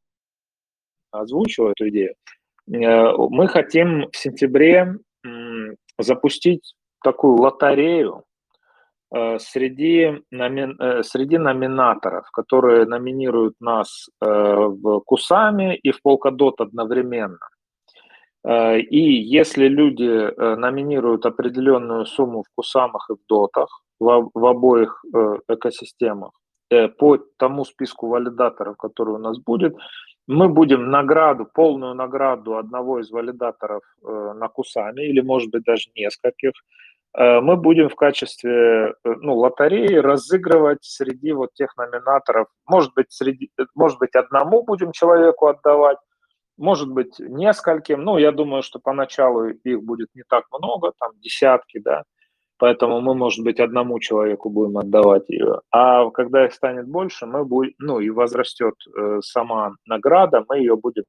озвучиваю, 1.11 1.71
эту 1.71 1.89
идею. 1.89 2.15
Мы 2.67 3.47
хотим 3.47 4.09
в 4.11 4.17
сентябре 4.17 4.97
запустить 5.97 6.75
такую 7.03 7.35
лотерею 7.35 8.17
э, 8.17 8.32
среди, 9.39 10.23
номи... 10.31 10.75
Э, 10.79 11.03
среди 11.03 11.37
номинаторов, 11.37 12.31
которые 12.31 12.85
номинируют 12.85 13.53
нас 13.59 14.09
э, 14.21 14.25
в 14.25 15.01
Кусами 15.01 15.75
и 15.75 15.91
в 15.91 15.99
Polkadot 16.05 16.55
одновременно. 16.57 17.39
И 18.91 18.99
если 18.99 19.69
люди 19.69 20.57
номинируют 20.57 21.25
определенную 21.25 22.05
сумму 22.05 22.43
в 22.43 22.47
Кусамах 22.53 23.09
и 23.09 23.13
в 23.13 23.19
Дотах, 23.29 23.69
в, 24.01 24.31
в 24.33 24.45
обоих 24.45 25.01
экосистемах, 25.47 26.31
по 26.97 27.17
тому 27.37 27.63
списку 27.63 28.07
валидаторов, 28.07 28.75
который 28.75 29.15
у 29.15 29.17
нас 29.17 29.39
будет, 29.39 29.77
мы 30.27 30.49
будем 30.49 30.91
награду, 30.91 31.47
полную 31.53 31.93
награду 31.93 32.57
одного 32.57 32.99
из 32.99 33.11
валидаторов 33.11 33.81
на 34.01 34.49
Кусами, 34.49 35.03
или, 35.03 35.21
может 35.21 35.49
быть, 35.49 35.63
даже 35.63 35.89
нескольких, 35.95 36.51
Э, 36.51 36.92
мы 37.15 37.57
будем 37.57 37.89
в 37.89 37.95
качестве 37.95 38.51
э, 38.51 38.93
ну, 39.03 39.35
лотереи 39.35 39.95
разыгрывать 39.95 40.83
среди 40.83 41.31
вот 41.31 41.53
тех 41.53 41.75
номинаторов. 41.77 42.47
Может 42.65 42.93
быть, 42.95 43.11
среди, 43.11 43.51
может 43.75 43.99
быть, 43.99 44.15
одному 44.15 44.63
будем 44.63 44.91
человеку 44.91 45.47
отдавать, 45.47 45.97
может 46.57 46.89
быть, 46.91 47.19
нескольким. 47.19 48.03
Ну, 48.03 48.17
я 48.17 48.31
думаю, 48.31 48.63
что 48.63 48.79
поначалу 48.79 49.47
их 49.47 49.83
будет 49.83 50.09
не 50.15 50.23
так 50.27 50.45
много, 50.51 50.91
там 50.99 51.11
десятки, 51.19 51.79
да. 51.79 52.03
Поэтому 52.57 53.01
мы, 53.01 53.13
может 53.13 53.43
быть, 53.43 53.59
одному 53.59 53.99
человеку 53.99 54.49
будем 54.49 54.77
отдавать 54.77 55.29
ее. 55.29 55.61
А 55.71 56.09
когда 56.11 56.45
их 56.45 56.53
станет 56.53 56.87
больше, 56.87 57.25
мы 57.25 57.45
будем, 57.45 57.73
ну, 57.79 57.99
и 57.99 58.09
возрастет 58.09 58.75
э, 58.95 59.19
сама 59.21 59.73
награда, 59.85 60.45
мы 60.47 60.59
ее 60.59 60.75
будем 60.77 61.03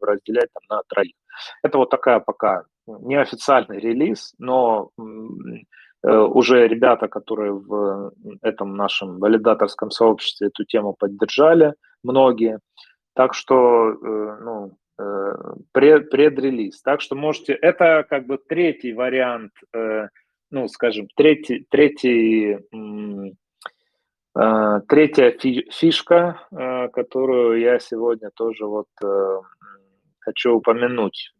разделять 0.00 0.48
там, 0.52 0.62
на 0.76 0.82
троих. 0.88 1.14
Это 1.62 1.78
вот 1.78 1.90
такая 1.90 2.20
пока 2.20 2.64
неофициальный 2.86 3.78
релиз, 3.78 4.34
но 4.38 4.90
э, 6.02 6.10
уже 6.10 6.68
ребята, 6.68 7.08
которые 7.08 7.52
в 7.52 8.12
этом 8.42 8.76
нашем 8.76 9.18
валидаторском 9.18 9.90
сообществе 9.90 10.48
эту 10.48 10.64
тему 10.64 10.94
поддержали, 10.98 11.74
многие. 12.02 12.60
Так 13.14 13.34
что, 13.34 13.90
э, 13.90 14.38
ну, 14.42 14.76
э, 14.98 15.34
пред, 15.72 16.10
предрелиз. 16.10 16.82
Так 16.82 17.00
что 17.00 17.16
можете, 17.16 17.54
это 17.54 18.04
как 18.08 18.26
бы 18.26 18.38
третий 18.38 18.92
вариант, 18.92 19.52
ну, 20.50 20.68
скажем, 20.68 21.08
третий, 21.16 21.66
третий, 21.68 22.58
третья 24.88 25.32
фишка, 25.72 26.46
которую 26.92 27.60
я 27.60 27.80
сегодня 27.80 28.30
тоже 28.30 28.66
вот 28.66 28.86
хочу 30.20 30.54
упомянуть 30.54 31.32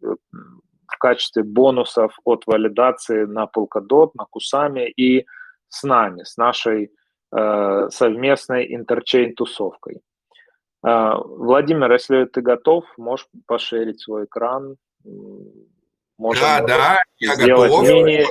качестве 1.05 1.43
бонусов 1.43 2.19
от 2.25 2.47
валидации 2.47 3.27
на 3.27 3.45
Polkadot, 3.45 4.13
на 4.15 4.25
Кусами 4.25 4.89
и 4.89 5.27
с 5.69 5.83
нами, 5.83 6.23
с 6.23 6.39
нашей 6.39 6.93
э, 7.31 7.89
совместной 7.91 8.75
интерчейн-тусовкой. 8.75 10.01
Э, 10.87 11.13
Владимир, 11.23 11.93
если 11.93 12.25
ты 12.25 12.41
готов, 12.41 12.87
можешь 12.97 13.27
пошерить 13.47 14.01
свой 14.01 14.25
экран. 14.25 14.77
Можем 16.17 16.43
да, 16.43 16.67
да, 16.67 16.99
я 17.19 17.37
готов. 17.37 17.83
Мини, 17.83 18.25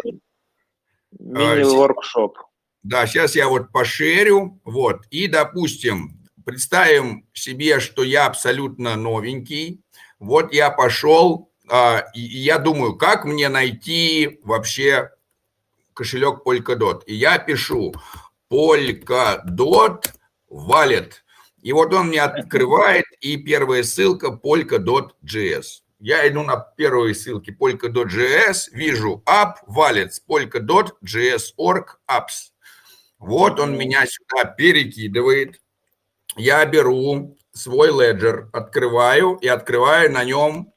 мини-воркшоп. 1.19 2.39
Да, 2.81 3.05
сейчас 3.05 3.35
я 3.35 3.47
вот 3.47 3.71
пошерю, 3.71 4.59
вот, 4.65 5.05
и, 5.11 5.27
допустим, 5.27 6.09
представим 6.43 7.27
себе, 7.33 7.79
что 7.79 8.01
я 8.01 8.25
абсолютно 8.25 8.95
новенький, 8.95 9.83
вот 10.17 10.51
я 10.53 10.71
пошел 10.71 11.49
а, 11.49 11.52
и 12.13 12.19
я 12.19 12.59
думаю, 12.59 12.95
как 12.95 13.25
мне 13.25 13.49
найти 13.49 14.39
вообще 14.43 15.11
кошелек 15.93 16.41
Polkadot. 16.45 17.03
И 17.05 17.15
я 17.15 17.37
пишу 17.39 17.93
Polkadot 18.51 20.05
Wallet. 20.49 21.11
И 21.61 21.71
вот 21.71 21.93
он 21.93 22.07
мне 22.07 22.21
открывает, 22.21 23.05
и 23.21 23.37
первая 23.37 23.83
ссылка 23.83 24.27
Polkadot.js. 24.27 25.83
Я 25.99 26.27
иду 26.27 26.43
на 26.43 26.57
первые 26.57 27.15
ссылки 27.15 27.55
Polkadot.js, 27.57 28.71
вижу 28.73 29.23
app, 29.25 29.53
wallets, 29.67 30.19
Polkadot.js, 30.27 31.53
org, 31.55 31.97
apps. 32.11 32.51
Вот 33.17 33.57
он 33.61 33.77
меня 33.77 34.05
сюда 34.05 34.43
перекидывает. 34.43 35.61
Я 36.35 36.65
беру 36.65 37.37
свой 37.53 37.87
леджер, 37.89 38.49
открываю 38.51 39.35
и 39.35 39.47
открываю 39.47 40.11
на 40.11 40.25
нем 40.25 40.72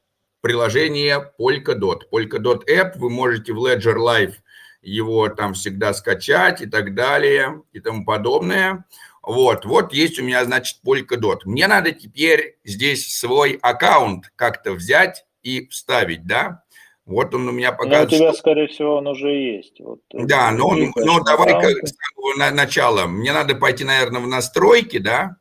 приложение 0.47 1.33
Polkadot. 1.37 2.03
Polkadot 2.09 2.61
App 2.69 2.97
вы 2.97 3.09
можете 3.09 3.51
в 3.51 3.57
Ledger 3.57 3.97
Live 3.97 4.35
его 4.81 5.27
там 5.27 5.55
всегда 5.55 5.93
скачать 5.93 6.61
и 6.61 6.67
так 6.67 6.95
далее 6.95 7.63
и 7.73 7.81
тому 7.81 8.05
подобное. 8.05 8.85
Вот, 9.21 9.65
вот 9.65 9.91
есть 9.91 10.19
у 10.19 10.23
меня, 10.23 10.45
значит, 10.45 10.77
Polkadot. 10.85 11.39
Мне 11.43 11.67
надо 11.67 11.91
теперь 11.91 12.59
здесь 12.63 13.13
свой 13.13 13.59
аккаунт 13.61 14.31
как-то 14.37 14.71
взять 14.71 15.25
и 15.43 15.67
вставить, 15.67 16.25
да? 16.25 16.63
Вот 17.05 17.35
он 17.35 17.49
у 17.49 17.51
меня 17.51 17.73
показывает. 17.73 18.11
Но 18.11 18.15
у 18.15 18.19
тебя, 18.19 18.31
что... 18.31 18.39
скорее 18.39 18.67
всего, 18.67 18.95
он 18.95 19.07
уже 19.07 19.27
есть. 19.27 19.81
Вот, 19.81 19.99
да, 20.13 20.51
но, 20.51 20.69
он, 20.69 20.93
но 20.95 21.21
давай-ка 21.25 21.85
с 21.85 21.93
самого 22.15 22.51
начала. 22.51 23.05
Мне 23.05 23.33
надо 23.33 23.53
пойти, 23.55 23.83
наверное, 23.83 24.21
в 24.21 24.27
настройки, 24.27 24.99
да? 24.99 25.35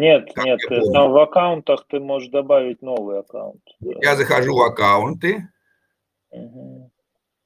Нет, 0.00 0.32
как 0.34 0.44
нет, 0.46 0.60
там 0.92 1.12
в 1.12 1.18
аккаунтах 1.18 1.86
ты 1.86 2.00
можешь 2.00 2.30
добавить 2.30 2.80
новый 2.80 3.20
аккаунт. 3.20 3.62
Я 3.80 4.16
захожу 4.16 4.56
в 4.56 4.62
аккаунты 4.62 5.48
угу. 6.30 6.90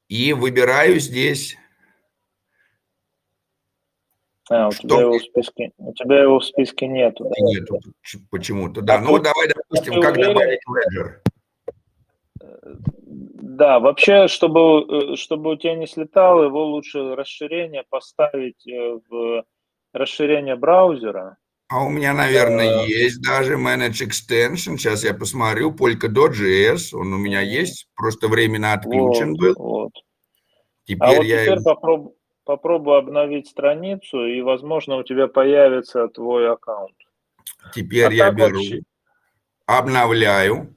и 0.09 0.33
выбираю 0.33 1.01
здесь. 1.01 1.57
А, 4.51 4.69
у 4.69 4.71
что 4.71 4.87
тебя, 4.87 5.01
его 5.01 5.19
в 5.19 5.23
списке, 5.23 5.73
у 5.79 5.93
тебя 5.95 6.23
его 6.23 6.39
в 6.39 6.45
списке 6.45 6.87
нету. 6.87 7.25
Да? 7.25 7.35
Нету 7.39 7.81
почему-то, 8.31 8.83
да. 8.83 8.97
А 8.97 9.01
ну, 9.01 9.19
давай, 9.19 9.49
допустим, 9.49 10.01
как 10.01 10.15
уверен? 10.15 10.35
добавить 10.35 10.61
Ledger? 10.69 11.25
Да, 13.57 13.81
вообще, 13.81 14.29
чтобы, 14.29 15.13
э, 15.13 15.17
чтобы 15.17 15.53
у 15.53 15.57
тебя 15.57 15.75
не 15.75 15.87
слетало, 15.87 16.45
его 16.45 16.67
лучше 16.67 17.17
расширение 17.17 17.85
поставить 17.89 18.67
э, 18.67 18.99
в 19.09 19.45
расширение 19.93 20.57
браузера 20.57 21.37
а 21.69 21.85
у 21.85 21.89
меня, 21.89 22.13
наверное, 22.13 22.85
есть 22.85 23.23
даже 23.23 23.55
Manage 23.55 24.07
Extension. 24.07 24.77
Сейчас 24.77 25.03
я 25.03 25.15
посмотрю. 25.15 25.73
Polkadot.js. 25.73 26.95
Он 26.95 27.15
у 27.15 27.19
меня 27.19 27.41
есть. 27.41 27.89
Просто 27.95 28.29
временно 28.29 28.75
отключен 28.75 29.33
вот, 29.33 29.41
был. 29.41 29.55
Вот. 29.57 29.93
Теперь 30.85 31.09
а 31.09 31.17
вот 31.17 31.25
я... 31.25 31.45
теперь 31.45 31.63
попробуй, 31.63 32.13
попробуй 32.45 32.99
обновить 32.99 33.49
страницу, 33.49 34.27
и, 34.27 34.43
возможно, 34.43 34.97
у 34.97 35.03
тебя 35.03 35.27
появится 35.27 36.09
твой 36.09 36.53
аккаунт. 36.53 36.95
Теперь 37.75 38.07
а 38.07 38.13
я 38.13 38.31
беру, 38.31 38.57
вообще... 38.57 38.81
обновляю. 39.65 40.77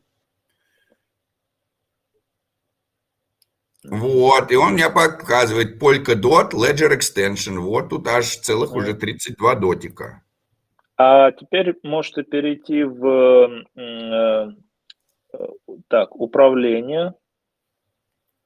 Вот, 3.84 4.51
и 4.51 4.55
он 4.55 4.73
мне 4.73 4.89
показывает 4.89 5.81
Polkadot 5.81 6.51
Ledger 6.51 6.97
Extension. 6.97 7.59
Вот 7.59 7.89
тут 7.89 8.07
аж 8.07 8.38
целых 8.38 8.73
уже 8.73 8.93
32 8.93 9.55
дотика. 9.55 10.23
А 10.98 11.32
теперь 11.32 11.78
можете 11.84 12.24
перейти 12.24 12.84
в 12.84 13.65
э, 13.76 14.52
так, 15.90 16.15
управление. 16.15 17.14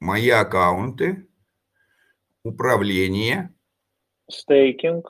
Мои 0.02 0.30
аккаунты. 0.30 1.28
Управление. 2.44 3.54
Стейкинг. 4.30 5.08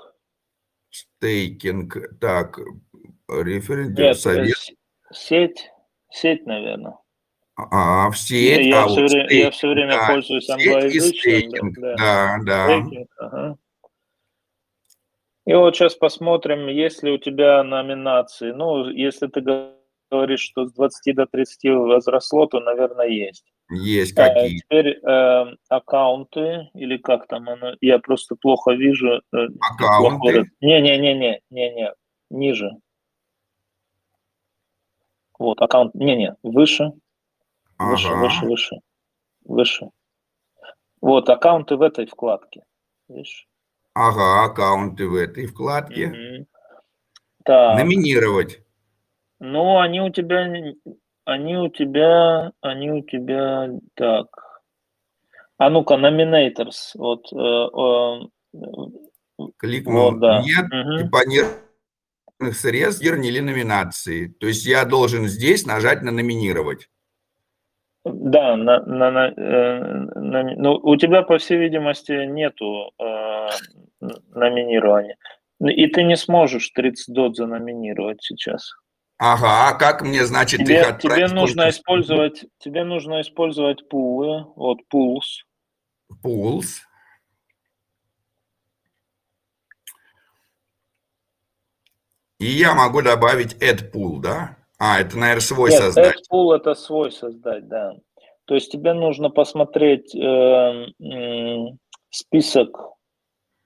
Стейкинг. 0.90 2.20
Так, 2.20 2.60
референт, 3.28 3.98
Нет, 3.98 4.20
совет. 4.20 4.56
сеть, 5.12 5.72
сеть, 6.12 6.46
наверное. 6.46 6.98
А, 7.56 8.10
в 8.12 8.18
сеть. 8.18 8.68
Я, 8.68 8.84
а, 8.84 8.88
все, 8.88 9.02
вот 9.02 9.12
время, 9.12 9.26
стейкинг, 9.28 9.44
я 9.44 9.52
все 9.52 9.68
время 9.70 9.94
да, 9.94 10.08
пользуюсь 10.08 10.50
англоязычным. 10.50 11.74
Да, 11.74 12.38
да. 12.46 12.66
Стейкинг, 12.68 13.10
ага. 13.18 13.58
И 15.46 15.54
вот 15.54 15.76
сейчас 15.76 15.96
посмотрим, 15.96 16.68
есть 16.68 17.02
ли 17.04 17.12
у 17.12 17.18
тебя 17.18 17.64
номинации. 17.64 18.52
Ну, 18.52 18.90
если 18.90 19.28
ты 19.28 19.42
говоришь, 20.12 20.42
что 20.42 20.66
с 20.68 20.74
20 20.74 21.14
до 21.14 21.26
30 21.26 21.70
возросло, 21.70 22.46
то, 22.46 22.60
наверное, 22.60 23.08
есть. 23.08 23.46
Есть 23.72 24.18
А, 24.20 24.28
какие. 24.28 24.58
теперь 24.60 25.00
э, 25.04 25.56
аккаунты, 25.70 26.70
или 26.74 26.98
как 26.98 27.28
там 27.28 27.50
оно, 27.50 27.74
я 27.82 28.00
просто 28.00 28.36
плохо 28.36 28.72
вижу. 28.72 29.22
э, 29.34 29.48
Аккаунты. 29.72 30.20
плохо- 30.20 30.46
Не-не-не-не, 30.60 31.42
не-не, 31.50 31.94
ниже. 32.30 32.72
Вот, 35.40 35.60
аккаунт, 35.62 35.96
не-не, 35.96 36.36
выше, 36.44 36.92
выше, 37.80 38.08
Ага. 38.10 38.20
выше, 38.20 38.46
выше, 38.46 38.76
выше. 39.46 39.90
Вот, 41.02 41.30
аккаунты 41.30 41.78
в 41.78 41.82
этой 41.82 42.06
вкладке, 42.06 42.62
видишь? 43.08 43.48
Ага, 43.94 44.46
аккаунты 44.46 45.08
в 45.08 45.16
этой 45.16 45.46
вкладке. 45.48 46.08
Мгм. 46.08 46.48
Так, 47.44 47.78
Номинировать. 47.78 48.62
ну, 49.40 49.80
они 49.80 50.00
у 50.02 50.10
тебя, 50.10 50.44
они 51.26 51.58
у 51.58 51.70
тебя, 51.70 52.52
они 52.62 52.92
у 52.92 53.02
тебя, 53.04 53.70
так. 53.96 54.28
А 55.58 55.70
ну-ка, 55.70 55.96
nominators, 55.96 56.92
вот, 56.96 57.32
э, 57.34 58.28
э, 58.54 59.52
Кликнул 59.58 60.12
Вот, 60.12 60.20
да. 60.20 60.42
нет, 60.42 60.72
Мгм. 60.72 60.98
типа 61.06 61.26
нервных 61.28 62.58
средств 62.58 63.04
или 63.04 63.40
номинации. 63.40 64.28
То 64.28 64.48
есть 64.48 64.66
я 64.66 64.86
должен 64.86 65.28
здесь 65.28 65.66
нажать 65.66 66.02
на 66.04 66.12
номинировать. 66.12 66.90
Да, 68.04 68.56
на, 68.56 68.82
на, 68.86 69.12
на, 69.12 69.28
э, 69.28 69.80
на- 70.16 70.56
ну, 70.56 70.74
у 70.74 70.96
тебя, 70.96 71.22
по 71.22 71.38
всей 71.38 71.58
видимости, 71.58 72.26
нету 72.26 72.92
э, 73.00 73.48
номинирования. 74.34 75.18
И 75.60 75.86
ты 75.88 76.04
не 76.04 76.18
сможешь 76.18 76.70
30 76.72 77.14
дот 77.14 77.36
заноминировать 77.36 78.24
сейчас. 78.24 78.74
Ага, 79.20 79.70
а 79.70 79.74
как 79.76 80.02
мне, 80.02 80.26
значит, 80.26 80.62
Тебе, 80.62 80.82
их 80.82 80.98
тебе 80.98 81.26
отправить? 81.26 81.34
нужно 81.34 81.64
Только 81.64 81.70
использовать, 81.70 82.46
тебе 82.58 82.84
нужно 82.84 83.22
использовать 83.22 83.88
пулы, 83.88 84.46
вот 84.56 84.80
pools. 84.92 85.46
Pools. 86.26 86.82
И 92.40 92.46
я 92.46 92.74
могу 92.74 93.04
добавить 93.04 93.54
add 93.62 93.92
pool, 93.92 94.20
да? 94.20 94.58
А, 94.84 95.00
это, 95.00 95.16
наверное, 95.16 95.42
свой 95.42 95.70
Нет, 95.70 95.80
создать. 95.80 96.24
pool 96.34 96.56
это 96.56 96.74
свой 96.74 97.12
создать, 97.12 97.68
да. 97.68 97.94
То 98.46 98.56
есть 98.56 98.72
тебе 98.72 98.94
нужно 98.94 99.30
посмотреть 99.30 100.16
э, 100.16 100.20
м, 101.00 101.78
список. 102.10 102.80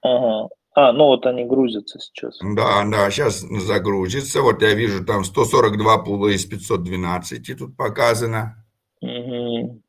Ага. 0.02 0.50
А, 0.74 0.92
ну 0.92 1.04
вот 1.06 1.24
они 1.24 1.46
грузятся 1.46 1.98
сейчас. 2.00 2.38
Да, 2.42 2.84
да, 2.84 3.10
сейчас 3.10 3.40
загрузится. 3.40 4.42
Вот 4.42 4.60
я 4.60 4.74
вижу, 4.74 5.06
там 5.06 5.24
142 5.24 6.04
пула 6.04 6.28
из 6.28 6.44
512 6.44 7.56
тут 7.58 7.74
показано. 7.78 8.62
Мгм. 9.00 9.80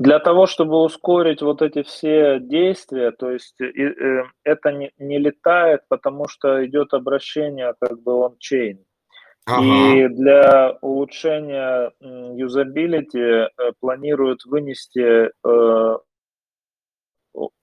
Для 0.00 0.18
того, 0.18 0.46
чтобы 0.48 0.82
ускорить 0.82 1.40
вот 1.40 1.62
эти 1.62 1.84
все 1.84 2.40
действия, 2.40 3.12
то 3.12 3.30
есть 3.30 3.60
и, 3.60 3.64
э, 3.64 4.24
это 4.42 4.72
не, 4.72 4.90
не 4.98 5.18
летает, 5.18 5.82
потому 5.88 6.26
что 6.26 6.66
идет 6.66 6.94
обращение 6.94 7.74
как 7.80 8.02
бы 8.02 8.14
он-чейн. 8.14 8.80
И 9.62 10.08
для 10.08 10.72
улучшения 10.82 11.92
юзабилити 12.00 13.18
э, 13.18 13.48
планируют 13.80 14.44
вынести 14.44 15.00
э, 15.00 15.30
о- 15.42 16.00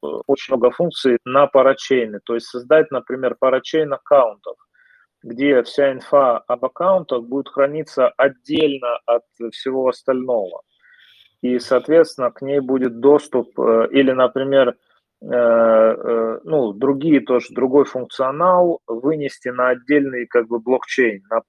очень 0.01 0.55
много 0.55 0.71
функций 0.71 1.17
на 1.25 1.47
парачейны. 1.47 2.19
То 2.23 2.35
есть 2.35 2.47
создать, 2.47 2.91
например, 2.91 3.35
парачейн 3.39 3.93
аккаунтов, 3.93 4.55
где 5.23 5.63
вся 5.63 5.91
инфа 5.91 6.37
об 6.37 6.65
аккаунтах 6.65 7.23
будет 7.23 7.49
храниться 7.49 8.09
отдельно 8.09 8.99
от 9.05 9.23
всего 9.51 9.87
остального. 9.87 10.61
И, 11.41 11.59
соответственно, 11.59 12.31
к 12.31 12.41
ней 12.41 12.59
будет 12.59 12.99
доступ 12.99 13.59
э, 13.59 13.87
или, 13.91 14.11
например, 14.11 14.77
э, 15.21 15.27
э, 15.27 16.39
ну, 16.43 16.73
другие 16.73 17.19
тоже, 17.19 17.47
другой 17.51 17.85
функционал 17.85 18.79
вынести 18.87 19.49
на 19.49 19.69
отдельный 19.69 20.25
как 20.25 20.47
бы 20.47 20.59
блокчейн, 20.59 21.23
на 21.29 21.41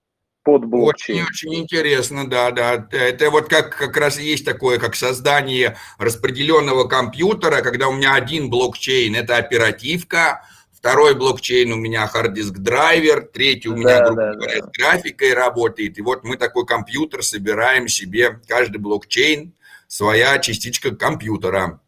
подблокчейн. 0.47 1.25
Очень-очень 1.25 1.55
интересно, 1.57 2.31
да, 2.31 2.53
да. 2.53 2.87
Это 2.93 3.31
вот 3.31 3.49
как, 3.49 3.77
как 3.77 3.97
раз 3.97 4.19
есть 4.19 4.45
такое, 4.45 4.79
как 4.79 4.95
создание 4.95 5.77
распределенного 5.99 6.85
компьютера, 6.85 7.63
когда 7.63 7.89
у 7.89 7.93
меня 7.93 8.15
один 8.15 8.49
блокчейн– 8.49 9.15
это 9.17 9.39
оперативка, 9.39 10.45
второй 10.73 11.17
блокчейн 11.17 11.73
у 11.73 11.77
меня 11.77 12.07
хард-диск 12.07 12.59
драйвер, 12.59 13.23
третий 13.23 13.69
у 13.69 13.77
меня, 13.77 13.99
Да, 13.99 14.07
грубо 14.07 14.23
да, 14.23 14.35
говоря, 14.35 14.61
да. 14.61 14.67
с 14.67 14.71
графикой 14.71 15.35
работает. 15.35 15.99
И 15.99 16.03
вот 16.03 16.23
мы 16.23 16.37
такой 16.37 16.65
компьютер 16.65 17.25
собираем 17.25 17.89
себе, 17.89 18.41
каждый 18.47 18.79
блокчейн, 18.79 19.53
своя 19.89 20.39
частичка 20.39 20.95
компьютера. 20.95 21.81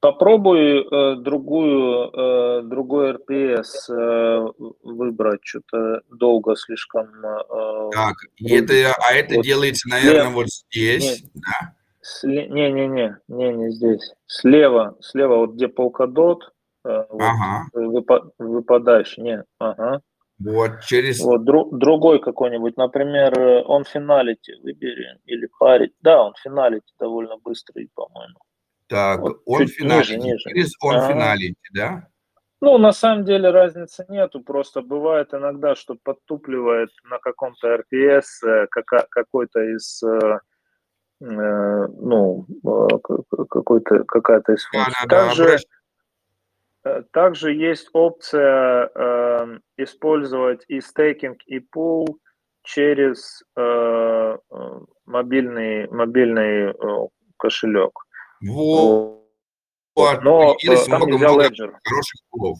Попробуй 0.00 0.80
э, 0.82 1.16
другую, 1.16 2.10
э, 2.12 2.62
другой 2.62 3.12
RPS 3.12 3.90
э, 3.90 4.46
выбрать, 4.82 5.40
что-то 5.44 6.00
долго 6.10 6.56
слишком. 6.56 7.06
э, 7.22 7.90
Так, 7.92 8.16
и 8.36 8.54
это, 8.54 8.94
а 8.98 9.12
это 9.14 9.34
Вот. 9.36 9.44
делается, 9.44 9.88
наверное, 9.90 10.30
вот 10.32 10.46
здесь. 10.48 11.22
Нет. 11.22 11.30
Да. 11.34 11.74
Не-не-не, 12.26 13.18
не, 13.28 13.52
не 13.52 13.70
здесь. 13.72 14.14
Слева, 14.26 14.96
слева, 15.00 15.36
вот 15.36 15.50
где 15.52 15.68
полкадот, 15.68 16.50
э, 16.86 17.04
вот, 17.10 17.20
Ага, 17.20 17.66
выпа- 17.74 18.30
выпадаешь, 18.38 19.18
не, 19.18 19.44
ага. 19.58 20.00
вот 20.38 20.80
через... 20.86 21.20
Вот 21.20 21.42
дру- 21.42 21.68
другой 21.72 22.20
какой-нибудь, 22.20 22.78
например, 22.78 23.38
э, 23.38 23.62
он 23.64 23.84
финалити 23.84 24.54
выбери 24.62 25.18
или 25.26 25.46
парить. 25.58 25.92
Да, 26.00 26.22
он 26.24 26.32
финалити 26.42 26.90
довольно 26.98 27.36
быстрый, 27.36 27.90
по-моему. 27.94 28.38
Так, 28.90 29.20
вот 29.20 29.42
он 29.46 29.66
финалити, 29.68 30.16
ниже, 30.16 30.18
ниже. 30.18 30.50
через 30.50 30.74
он 30.82 30.96
Ага. 30.96 31.08
финалити, 31.08 31.68
да? 31.72 32.08
Ну, 32.60 32.76
на 32.78 32.92
самом 32.92 33.24
деле 33.24 33.50
разницы 33.50 34.04
нету, 34.08 34.40
просто 34.42 34.82
бывает 34.82 35.32
иногда, 35.32 35.76
что 35.76 35.94
подтупливает 35.94 36.90
на 37.04 37.18
каком-то 37.18 37.68
RPS 37.68 38.24
э, 38.44 38.66
какой-то 39.10 39.60
из, 39.60 40.02
э, 40.02 40.38
э, 41.20 41.86
ну, 42.00 42.46
какой-то, 43.48 44.04
какая-то 44.04 44.52
из 44.54 44.64
функций. 44.64 44.94
да, 45.02 45.06
да, 45.08 45.26
Также, 45.28 45.44
обращ- 46.84 47.04
также 47.12 47.52
есть 47.52 47.90
опция 47.92 48.90
э, 48.92 49.58
использовать 49.76 50.64
и 50.66 50.80
стейкинг, 50.80 51.38
и 51.46 51.60
пул 51.60 52.18
через 52.64 53.44
э, 53.56 54.36
мобильный, 55.06 55.88
мобильный 55.88 56.74
кошелек. 57.38 57.92
Вот. 58.42 59.20
Но 60.22 60.54
там 60.56 60.56
нельзя 60.62 60.96
много-много 60.96 61.46
Ledger. 61.48 61.72
хороших 61.84 62.20
слов. 62.30 62.58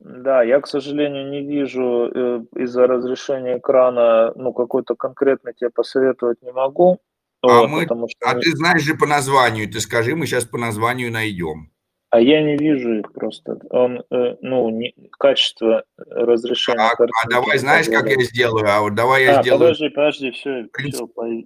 Да, 0.00 0.42
я, 0.44 0.60
к 0.60 0.66
сожалению, 0.68 1.28
не 1.28 1.42
вижу 1.42 2.10
э, 2.14 2.40
из-за 2.62 2.86
разрешения 2.86 3.58
экрана, 3.58 4.32
ну, 4.36 4.52
какой-то 4.52 4.94
конкретно 4.94 5.52
тебе 5.52 5.70
посоветовать 5.70 6.40
не 6.42 6.52
могу. 6.52 7.00
А 7.42 7.60
Вот, 7.62 7.68
мы- 7.70 7.82
потому 7.82 8.08
что 8.08 8.16
А 8.30 8.34
не- 8.34 8.40
ты 8.42 8.50
знаешь 8.56 8.82
же 8.82 8.94
по 8.94 9.06
названию, 9.06 9.68
ты 9.70 9.80
скажи, 9.80 10.14
мы 10.14 10.26
сейчас 10.26 10.44
по 10.44 10.58
названию 10.58 11.10
найдем. 11.12 11.70
а 12.10 12.20
я 12.20 12.42
не 12.42 12.56
вижу 12.56 13.00
их 13.00 13.12
просто. 13.12 13.58
Он, 13.68 14.02
э, 14.10 14.36
ну, 14.40 14.70
не, 14.70 14.94
качество 15.18 15.84
разрешения 15.98 16.80
а 16.80 16.96
картинки 16.96 17.28
давай, 17.30 17.52
не 17.56 17.58
знаешь, 17.58 17.86
как 17.86 18.08
я 18.08 18.22
сделаю? 18.22 18.66
А 18.66 18.80
вот 18.80 18.94
давай 18.94 19.24
я 19.24 19.38
А, 19.40 19.42
сделаю. 19.42 19.60
подожди, 19.60 19.88
подожди, 19.90 20.30
все, 20.30 20.68
принцип- 20.72 21.10
все, 21.12 21.44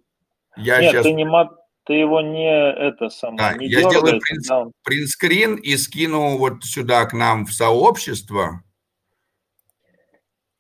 Я 0.59 0.81
Нет, 0.81 0.91
сейчас 0.93 1.03
ты 1.05 1.13
не 1.15 1.25
ма- 1.25 1.51
ты 1.85 1.95
его 1.95 2.21
не 2.21 2.49
это 2.51 3.09
самое, 3.09 3.39
Да, 3.39 3.55
не 3.59 3.67
я 3.69 3.89
сделаю 3.91 4.21
он- 4.51 4.73
принтскрин 4.85 5.57
и 5.57 5.77
скину 5.77 6.39
вот 6.39 6.65
сюда 6.65 7.05
к 7.07 7.13
нам 7.13 7.45
в 7.47 7.53
сообщество. 7.53 8.63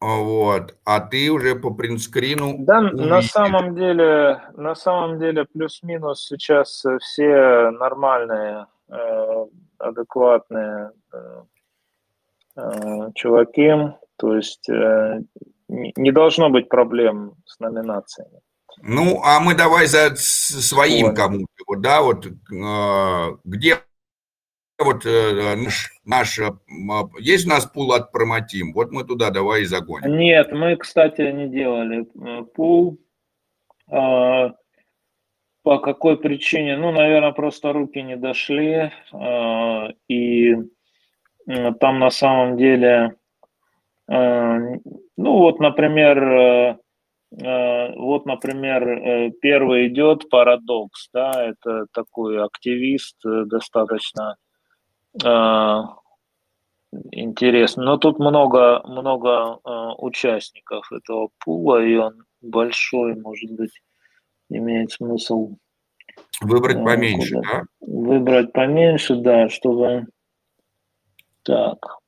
Вот, 0.00 0.76
а 0.84 0.98
ты 0.98 1.30
уже 1.30 1.54
по 1.54 1.70
принтскрину 1.72 2.56
Да, 2.58 2.80
на 2.80 2.90
увидишь. 3.18 3.30
самом 3.30 3.76
деле, 3.76 4.42
на 4.56 4.74
самом 4.74 5.20
деле 5.20 5.44
плюс-минус 5.44 6.26
сейчас 6.26 6.84
э, 6.84 6.98
все 6.98 7.70
нормальные, 7.70 8.66
э, 8.88 9.44
адекватные 9.78 10.90
э, 12.56 13.10
чуваки. 13.14 13.70
То 14.16 14.34
есть 14.34 14.68
э, 14.68 15.20
не 15.68 16.10
должно 16.10 16.50
быть 16.50 16.68
проблем 16.68 17.34
с 17.46 17.60
номинациями. 17.60 18.40
Ну, 18.80 19.20
а 19.22 19.40
мы 19.40 19.54
давай 19.54 19.86
за 19.86 20.14
своим 20.16 21.08
Ой. 21.08 21.14
кому-то, 21.14 21.64
вот, 21.66 21.80
да, 21.80 22.02
вот 22.02 22.26
э, 22.26 23.36
где 23.44 23.78
вот 24.78 25.06
э, 25.06 25.54
наш, 25.56 25.90
наш, 26.04 26.38
э, 26.38 26.50
м, 26.68 27.10
есть 27.18 27.46
у 27.46 27.50
нас 27.50 27.66
пул 27.66 27.92
от 27.92 28.10
Промотим, 28.12 28.72
вот 28.72 28.90
мы 28.90 29.04
туда 29.04 29.30
давай 29.30 29.62
и 29.62 29.66
загоним. 29.66 30.16
Нет, 30.18 30.52
мы, 30.52 30.76
кстати, 30.76 31.22
не 31.22 31.48
делали 31.48 32.06
э, 32.14 32.44
пул. 32.54 32.98
А, 33.88 34.54
По 35.62 35.78
какой 35.78 36.16
причине? 36.18 36.76
Ну, 36.76 36.90
наверное, 36.92 37.32
просто 37.32 37.72
руки 37.72 38.02
не 38.02 38.16
дошли. 38.16 38.90
а, 39.12 39.88
И 40.08 40.54
там 41.80 41.98
на 41.98 42.10
самом 42.10 42.56
деле, 42.56 43.14
э, 44.08 44.58
ну 45.16 45.38
вот, 45.38 45.60
например, 45.60 46.22
э, 46.22 46.70
э, 46.70 46.76
вот, 47.38 48.26
например, 48.26 48.88
э, 48.88 49.30
первый 49.40 49.88
идет 49.88 50.28
Парадокс, 50.28 51.08
да, 51.12 51.32
это 51.42 51.86
такой 51.92 52.44
активист 52.44 53.16
э, 53.24 53.44
достаточно 53.46 54.36
э, 55.24 55.82
интересно. 57.10 57.84
Но 57.84 57.96
тут 57.96 58.18
много, 58.18 58.82
много 58.84 59.58
э, 59.64 59.70
участников 59.98 60.92
этого 60.92 61.30
пула, 61.38 61.82
и 61.82 61.96
он 61.96 62.24
большой, 62.42 63.14
может 63.14 63.50
быть, 63.52 63.80
имеет 64.50 64.92
смысл 64.92 65.56
Выбрать 66.42 66.76
э, 66.76 66.84
поменьше, 66.84 67.40
да? 67.40 67.62
выбрать 67.80 68.52
поменьше, 68.52 69.16
да, 69.16 69.48
чтобы 69.48 70.06
так. 71.42 72.01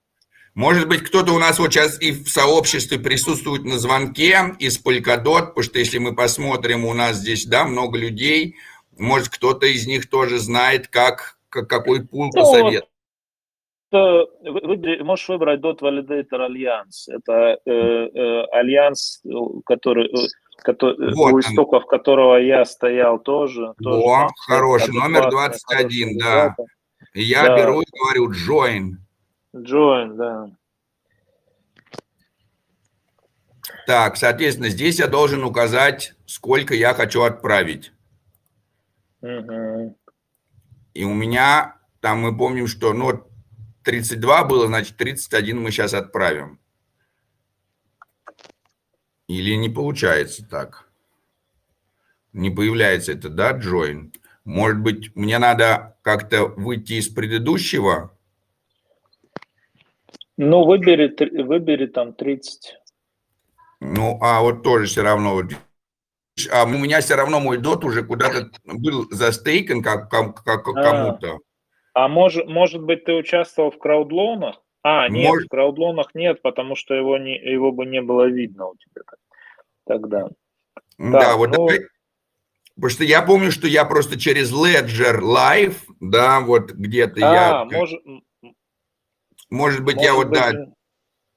Может 0.55 0.89
быть, 0.89 1.03
кто-то 1.03 1.33
у 1.33 1.39
нас 1.39 1.59
вот 1.59 1.73
сейчас 1.73 2.01
и 2.01 2.13
в 2.13 2.29
сообществе 2.29 2.99
присутствует 2.99 3.65
на 3.65 3.77
звонке 3.79 4.55
из 4.61 4.81
Polkadot, 4.81 5.49
потому 5.49 5.63
что 5.63 5.79
если 5.81 5.99
мы 5.99 6.15
посмотрим, 6.15 6.85
у 6.85 6.95
нас 6.95 7.17
здесь, 7.17 7.45
да, 7.45 7.65
много 7.65 7.99
людей, 7.99 8.55
может, 8.97 9.29
кто-то 9.31 9.67
из 9.67 9.87
них 9.89 10.09
тоже 10.09 10.39
знает, 10.39 10.87
как, 10.87 11.39
как- 11.49 11.69
какой 11.69 12.07
пул 12.07 12.27
Ну, 12.27 12.31
посоветовать. 12.33 12.89
Э, 13.93 13.97
вы- 13.97 14.61
выбери- 14.61 15.03
можешь 15.03 15.29
выбрать 15.29 15.61
Dot 15.61 15.81
Validator 15.81 16.49
Alliance. 16.49 17.09
Это 17.09 17.59
э, 17.67 17.71
э, 17.71 18.45
альянс, 18.53 19.21
э, 19.25 19.29
который, 19.67 20.07
э, 20.07 20.29
кото- 20.65 20.91
э, 20.95 21.15
Вот 21.17 21.33
у 21.33 21.41
истоков 21.41 21.87
которого 21.87 22.37
я 22.37 22.65
стоял 22.65 23.19
тоже. 23.19 23.73
тоже 23.83 23.97
Во, 24.01 24.17
там 24.19 24.29
хороший, 24.47 24.95
номер 24.95 25.23
адекватные, 25.23 25.59
21, 25.69 26.09
хорошие 26.09 26.19
да. 26.23 26.45
ребята. 26.45 26.65
И 27.15 27.23
я 27.23 27.43
Да. 27.49 27.57
беру 27.57 27.81
и 27.83 27.85
говорю 27.93 28.31
join. 28.33 28.91
Join, 29.55 30.17
да. 30.17 30.51
Так, 33.87 34.17
соответственно, 34.17 34.69
здесь 34.69 34.99
я 34.99 35.07
должен 35.07 35.45
указать, 35.45 36.15
сколько 36.27 36.75
я 36.75 36.93
хочу 36.93 37.23
отправить. 37.23 37.93
Мгм. 39.21 39.95
И 40.95 41.05
у 41.05 41.15
меня, 41.15 41.77
там 42.01 42.21
мы 42.21 42.37
помним, 42.37 42.67
что 42.67 42.93
ну, 42.93 43.05
вот 43.05 43.29
32 43.85 44.45
было, 44.45 44.67
значит, 44.67 44.97
31 44.97 45.61
мы 45.61 45.71
сейчас 45.71 45.95
отправим. 45.95 46.59
Или 49.29 49.55
не 49.55 49.69
получается 49.69 50.47
так? 50.47 50.89
Не 52.33 52.51
появляется 52.51 53.13
это, 53.13 53.29
да, 53.29 53.57
join? 53.57 54.13
Может 54.45 54.81
быть, 54.81 55.15
мне 55.15 55.39
надо 55.39 55.97
как-то 56.03 56.47
выйти 56.47 56.95
из 56.95 57.09
предыдущего? 57.09 58.14
Ну, 60.37 60.65
выбери, 60.65 61.15
выбери 61.43 61.87
там 61.87 62.13
30. 62.13 62.75
Ну, 63.81 64.19
а 64.21 64.41
вот 64.41 64.63
тоже 64.63 64.87
все 64.87 65.03
равно. 65.03 65.43
А 66.51 66.65
у 66.65 66.69
меня 66.69 67.01
все 67.01 67.15
равно 67.15 67.39
мой 67.41 67.59
дот 67.59 67.85
уже 67.85 68.03
куда-то 68.03 68.51
был 68.65 69.07
застейкан 69.11 69.83
как, 69.83 70.11
как- 70.11 70.43
как- 70.43 70.69
А. 70.69 70.73
кому-то. 70.83 71.39
А 71.93 72.09
может, 72.09 72.47
может 72.49 72.83
быть, 72.83 73.05
ты 73.05 73.13
участвовал 73.13 73.71
в 73.71 73.79
краудлонах? 73.79 74.61
А, 74.83 75.09
нет, 75.09 75.29
Может. 75.29 75.47
в 75.47 75.51
краудлонах 75.51 76.15
нет, 76.15 76.43
потому 76.43 76.75
что 76.75 76.93
его, 76.95 77.17
не, 77.19 77.39
его 77.39 77.71
бы 77.73 77.87
не 77.87 78.03
было 78.03 78.25
видно 78.27 78.67
у 78.67 78.75
тебя 78.77 79.03
тогда. 79.87 80.29
Да, 80.99 81.21
Так, 81.21 81.37
вот 81.39 81.51
ну- 81.51 81.55
давай. 81.57 81.81
Потому 82.75 82.91
что 82.91 83.05
я 83.05 83.23
помню, 83.23 83.53
что 83.53 83.69
я 83.69 83.85
просто 83.85 84.19
через 84.19 84.53
Ledger 84.53 85.21
Live, 85.21 85.77
да, 86.01 86.41
вот 86.41 86.73
где-то 86.73 87.21
я, 87.21 87.61
А, 87.61 87.65
может, 87.67 88.03
может 89.55 89.85
быть, 89.85 90.03
я 90.03 90.13
может 90.13 90.29
вот, 90.29 90.35
да, 90.35 90.53
быть, 90.53 90.75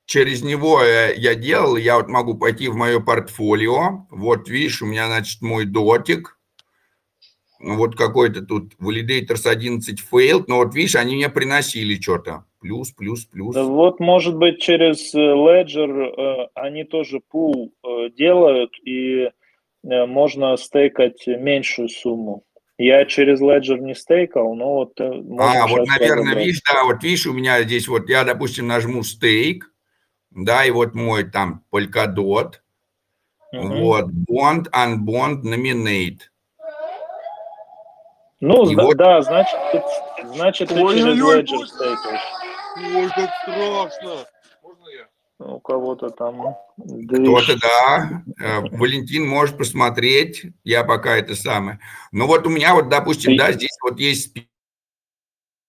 через 0.05 0.41
него 0.41 0.81
э, 0.81 1.13
я 1.15 1.35
делал, 1.35 1.75
я 1.77 1.97
вот 1.97 2.07
могу 2.07 2.35
пойти 2.35 2.67
в 2.67 2.75
мое 2.75 2.99
портфолио, 2.99 4.07
вот 4.09 4.49
видишь, 4.49 4.81
у 4.81 4.85
меня, 4.85 5.07
значит, 5.07 5.41
мой 5.41 5.65
дотик, 5.65 6.37
вот 7.59 7.95
какой-то 7.95 8.41
тут 8.41 8.73
Validators 8.79 9.47
11 9.47 9.99
failed, 10.11 10.45
но 10.47 10.57
вот 10.57 10.73
видишь, 10.73 10.95
они 10.95 11.15
мне 11.15 11.29
приносили 11.29 11.99
что-то, 11.99 12.45
плюс, 12.59 12.91
плюс, 12.91 13.25
плюс. 13.25 13.53
Да 13.53 13.63
вот, 13.63 13.99
может 13.99 14.35
быть, 14.35 14.61
через 14.61 15.13
э, 15.13 15.19
Ledger 15.19 16.13
э, 16.17 16.47
они 16.55 16.83
тоже 16.83 17.19
пул 17.19 17.73
э, 17.83 18.09
делают, 18.17 18.71
и 18.83 19.29
э, 19.83 20.05
можно 20.05 20.55
стейкать 20.57 21.27
меньшую 21.27 21.89
сумму. 21.89 22.43
Я 22.77 23.05
через 23.05 23.41
Ledger 23.41 23.79
не 23.79 23.95
стейкал, 23.95 24.53
но 24.53 24.73
вот 24.75 24.99
э, 24.99 25.05
А, 25.39 25.65
вот, 25.67 25.87
наверное, 25.87 26.23
разобрать. 26.25 26.37
видишь, 26.45 26.61
да, 26.61 26.83
вот 26.83 27.03
видишь, 27.03 27.25
у 27.25 27.33
меня 27.33 27.63
здесь 27.63 27.87
вот, 27.87 28.07
я, 28.07 28.23
допустим, 28.23 28.67
нажму 28.67 29.01
стейк, 29.01 29.71
да, 30.29 30.63
и 30.63 30.69
вот 30.69 30.93
мой 30.93 31.23
там 31.23 31.63
Polkadot, 31.71 32.53
Мгм. 33.51 33.79
вот, 33.79 34.05
bond, 34.29 34.69
unbond, 34.71 35.41
nominate. 35.41 36.19
Ну, 38.39 38.69
И 38.69 38.75
да, 38.75 38.83
вот- 38.83 38.97
да, 38.97 39.21
значит, 39.23 39.59
значит, 40.35 40.69
ты 40.69 40.75
через 40.75 41.19
Ledger 41.19 41.65
стейкаешь. 41.65 42.21
Ой, 42.95 43.09
как 43.15 43.29
страшно. 43.41 44.25
У 45.39 45.59
кого-то 45.59 46.09
там 46.09 46.55
Кто-то, 46.77 47.59
да. 47.59 48.23
Э, 48.39 48.59
Валентин 48.75 49.27
может 49.27 49.57
посмотреть, 49.57 50.47
я 50.63 50.83
пока 50.83 51.15
это 51.15 51.35
самое. 51.35 51.79
Ну 52.11 52.25
вот 52.25 52.47
у 52.47 52.49
меня 52.49 52.73
вот, 52.73 52.89
допустим, 52.89 53.33
Ты- 53.33 53.37
да, 53.37 53.51
здесь 53.51 53.77
вот 53.83 53.99
есть 53.99 54.35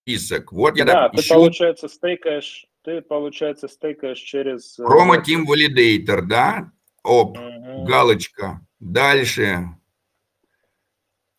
список. 0.01 0.51
Вот 0.51 0.75
я 0.75 0.85
Да, 0.85 1.07
доп- 1.07 1.11
ты, 1.15 1.21
ищу 1.21 1.33
получается, 1.35 1.87
стейкаешь, 1.87 2.65
ты, 2.83 3.01
получается, 3.01 3.67
стейкаешь 3.67 4.17
через... 4.17 4.79
э, 4.79 4.83
Promo 4.83 5.23
Team 5.23 5.45
Validator, 5.45 6.21
да? 6.23 6.71
Оп, 7.03 7.37
Мгм. 7.37 7.85
галочка. 7.85 8.61
Дальше. 8.79 9.67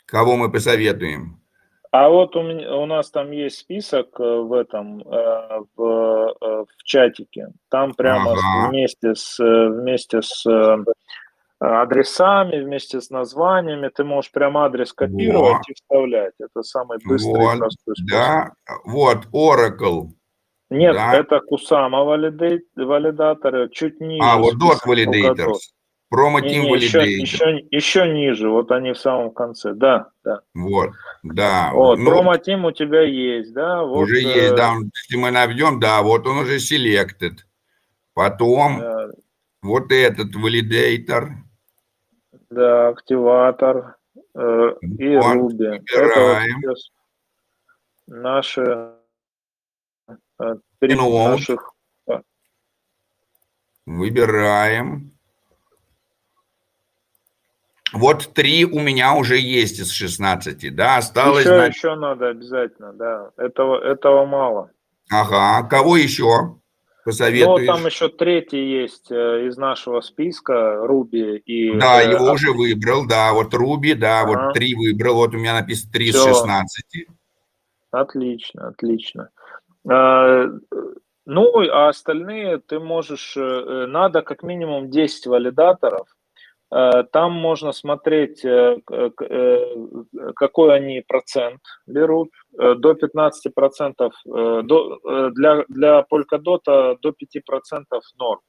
Кого 0.06 0.36
мы 0.36 0.52
посоветуем? 0.52 1.39
А 1.92 2.08
вот 2.08 2.36
у, 2.36 2.42
меня, 2.42 2.76
у 2.76 2.86
нас 2.86 3.10
там 3.10 3.32
есть 3.32 3.58
список 3.58 4.20
э, 4.20 4.22
в 4.22 4.52
этом, 4.52 5.00
э, 5.00 5.60
в, 5.76 6.34
э, 6.40 6.64
в 6.64 6.84
чатике. 6.84 7.48
Там 7.68 7.94
прямо 7.94 8.32
Ага. 8.32 8.68
вместе 8.68 9.16
с, 9.16 9.38
вместе 9.38 10.22
с 10.22 10.46
адресами, 11.58 12.62
вместе 12.62 13.00
с 13.00 13.10
названиями, 13.10 13.90
ты 13.94 14.04
можешь 14.04 14.30
прям 14.30 14.56
адрес 14.56 14.92
копировать 14.92 15.52
Вот. 15.52 15.68
и 15.68 15.74
вставлять. 15.74 16.34
Это 16.38 16.62
самый 16.62 16.98
быстрый 17.04 17.36
Вот, 17.44 17.58
простой 17.58 17.96
способ. 17.96 18.06
Да, 18.08 18.52
вот, 18.84 19.26
Oracle. 19.34 20.06
Нет, 20.70 20.94
Да. 20.94 21.14
это 21.14 21.40
Kusama 21.40 22.04
валидаторы, 22.76 23.68
чуть 23.70 24.00
ниже. 24.00 24.22
А, 24.24 24.38
вот 24.38 24.54
Dot. 24.54 24.78
Validators. 24.86 25.58
Не, 26.12 26.76
еще, 26.76 27.02
еще, 27.04 27.66
еще 27.70 28.08
ниже, 28.08 28.48
вот 28.48 28.72
они 28.72 28.92
в 28.92 28.98
самом 28.98 29.30
конце, 29.30 29.74
да, 29.74 30.08
да. 30.24 30.40
Вот, 30.54 30.90
да. 31.22 31.70
Вот, 31.72 31.98
Ну, 32.00 32.10
промо-тим 32.10 32.64
у 32.64 32.72
тебя 32.72 33.02
есть, 33.02 33.52
да? 33.52 33.84
Вот, 33.84 34.02
уже 34.02 34.16
э, 34.16 34.22
есть, 34.22 34.56
да, 34.56 34.74
если 34.74 35.16
мы 35.16 35.30
наведем, 35.30 35.78
да, 35.78 36.02
вот 36.02 36.26
он 36.26 36.38
уже 36.38 36.56
selected. 36.56 37.38
Потом 38.12 38.80
э, 38.80 39.12
вот 39.62 39.92
этот 39.92 40.34
validator. 40.34 41.28
Да, 42.50 42.88
активатор 42.88 43.96
э, 44.34 44.74
и 44.98 45.16
Вот, 45.16 45.36
Ruby. 45.36 45.80
Это 45.86 46.20
вот 46.20 46.38
выбираем. 46.42 46.62
наши 48.08 48.90
э, 50.40 50.54
три 50.80 50.96
наших. 50.96 51.72
Выбираем. 53.86 55.12
Вот 57.92 58.32
три 58.34 58.64
у 58.64 58.78
меня 58.80 59.14
уже 59.14 59.38
есть 59.38 59.78
из 59.80 59.90
16, 59.90 60.74
да, 60.74 60.96
осталось, 60.98 61.44
еще, 61.44 61.54
значит, 61.56 61.76
еще 61.76 61.94
надо 61.96 62.28
обязательно, 62.28 62.92
да. 62.92 63.30
Этого, 63.36 63.80
этого 63.82 64.26
мало. 64.26 64.70
ага, 65.10 65.66
кого 65.68 65.96
еще 65.96 66.24
Ну, 66.24 66.60
посоветуешь? 67.04 67.66
там 67.66 67.86
еще 67.86 68.08
третий 68.08 68.64
есть 68.82 69.10
э, 69.10 69.46
из 69.48 69.56
нашего 69.56 70.00
списка, 70.02 70.84
Ruby 70.86 71.38
и... 71.38 71.76
Да, 71.78 72.02
э, 72.02 72.12
его 72.12 72.32
уже 72.32 72.52
выбрал, 72.52 73.06
да, 73.06 73.32
вот 73.32 73.52
Руби, 73.54 73.94
да, 73.94 74.20
Ага. 74.20 74.28
вот 74.46 74.54
три 74.54 74.74
выбрал, 74.74 75.16
вот 75.16 75.34
у 75.34 75.38
меня 75.38 75.54
написано 75.54 75.92
3 75.92 76.08
из 76.10 76.14
Всё. 76.14 76.28
16. 76.34 77.06
Отлично, 77.90 78.68
отлично. 78.68 79.30
Э, 79.90 80.46
Ну, 81.26 81.60
а 81.70 81.88
остальные 81.88 82.58
ты 82.58 82.80
можешь, 82.80 83.36
э, 83.36 83.86
надо 83.86 84.22
как 84.22 84.42
минимум 84.42 84.90
10 84.90 85.26
валидаторов. 85.26 86.06
Э, 86.72 87.04
там 87.12 87.32
можно 87.32 87.72
смотреть, 87.72 88.44
э, 88.44 88.76
какой 90.36 90.74
они 90.74 91.02
процент 91.06 91.60
берут. 91.86 92.30
До 92.52 92.92
15%, 92.92 94.10
до, 94.62 95.30
для, 95.30 95.64
для 95.68 96.04
Polkadot 96.10 96.64
до 96.64 97.10
5% 97.10 98.00
норм. 98.18 98.40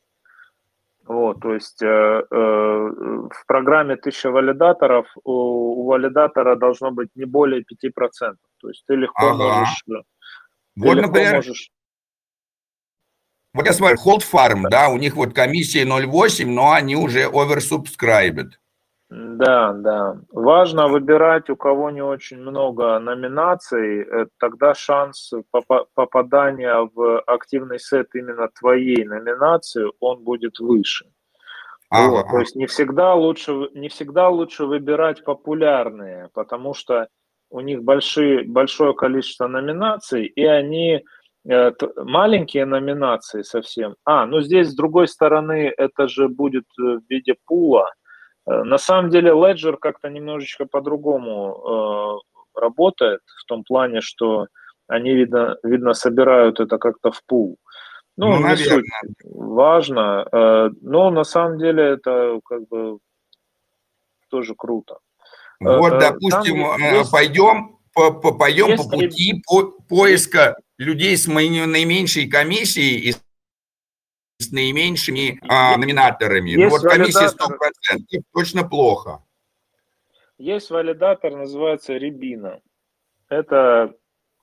Вот, 1.06 1.40
то 1.42 1.54
есть 1.54 1.82
э, 1.82 1.88
э, 1.88 2.26
в 2.32 3.46
программе 3.48 3.96
1000 3.96 4.30
валидаторов 4.32 5.08
у, 5.24 5.32
у 5.32 5.86
валидатора 5.88 6.56
должно 6.56 6.92
быть 6.92 7.10
не 7.16 7.26
более 7.26 7.62
5%. 7.62 8.36
То 8.60 8.70
есть 8.70 8.84
ты 8.86 8.96
легко 8.96 9.32
ага. 9.32 9.60
можешь... 9.60 9.84
Вот, 10.76 10.96
например, 10.96 11.36
можешь... 11.36 11.72
Вот 13.54 13.66
я 13.66 13.74
смотрю, 13.74 13.98
Hold 13.98 14.24
Farm, 14.32 14.70
да, 14.70 14.88
у 14.90 14.98
них 14.98 15.16
вот 15.16 15.34
комиссия 15.34 15.84
0,8, 15.84 16.46
но 16.46 16.72
они 16.72 16.96
уже 16.96 17.26
oversubscribed. 17.26 18.52
Да, 19.10 19.74
да. 19.74 20.16
Важно 20.32 20.88
выбирать, 20.88 21.50
у 21.50 21.58
кого 21.58 21.90
не 21.90 22.02
очень 22.02 22.38
много 22.38 22.98
номинаций, 23.00 24.04
э, 24.04 24.28
тогда 24.40 24.74
шанс 24.74 25.34
попадания 25.94 26.90
в 26.96 27.20
активный 27.28 27.78
сет 27.78 28.08
именно 28.16 28.48
твоей 28.58 29.04
номинации, 29.04 29.92
он 30.00 30.24
будет 30.24 30.60
выше. 30.60 31.08
Ага. 31.90 32.10
Вот, 32.10 32.28
то 32.30 32.40
есть 32.40 32.56
не 32.56 32.68
всегда 32.68 33.14
лучше, 33.14 33.70
не 33.74 33.90
всегда 33.90 34.30
лучше 34.30 34.66
выбирать 34.66 35.26
популярные, 35.26 36.30
потому 36.34 36.74
что 36.74 37.10
у 37.50 37.60
них 37.60 37.84
большие, 37.84 38.46
большое 38.46 38.94
количество 38.94 39.48
номинаций, 39.48 40.26
и 40.26 40.46
они 40.46 41.04
маленькие 41.44 42.66
номинации 42.66 43.42
совсем. 43.42 43.96
А, 44.06 44.26
ну 44.26 44.42
здесь 44.42 44.70
с 44.70 44.76
другой 44.76 45.08
стороны 45.08 45.74
это 45.76 46.08
же 46.08 46.28
будет 46.28 46.66
э, 46.80 47.00
в 47.00 47.02
виде 47.10 47.36
пула. 47.46 47.92
Э, 48.48 48.64
на 48.64 48.78
самом 48.78 49.10
деле 49.10 49.32
Ledger 49.32 49.78
как-то 49.78 50.10
немножечко 50.10 50.66
по-другому 50.66 52.22
э, 52.56 52.60
работает 52.60 53.22
в 53.26 53.46
том 53.46 53.64
плане, 53.64 54.02
что 54.02 54.48
они 54.88 55.14
видно, 55.14 55.58
видно 55.64 55.94
собирают 55.94 56.60
это 56.60 56.78
как-то 56.78 57.12
в 57.12 57.24
пул. 57.26 57.58
Ну, 58.18 58.38
ну 58.38 58.48
не 58.48 58.58
суть 58.58 58.86
важно, 59.24 60.28
э, 60.32 60.70
но 60.82 61.10
на 61.10 61.24
самом 61.24 61.58
деле 61.58 61.84
это 61.84 62.40
как 62.46 62.68
бы 62.68 63.00
тоже 64.30 64.54
круто. 64.56 65.00
Вот, 65.60 66.00
допустим, 66.00 66.64
Там 66.64 66.82
есть, 66.82 67.12
пойдем, 67.12 67.78
по, 67.94 68.12
по, 68.12 68.34
пойдем 68.34 68.78
по 68.78 68.84
пути 68.90 69.44
по, 69.48 69.72
поиска 69.88 70.56
людей 70.82 71.16
с 71.16 71.28
наименьшей 71.28 72.28
комиссией 72.28 73.10
и 73.10 73.12
с 74.40 74.52
наименьшими 74.52 75.40
а, 75.48 75.78
номинаторами. 75.78 76.56
Ну, 76.56 76.70
вот 76.70 76.82
комиссия 76.82 77.28
100% 77.28 78.22
точно 78.34 78.68
плохо. 78.68 79.24
Есть 80.38 80.72
валидатор, 80.72 81.36
называется 81.36 81.94
Рябина. 81.94 82.62
Это 83.30 83.94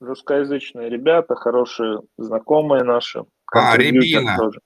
русскоязычные 0.01 0.89
ребята, 0.89 1.35
хорошие 1.35 2.03
знакомые 2.17 2.85
наши. 2.85 3.25
А, 3.53 3.77
Рябина. 3.77 4.37
Тоже. 4.37 4.61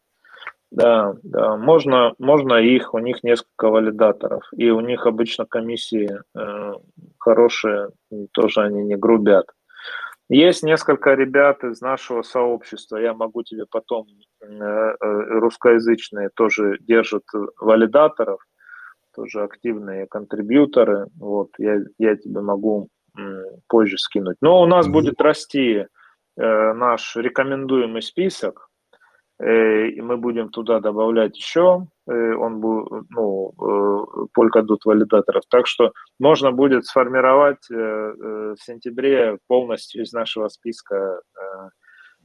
Да, 0.71 1.15
да, 1.23 1.57
можно, 1.57 2.15
можно 2.19 2.55
их, 2.55 2.95
у 2.95 2.99
них 2.99 3.23
несколько 3.23 3.69
валидаторов, 3.69 4.43
и 4.57 4.71
у 4.71 4.81
них 4.81 5.07
обычно 5.07 5.45
комиссии 5.45 6.11
э, 6.35 6.73
хорошие, 7.19 7.91
тоже 8.33 8.63
они 8.63 8.83
не 8.83 8.97
грубят. 8.97 9.47
Есть 10.33 10.63
несколько 10.63 11.13
ребят 11.13 11.63
из 11.63 11.83
нашего 11.83 12.23
сообщества, 12.23 12.97
я 12.97 13.13
могу 13.13 13.43
тебе 13.43 13.67
потом, 13.71 14.07
э, 14.41 14.47
э, 14.49 14.95
русскоязычные 14.99 16.31
тоже 16.35 16.79
держат 16.81 17.25
валидаторов, 17.61 18.41
тоже 19.15 19.43
активные 19.43 20.07
контрибьюторы, 20.07 21.09
вот, 21.19 21.51
я, 21.59 21.81
я 21.99 22.17
тебе 22.17 22.41
могу 22.41 22.89
позже 23.69 23.99
скинуть. 23.99 24.39
Но 24.41 24.63
у 24.63 24.67
нас 24.67 24.89
будет 24.89 25.21
расти 25.21 25.85
э, 26.39 26.73
наш 26.73 27.15
рекомендуемый 27.15 28.01
список, 28.01 28.71
и 29.39 30.01
мы 30.01 30.17
будем 30.17 30.49
туда 30.49 30.81
добавлять 30.81 31.37
еще, 31.37 31.89
он 32.07 32.61
будет, 32.61 33.05
ну, 33.11 33.53
э, 33.61 34.39
Polkadot 34.39 34.79
валидаторов. 34.85 35.43
Так 35.49 35.67
что 35.67 35.93
можно 36.19 36.53
будет 36.53 36.87
сформировать 36.87 37.69
в 37.69 38.57
сентябре 38.59 39.39
полностью 39.47 40.03
из 40.03 40.13
нашего 40.13 40.49
списка 40.49 41.21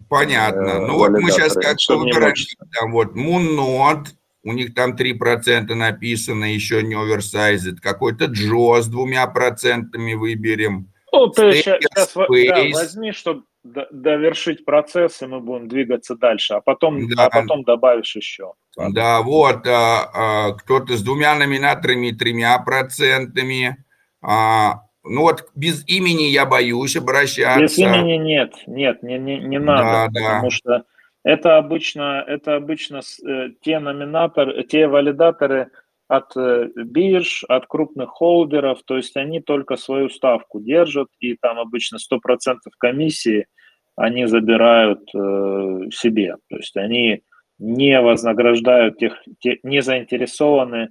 Понятно. 0.10 0.80
Ну 0.80 0.98
вот 0.98 1.12
мы 1.12 1.32
сейчас 1.32 1.54
как-то 1.54 1.98
выбираем, 1.98 2.36
там 2.80 2.92
вот 2.92 3.16
Moonnode, 3.16 4.08
у 4.44 4.54
них 4.54 4.74
там 4.74 4.96
3% 4.96 5.74
написано, 5.74 6.46
еще 6.46 6.82
не 6.82 6.96
оверсайзит. 6.96 7.82
Какой-то 7.82 8.26
Джо 8.26 8.82
с 8.82 8.88
двумя 8.88 9.28
процентами 9.28 10.14
выберем. 10.14 10.92
Ну, 11.12 11.28
ты 11.28 11.52
сейчас, 11.54 11.82
сейчас 11.82 12.14
да, 12.16 12.26
возьми, 12.28 13.12
чтобы 13.12 13.44
довершить 13.64 14.66
процесс, 14.66 15.22
и 15.22 15.28
мы 15.28 15.40
будем 15.40 15.68
двигаться 15.68 16.16
дальше, 16.16 16.56
а 16.56 16.62
потом, 16.62 17.08
да. 17.10 17.26
а 17.26 17.30
потом 17.30 17.64
добавишь 17.64 18.16
еще. 18.16 18.54
Да, 18.76 19.22
вот, 19.22 19.66
а, 19.68 20.10
а, 20.14 20.52
кто-то 20.54 20.96
с 20.96 21.02
двумя 21.02 21.36
номинаторами, 21.36 22.12
тремя 22.12 22.58
процентами. 22.60 23.84
А, 24.22 24.84
ну 25.04 25.22
вот 25.22 25.50
без 25.56 25.88
имени 25.88 26.24
я 26.24 26.46
боюсь 26.46 26.96
обращаться. 26.96 27.62
Без 27.62 27.78
имени 27.78 28.18
нет, 28.18 28.54
нет, 28.68 29.04
не, 29.04 29.18
не, 29.18 29.40
не 29.40 29.60
надо, 29.60 30.12
да, 30.14 30.20
потому 30.20 30.50
да. 30.50 30.50
что 30.50 30.84
это 31.24 31.58
обычно, 31.58 32.24
это 32.26 32.56
обычно 32.56 33.02
э, 33.26 33.50
те 33.62 33.80
номинаторы, 33.80 34.64
те 34.64 34.88
валидаторы, 34.88 35.72
от 36.08 36.36
э, 36.38 36.70
бирж, 36.76 37.44
от 37.48 37.68
крупных 37.68 38.10
холдеров, 38.10 38.82
то 38.86 38.96
есть 38.96 39.16
они 39.18 39.42
только 39.42 39.76
свою 39.76 40.10
ставку 40.10 40.60
держат, 40.60 41.10
и 41.20 41.36
там 41.36 41.60
обычно 41.60 41.98
100% 41.98 42.58
комиссии 42.78 43.48
они 43.96 44.26
забирают 44.28 45.02
э, 45.14 45.90
себе. 45.92 46.36
То 46.50 46.58
есть 46.58 46.78
они 46.78 47.24
не 47.60 48.00
вознаграждают 48.00 49.00
тех, 49.00 49.14
те, 49.40 49.60
не 49.64 49.82
заинтересованы 49.82 50.90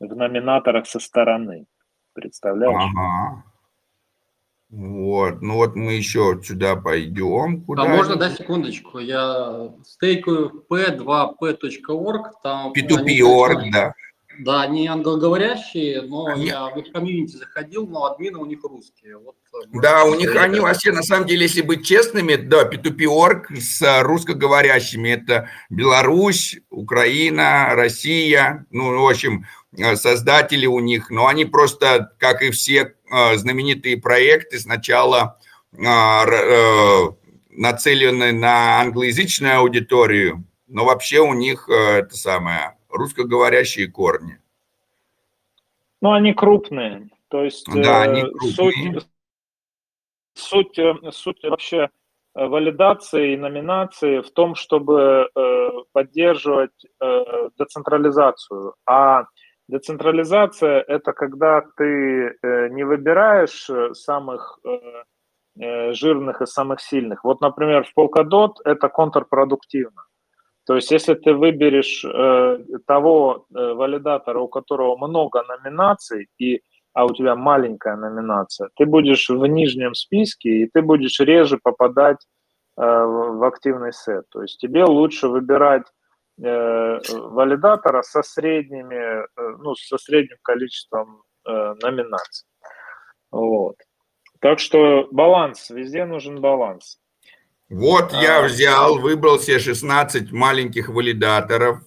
в 0.00 0.14
номинаторах 0.14 0.86
со 0.86 0.98
стороны. 0.98 1.66
Представляешь? 2.12 2.74
Ага. 2.76 3.44
Вот, 4.70 5.40
ну 5.40 5.54
вот 5.54 5.76
мы 5.76 5.94
еще 5.94 6.38
сюда 6.42 6.76
пойдем. 6.76 7.64
Куда 7.64 7.84
а 7.84 7.88
можно, 7.88 8.16
да, 8.16 8.28
секундочку, 8.28 8.98
я 8.98 9.72
стейкаю 9.82 10.62
p2p.org, 10.70 12.32
там... 12.42 12.72
P2p.org, 12.72 13.70
да. 13.72 13.94
Да, 14.38 14.62
они 14.62 14.86
англоговорящие, 14.86 16.02
но 16.02 16.26
они... 16.26 16.46
я 16.46 16.68
в 16.68 16.78
их 16.78 16.92
комьюнити 16.92 17.36
заходил, 17.36 17.88
но 17.88 18.04
админы 18.04 18.38
у 18.38 18.46
них 18.46 18.60
русские. 18.62 19.18
Вот, 19.18 19.34
э, 19.52 19.80
да, 19.82 20.04
у 20.04 20.14
них 20.14 20.36
они 20.36 20.60
вообще, 20.60 20.92
на 20.92 21.02
самом 21.02 21.26
деле, 21.26 21.42
если 21.42 21.62
быть 21.62 21.84
честными, 21.84 22.36
да, 22.36 22.62
P2P.org 22.68 23.50
с 23.58 24.02
русскоговорящими, 24.02 25.08
это 25.08 25.48
Беларусь, 25.70 26.60
Украина, 26.70 27.70
Россия, 27.72 28.64
ну, 28.70 29.02
в 29.02 29.08
общем, 29.08 29.44
э, 29.76 29.96
создатели 29.96 30.66
у 30.66 30.78
них, 30.78 31.10
но 31.10 31.26
они 31.26 31.44
просто, 31.44 32.12
как 32.18 32.42
и 32.42 32.50
все 32.50 32.94
э, 33.10 33.36
знаменитые 33.36 33.96
проекты, 33.96 34.60
сначала 34.60 35.36
нацелены 37.50 38.32
на 38.32 38.80
англоязычную 38.80 39.58
аудиторию, 39.58 40.46
но 40.66 40.86
вообще 40.86 41.20
у 41.20 41.34
них 41.34 41.68
это 41.68 42.16
самое 42.16 42.77
русскоговорящие 42.98 43.88
корни. 43.88 44.38
Ну, 46.00 46.12
они 46.12 46.32
крупные. 46.32 47.08
То 47.28 47.44
есть 47.44 47.66
да, 47.72 48.02
они 48.02 48.22
э, 48.22 48.30
крупные. 48.30 49.00
суть, 49.00 49.08
суть, 50.34 50.78
э, 50.78 50.94
суть 51.10 51.42
вообще 51.42 51.90
э, 52.34 52.46
валидации 52.46 53.34
и 53.34 53.36
номинации 53.36 54.20
в 54.20 54.30
том, 54.30 54.54
чтобы 54.54 55.28
поддерживать 55.92 56.86
децентрализацию. 57.58 58.74
А 58.86 59.24
децентрализация– 59.68 60.80
это 60.88 61.12
когда 61.12 61.62
ты 61.76 62.36
не 62.70 62.84
выбираешь 62.84 63.68
самых 63.96 64.60
жирных 65.56 66.42
и 66.42 66.46
самых 66.46 66.80
сильных. 66.80 67.24
Вот, 67.24 67.40
например, 67.40 67.84
в 67.84 67.98
Polkadot 67.98 68.52
это 68.64 68.88
контрпродуктивно. 68.88 70.04
То 70.68 70.76
есть, 70.76 70.90
если 70.90 71.14
ты 71.14 71.32
выберешь 71.32 72.04
э, 72.04 72.58
того 72.86 73.46
э, 73.48 73.72
валидатора, 73.72 74.38
у 74.38 74.48
которого 74.48 74.98
много 74.98 75.42
номинаций, 75.44 76.28
и, 76.36 76.60
а 76.92 77.06
у 77.06 77.14
тебя 77.14 77.34
маленькая 77.36 77.96
номинация, 77.96 78.68
ты 78.76 78.84
будешь 78.84 79.30
в 79.30 79.46
нижнем 79.46 79.94
списке, 79.94 80.50
и 80.50 80.66
ты 80.68 80.82
будешь 80.82 81.20
реже 81.20 81.56
попадать 81.56 82.18
э, 82.76 82.82
в 82.82 83.42
активный 83.46 83.94
сет. 83.94 84.26
То 84.28 84.42
есть, 84.42 84.60
тебе 84.60 84.84
лучше 84.84 85.28
выбирать 85.28 85.86
э, 86.38 86.98
валидатора 87.14 88.02
со 88.02 88.22
средними, 88.22 89.22
э, 89.24 89.26
ну, 89.62 89.74
со 89.74 89.96
средним 89.96 90.36
количеством 90.42 91.22
э, 91.46 91.74
номинаций. 91.82 92.46
Вот. 93.30 93.76
Так 94.40 94.58
что 94.58 95.08
баланс, 95.12 95.70
везде 95.70 96.04
нужен 96.04 96.42
баланс. 96.42 96.98
Вот 97.70 98.12
я 98.12 98.38
А. 98.38 98.46
взял, 98.46 98.98
выбрал 98.98 99.38
себе 99.38 99.58
16 99.58 100.32
маленьких 100.32 100.88
валидаторов. 100.88 101.82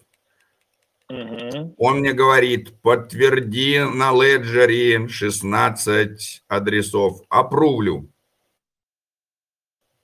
Мгм. 1.09 1.73
Он 1.77 1.99
мне 1.99 2.13
говорит, 2.13 2.79
подтверди 2.81 3.79
на 3.79 4.11
леджере 4.13 5.07
16 5.07 6.43
адресов. 6.47 7.21
Опрувлю. 7.29 8.09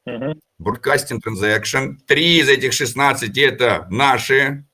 Мгм. 0.06 0.40
Broadcasting 0.62 1.20
Transaction. 1.24 1.98
Три 2.08 2.40
из 2.40 2.50
этих 2.50 2.74
16 2.74 3.38
это 3.38 3.88
наши, 3.92 4.66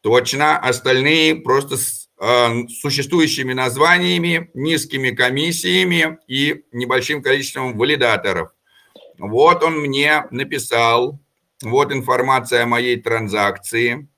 точно. 0.00 0.58
Остальные 0.58 1.36
просто 1.36 1.76
с 1.76 2.08
э, 2.20 2.68
существующими 2.68 3.52
названиями, 3.52 4.50
низкими 4.54 5.10
комиссиями 5.10 6.18
и 6.28 6.64
небольшим 6.72 7.20
количеством 7.20 7.76
валидаторов. 7.76 8.52
Вот 9.18 9.62
он 9.62 9.80
мне 9.80 10.24
написал, 10.30 11.18
вот 11.62 11.92
информация 11.92 12.64
о 12.64 12.66
моей 12.66 13.00
транзакции. 13.00 14.08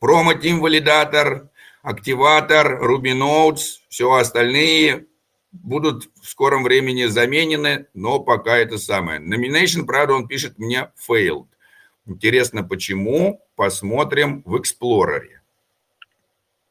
Промо-тим 0.00 0.60
валидатор, 0.60 1.50
активатор, 1.82 2.82
Ruby 2.82 3.12
Notes, 3.12 3.80
все 3.88 4.12
остальные 4.12 5.06
будут 5.52 6.04
в 6.20 6.26
скором 6.26 6.64
времени 6.64 7.04
заменены, 7.04 7.86
но 7.94 8.18
пока 8.20 8.56
это 8.58 8.78
самое. 8.78 9.20
Nomination, 9.20 9.84
правда, 9.86 10.14
он 10.14 10.26
пишет 10.26 10.58
мне 10.58 10.90
failed. 11.08 11.46
Интересно, 12.06 12.64
почему? 12.64 13.40
Посмотрим 13.56 14.42
в 14.44 14.56
Explorer. 14.56 15.22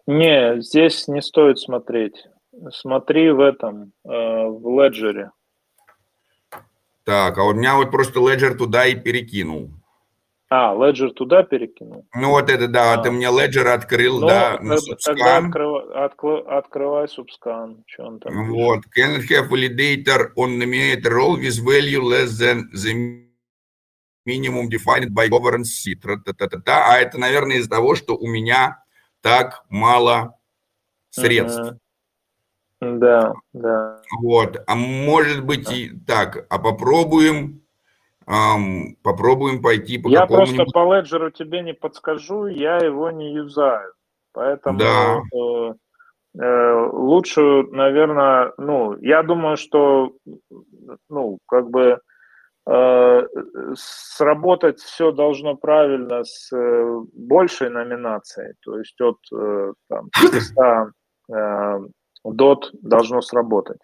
Не, 0.05 0.61
здесь 0.61 1.07
не 1.07 1.21
стоит 1.21 1.59
смотреть. 1.59 2.25
Смотри 2.71 3.31
в 3.31 3.39
этом, 3.39 3.93
э, 4.03 4.09
в 4.09 4.83
леджере. 4.83 5.31
Так, 7.05 7.37
а 7.37 7.43
у 7.43 7.53
меня 7.53 7.75
вот 7.75 7.91
просто 7.91 8.19
Ledger 8.19 8.55
туда 8.55 8.85
и 8.85 8.95
перекинул. 8.95 9.71
А, 10.49 10.73
леджер 10.75 11.11
туда 11.13 11.41
перекинул? 11.43 12.05
Ну 12.13 12.29
вот 12.29 12.49
это, 12.49 12.67
да, 12.67 12.93
А. 12.93 12.97
ты 13.01 13.09
мне 13.11 13.25
Ledger 13.25 13.65
открыл, 13.73 14.19
Ну, 14.19 14.27
да, 14.27 14.59
на 14.61 14.75
тогда- 14.77 14.95
тогда 15.03 15.39
Subscan. 15.39 15.47
открыва- 15.47 16.05
откры- 16.05 16.43
открывай 16.45 17.07
субскан. 17.09 17.83
Что 17.87 18.03
он 18.03 18.19
там 18.19 18.33
пишет. 18.33 18.49
Вот, 18.49 18.79
cannot 18.95 19.23
have 19.31 19.49
validator 19.49 20.29
on 20.37 20.57
nominator 20.59 21.11
role 21.11 21.37
with 21.41 21.59
value 21.65 22.01
less 22.03 22.29
than 22.39 22.65
the 22.71 23.23
minimum 24.27 24.69
defined 24.69 25.09
by 25.09 25.27
governance 25.27 25.71
C. 25.73 25.95
Тра-та-та-та-та. 25.95 26.93
А 26.93 26.99
это, 26.99 27.17
наверное, 27.19 27.57
из-за 27.57 27.69
того, 27.71 27.95
что 27.95 28.15
у 28.15 28.27
меня 28.27 28.83
так 29.21 29.63
мало 29.69 30.37
средств. 31.09 31.59
Мгм. 31.59 31.79
Да, 32.83 33.33
да. 33.53 34.01
Вот, 34.19 34.61
а 34.67 34.75
может 34.75 35.45
быть 35.45 35.71
и 35.71 35.91
так, 36.05 36.45
а 36.49 36.59
попробуем, 36.59 37.61
ам, 38.25 38.95
попробуем 39.03 39.61
пойти 39.61 39.97
по 39.97 40.09
Я 40.09 40.25
просто 40.25 40.65
по 40.65 40.93
леджеру 40.93 41.31
тебе 41.31 41.61
не 41.61 41.73
подскажу, 41.73 42.47
я 42.47 42.77
его 42.77 43.11
не 43.11 43.33
юзаю. 43.33 43.93
Поэтому 44.33 44.79
Да. 44.79 45.21
э, 45.33 45.73
э, 46.39 46.89
лучше, 46.91 47.63
наверное, 47.71 48.53
ну, 48.57 48.97
я 48.97 49.23
думаю, 49.23 49.57
что, 49.57 50.13
ну, 51.09 51.37
как 51.47 51.69
бы 51.69 51.99
э, 52.65 53.27
сработать 53.75 54.79
все 54.79 55.11
должно 55.11 55.55
правильно 55.55 56.23
с 56.23 56.51
э, 56.51 57.01
большей 57.13 57.69
номинацией, 57.69 58.55
то 58.61 58.79
есть 58.79 58.99
от 59.01 59.19
э, 59.31 59.73
там, 59.89 60.09
500 60.19 60.91
э, 61.31 61.79
дот 62.23 62.69
должно 62.81 63.21
сработать. 63.21 63.79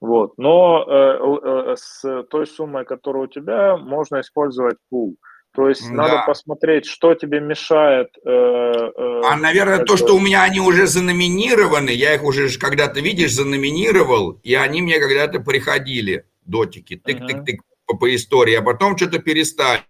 Вот. 0.00 0.38
Но 0.38 0.84
э, 0.88 1.72
э, 1.72 1.76
с 1.76 2.22
той 2.30 2.46
суммой, 2.46 2.84
которая 2.84 3.24
у 3.24 3.26
тебя, 3.26 3.76
можно 3.76 4.20
использовать 4.20 4.76
пул. 4.90 5.16
То 5.54 5.68
есть 5.68 5.88
Да. 5.88 5.94
надо 5.96 6.22
посмотреть, 6.26 6.86
что 6.86 7.14
тебе 7.14 7.40
мешает. 7.40 8.08
э, 8.24 8.30
э, 8.30 9.20
А, 9.24 9.36
наверное, 9.36 9.84
то, 9.84 9.96
что 9.96 10.14
у 10.14 10.20
меня 10.20 10.44
они 10.44 10.60
уже 10.60 10.86
заноминированы, 10.86 11.90
я 11.90 12.14
их 12.14 12.22
уже 12.22 12.48
когда-то, 12.58 13.00
видишь, 13.00 13.34
заноминировал, 13.34 14.38
и 14.44 14.54
они 14.54 14.82
мне 14.82 15.00
когда-то 15.00 15.40
приходили, 15.40 16.26
дотики, 16.42 17.00
тык-тык-тык 17.04 17.58
по, 17.86 17.96
по 17.96 18.14
истории, 18.14 18.54
а 18.54 18.62
потом 18.62 18.96
что-то 18.96 19.18
перестали. 19.18 19.82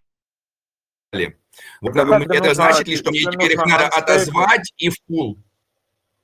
Вот 1.81 1.93
как 1.93 2.35
это 2.35 2.55
значит 2.55 2.89
ли, 2.89 2.97
что 2.97 3.11
мне 3.11 3.21
теперь 3.21 3.53
их 3.53 3.67
надо 3.67 3.89
отозвать 3.89 4.73
и 4.77 4.89
в 4.89 5.03
пул? 5.07 5.39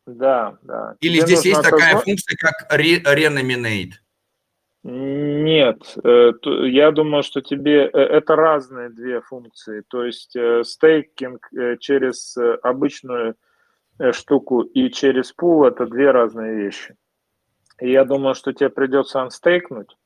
Да, 0.06 0.58
да. 0.62 0.96
Или 1.00 1.18
Тебе 1.18 1.26
здесь 1.26 1.44
есть 1.46 1.62
такая 1.62 1.92
отозвать- 1.92 2.04
функция, 2.04 2.36
как 2.36 2.70
renominate? 2.72 3.92
Нет, 4.82 5.96
э, 6.04 6.32
я 6.68 6.90
думаю, 6.90 7.22
что 7.22 7.40
тебе 7.40 7.86
э, 7.86 7.88
это 7.88 8.36
разные 8.36 8.90
две 8.90 9.22
функции. 9.22 9.82
То 9.88 10.04
есть 10.04 10.36
э, 10.36 10.62
стейкинг 10.62 11.48
через 11.80 12.36
обычную 12.62 13.36
штуку 14.12 14.60
и 14.60 14.90
через 14.90 15.32
пул 15.32 15.64
это 15.64 15.86
две 15.86 16.10
разные 16.10 16.54
вещи. 16.54 16.96
И 17.80 17.90
я 17.90 18.04
думаю, 18.04 18.34
что 18.34 18.52
тебе 18.52 18.68
придется 18.68 19.22
анстейкнуть 19.22 19.96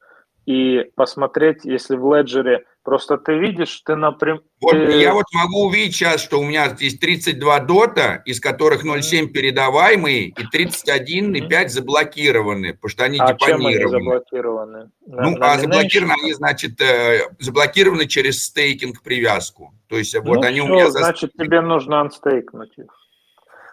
и 0.48 0.90
посмотреть, 0.94 1.66
если 1.66 1.94
в 1.94 2.10
леджере 2.14 2.64
просто 2.82 3.18
ты 3.18 3.36
видишь, 3.38 3.82
ты 3.84 3.96
напрямую... 3.96 4.42
Вот 4.62 4.72
я 4.74 5.12
вот 5.12 5.26
могу 5.34 5.66
увидеть 5.66 5.94
сейчас, 5.94 6.22
что 6.22 6.40
у 6.40 6.42
меня 6.42 6.70
здесь 6.70 6.98
32 6.98 7.60
дота, 7.60 8.22
из 8.24 8.40
которых 8.40 8.82
0,7 8.82 9.26
передаваемые 9.26 10.28
и 10.28 10.32
31,5 10.32 11.68
заблокированы, 11.68 12.72
потому 12.72 12.88
что 12.88 13.04
они 13.04 13.18
А 13.20 13.34
чем 13.34 13.58
они 13.66 13.74
депонированы. 13.74 14.04
заблокированы? 14.04 14.90
На- 15.06 15.22
Ну, 15.22 15.36
на 15.36 15.52
а 15.52 15.58
заблокированы 15.58 16.14
они, 16.22 16.32
значит, 16.32 16.80
э, 16.80 17.28
заблокированы 17.38 18.06
через 18.06 18.42
стейкинг 18.44 19.02
привязку. 19.02 19.74
То 19.88 19.98
есть 19.98 20.14
вот 20.18 20.24
Ну 20.36 20.40
они 20.42 20.62
у 20.62 20.64
всё, 20.64 20.72
меня... 20.74 20.90
за- 20.90 21.00
значит, 21.00 21.32
тебе 21.38 21.60
нужно 21.60 22.00
анстейкнуть 22.00 22.72
их. 22.78 22.90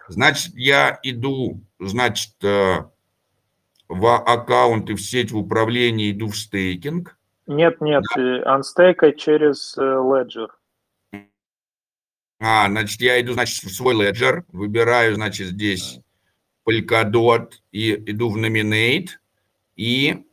Значит, 0.08 0.52
я 0.54 1.00
иду, 1.02 1.62
значит, 1.80 2.34
э, 2.42 2.84
в 3.88 4.16
аккаунты 4.16 4.94
в 4.94 5.00
сеть 5.00 5.30
в 5.30 5.38
управление, 5.38 6.10
иду 6.10 6.28
в 6.28 6.36
стейкинг. 6.36 7.16
Нет, 7.46 7.80
нет, 7.80 8.04
анстейкай 8.44 9.14
через 9.14 9.76
э, 9.78 9.82
Ledger. 9.82 10.48
А, 12.40 12.68
значит, 12.68 13.00
я 13.00 13.20
иду, 13.20 13.32
значит, 13.32 13.62
в 13.64 13.74
свой 13.74 13.94
Ledger, 13.94 14.42
выбираю, 14.52 15.14
значит, 15.14 15.48
здесь 15.48 16.00
Polkadot 16.68 17.52
и 17.70 17.94
иду 17.94 18.30
в 18.30 18.36
Nominate 18.36 19.10
и 19.76 20.26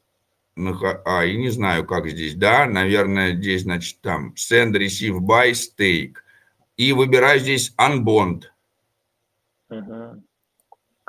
а, 0.56 1.26
и 1.26 1.38
не 1.38 1.50
знаю, 1.50 1.86
как 1.86 2.08
здесь, 2.08 2.36
да, 2.36 2.66
наверное, 2.66 3.36
здесь, 3.36 3.64
значит, 3.64 4.02
там 4.02 4.34
Send, 4.36 4.74
Receive, 4.74 5.18
Buy, 5.18 5.52
Stake. 5.52 6.16
И 6.78 6.94
выбираю 6.94 7.40
здесь 7.40 7.74
Unbond. 7.78 8.44
Мгм. 9.70 10.24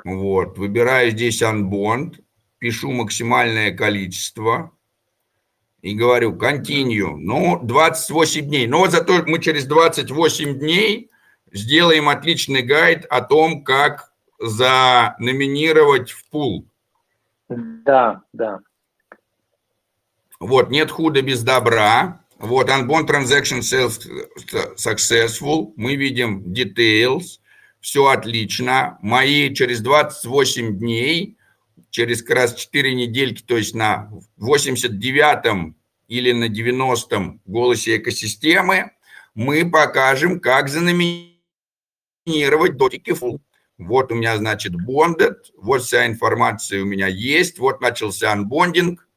Вот, 0.03 0.57
выбираю 0.57 1.11
здесь 1.11 1.41
Unbond, 1.41 2.23
пишу 2.65 2.91
максимальное 2.91 3.71
количество 3.71 4.71
и 5.83 5.93
говорю 5.93 6.31
Continue. 6.35 7.15
Ну, 7.15 7.59
28 7.61 8.41
дней. 8.47 8.65
Но 8.65 8.79
вот 8.79 8.89
зато 8.89 9.21
мы 9.27 9.39
через 9.39 9.65
28 9.67 10.57
дней 10.57 11.11
сделаем 11.53 12.09
отличный 12.09 12.63
гайд 12.63 13.05
о 13.05 13.21
том, 13.21 13.63
как 13.63 14.11
заноминировать 14.39 16.09
в 16.09 16.27
пул. 16.31 16.67
Да, 17.49 18.23
да. 18.33 18.61
Вот, 20.39 20.71
нет 20.71 20.89
худа 20.89 21.21
без 21.21 21.43
добра. 21.43 22.23
Вот, 22.39 22.67
Unbound 22.69 23.05
Transaction 23.07 23.59
self- 23.59 24.01
Successful. 24.75 25.71
Мы 25.75 25.97
видим 25.97 26.51
Details. 26.51 27.39
Все 27.79 28.07
отлично. 28.07 28.97
Мои 29.03 29.53
через 29.53 29.81
28 29.81 30.79
дней, 30.79 31.37
через 31.95 32.21
как 32.21 32.35
раз 32.35 32.55
4 32.55 32.93
недельки, 32.93 33.41
то 33.41 33.55
есть 33.55 33.73
на 33.73 34.11
89-м 34.37 35.77
или 36.09 36.33
на 36.33 36.49
90-м 36.49 37.39
голосе 37.45 37.95
экосистемы, 37.95 38.91
мы 39.33 39.71
покажем, 39.71 40.41
как 40.41 40.67
заноминировать 40.67 42.75
дотики 42.75 43.11
full. 43.11 43.39
Вот 43.77 44.11
у 44.11 44.15
меня, 44.15 44.35
значит, 44.35 44.73
bonded, 44.73 45.37
вот 45.55 45.83
вся 45.83 46.05
информация 46.05 46.81
у 46.81 46.85
меня 46.85 47.07
есть, 47.07 47.59
вот 47.59 47.79
начался 47.79 48.33
анбондинг, 48.33 49.07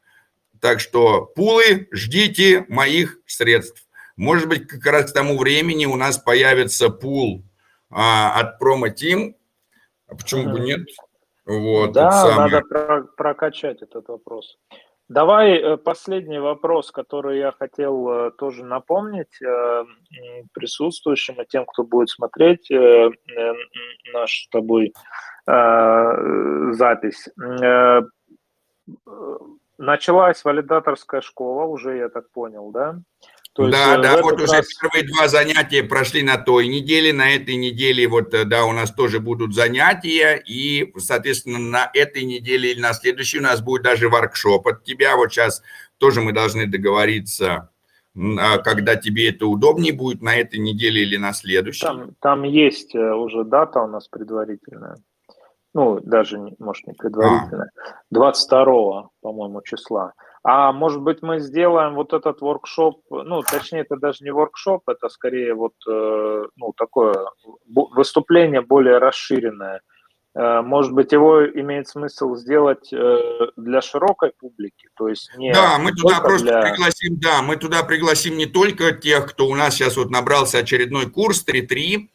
так 0.60 0.78
что 0.78 1.26
пулы, 1.26 1.88
ждите 1.90 2.64
моих 2.68 3.18
средств. 3.26 3.88
Может 4.14 4.48
быть, 4.48 4.68
как 4.68 4.86
раз 4.86 5.10
к 5.10 5.14
тому 5.14 5.36
времени 5.36 5.86
у 5.86 5.96
нас 5.96 6.16
появится 6.16 6.90
пул 6.90 7.44
а, 7.90 8.38
от 8.38 8.62
Team. 8.62 9.34
А 10.06 10.14
почему 10.14 10.52
бы 10.52 10.60
нет? 10.60 10.86
Вот, 11.48 11.92
да, 11.92 12.10
самое. 12.10 12.50
надо 12.50 12.60
про- 12.68 13.02
прокачать 13.16 13.82
этот 13.82 14.08
вопрос. 14.08 14.58
Давай 15.08 15.56
э, 15.56 15.76
последний 15.78 16.38
вопрос, 16.38 16.90
который 16.90 17.38
я 17.38 17.52
хотел 17.52 18.08
э, 18.10 18.30
тоже 18.32 18.62
напомнить 18.62 19.40
э, 19.40 19.84
присутствующим 20.52 21.40
и 21.40 21.46
тем, 21.46 21.64
кто 21.64 21.82
будет 21.82 22.10
смотреть 22.10 22.70
наш 24.12 24.44
с 24.44 24.48
тобой 24.50 24.92
запись. 25.46 27.28
Началась 29.78 30.44
валидаторская 30.44 31.20
школа, 31.22 31.64
уже 31.64 31.96
я 31.96 32.08
так 32.10 32.30
понял, 32.32 32.70
да? 32.70 32.96
То 33.58 33.68
да, 33.68 33.94
есть, 33.96 34.02
да, 34.02 34.18
в 34.18 34.22
вот 34.22 34.34
этот 34.34 34.44
уже 34.44 34.56
раз- 34.58 34.74
первые 34.80 35.04
два 35.12 35.26
занятия 35.26 35.82
прошли 35.82 36.22
на 36.22 36.36
той 36.36 36.68
неделе, 36.68 37.12
на 37.12 37.34
этой 37.34 37.56
неделе 37.56 38.06
вот, 38.06 38.32
э, 38.32 38.44
да, 38.44 38.64
у 38.66 38.70
нас 38.70 38.92
тоже 38.92 39.18
будут 39.18 39.52
занятия, 39.52 40.40
и, 40.46 40.92
соответственно, 40.96 41.58
на 41.58 41.90
этой 41.92 42.22
неделе 42.22 42.70
или 42.70 42.80
на 42.80 42.92
следующей 42.92 43.40
у 43.40 43.42
нас 43.42 43.60
будет 43.60 43.82
даже 43.82 44.08
воркшоп 44.08 44.68
от 44.68 44.84
тебя. 44.84 45.16
Вот 45.16 45.32
сейчас 45.32 45.60
тоже 45.98 46.20
мы 46.20 46.32
должны 46.32 46.68
договориться, 46.68 47.70
а, 48.16 48.58
когда 48.58 48.94
тебе 48.94 49.30
это 49.30 49.48
удобнее 49.48 49.92
будет, 49.92 50.22
на 50.22 50.36
этой 50.36 50.60
неделе 50.60 51.02
или 51.02 51.16
на 51.16 51.32
следующей. 51.32 51.84
Там, 51.84 52.12
там 52.20 52.44
есть 52.44 52.94
э, 52.94 53.12
уже 53.12 53.42
дата 53.42 53.80
у 53.80 53.88
нас 53.88 54.06
предварительная. 54.06 54.98
Ну, 55.74 55.98
даже, 56.00 56.38
может, 56.60 56.86
не 56.86 56.92
предварительная. 56.92 57.72
22, 58.12 59.08
по-моему, 59.20 59.62
числа. 59.62 60.12
А 60.44 60.72
может 60.72 61.02
быть, 61.02 61.20
мы 61.22 61.40
сделаем 61.40 61.94
вот 61.94 62.12
этот 62.12 62.40
воркшоп, 62.40 63.02
ну, 63.10 63.42
точнее, 63.42 63.80
это 63.80 63.96
даже 63.96 64.24
не 64.24 64.30
воркшоп, 64.30 64.88
это 64.88 65.08
скорее 65.08 65.54
вот, 65.54 65.74
э, 65.88 66.44
ну, 66.56 66.72
такое 66.76 67.26
выступление 67.66 68.60
более 68.60 68.98
расширенное. 68.98 69.80
Э, 70.34 70.60
Может 70.62 70.92
быть, 70.92 71.12
его 71.12 71.44
имеет 71.46 71.88
смысл 71.88 72.36
сделать 72.36 72.92
э, 72.92 73.18
для 73.56 73.80
широкой 73.80 74.32
публики, 74.38 74.88
то 74.96 75.08
есть 75.08 75.30
не 75.36 75.52
Да, 75.52 75.78
мы 75.78 75.90
туда 75.92 76.20
просто 76.20 76.46
для- 76.46 76.62
пригласим, 76.62 77.16
да, 77.18 77.42
мы 77.42 77.56
туда 77.56 77.82
пригласим 77.82 78.36
не 78.36 78.46
только 78.46 78.92
тех, 78.92 79.26
кто 79.30 79.46
у 79.48 79.54
нас 79.54 79.74
сейчас 79.74 79.96
вот 79.96 80.10
набрался 80.10 80.58
очередной 80.58 81.10
курс 81.10 81.44
3.3, 81.44 82.10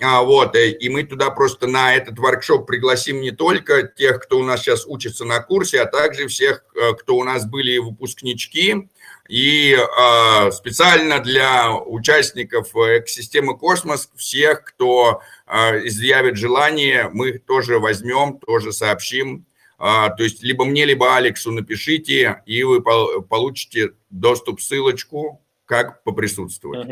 а, 0.00 0.22
вот, 0.22 0.56
э, 0.56 0.70
и 0.70 0.88
мы 0.88 1.04
туда 1.04 1.30
просто 1.30 1.66
на 1.66 1.94
этот 1.94 2.18
воркшоп 2.18 2.66
пригласим 2.66 3.20
не 3.20 3.30
только 3.30 3.84
тех, 3.84 4.20
кто 4.20 4.38
у 4.38 4.42
нас 4.42 4.60
сейчас 4.60 4.86
учится 4.86 5.24
на 5.24 5.40
курсе, 5.40 5.80
а 5.80 5.86
также 5.86 6.26
всех, 6.28 6.64
э, 6.74 6.92
кто 6.94 7.16
у 7.16 7.24
нас 7.24 7.46
были 7.46 7.78
выпускнички, 7.78 8.88
и 9.28 9.76
э, 9.76 10.50
специально 10.50 11.20
для 11.20 11.74
участников 11.74 12.76
э, 12.76 12.98
экосистемы 12.98 13.56
Космос, 13.56 14.10
всех, 14.16 14.64
кто 14.64 15.20
э, 15.46 15.86
изъявит 15.86 16.36
желание, 16.36 17.08
мы 17.12 17.38
тоже 17.38 17.78
возьмем, 17.78 18.38
тоже 18.38 18.72
сообщим, 18.72 19.46
а, 19.78 20.08
то 20.10 20.24
есть 20.24 20.42
либо 20.42 20.64
мне, 20.64 20.84
либо 20.84 21.16
Алексу 21.16 21.52
напишите, 21.52 22.42
и 22.46 22.62
вы 22.62 22.82
пол- 22.82 23.22
получите 23.22 23.92
доступ, 24.10 24.60
ссылочку, 24.60 25.42
как 25.66 26.02
поприсутствовать. 26.02 26.86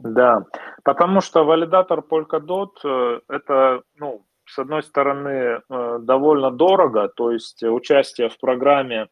Да, 0.00 0.44
потому 0.84 1.20
что 1.20 1.44
валидатор 1.44 2.00
Polkadot 2.00 2.76
э, 2.84 3.20
это, 3.28 3.82
ну, 3.96 4.24
с 4.44 4.58
одной 4.58 4.82
стороны, 4.82 5.60
э, 5.68 5.98
довольно 6.00 6.50
дорого, 6.52 7.08
то 7.08 7.32
есть 7.32 7.62
участие 7.64 8.28
в 8.28 8.38
программе 8.38 9.08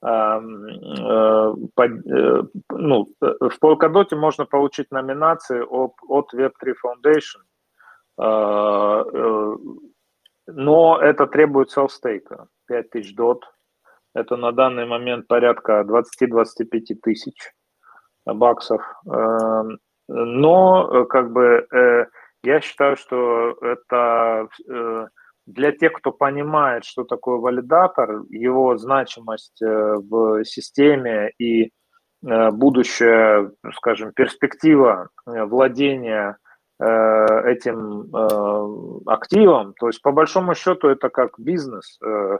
эм, 0.00 0.64
э, 0.66 1.54
ну, 2.70 3.08
в 3.20 3.58
Polkadot 3.60 4.14
можно 4.14 4.46
получить 4.46 4.92
номинации 4.92 5.60
от, 5.60 5.94
от 6.08 6.32
Web3 6.32 6.74
Foundation, 6.84 7.40
но 10.46 10.98
это 11.00 11.26
требует 11.26 11.70
селфстейка, 11.70 12.46
5000 12.66 13.14
дот, 13.14 13.44
это 14.14 14.36
на 14.36 14.52
данный 14.52 14.86
момент 14.86 15.26
порядка 15.28 15.84
20-25 15.86 16.96
тысяч 17.02 17.52
баксов. 18.24 18.82
Но, 20.08 20.88
э, 20.90 21.04
как 21.04 21.32
бы, 21.32 21.66
э, 21.70 22.06
я 22.42 22.60
считаю, 22.60 22.96
что 22.96 23.56
это 23.60 24.48
э, 24.68 25.06
для 25.46 25.72
тех, 25.72 25.92
кто 25.92 26.12
понимает, 26.12 26.84
что 26.84 27.04
такое 27.04 27.36
валидатор, 27.38 28.22
его 28.30 28.76
значимость 28.78 29.60
в 29.60 30.44
системе 30.44 31.30
и 31.38 31.70
э, 32.26 32.50
будущая, 32.50 33.52
скажем, 33.76 34.12
перспектива 34.12 35.10
владения 35.26 36.36
этим 36.80 38.08
активом, 39.04 39.74
то 39.80 39.88
есть 39.88 40.00
по 40.00 40.12
большому 40.12 40.54
счету 40.54 40.86
это 40.86 41.08
как 41.08 41.36
бизнес 41.36 41.98
в, 42.00 42.38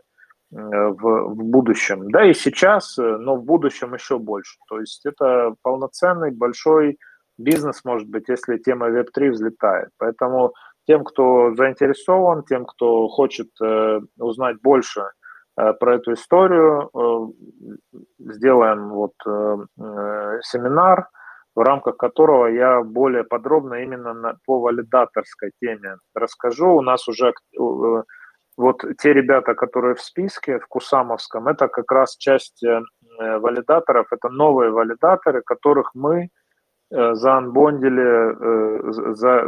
в 0.53 1.43
будущем, 1.43 2.09
да 2.12 2.24
и 2.24 2.32
сейчас, 2.35 2.99
но 2.99 3.35
в 3.35 3.43
будущем 3.43 3.95
еще 3.95 4.20
больше. 4.20 4.59
То 4.69 4.78
есть 4.78 5.05
это 5.07 5.57
полноценный 5.62 6.31
большой 6.31 6.99
бизнес, 7.39 7.85
может 7.85 8.09
быть, 8.09 8.28
если 8.28 8.59
тема 8.59 8.89
Web3 8.89 9.31
взлетает. 9.31 9.89
Поэтому 9.98 10.52
тем, 10.86 11.05
кто 11.05 11.55
заинтересован, 11.55 12.44
тем, 12.44 12.65
кто 12.65 13.09
хочет 13.09 13.48
э, 13.62 14.01
узнать 14.19 14.60
больше 14.62 15.02
э, 15.56 15.73
про 15.74 15.97
эту 15.97 16.15
историю, 16.15 16.90
э, 16.93 17.98
сделаем 18.19 18.89
вот 18.89 19.12
э, 19.27 19.56
э, 19.81 20.40
семинар, 20.43 21.09
в 21.55 21.60
рамках 21.60 21.97
которого 21.97 22.47
я 22.47 22.82
более 22.82 23.24
подробно 23.24 23.82
именно 23.82 24.15
на, 24.15 24.39
по 24.47 24.60
валидаторской 24.60 25.51
теме 25.60 25.97
расскажу. 26.15 26.77
У 26.77 26.82
нас 26.82 27.06
уже 27.09 27.28
э, 27.28 28.02
вот 28.56 28.82
те 28.98 29.12
ребята, 29.12 29.55
которые 29.55 29.94
в 29.94 30.01
списке, 30.01 30.59
в 30.59 30.66
Кусамовском, 30.66 31.48
это 31.48 31.69
как 31.69 31.93
раз 31.93 32.16
часть 32.16 32.65
э, 32.65 32.81
валидаторов, 33.19 34.06
это 34.10 34.28
новые 34.31 34.70
валидаторы, 34.70 35.43
которых 35.43 35.90
мы 35.94 36.31
заанбондили, 36.90 38.89
э, 38.89 39.15
за, 39.15 39.44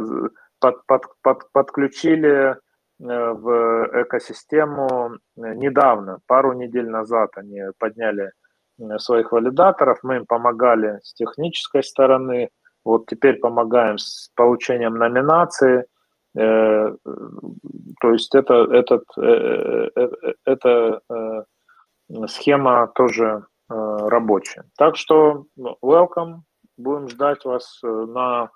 под, 0.61 0.87
под, 0.87 1.03
под, 1.23 1.53
подключили 1.53 2.33
э, 2.33 2.57
в 2.99 4.03
экосистему 4.03 5.17
э, 5.37 5.55
недавно, 5.55 6.19
пару 6.27 6.53
недель 6.53 6.89
назад 6.89 7.31
они 7.37 7.63
подняли 7.79 8.33
э, 8.79 8.99
своих 8.99 9.33
валидаторов, 9.33 9.99
мы 10.03 10.17
им 10.17 10.27
помогали 10.27 10.99
с 11.03 11.15
технической 11.15 11.83
стороны, 11.83 12.51
вот 12.85 13.07
теперь 13.07 13.39
помогаем 13.39 13.99
с 13.99 14.31
получением 14.35 14.95
номинации, 14.95 15.87
Э, 16.37 16.95
то 18.01 18.13
есть 18.13 18.35
это, 18.35 18.55
этот, 18.73 19.05
э, 19.19 19.23
э, 19.23 19.89
э, 19.97 20.33
эта 20.45 21.01
э, 21.11 22.27
схема 22.29 22.87
тоже 22.95 23.47
э, 23.69 23.75
рабочая. 23.75 24.65
Так 24.79 24.97
что 24.97 25.47
ну, 25.57 25.77
welcome, 25.83 26.41
будем 26.81 27.09
ждать 27.09 27.45
вас 27.45 27.81
э, 27.83 27.87
на 27.87 28.51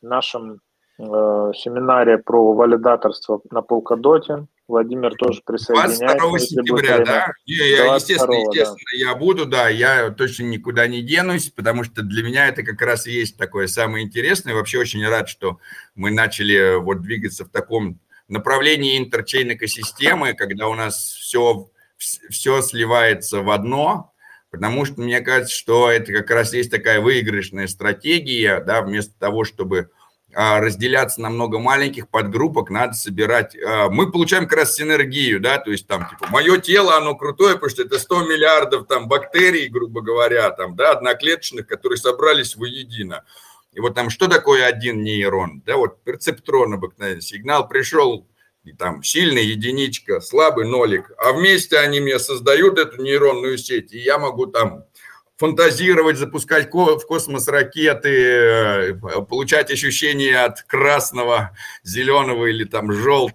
нашем 0.00 0.60
э, 0.98 1.02
семинаре 1.02 2.18
про 2.18 2.54
валидаторство 2.54 3.40
на 3.50 3.62
Полкадоте. 3.62 4.46
Владимир 4.68 5.14
тоже 5.16 5.42
22 5.46 5.52
присоединяется. 5.82 6.26
если 6.32 6.60
будет 6.60 6.68
сентября, 6.68 6.96
время. 6.96 7.04
да? 7.04 7.32
Не, 7.46 7.70
я, 7.70 7.84
22, 7.84 7.94
естественно, 7.96 8.32
да. 8.32 8.38
естественно, 8.38 8.98
я 8.98 9.14
буду, 9.16 9.46
да, 9.46 9.68
я 9.68 10.10
точно 10.10 10.44
никуда 10.44 10.86
не 10.86 11.02
денусь, 11.02 11.50
потому 11.50 11.84
что 11.84 12.02
для 12.02 12.22
меня 12.22 12.48
это 12.48 12.62
как 12.62 12.80
раз 12.80 13.06
и 13.06 13.12
есть 13.12 13.36
такое 13.36 13.66
самое 13.66 14.04
интересное. 14.04 14.54
Вообще 14.54 14.78
очень 14.78 15.06
рад, 15.06 15.28
что 15.28 15.58
мы 15.94 16.10
начали 16.10 16.78
вот 16.78 17.02
двигаться 17.02 17.44
в 17.44 17.50
таком 17.50 17.98
направлении 18.28 18.98
интерчейн 18.98 19.52
экосистемы, 19.52 20.32
когда 20.34 20.68
у 20.68 20.74
нас 20.74 20.96
все, 20.96 21.68
все 21.98 22.62
сливается 22.62 23.42
в 23.42 23.50
одно, 23.50 24.11
потому 24.52 24.84
что 24.84 25.00
мне 25.00 25.20
кажется, 25.20 25.56
что 25.56 25.90
это 25.90 26.12
как 26.12 26.30
раз 26.30 26.52
есть 26.52 26.70
такая 26.70 27.00
выигрышная 27.00 27.66
стратегия, 27.66 28.60
да, 28.60 28.82
вместо 28.82 29.14
того, 29.18 29.44
чтобы 29.44 29.90
а, 30.34 30.60
разделяться 30.60 31.20
на 31.20 31.30
много 31.30 31.58
маленьких 31.58 32.08
подгруппок, 32.08 32.70
надо 32.70 32.92
собирать. 32.92 33.56
а, 33.56 33.88
Мы 33.88 34.12
получаем 34.12 34.46
как 34.46 34.58
раз 34.58 34.74
синергию, 34.74 35.40
да, 35.40 35.58
то 35.58 35.70
есть 35.70 35.86
там, 35.86 36.06
типа, 36.08 36.26
мое 36.30 36.58
тело, 36.58 36.96
оно 36.96 37.14
крутое, 37.16 37.54
потому 37.54 37.70
что 37.70 37.82
это 37.82 37.98
100 37.98 38.24
миллиардов 38.24 38.86
там 38.86 39.08
бактерий, 39.08 39.68
грубо 39.68 40.02
говоря, 40.02 40.50
там, 40.50 40.76
да, 40.76 40.92
одноклеточных, 40.92 41.66
которые 41.66 41.96
собрались 41.96 42.54
воедино. 42.54 43.24
И 43.72 43.80
вот 43.80 43.94
там 43.94 44.10
что 44.10 44.28
такое 44.28 44.66
один 44.66 45.02
нейрон? 45.02 45.62
Да, 45.64 45.78
вот 45.78 46.04
перцептрон 46.04 46.74
обыкновенный. 46.74 47.22
Сигнал 47.22 47.66
пришел, 47.68 48.26
там 48.70 49.02
сильный 49.02 49.44
единичка, 49.44 50.20
слабый 50.20 50.66
нолик, 50.66 51.10
а 51.18 51.32
вместе 51.32 51.78
они 51.78 52.00
мне 52.00 52.18
создают 52.20 52.78
эту 52.78 53.02
нейронную 53.02 53.58
сеть, 53.58 53.92
и 53.92 53.98
я 53.98 54.18
могу 54.18 54.46
там 54.46 54.84
фантазировать, 55.36 56.18
запускать 56.18 56.72
в 56.72 57.00
космос 57.00 57.48
ракеты, 57.48 58.10
э, 58.10 58.94
получать 58.94 59.72
ощущения 59.72 60.44
от 60.44 60.62
красного, 60.62 61.56
зеленого 61.82 62.46
или 62.46 62.62
там 62.62 62.92
желтого 62.92 63.34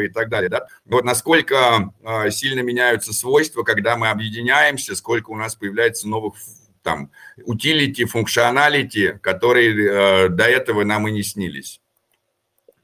и 0.00 0.08
так 0.08 0.28
далее. 0.28 0.48
Да? 0.50 0.66
Вот 0.84 1.04
насколько 1.04 1.92
э, 2.02 2.30
сильно 2.30 2.60
меняются 2.60 3.12
свойства, 3.12 3.62
когда 3.62 3.96
мы 3.96 4.10
объединяемся, 4.10 4.96
сколько 4.96 5.30
у 5.30 5.36
нас 5.36 5.54
появляется 5.54 6.08
новых 6.08 6.34
там 6.82 7.12
utility, 7.44 8.04
functionality, 8.04 9.18
которые 9.22 9.70
э, 9.70 10.28
до 10.30 10.44
этого 10.44 10.82
нам 10.82 11.06
и 11.06 11.12
не 11.12 11.22
снились. 11.22 11.80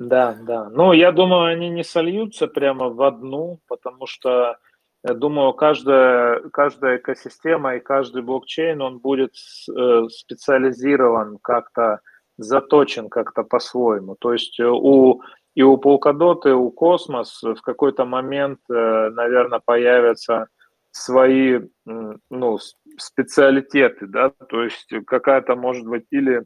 Да, 0.09 0.37
да. 0.43 0.69
Ну, 0.71 0.93
я 0.93 1.13
думаю, 1.13 1.53
они 1.53 1.71
не 1.71 1.85
сольются 1.85 2.49
прямо 2.49 2.89
в 2.89 3.03
одну, 3.03 3.61
потому 3.69 4.07
что, 4.07 4.57
я 5.05 5.15
думаю, 5.15 5.53
каждая, 5.53 6.41
каждая 6.51 6.97
экосистема 6.97 7.77
и 7.77 7.81
каждый 7.81 8.23
блокчейн, 8.23 8.81
он 8.83 8.99
будет 8.99 9.35
э, 9.71 10.09
специализирован 10.09 11.39
как-то, 11.41 12.01
заточен 12.37 13.09
как-то 13.09 13.45
по-своему. 13.45 14.17
То 14.19 14.33
есть 14.33 14.59
э, 14.59 14.67
у, 14.67 15.23
и 15.55 15.63
у 15.63 15.77
Polkadot, 15.77 16.41
и 16.47 16.51
у 16.51 16.71
Космос 16.73 17.41
в 17.43 17.61
какой-то 17.61 18.05
момент, 18.05 18.59
э, 18.71 19.11
наверное, 19.11 19.61
появятся 19.65 20.49
свои 20.91 21.61
ну, 21.87 22.59
специалитеты, 22.99 24.07
да, 24.07 24.31
то 24.31 24.63
есть 24.63 24.93
какая-то 25.07 25.57
может 25.57 25.87
быть 25.87 26.05
или 26.11 26.45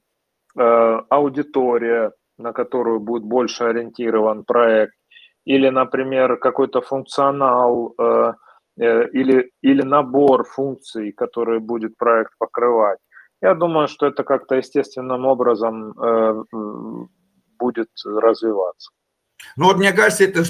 аудитория, 0.54 2.12
на 2.38 2.52
которую 2.52 3.00
будет 3.00 3.24
больше 3.24 3.64
ориентирован 3.64 4.44
проект, 4.44 4.94
или, 5.44 5.68
например, 5.68 6.36
какой-то 6.36 6.80
функционал 6.80 7.94
э, 7.98 8.32
э, 8.78 9.08
или, 9.10 9.50
или 9.62 9.82
набор 9.82 10.44
функций, 10.44 11.12
которые 11.12 11.60
будет 11.60 11.96
проект 11.96 12.32
покрывать. 12.38 12.98
Я 13.42 13.54
думаю, 13.54 13.86
что 13.88 14.06
это 14.06 14.24
как-то 14.24 14.56
естественным 14.56 15.26
образом 15.26 15.92
э, 15.92 16.44
будет 17.58 17.88
развиваться. 18.04 18.90
Ну 19.56 19.66
вот 19.66 19.76
мне 19.76 19.92
кажется, 19.92 20.24
это 20.24 20.42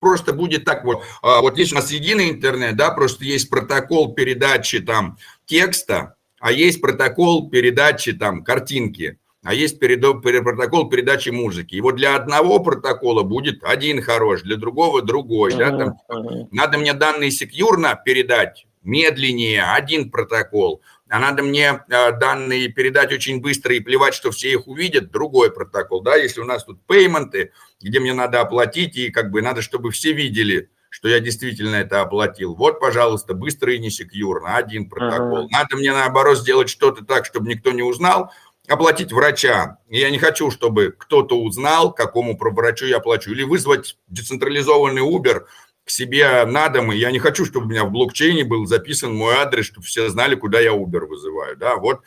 просто 0.00 0.34
будет 0.34 0.64
так 0.64 0.84
вот. 0.84 1.02
А, 1.22 1.40
вот 1.40 1.56
есть 1.56 1.72
у 1.72 1.76
нас 1.76 1.90
единый 1.90 2.30
интернет, 2.30 2.76
да, 2.76 2.90
просто 2.90 3.24
есть 3.24 3.48
протокол 3.48 4.14
передачи 4.14 4.80
там 4.80 5.16
текста, 5.46 6.16
а 6.40 6.52
есть 6.52 6.82
протокол 6.82 7.48
передачи 7.48 8.12
там 8.12 8.44
картинки, 8.44 9.18
а 9.44 9.54
есть 9.54 9.78
протокол 9.78 10.88
передачи 10.88 11.28
музыки. 11.28 11.76
И 11.76 11.80
вот 11.80 11.96
для 11.96 12.16
одного 12.16 12.58
протокола 12.60 13.22
будет 13.22 13.62
один 13.62 14.02
хорош, 14.02 14.42
для 14.42 14.56
другого 14.56 15.02
другой. 15.02 15.52
Uh-huh, 15.52 15.58
да, 15.58 15.78
там, 15.78 15.98
uh-huh. 16.10 16.48
Надо 16.50 16.78
мне 16.78 16.94
данные 16.94 17.30
секьюрно 17.30 18.00
передать, 18.04 18.66
медленнее, 18.82 19.62
один 19.62 20.10
протокол– 20.10 20.80
а 21.14 21.18
надо 21.20 21.44
мне 21.44 21.68
а, 21.70 22.10
данные 22.10 22.68
передать 22.68 23.12
очень 23.12 23.40
быстро 23.40 23.74
и 23.74 23.80
плевать, 23.80 24.14
что 24.14 24.32
все 24.32 24.50
их 24.50 24.66
увидят, 24.66 25.12
другой 25.12 25.52
протокол, 25.52 26.00
да, 26.00 26.16
если 26.16 26.40
у 26.40 26.44
нас 26.44 26.64
тут 26.64 26.84
пейменты, 26.86 27.52
где 27.80 28.00
мне 28.00 28.14
надо 28.14 28.40
оплатить, 28.40 28.96
и 28.96 29.10
как 29.10 29.30
бы 29.30 29.40
надо, 29.40 29.62
чтобы 29.62 29.92
все 29.92 30.12
видели, 30.12 30.70
что 30.88 31.08
я 31.08 31.20
действительно 31.20 31.76
это 31.76 32.00
оплатил. 32.00 32.56
Вот, 32.56 32.80
пожалуйста, 32.80 33.34
быстро 33.34 33.74
и 33.74 33.78
не 33.78 33.90
секьюрно, 33.90 34.56
один 34.56 34.88
протокол. 34.88 35.46
Uh-huh. 35.46 35.50
Надо 35.52 35.76
мне, 35.76 35.92
наоборот, 35.92 36.38
сделать 36.38 36.68
что-то 36.68 37.04
так, 37.04 37.26
чтобы 37.26 37.48
никто 37.48 37.70
не 37.70 37.82
узнал, 37.82 38.32
оплатить 38.68 39.12
врача. 39.12 39.78
Я 39.88 40.10
не 40.10 40.18
хочу, 40.18 40.50
чтобы 40.50 40.94
кто-то 40.96 41.40
узнал, 41.40 41.92
какому 41.92 42.36
врачу 42.38 42.86
я 42.86 43.00
плачу. 43.00 43.30
Или 43.30 43.42
вызвать 43.42 43.98
децентрализованный 44.08 45.02
Uber, 45.02 45.44
к 45.84 45.90
себе 45.90 46.46
на 46.46 46.68
дом, 46.70 46.92
и 46.92 46.96
я 46.96 47.10
не 47.10 47.18
хочу, 47.18 47.44
чтобы 47.44 47.66
у 47.66 47.68
меня 47.68 47.84
в 47.84 47.90
блокчейне 47.90 48.44
был 48.44 48.66
записан 48.66 49.14
мой 49.14 49.34
адрес, 49.34 49.66
чтобы 49.66 49.86
все 49.86 50.08
знали, 50.08 50.34
куда 50.34 50.58
я 50.58 50.70
Uber 50.70 51.04
вызываю, 51.04 51.56
да, 51.58 51.76
вот, 51.76 52.00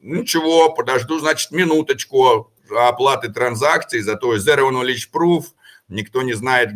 ничего, 0.00 0.70
подожду, 0.72 1.20
значит, 1.20 1.52
минуточку 1.52 2.52
оплаты 2.68 3.28
транзакций, 3.28 4.00
зато 4.00 4.34
Zero 4.36 4.70
Knowledge 4.70 5.08
Proof, 5.12 5.44
никто 5.88 6.22
не 6.22 6.32
знает, 6.32 6.70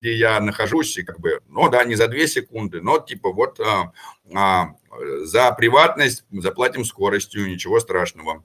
где 0.00 0.14
я 0.14 0.40
нахожусь, 0.40 0.96
и 0.98 1.02
как 1.02 1.20
бы, 1.20 1.40
ну 1.48 1.68
да, 1.68 1.84
не 1.84 1.94
за 1.94 2.08
две 2.08 2.26
секунды, 2.28 2.80
но 2.80 2.98
типа 2.98 3.32
вот 3.32 3.58
а, 3.60 3.92
а, 4.34 4.74
за 5.22 5.50
приватность 5.52 6.24
заплатим 6.30 6.84
скоростью, 6.84 7.48
ничего 7.48 7.80
страшного. 7.80 8.44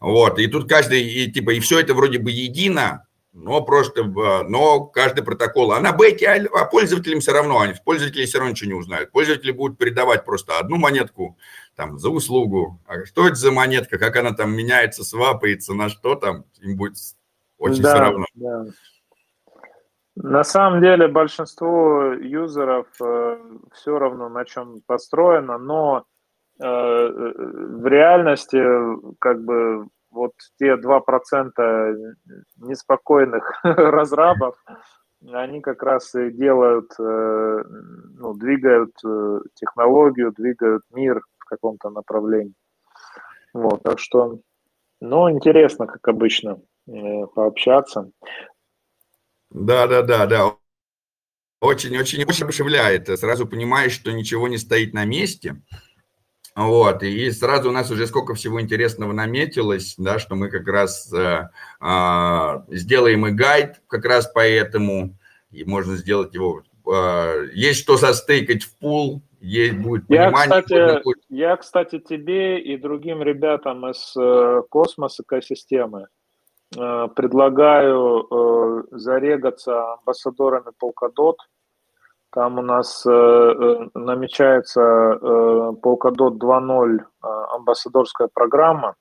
Вот, 0.00 0.38
и 0.38 0.46
тут 0.48 0.68
каждый, 0.68 1.02
и 1.02 1.30
типа, 1.30 1.50
и 1.50 1.60
все 1.60 1.78
это 1.78 1.94
вроде 1.94 2.18
бы 2.18 2.30
едино, 2.30 3.06
но 3.32 3.62
просто, 3.62 4.04
но 4.04 4.84
каждый 4.84 5.24
протокол, 5.24 5.72
а 5.72 5.80
на 5.80 5.92
бете, 5.92 6.28
а 6.28 6.64
пользователям 6.66 7.20
все 7.20 7.32
равно, 7.32 7.60
они, 7.60 7.74
пользователи 7.84 8.26
все 8.26 8.38
равно 8.38 8.50
ничего 8.50 8.68
не 8.68 8.78
узнают. 8.78 9.10
Пользователи 9.12 9.52
будут 9.52 9.78
передавать 9.78 10.24
просто 10.24 10.58
одну 10.58 10.76
монетку 10.76 11.38
там 11.74 11.98
за 11.98 12.10
услугу, 12.10 12.80
а 12.86 13.06
что 13.06 13.26
это 13.26 13.36
за 13.36 13.50
монетка, 13.52 13.98
как 13.98 14.16
она 14.16 14.32
там 14.32 14.54
меняется, 14.54 15.04
свапается, 15.04 15.72
на 15.72 15.88
что 15.88 16.16
там, 16.16 16.44
им 16.60 16.76
будет 16.76 16.96
очень 17.56 17.82
да, 17.82 17.94
все 17.94 18.00
равно. 18.00 18.26
Да. 18.34 18.66
На 20.14 20.44
самом 20.44 20.82
деле 20.82 21.08
большинство 21.08 22.12
юзеров 22.12 22.86
э, 23.02 23.38
все 23.72 23.98
равно 23.98 24.28
на 24.28 24.44
чем 24.44 24.82
построено, 24.86 25.56
но 25.56 26.04
э, 26.60 26.64
в 26.64 27.86
реальности 27.86 28.62
как 29.18 29.42
бы 29.42 29.86
вот 30.10 30.32
те 30.58 30.76
2% 30.76 32.14
неспокойных 32.58 33.52
разрабов, 33.64 34.56
они 35.30 35.60
как 35.60 35.82
раз 35.82 36.14
и 36.14 36.30
делают, 36.30 36.92
э, 36.98 37.62
ну, 38.18 38.34
двигают 38.34 38.92
э, 39.04 39.40
технологию, 39.54 40.32
двигают 40.32 40.82
мир 40.90 41.22
в 41.38 41.44
каком-то 41.44 41.90
направлении. 41.90 42.54
Вот, 43.54 43.82
так 43.82 43.98
что, 43.98 44.38
ну, 45.00 45.30
интересно, 45.30 45.86
как 45.86 46.06
обычно, 46.08 46.60
э, 46.88 47.26
пообщаться. 47.34 48.10
Да, 49.52 49.86
да, 49.86 50.02
да, 50.02 50.26
да. 50.26 50.56
Очень, 51.60 51.96
очень, 51.96 52.24
очень. 52.24 53.16
Сразу 53.16 53.46
понимаешь, 53.46 53.92
что 53.92 54.12
ничего 54.12 54.48
не 54.48 54.58
стоит 54.58 54.94
на 54.94 55.04
месте. 55.04 55.62
Вот, 56.54 57.02
и 57.02 57.30
сразу 57.30 57.70
у 57.70 57.72
нас 57.72 57.90
уже 57.90 58.06
сколько 58.06 58.34
всего 58.34 58.60
интересного 58.60 59.12
наметилось, 59.12 59.94
да, 59.96 60.18
что 60.18 60.34
мы 60.34 60.50
как 60.50 60.66
раз 60.68 61.10
э, 61.10 61.48
э, 61.80 62.60
сделаем 62.68 63.26
и 63.26 63.30
гайд 63.30 63.80
как 63.86 64.04
раз 64.04 64.26
по 64.26 64.40
этому, 64.46 65.16
и 65.50 65.64
можно 65.64 65.96
сделать 65.96 66.34
его. 66.34 66.62
Э, 66.86 67.46
есть 67.54 67.80
что 67.80 67.96
застейкать 67.96 68.64
в 68.64 68.76
пул, 68.76 69.22
есть 69.40 69.78
будет 69.78 70.06
понимание. 70.08 70.56
Я, 70.56 70.62
кстати, 70.62 71.02
будет... 71.02 71.24
я, 71.30 71.56
кстати, 71.56 71.98
тебе 72.00 72.60
и 72.60 72.76
другим 72.76 73.22
ребятам 73.22 73.88
из 73.88 74.14
э, 74.14 74.62
космос 74.68 75.20
экосистемы 75.20 76.08
предлагаю 76.72 78.26
э, 78.30 78.82
зарегаться 78.92 79.94
амбассадорами 79.94 80.72
Polkadot, 80.80 81.36
там 82.32 82.58
у 82.58 82.62
нас 82.62 83.04
э, 83.06 83.10
э 83.10 83.88
намечается 83.94 84.80
э, 84.80 85.72
Polkadot 85.82 86.38
2.0 86.38 86.98
э, 86.98 87.02
амбассадорская 87.56 88.28
программа. 88.32 88.94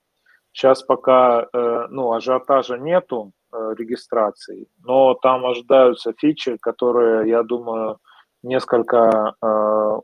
Сейчас 0.51 0.83
пока 0.83 1.47
э, 1.53 1.87
ну, 1.89 2.11
ажиотажа 2.11 2.77
нету 2.77 3.31
э, 3.53 3.73
регистрации, 3.77 4.67
но 4.83 5.13
там 5.13 5.45
ожидаются 5.45 6.13
фичи, 6.17 6.57
которые, 6.57 7.29
я 7.29 7.43
думаю, 7.43 7.99
несколько 8.43 9.33
э, 9.41 9.99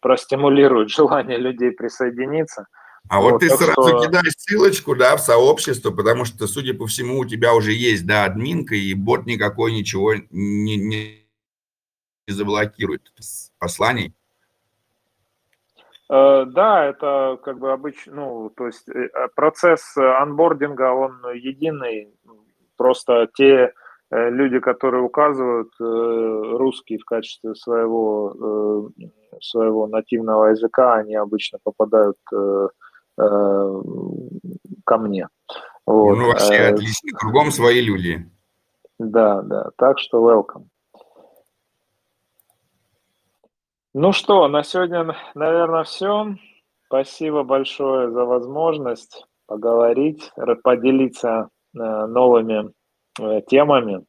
простимулируют 0.00 0.88
желание 0.96 1.36
людей 1.36 1.72
присоединиться. 1.72 2.68
А 3.08 3.20
вот, 3.20 3.32
вот 3.32 3.38
ты 3.40 3.48
сразу 3.48 3.72
что... 3.72 4.06
кидаешь 4.06 4.34
ссылочку, 4.36 4.94
да, 4.94 5.16
в 5.16 5.20
сообщество, 5.20 5.90
потому 5.90 6.24
что, 6.24 6.46
судя 6.46 6.74
по 6.74 6.86
всему, 6.86 7.18
у 7.18 7.24
тебя 7.24 7.54
уже 7.54 7.72
есть, 7.72 8.06
да, 8.06 8.24
админка, 8.24 8.74
и 8.74 8.94
бот 8.94 9.26
никакой 9.26 9.72
ничего 9.72 10.14
не, 10.30 10.76
не 10.76 11.26
заблокирует 12.28 13.12
посланий? 13.58 14.14
Э, 16.10 16.44
да, 16.44 16.86
это 16.86 17.38
как 17.42 17.58
бы 17.58 17.72
обычно, 17.72 18.14
ну, 18.14 18.50
то 18.50 18.66
есть 18.66 18.88
э, 18.88 19.08
э, 19.12 19.28
процесс 19.36 19.96
анбординга, 19.96 20.92
он 20.92 21.20
единый, 21.34 22.12
просто 22.76 23.28
те 23.34 23.72
люди, 24.10 24.58
которые 24.58 25.04
указывают 25.04 25.70
русский 25.78 26.98
в 26.98 27.04
качестве 27.04 27.54
своего, 27.54 28.90
своего 29.40 29.86
нативного 29.86 30.46
языка, 30.46 30.94
они 30.94 31.14
обычно 31.14 31.60
попадают 31.62 32.16
ко 34.84 34.98
мне. 34.98 35.28
Вот. 35.86 36.16
Ну, 36.16 36.26
вообще 36.26 36.56
отлично, 36.56 37.18
кругом 37.18 37.50
свои 37.50 37.80
люди. 37.80 38.30
Да, 38.98 39.42
да, 39.42 39.70
так 39.76 39.98
что 39.98 40.18
welcome. 40.18 40.66
Ну 43.92 44.12
что, 44.12 44.46
на 44.46 44.62
сегодня, 44.62 45.16
наверное, 45.34 45.82
все. 45.82 46.36
Спасибо 46.86 47.42
большое 47.42 48.10
за 48.10 48.24
возможность 48.24 49.26
поговорить, 49.46 50.30
поделиться 50.62 51.48
э, 51.74 51.78
новыми 51.78 52.72
э, 53.18 53.40
темами. 53.48 54.04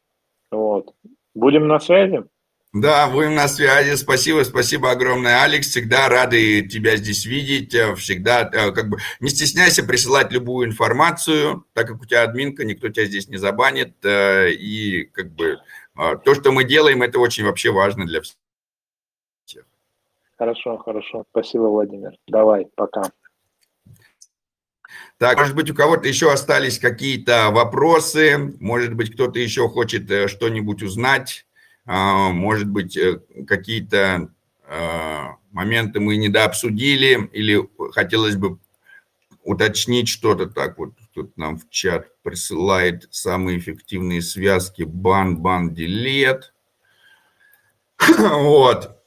Вот. 0.52 0.94
Будем 1.34 1.68
на 1.68 1.80
связи. 1.80 2.24
Да, 2.74 3.10
будем 3.10 3.36
на 3.36 3.48
связи. 3.50 3.96
Спасибо, 3.96 4.44
спасибо 4.44 4.92
огромное, 4.92 5.44
Алекс. 5.44 5.68
Всегда 5.68 6.08
рады 6.08 6.62
тебя 6.62 6.96
здесь 6.96 7.26
видеть. 7.26 7.74
Э, 7.76 7.96
всегда, 7.96 8.46
как 8.46 8.90
бы, 8.90 8.98
не 9.20 9.30
стесняйся 9.30 9.84
присылать 9.84 10.32
любую 10.32 10.68
информацию, 10.68 11.66
так 11.74 11.88
как 11.88 12.02
у 12.02 12.06
тебя 12.06 12.24
админка, 12.24 12.64
никто 12.64 12.88
тебя 12.90 13.06
здесь 13.06 13.28
не 13.28 13.38
забанит. 13.38 13.96
И, 14.06 15.10
как 15.14 15.32
бы, 15.32 15.60
то, 15.96 16.34
что 16.34 16.52
мы 16.54 16.64
делаем, 16.64 17.02
это 17.04 17.20
очень 17.20 17.44
вообще 17.44 17.72
важно 17.72 18.06
для 18.06 18.22
всех. 18.22 18.36
Хорошо, 20.42 20.78
хорошо. 20.78 21.26
Спасибо, 21.30 21.66
Владимир. 21.66 22.14
Давай, 22.28 22.68
пока. 22.74 23.04
Так, 25.20 25.38
может 25.38 25.56
быть, 25.56 25.70
у 25.70 25.76
кого-то 25.76 26.08
еще 26.08 26.32
остались 26.32 26.80
какие-то 26.80 27.52
вопросы, 27.52 28.56
может 28.60 28.96
быть, 28.96 29.14
кто-то 29.14 29.38
еще 29.38 29.70
хочет 29.70 30.10
э, 30.10 30.28
что-нибудь 30.28 30.82
узнать, 30.82 31.46
может 31.94 32.70
быть, 32.70 32.96
э, 32.96 33.20
какие-то 33.46 34.30
а, 34.66 35.36
моменты 35.52 36.00
мы 36.00 36.16
недообсудили 36.16 37.30
или 37.34 37.68
хотелось 37.92 38.38
бы 38.38 38.60
уточнить 39.44 40.08
что-то 40.08 40.46
так 40.46 40.78
вот. 40.78 40.92
Тут 41.14 41.36
нам 41.36 41.58
в 41.58 41.70
чат 41.70 42.08
присылает 42.24 43.10
самые 43.12 43.58
эффективные 43.58 44.22
связки 44.22 44.84
бан, 44.84 45.38
бан, 45.38 45.74
делет. 45.74 46.54
Вот. 48.18 48.98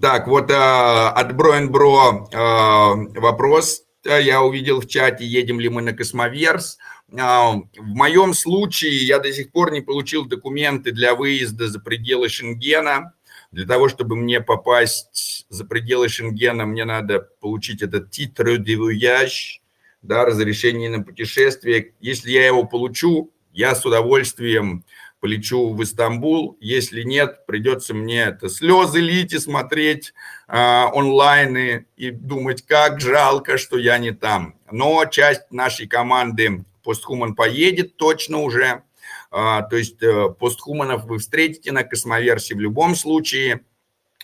Так, 0.00 0.28
вот 0.28 0.50
э, 0.50 0.54
от 0.54 1.36
Bro 1.36 1.53
and 1.53 1.70
Bro 1.70 2.28
вопрос 2.30 3.84
я 4.04 4.42
увидел 4.42 4.80
в 4.80 4.86
чате, 4.86 5.26
едем 5.26 5.58
ли 5.58 5.68
мы 5.68 5.82
на 5.82 5.92
Cosmoverse. 5.92 6.78
А, 7.18 7.52
В 7.52 7.94
моем 7.94 8.34
случае 8.34 9.06
я 9.06 9.18
до 9.18 9.32
сих 9.32 9.52
пор 9.52 9.72
не 9.72 9.80
получил 9.80 10.24
документы 10.24 10.92
для 10.92 11.14
выезда 11.14 11.68
за 11.68 11.80
пределы 11.80 12.28
Шенгена. 12.28 13.14
Для 13.52 13.66
того, 13.66 13.88
чтобы 13.88 14.16
мне 14.16 14.40
попасть 14.40 15.46
за 15.48 15.64
пределы 15.64 16.08
Шенгена, 16.08 16.66
мне 16.66 16.84
надо 16.84 17.20
получить 17.40 17.82
этот 17.82 18.10
titre 18.10 18.58
voyage, 18.58 19.60
да, 20.02 20.24
разрешение 20.24 20.90
на 20.90 21.02
путешествие. 21.02 21.92
Если 22.00 22.32
я 22.32 22.46
его 22.46 22.64
получу, 22.64 23.30
я 23.52 23.74
с 23.74 23.86
удовольствием 23.86 24.84
полечу 25.20 25.72
в 25.72 25.82
Истамбул. 25.82 26.58
Если 26.60 27.02
нет, 27.02 27.46
придется 27.46 27.94
мне 27.94 28.24
это 28.24 28.48
слезы 28.48 29.00
лить 29.00 29.32
и 29.32 29.38
смотреть 29.38 30.12
э, 30.48 30.84
онлайн 30.92 31.56
и, 31.56 31.84
и 31.96 32.10
думать, 32.10 32.66
как 32.66 33.00
жалко, 33.00 33.56
что 33.56 33.78
я 33.78 33.96
не 33.98 34.10
там. 34.10 34.56
Но 34.70 35.06
часть 35.06 35.50
нашей 35.50 35.86
команды 35.86 36.64
Постхуман 36.84 37.34
поедет 37.34 37.96
точно 37.96 38.38
уже. 38.38 38.82
Э, 39.32 39.60
то 39.68 39.76
есть 39.76 40.02
э, 40.02 40.28
постхуманов 40.38 41.04
вы 41.06 41.18
встретите 41.18 41.72
на 41.72 41.82
Космоверсе 41.82 42.54
в 42.54 42.60
любом 42.60 42.94
случае. 42.94 43.64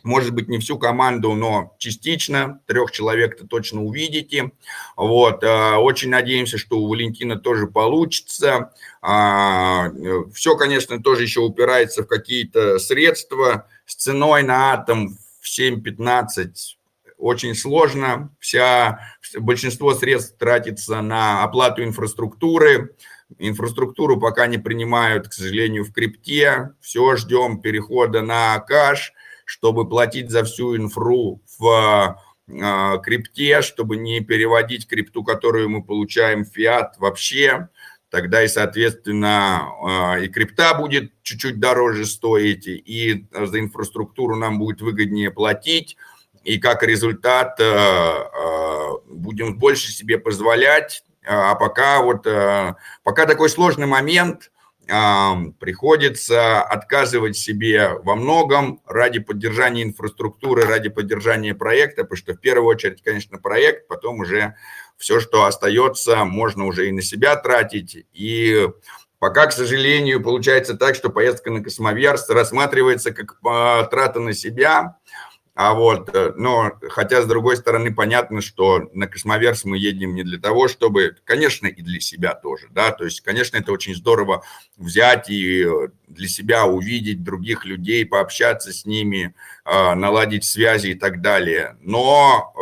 Может 0.03 0.33
быть, 0.33 0.49
не 0.49 0.59
всю 0.59 0.79
команду, 0.79 1.35
но 1.35 1.75
частично. 1.79 2.63
Трех 2.67 2.91
человек-то 2.91 3.47
точно 3.47 3.83
увидите. 3.83 4.53
Вот. 4.97 5.43
э, 5.43 5.75
Очень 5.77 6.11
надеемся, 6.11 6.59
что 6.59 6.79
у 6.79 6.89
Валентина 6.89 7.37
тоже 7.37 7.67
получится. 7.67 8.73
А, 9.03 9.91
Все, 10.33 10.57
конечно, 10.57 11.03
тоже 11.03 11.23
еще 11.25 11.41
упирается 11.41 12.03
в 12.03 12.07
какие-то 12.07 12.79
средства. 12.79 13.67
С 13.85 13.97
ценой 13.97 14.43
на 14.43 14.73
атом 14.73 15.19
в 15.41 15.47
7-15 15.47 16.77
очень 17.21 17.55
сложно. 17.55 18.35
Вся, 18.41 19.01
большинство 19.39 19.95
средств 19.95 20.39
тратится 20.39 21.01
на 21.03 21.43
оплату 21.45 21.85
инфраструктуры. 21.85 22.97
Инфраструктуру 23.39 24.19
пока 24.19 24.47
не 24.47 24.59
принимают, 24.59 25.29
к 25.29 25.33
сожалению, 25.33 25.85
в 25.85 25.93
крипте. 25.93 26.71
Все 26.81 27.17
ждем 27.17 27.61
перехода 27.61 28.23
на 28.23 28.59
каш, 28.61 29.13
чтобы 29.45 29.89
платить 29.89 30.31
за 30.31 30.45
всю 30.45 30.77
инфру 30.77 31.43
в 31.59 32.19
э, 32.49 32.99
крипте, 33.03 33.63
чтобы 33.63 33.97
не 33.97 34.21
переводить 34.21 34.89
крипту, 34.89 35.23
которую 35.23 35.69
мы 35.69 35.85
получаем 35.85 36.45
в 36.45 36.49
фиат 36.49 36.97
вообще. 36.99 37.69
Тогда 38.09 38.43
и, 38.43 38.49
соответственно, 38.49 39.69
э, 40.17 40.25
и 40.25 40.29
крипта 40.29 40.75
будет 40.75 41.13
чуть-чуть 41.23 41.61
дороже 41.61 42.07
стоить, 42.07 42.67
и 42.67 43.27
за 43.31 43.61
инфраструктуру 43.61 44.35
нам 44.35 44.59
будет 44.59 44.81
выгоднее 44.81 45.31
платить 45.31 45.97
и 46.45 46.59
как 46.59 46.83
результат 46.83 47.59
э, 47.61 47.65
э, 47.65 48.93
будем 49.07 49.59
больше 49.59 49.93
себе 49.93 50.19
позволять. 50.19 51.05
А 51.27 51.55
пока 51.55 52.01
вот 52.03 52.27
э, 52.27 52.75
пока 53.03 53.27
такой 53.27 53.51
сложный 53.51 53.87
момент, 53.87 54.51
приходится 55.61 56.63
отказывать 56.63 57.37
себе 57.37 57.91
во 58.03 58.17
многом 58.17 58.83
ради 58.87 59.21
поддержания 59.21 59.85
инфраструктуры, 59.85 60.65
ради 60.65 60.89
поддержания 60.89 61.55
проекта, 61.55 62.03
потому 62.03 62.17
что 62.17 62.33
в 62.33 62.41
первую 62.41 62.67
очередь, 62.67 63.01
конечно, 63.01 63.39
проект, 63.39 63.87
потом 63.87 64.19
уже 64.19 64.57
все, 64.97 65.21
что 65.21 65.45
остается, 65.45 66.25
можно 66.25 66.67
уже 66.67 66.89
и 66.89 66.93
на 66.93 67.03
себя 67.03 67.37
тратить. 67.37 68.05
И 68.13 68.69
пока, 69.21 69.47
к 69.47 69.53
сожалению, 69.53 70.25
получается 70.25 70.75
так, 70.75 70.97
что 70.97 71.09
поездка 71.11 71.53
на 71.53 71.63
Cosmoverse 71.63 72.29
рассматривается 72.29 73.13
как 73.13 73.39
трата 73.91 74.19
на 74.19 74.33
себя, 74.33 74.97
а 75.63 75.75
вот, 75.75 76.09
э, 76.15 76.33
но 76.37 76.73
хотя, 76.89 77.21
с 77.21 77.27
другой 77.27 77.55
стороны, 77.55 77.95
понятно, 77.95 78.41
что 78.41 78.89
на 78.95 79.07
Cosmoverse 79.07 79.67
мы 79.67 79.77
едем 79.77 80.15
не 80.15 80.23
для 80.23 80.39
того, 80.39 80.69
чтобы, 80.69 81.17
конечно, 81.25 81.67
и 81.67 81.83
для 81.83 82.01
себя 82.01 82.33
тоже, 82.33 82.69
да, 82.71 82.93
то 82.93 83.05
есть, 83.05 83.21
конечно, 83.21 83.59
это 83.59 83.71
очень 83.71 83.95
здорово 83.95 84.43
взять 84.79 85.29
и 85.29 85.63
э, 85.63 85.89
для 86.09 86.29
себя 86.29 86.65
увидеть 86.65 87.23
других 87.23 87.67
людей, 87.67 88.07
пообщаться 88.07 88.73
с 88.73 88.87
ними, 88.87 89.35
э, 89.67 89.95
наладить 89.95 90.47
связи 90.47 90.93
и 90.93 90.95
так 90.95 91.21
далее. 91.21 91.77
Но, 91.83 92.55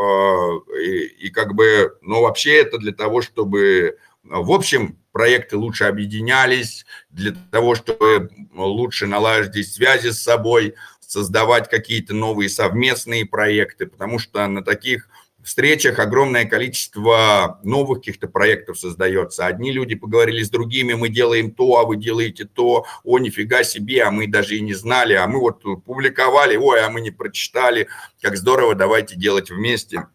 и, 0.83 1.05
и 1.27 1.31
как 1.31 1.55
бы, 1.55 1.97
но 2.02 2.23
вообще 2.23 2.57
это 2.57 2.78
для 2.78 2.93
того, 2.93 3.23
чтобы, 3.23 3.99
в 4.25 4.51
общем, 4.51 4.99
проекты 5.12 5.57
лучше 5.57 5.85
объединялись, 5.85 6.85
для 7.10 7.33
того, 7.52 7.77
чтобы 7.77 8.28
лучше 8.57 9.07
наладить 9.07 9.73
связи 9.73 10.10
с 10.10 10.20
собой, 10.20 10.75
создавать 11.08 11.70
какие-то 11.70 12.14
новые 12.14 12.50
совместные 12.50 13.24
проекты, 13.24 13.86
потому 13.86 14.18
что 14.18 14.46
на 14.46 14.62
таких 14.62 15.08
встречах 15.42 15.98
огромное 15.98 16.44
количество 16.44 17.58
новых 17.62 18.00
каких-то 18.00 18.28
проектов 18.28 18.78
создается. 18.78 19.46
Одни 19.46 19.72
люди 19.72 19.94
поговорили 19.94 20.42
с 20.42 20.50
другими, 20.50 20.92
мы 20.92 21.08
делаем 21.08 21.50
то, 21.50 21.78
а 21.78 21.86
вы 21.86 21.96
делаете 21.96 22.44
то, 22.44 22.84
о, 23.04 23.18
нифига 23.18 23.64
себе, 23.64 24.02
а 24.02 24.10
мы 24.10 24.26
даже 24.26 24.56
и 24.56 24.60
не 24.60 24.74
знали, 24.74 25.14
а 25.14 25.26
мы 25.26 25.40
вот 25.40 25.62
публиковали, 25.62 26.56
ой, 26.56 26.84
а 26.84 26.90
мы 26.90 27.00
не 27.00 27.10
прочитали, 27.10 27.88
как 28.20 28.36
здорово, 28.36 28.74
давайте 28.74 29.16
делать 29.16 29.50
вместе. 29.50 30.06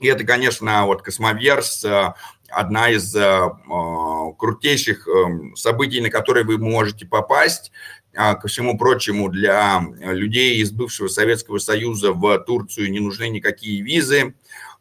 И 0.00 0.08
это, 0.08 0.24
конечно, 0.24 0.86
вот 0.86 1.02
Cosmoverse, 1.02 1.84
э, 1.84 2.14
одна 2.48 2.90
из 2.90 3.14
э, 3.14 3.20
э, 3.20 4.32
крутейших 4.36 5.06
событий, 5.54 6.00
на 6.00 6.10
которые 6.10 6.44
вы 6.44 6.58
можете 6.58 7.06
попасть. 7.06 7.70
А, 8.14 8.34
ко 8.34 8.48
всему 8.48 8.76
прочему, 8.76 9.30
для 9.30 9.82
людей 10.00 10.58
из 10.58 10.70
бывшего 10.70 11.08
Советского 11.08 11.58
Союза 11.58 12.12
в 12.12 12.38
Турцию 12.40 12.90
не 12.90 13.00
нужны 13.00 13.28
никакие 13.28 13.82
визы. 13.82 14.34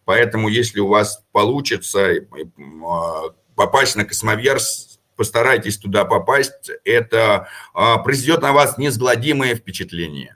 Поэтому, 0.03 0.49
если 0.49 0.79
у 0.79 0.87
вас 0.87 1.23
получится 1.31 2.09
а, 2.11 3.21
попасть 3.55 3.95
на 3.95 4.03
Cosmoverse, 4.03 4.99
постарайтесь 5.15 5.77
туда 5.77 6.03
попасть. 6.03 6.71
Это 6.83 7.47
а, 7.73 7.99
произведет 7.99 8.41
на 8.41 8.51
вас 8.51 8.77
несгладимое 8.77 9.55
впечатление. 9.55 10.35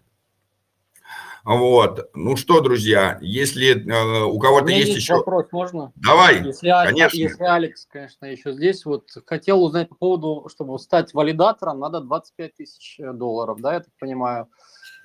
Вот. 1.46 2.10
Ну 2.16 2.36
что, 2.36 2.60
друзья, 2.60 3.20
если 3.22 3.88
э, 3.88 4.24
у 4.24 4.40
кого-то 4.40 4.70
есть, 4.70 4.88
есть 4.88 5.02
еще... 5.02 5.18
вопрос, 5.18 5.46
можно? 5.52 5.94
Давай, 5.96 6.44
если, 6.44 6.70
конечно. 6.70 7.18
Если 7.18 7.44
Алекс, 7.44 7.86
конечно, 7.86 8.26
еще 8.26 8.54
здесь, 8.54 8.84
вот 8.84 9.04
хотел 9.28 9.64
узнать 9.64 9.90
по 9.90 9.96
поводу, 9.96 10.50
чтобы 10.50 10.80
стать 10.80 11.14
валидатором, 11.14 11.80
надо 11.80 12.02
25 12.02 12.56
тысяч 12.56 13.00
долларов, 13.00 13.62
да, 13.62 13.76
я 13.76 13.80
так 13.82 13.94
понимаю. 14.00 14.48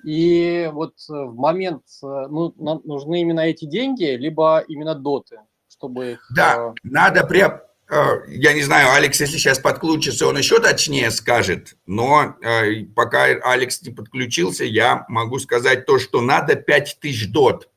И 0.03 0.67
вот 0.73 0.95
в 1.07 1.35
момент, 1.35 1.83
ну, 2.01 2.53
нужны 2.57 3.21
именно 3.21 3.41
эти 3.41 3.65
деньги, 3.65 4.05
либо 4.05 4.63
именно 4.67 4.95
доты, 4.95 5.41
чтобы 5.67 6.13
их... 6.13 6.25
Да, 6.35 6.73
надо 6.81 7.23
прям 7.23 7.61
Э, 7.61 7.70
я 7.91 8.53
не 8.53 8.61
знаю, 8.61 8.93
Алекс, 8.93 9.19
если 9.19 9.37
сейчас 9.37 9.59
подключится, 9.59 10.25
он 10.25 10.37
еще 10.37 10.59
точнее 10.59 11.11
скажет, 11.11 11.75
но 11.85 12.37
э, 12.41 12.85
пока 12.95 13.25
Алекс 13.25 13.81
не 13.81 13.91
подключился, 13.91 14.63
я 14.63 15.03
могу 15.09 15.39
сказать 15.39 15.85
то, 15.85 15.99
что 15.99 16.21
надо 16.21 16.55
5 16.55 16.99
тысяч 17.01 17.29
дот. 17.29 17.69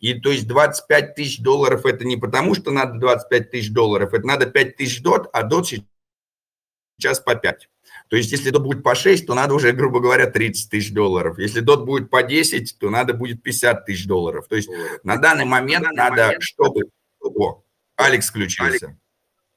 И 0.00 0.14
то 0.14 0.32
есть 0.32 0.48
25 0.48 1.14
тысяч 1.14 1.38
долларов 1.38 1.86
это 1.86 2.04
не 2.04 2.16
потому, 2.16 2.56
что 2.56 2.72
надо 2.72 2.98
25 2.98 3.50
тысяч 3.52 3.70
долларов, 3.70 4.12
это 4.12 4.26
надо 4.26 4.46
5 4.46 4.76
тысяч 4.76 5.00
дот, 5.00 5.30
а 5.32 5.44
дот 5.44 5.68
сейчас 5.68 7.20
по 7.20 7.36
5. 7.36 7.68
То 8.08 8.16
есть 8.16 8.32
если 8.32 8.50
дот 8.50 8.64
будет 8.64 8.82
по 8.82 8.96
6, 8.96 9.26
то 9.28 9.34
надо 9.34 9.54
уже, 9.54 9.70
грубо 9.70 10.00
говоря, 10.00 10.26
30 10.26 10.70
тысяч 10.70 10.92
долларов. 10.92 11.38
Если 11.38 11.60
дот 11.60 11.84
будет 11.84 12.10
по 12.10 12.24
10, 12.24 12.78
то 12.80 12.90
надо 12.90 13.14
будет 13.14 13.44
50 13.44 13.86
тысяч 13.86 14.06
долларов. 14.06 14.48
То 14.48 14.56
есть 14.56 14.68
на 15.04 15.18
данный 15.18 15.44
момент 15.44 15.84
на 15.84 15.90
данный 15.90 16.10
надо, 16.10 16.26
момент... 16.26 16.42
чтобы... 16.42 16.80
О, 17.20 17.62
Алекс 17.94 18.28
включился. 18.28 18.86
Алекс. 18.86 19.01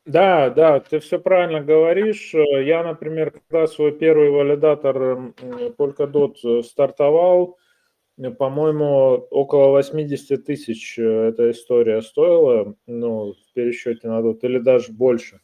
Да, 0.05 0.51
да, 0.51 0.79
ты 0.79 0.99
все 0.99 1.19
правильно 1.19 1.61
говоришь. 1.61 2.33
Я, 2.33 2.83
например, 2.83 3.31
когда 3.31 3.65
свой 3.65 3.91
первый 3.91 4.29
валидатор 4.29 5.33
Polkadot 5.77 6.35
э, 6.43 6.61
стартовал, 6.61 7.57
э, 8.19 8.29
по-моему, 8.29 9.25
около 9.31 9.69
80 9.71 10.45
тысяч 10.45 10.99
э, 10.99 11.29
эта 11.29 11.49
история 11.49 12.03
стоила, 12.03 12.75
ну, 12.85 13.33
в 13.33 13.53
пересчете 13.53 14.07
на 14.07 14.21
дот, 14.21 14.43
или 14.43 14.59
даже 14.59 14.93
больше. 14.93 15.41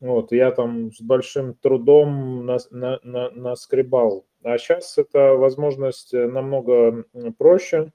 Вот, 0.00 0.32
я 0.32 0.50
там 0.50 0.92
с 0.92 1.02
большим 1.02 1.52
трудом 1.52 2.46
нас, 2.46 2.70
на, 2.70 3.00
на, 3.02 3.30
наскребал. 3.32 4.24
А 4.42 4.56
сейчас 4.56 4.96
это 4.96 5.34
возможность 5.34 6.14
намного 6.14 7.04
проще 7.36 7.92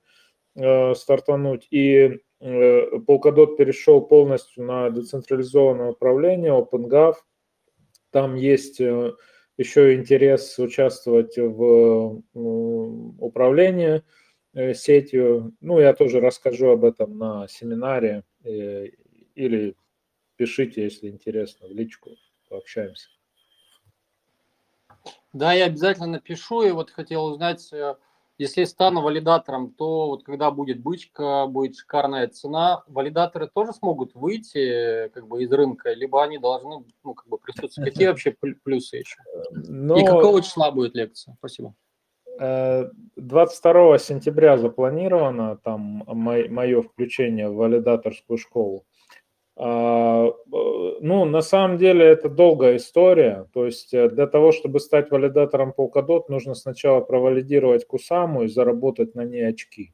э, 0.56 0.94
стартануть. 0.94 1.68
И 1.72 2.20
Э, 2.35 2.35
Polkadot 2.46 3.56
перешел 3.58 4.02
полностью 4.02 4.66
на 4.66 4.90
децентрализованное 4.92 5.92
управление, 5.92 6.52
OpenGov. 6.52 7.16
Там 8.12 8.36
есть 8.36 8.80
э, 8.80 9.14
еще 9.58 9.96
интерес 9.96 10.58
участвовать 10.60 11.38
в 11.38 12.22
управлении 12.34 14.04
э, 14.54 14.74
сетью. 14.76 15.54
Ну, 15.60 15.80
я 15.80 15.94
тоже 15.94 16.20
расскажу 16.20 16.70
об 16.70 16.86
этом 16.86 17.18
на 17.18 17.48
семинаре 17.48 18.24
или 18.44 19.76
пишите, 20.36 20.84
если 20.84 21.10
интересно, 21.10 21.68
в 21.68 21.72
личку, 21.72 22.12
пообщаемся. 22.50 23.10
Да, 25.34 25.54
я 25.54 25.66
обязательно 25.66 26.08
напишу, 26.08 26.62
и 26.62 26.72
вот 26.72 26.92
хотел 26.92 27.26
узнать, 27.26 27.68
э, 27.74 27.96
если 28.38 28.66
стану 28.66 29.02
валидатором, 29.02 29.72
то 29.72 30.08
вот 30.08 30.24
когда 30.24 30.52
будет 30.52 30.82
бычка, 30.82 31.48
будет 31.48 31.78
шикарная 31.78 32.28
цена, 32.28 32.84
валидаторы 32.88 33.50
тоже 33.54 33.74
смогут 33.74 34.14
выйти 34.14 35.10
как 35.10 35.28
бы 35.28 35.44
из 35.44 35.52
рынка, 35.52 35.94
либо 35.94 36.24
они 36.24 36.38
должны 36.38 36.84
ну, 37.04 37.14
как 37.14 37.28
бы 37.28 37.38
присутствовать. 37.38 37.92
Какие 37.92 38.08
вообще 38.08 38.36
плюсы 38.64 38.98
еще? 38.98 39.18
Но... 39.52 39.98
И 39.98 40.06
какого 40.06 40.42
числа 40.42 40.72
будет 40.72 40.96
лекция? 40.96 41.36
Спасибо. 41.40 41.74
22 42.38 43.98
сентября 44.00 44.58
запланировано 44.58 45.58
там 45.58 46.04
мое 46.06 46.82
включение 46.82 47.50
в 47.50 47.56
валидаторскую 47.56 48.38
школу. 48.38 48.86
А, 49.58 50.32
ну, 50.52 51.26
на 51.26 51.42
самом 51.42 51.78
деле 51.78 52.06
это 52.06 52.28
долгая 52.28 52.76
история. 52.76 53.48
То 53.54 53.66
есть 53.66 53.94
э, 53.94 54.10
для 54.10 54.28
того, 54.28 54.52
чтобы 54.52 54.80
стать 54.82 55.12
валидатором 55.12 55.74
Polkadot, 55.78 56.24
нужно 56.28 56.56
сначала 56.56 57.00
провалидировать 57.00 57.88
Кусаму 57.88 58.44
и 58.44 58.48
заработать 58.48 59.16
на 59.16 59.24
ней 59.24 59.48
очки. 59.48 59.94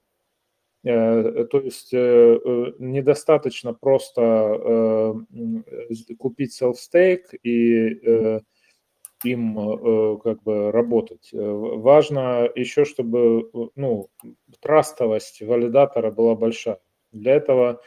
Э, 0.84 1.46
то 1.52 1.60
есть 1.60 1.94
э, 1.94 2.40
недостаточно 2.80 3.74
просто 3.76 5.16
купить 6.18 6.60
self-stake 6.60 7.38
и 7.44 8.42
им 9.24 10.18
как 10.24 10.42
бы 10.42 10.72
работать. 10.72 11.30
Важно 11.32 12.50
еще, 12.56 12.86
чтобы 12.86 13.52
ну, 13.76 14.10
трастовость 14.60 15.44
валидатора 15.44 16.10
была 16.10 16.34
большая. 16.34 16.80
Для 17.12 17.36
этого 17.36 17.74
Э, 17.74 17.78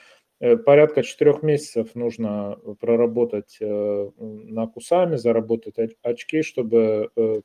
порядка 0.64 1.02
четырех 1.02 1.42
месяцев 1.42 1.94
нужно 1.94 2.58
проработать 2.80 3.56
э, 3.60 4.10
на 4.18 4.66
кусами, 4.66 5.16
заработать 5.16 5.76
очки, 6.02 6.42
чтобы... 6.42 7.10
Э, 7.16 7.40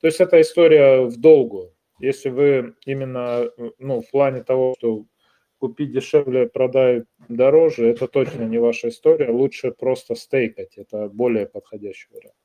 то 0.00 0.06
есть 0.06 0.20
это 0.20 0.40
история 0.40 1.06
в 1.06 1.16
долгу. 1.18 1.72
Если 2.00 2.30
вы 2.30 2.74
именно 2.86 3.50
ну, 3.78 4.00
в 4.00 4.10
плане 4.10 4.42
того, 4.42 4.74
что 4.78 5.04
купить 5.58 5.92
дешевле, 5.92 6.48
продай 6.48 7.04
дороже, 7.28 7.86
это 7.88 8.08
точно 8.08 8.44
не 8.44 8.58
ваша 8.58 8.88
история. 8.88 9.30
Лучше 9.30 9.70
просто 9.70 10.14
стейкать. 10.14 10.78
Это 10.78 11.08
более 11.08 11.46
подходящий 11.46 12.08
вариант. 12.10 12.39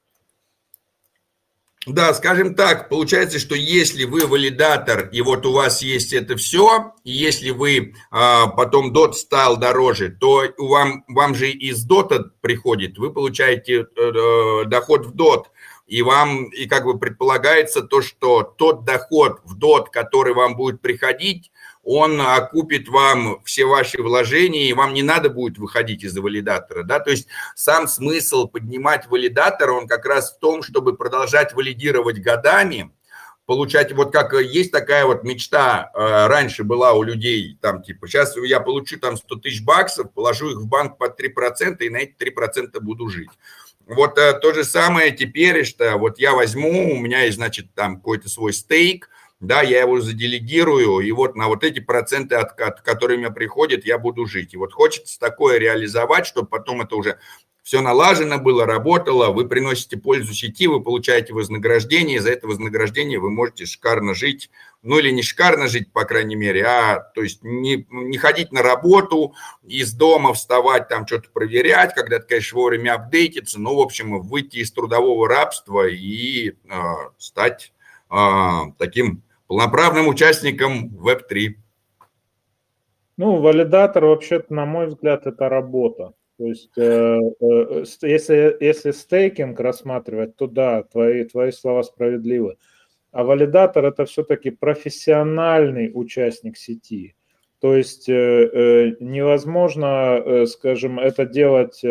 Да, 1.86 2.16
скажем 2.16 2.56
так, 2.56 2.90
получается, 2.90 3.38
что 3.38 3.54
если 3.54 4.06
вы 4.06 4.26
валидатор, 4.26 5.08
и 5.12 5.22
вот 5.22 5.46
у 5.46 5.52
вас 5.52 5.84
есть 5.84 6.14
это 6.14 6.36
все, 6.36 6.94
и 7.04 7.12
если 7.12 7.52
вы 7.52 7.94
а, 8.10 8.48
потом 8.48 8.92
DOT 8.92 9.14
стал 9.14 9.58
дороже, 9.58 10.10
то 10.10 10.44
вам, 10.58 11.04
вам 11.08 11.36
же 11.36 11.52
из 11.52 11.88
DOT 11.88 12.32
приходит, 12.42 12.98
вы 12.98 13.14
получаете 13.14 13.82
э, 13.82 13.86
э, 13.96 14.66
доход 14.66 15.06
в 15.06 15.16
DOT, 15.16 15.46
и 15.86 16.02
вам, 16.02 16.46
и 16.46 16.66
как 16.66 16.86
бы 16.86 16.98
предполагается 16.98 17.82
то, 17.82 18.02
что 18.02 18.42
тот 18.42 18.84
доход 18.84 19.42
в 19.44 19.56
DOT, 19.56 19.86
который 19.92 20.34
вам 20.34 20.56
будет 20.56 20.82
приходить, 20.82 21.52
он 21.86 22.20
окупит 22.20 22.90
вам 22.90 23.42
все 23.46 23.66
ваши 23.66 24.02
вложения, 24.02 24.68
и 24.68 24.74
вам 24.74 24.94
не 24.94 25.04
надо 25.04 25.30
будет 25.30 25.60
выходить 25.60 26.04
из 26.04 26.18
валидатора. 26.18 26.84
Да? 26.84 27.00
То 27.00 27.12
есть 27.12 27.28
сам 27.56 27.88
смысл 27.88 28.48
поднимать 28.48 29.06
валидатор, 29.08 29.70
он 29.70 29.88
как 29.88 30.04
раз 30.06 30.34
в 30.34 30.40
том, 30.40 30.64
чтобы 30.64 30.98
продолжать 30.98 31.54
валидировать 31.54 32.18
годами, 32.18 32.92
получать, 33.46 33.94
вот 33.94 34.12
как 34.12 34.34
есть 34.34 34.72
такая 34.72 35.06
вот 35.06 35.24
мечта, 35.24 35.92
э, 35.94 36.26
раньше 36.26 36.64
была 36.64 36.94
у 36.94 37.04
людей, 37.04 37.56
там 37.62 37.84
типа, 37.84 38.08
сейчас 38.08 38.36
я 38.36 38.60
получу 38.60 39.00
там 39.00 39.16
100 39.16 39.36
тысяч 39.36 39.64
баксов, 39.64 40.12
положу 40.12 40.50
их 40.50 40.58
в 40.58 40.68
банк 40.68 40.98
под 40.98 41.20
3%, 41.20 41.78
и 41.82 41.90
на 41.90 41.98
эти 41.98 42.16
3% 42.18 42.80
буду 42.80 43.10
жить. 43.10 43.30
Вот 43.86 44.18
э, 44.18 44.34
то 44.40 44.54
же 44.54 44.64
самое 44.64 45.12
теперь, 45.12 45.64
что 45.64 45.98
вот 45.98 46.18
я 46.18 46.34
возьму, 46.34 46.96
у 46.96 47.00
меня 47.00 47.22
есть, 47.22 47.38
значит, 47.38 47.76
там 47.76 47.98
какой-то 47.98 48.28
свой 48.28 48.54
стейк, 48.54 49.12
да, 49.40 49.62
я 49.62 49.82
его 49.82 50.00
заделегирую, 50.02 51.00
и 51.00 51.12
вот 51.12 51.36
на 51.36 51.48
вот 51.48 51.64
эти 51.64 51.80
проценты, 51.80 52.36
от, 52.36 52.60
от 52.60 52.82
которые 52.82 53.18
мне 53.20 53.32
приходят, 53.32 53.86
я 53.86 53.98
буду 53.98 54.26
жить. 54.26 54.54
И 54.54 54.58
вот 54.58 54.74
хочется 54.74 55.20
такое 55.20 55.60
реализовать, 55.60 56.26
чтобы 56.26 56.48
потом 56.48 56.82
это 56.82 56.96
уже 56.96 57.20
все 57.66 57.82
налажено 57.82 58.38
было, 58.38 58.68
работало, 58.68 59.32
вы 59.32 59.48
приносите 59.48 59.98
пользу 59.98 60.36
сети, 60.36 60.68
вы 60.68 60.84
получаете 60.84 61.34
вознаграждение, 61.34 62.22
за 62.22 62.30
это 62.30 62.46
вознаграждение 62.46 63.18
вы 63.18 63.32
можете 63.32 63.66
шикарно 63.66 64.14
жить, 64.14 64.52
ну 64.84 65.00
или 65.00 65.10
не 65.10 65.24
шикарно 65.24 65.68
жить, 65.68 65.92
по 65.92 66.06
крайней 66.06 66.36
мере, 66.36 66.64
а 66.64 67.00
то 67.00 67.24
есть 67.24 67.44
не, 67.44 67.88
не 67.90 68.20
ходить 68.20 68.52
на 68.52 68.62
работу, 68.62 69.34
из 69.64 69.94
дома 69.94 70.36
вставать, 70.36 70.90
там 70.90 71.08
что-то 71.08 71.30
проверять, 71.34 71.96
когда 71.96 72.18
это, 72.18 72.28
конечно, 72.28 72.56
вовремя 72.56 72.94
апдейтиться, 72.94 73.60
ну, 73.60 73.76
в 73.76 73.82
общем, 73.82 74.22
выйти 74.22 74.58
из 74.58 74.72
трудового 74.72 75.28
рабства 75.28 75.88
и 75.88 76.52
э, 76.52 76.54
стать 77.18 77.74
э, 78.12 78.16
таким 78.78 79.24
полноправным 79.48 80.08
участником 80.08 80.90
Web3. 80.98 81.56
Ну, 83.18 83.40
валидатор, 83.40 84.06
вообще-то, 84.06 84.54
на 84.54 84.66
мой 84.66 84.88
взгляд, 84.88 85.26
это 85.26 85.48
работа. 85.48 86.14
То 86.38 86.48
есть, 86.48 86.78
э, 86.78 87.20
э, 87.40 87.84
если, 88.02 88.58
если 88.60 88.92
стейкинг 88.92 89.58
рассматривать, 89.60 90.36
то 90.36 90.48
да, 90.48 90.84
твои, 90.84 91.24
твои 91.24 91.52
слова 91.52 91.82
справедливы. 91.84 92.58
А 93.12 93.24
валидатор 93.24 93.86
это 93.86 94.04
все-таки 94.04 94.50
профессиональный 94.50 95.90
участник 95.94 96.58
сети. 96.58 97.16
То 97.62 97.74
есть 97.74 98.10
э, 98.10 98.98
невозможно, 99.00 100.46
скажем, 100.46 101.00
это 101.00 101.26
делать 101.26 101.82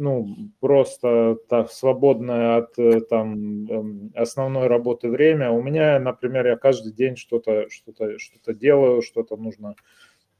ну, 0.00 0.36
просто 0.58 1.36
так, 1.48 1.70
свободное 1.70 2.56
от 2.56 2.74
там, 3.08 3.66
эм, 3.66 4.12
основной 4.16 4.66
работы 4.66 5.08
время. 5.08 5.50
У 5.50 5.62
меня, 5.62 6.00
например, 6.00 6.46
я 6.46 6.56
каждый 6.56 6.92
день 6.92 7.16
что-то 7.16 7.68
что 7.68 7.92
-то, 7.92 8.18
что 8.18 8.38
-то 8.38 8.54
делаю, 8.54 9.02
что-то 9.02 9.36
нужно 9.36 9.74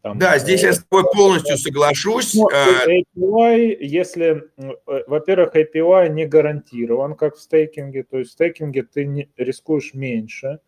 там, 0.03 0.19
да, 0.19 0.39
здесь 0.39 0.63
я 0.63 0.73
с 0.73 0.83
тобой 0.83 1.05
полностью 1.13 1.59
соглашусь. 1.59 2.35
Ну, 2.35 2.49
API, 2.49 3.77
если, 3.81 4.45
э, 4.57 5.03
во-первых, 5.07 5.55
API 5.55 6.09
не 6.09 6.25
гарантирован, 6.25 7.15
как 7.15 7.37
в 7.37 7.41
стейкинге, 7.41 8.05
то 8.05 8.19
есть 8.19 8.31
в 8.31 8.33
стейкинге 8.33 8.83
ты 8.83 9.05
не, 9.05 9.29
рискуешь 9.37 9.93
меньше, 9.93 10.61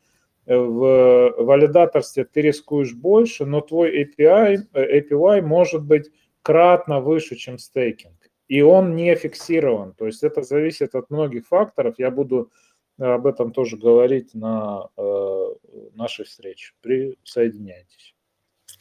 э, 0.44 0.54
в 0.54 1.34
валидаторстве 1.38 2.24
ты 2.24 2.42
рискуешь 2.42 2.92
больше, 2.92 3.46
но 3.46 3.62
твой 3.62 4.02
API, 4.02 4.58
э, 4.74 5.00
API 5.00 5.40
может 5.40 5.82
быть 5.82 6.10
кратно 6.42 7.00
выше, 7.00 7.36
чем 7.36 7.56
стейкинг. 7.56 8.21
И 8.52 8.60
он 8.60 8.96
не 8.96 9.14
фиксирован, 9.14 9.94
то 9.94 10.04
есть 10.04 10.22
это 10.22 10.42
зависит 10.42 10.94
от 10.94 11.08
многих 11.08 11.46
факторов. 11.46 11.94
Я 11.96 12.10
буду 12.10 12.52
об 12.98 13.26
этом 13.26 13.50
тоже 13.50 13.78
говорить 13.78 14.34
на 14.34 14.90
э, 14.94 15.44
нашей 15.94 16.26
встрече. 16.26 16.74
Присоединяйтесь. 16.82 18.11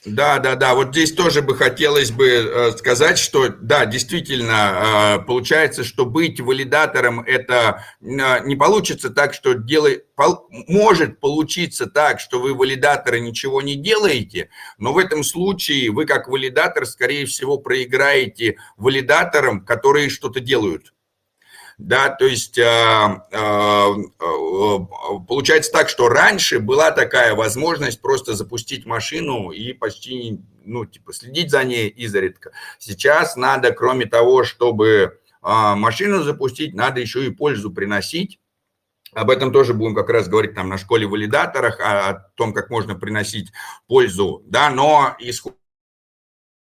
Да, 0.05 0.39
да, 0.39 0.55
да. 0.55 0.73
Вот 0.73 0.89
здесь 0.89 1.13
тоже 1.13 1.43
бы 1.43 1.55
хотелось 1.55 2.09
бы 2.11 2.27
э, 2.27 2.71
сказать, 2.71 3.19
что 3.19 3.49
да, 3.49 3.85
действительно, 3.85 5.19
э, 5.19 5.25
получается, 5.25 5.83
что 5.83 6.07
быть 6.07 6.39
валидатором 6.41 7.19
это 7.21 7.83
э, 8.01 8.05
не 8.45 8.55
получится 8.55 9.11
так, 9.11 9.35
что 9.35 9.53
делай, 9.53 10.01
может 10.67 11.19
получиться 11.19 11.85
так, 11.85 12.19
что 12.19 12.39
вы 12.41 12.55
валидаторы 12.55 13.19
ничего 13.19 13.61
не 13.61 13.75
делаете, 13.75 14.49
но 14.79 14.91
в 14.91 14.97
этом 14.97 15.23
случае 15.23 15.91
вы 15.91 16.05
как 16.05 16.27
валидатор, 16.27 16.87
скорее 16.87 17.27
всего, 17.27 17.59
проиграете 17.59 18.57
валидаторам, 18.77 19.63
которые 19.63 20.09
что-то 20.09 20.39
делают. 20.39 20.93
Да, 21.77 22.09
то 22.09 22.25
есть 22.25 22.59
а, 22.59 23.25
а, 23.31 23.87
а, 24.19 25.19
получается 25.27 25.71
так, 25.71 25.89
что 25.89 26.09
раньше 26.09 26.59
была 26.59 26.91
такая 26.91 27.35
возможность 27.35 28.01
просто 28.01 28.33
запустить 28.33 28.85
машину 28.85 29.51
и 29.51 29.73
почти, 29.73 30.39
ну, 30.63 30.85
типа, 30.85 31.13
следить 31.13 31.51
за 31.51 31.63
ней 31.63 31.87
изредка. 31.87 32.51
Сейчас 32.79 33.35
надо, 33.35 33.71
кроме 33.71 34.05
того, 34.05 34.43
чтобы 34.43 35.19
машину 35.41 36.21
запустить, 36.21 36.75
надо 36.75 36.99
еще 36.99 37.25
и 37.25 37.31
пользу 37.31 37.71
приносить. 37.71 38.39
Об 39.13 39.29
этом 39.29 39.51
тоже 39.51 39.73
будем 39.73 39.95
как 39.95 40.09
раз 40.09 40.29
говорить 40.29 40.53
там 40.53 40.69
на 40.69 40.77
школе 40.77 41.07
валидаторах, 41.07 41.79
о 41.81 42.13
том, 42.35 42.53
как 42.53 42.69
можно 42.69 42.95
приносить 42.95 43.51
пользу, 43.87 44.41
да, 44.45 44.69
но 44.69 45.15
исход 45.19 45.57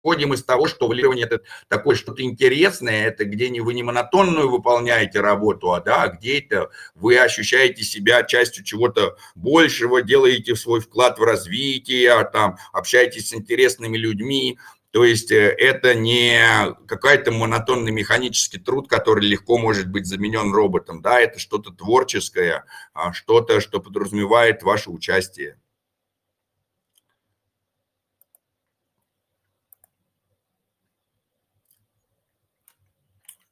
исходим 0.01 0.33
из 0.33 0.43
того, 0.43 0.67
что 0.67 0.87
валидирование 0.87 1.25
это 1.25 1.41
такое 1.67 1.95
что-то 1.95 2.23
интересное, 2.23 3.07
это 3.07 3.25
где 3.25 3.49
не 3.49 3.61
вы 3.61 3.73
не 3.73 3.83
монотонную 3.83 4.49
выполняете 4.49 5.21
работу, 5.21 5.73
а 5.73 5.81
да, 5.81 6.07
где 6.07 6.39
это 6.39 6.71
вы 6.95 7.17
ощущаете 7.17 7.83
себя 7.83 8.23
частью 8.23 8.63
чего-то 8.63 9.15
большего, 9.35 10.01
делаете 10.01 10.55
свой 10.55 10.79
вклад 10.79 11.19
в 11.19 11.23
развитие, 11.23 12.11
а 12.11 12.23
там 12.23 12.57
общаетесь 12.73 13.29
с 13.29 13.33
интересными 13.33 13.97
людьми. 13.97 14.57
То 14.91 15.05
есть 15.05 15.31
э, 15.31 15.55
это 15.57 15.93
не 15.93 16.73
какой-то 16.85 17.31
монотонный 17.31 17.91
механический 17.91 18.59
труд, 18.59 18.89
который 18.89 19.25
легко 19.25 19.57
может 19.57 19.87
быть 19.87 20.05
заменен 20.05 20.51
роботом, 20.53 21.01
да, 21.01 21.21
это 21.21 21.39
что-то 21.39 21.71
творческое, 21.71 22.65
а 22.93 23.13
что-то, 23.13 23.61
что 23.61 23.79
подразумевает 23.79 24.63
ваше 24.63 24.89
участие. 24.89 25.60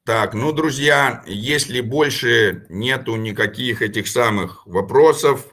Так, 0.10 0.34
ну, 0.34 0.52
друзья, 0.52 1.24
если 1.28 1.82
больше 1.82 2.66
нету 2.68 3.16
никаких 3.16 3.84
этих 3.84 4.08
самых 4.08 4.66
вопросов 4.66 5.46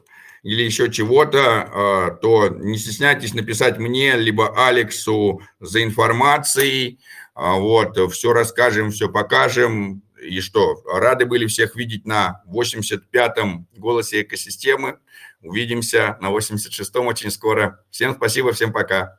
или 0.42 0.62
еще 0.62 0.90
чего-то, 0.90 1.40
а, 1.42 2.10
то 2.12 2.48
не 2.48 2.78
стесняйтесь 2.78 3.34
написать 3.34 3.76
мне, 3.76 4.16
либо 4.16 4.66
Алексу 4.66 5.42
за 5.60 5.84
информацией. 5.84 7.00
А, 7.34 7.56
вот, 7.56 7.98
все 8.14 8.32
расскажем, 8.32 8.92
все 8.92 9.10
покажем. 9.10 10.02
И 10.22 10.40
что, 10.40 10.82
рады 10.90 11.26
были 11.26 11.44
всех 11.44 11.76
видеть 11.76 12.06
на 12.06 12.42
85-м 12.50 13.68
голосе 13.76 14.22
экосистемы. 14.22 15.00
Увидимся 15.42 16.16
на 16.22 16.30
86-м 16.30 17.06
очень 17.06 17.30
скоро. 17.30 17.84
Всем 17.90 18.14
спасибо, 18.14 18.52
всем 18.52 18.72
пока. 18.72 19.18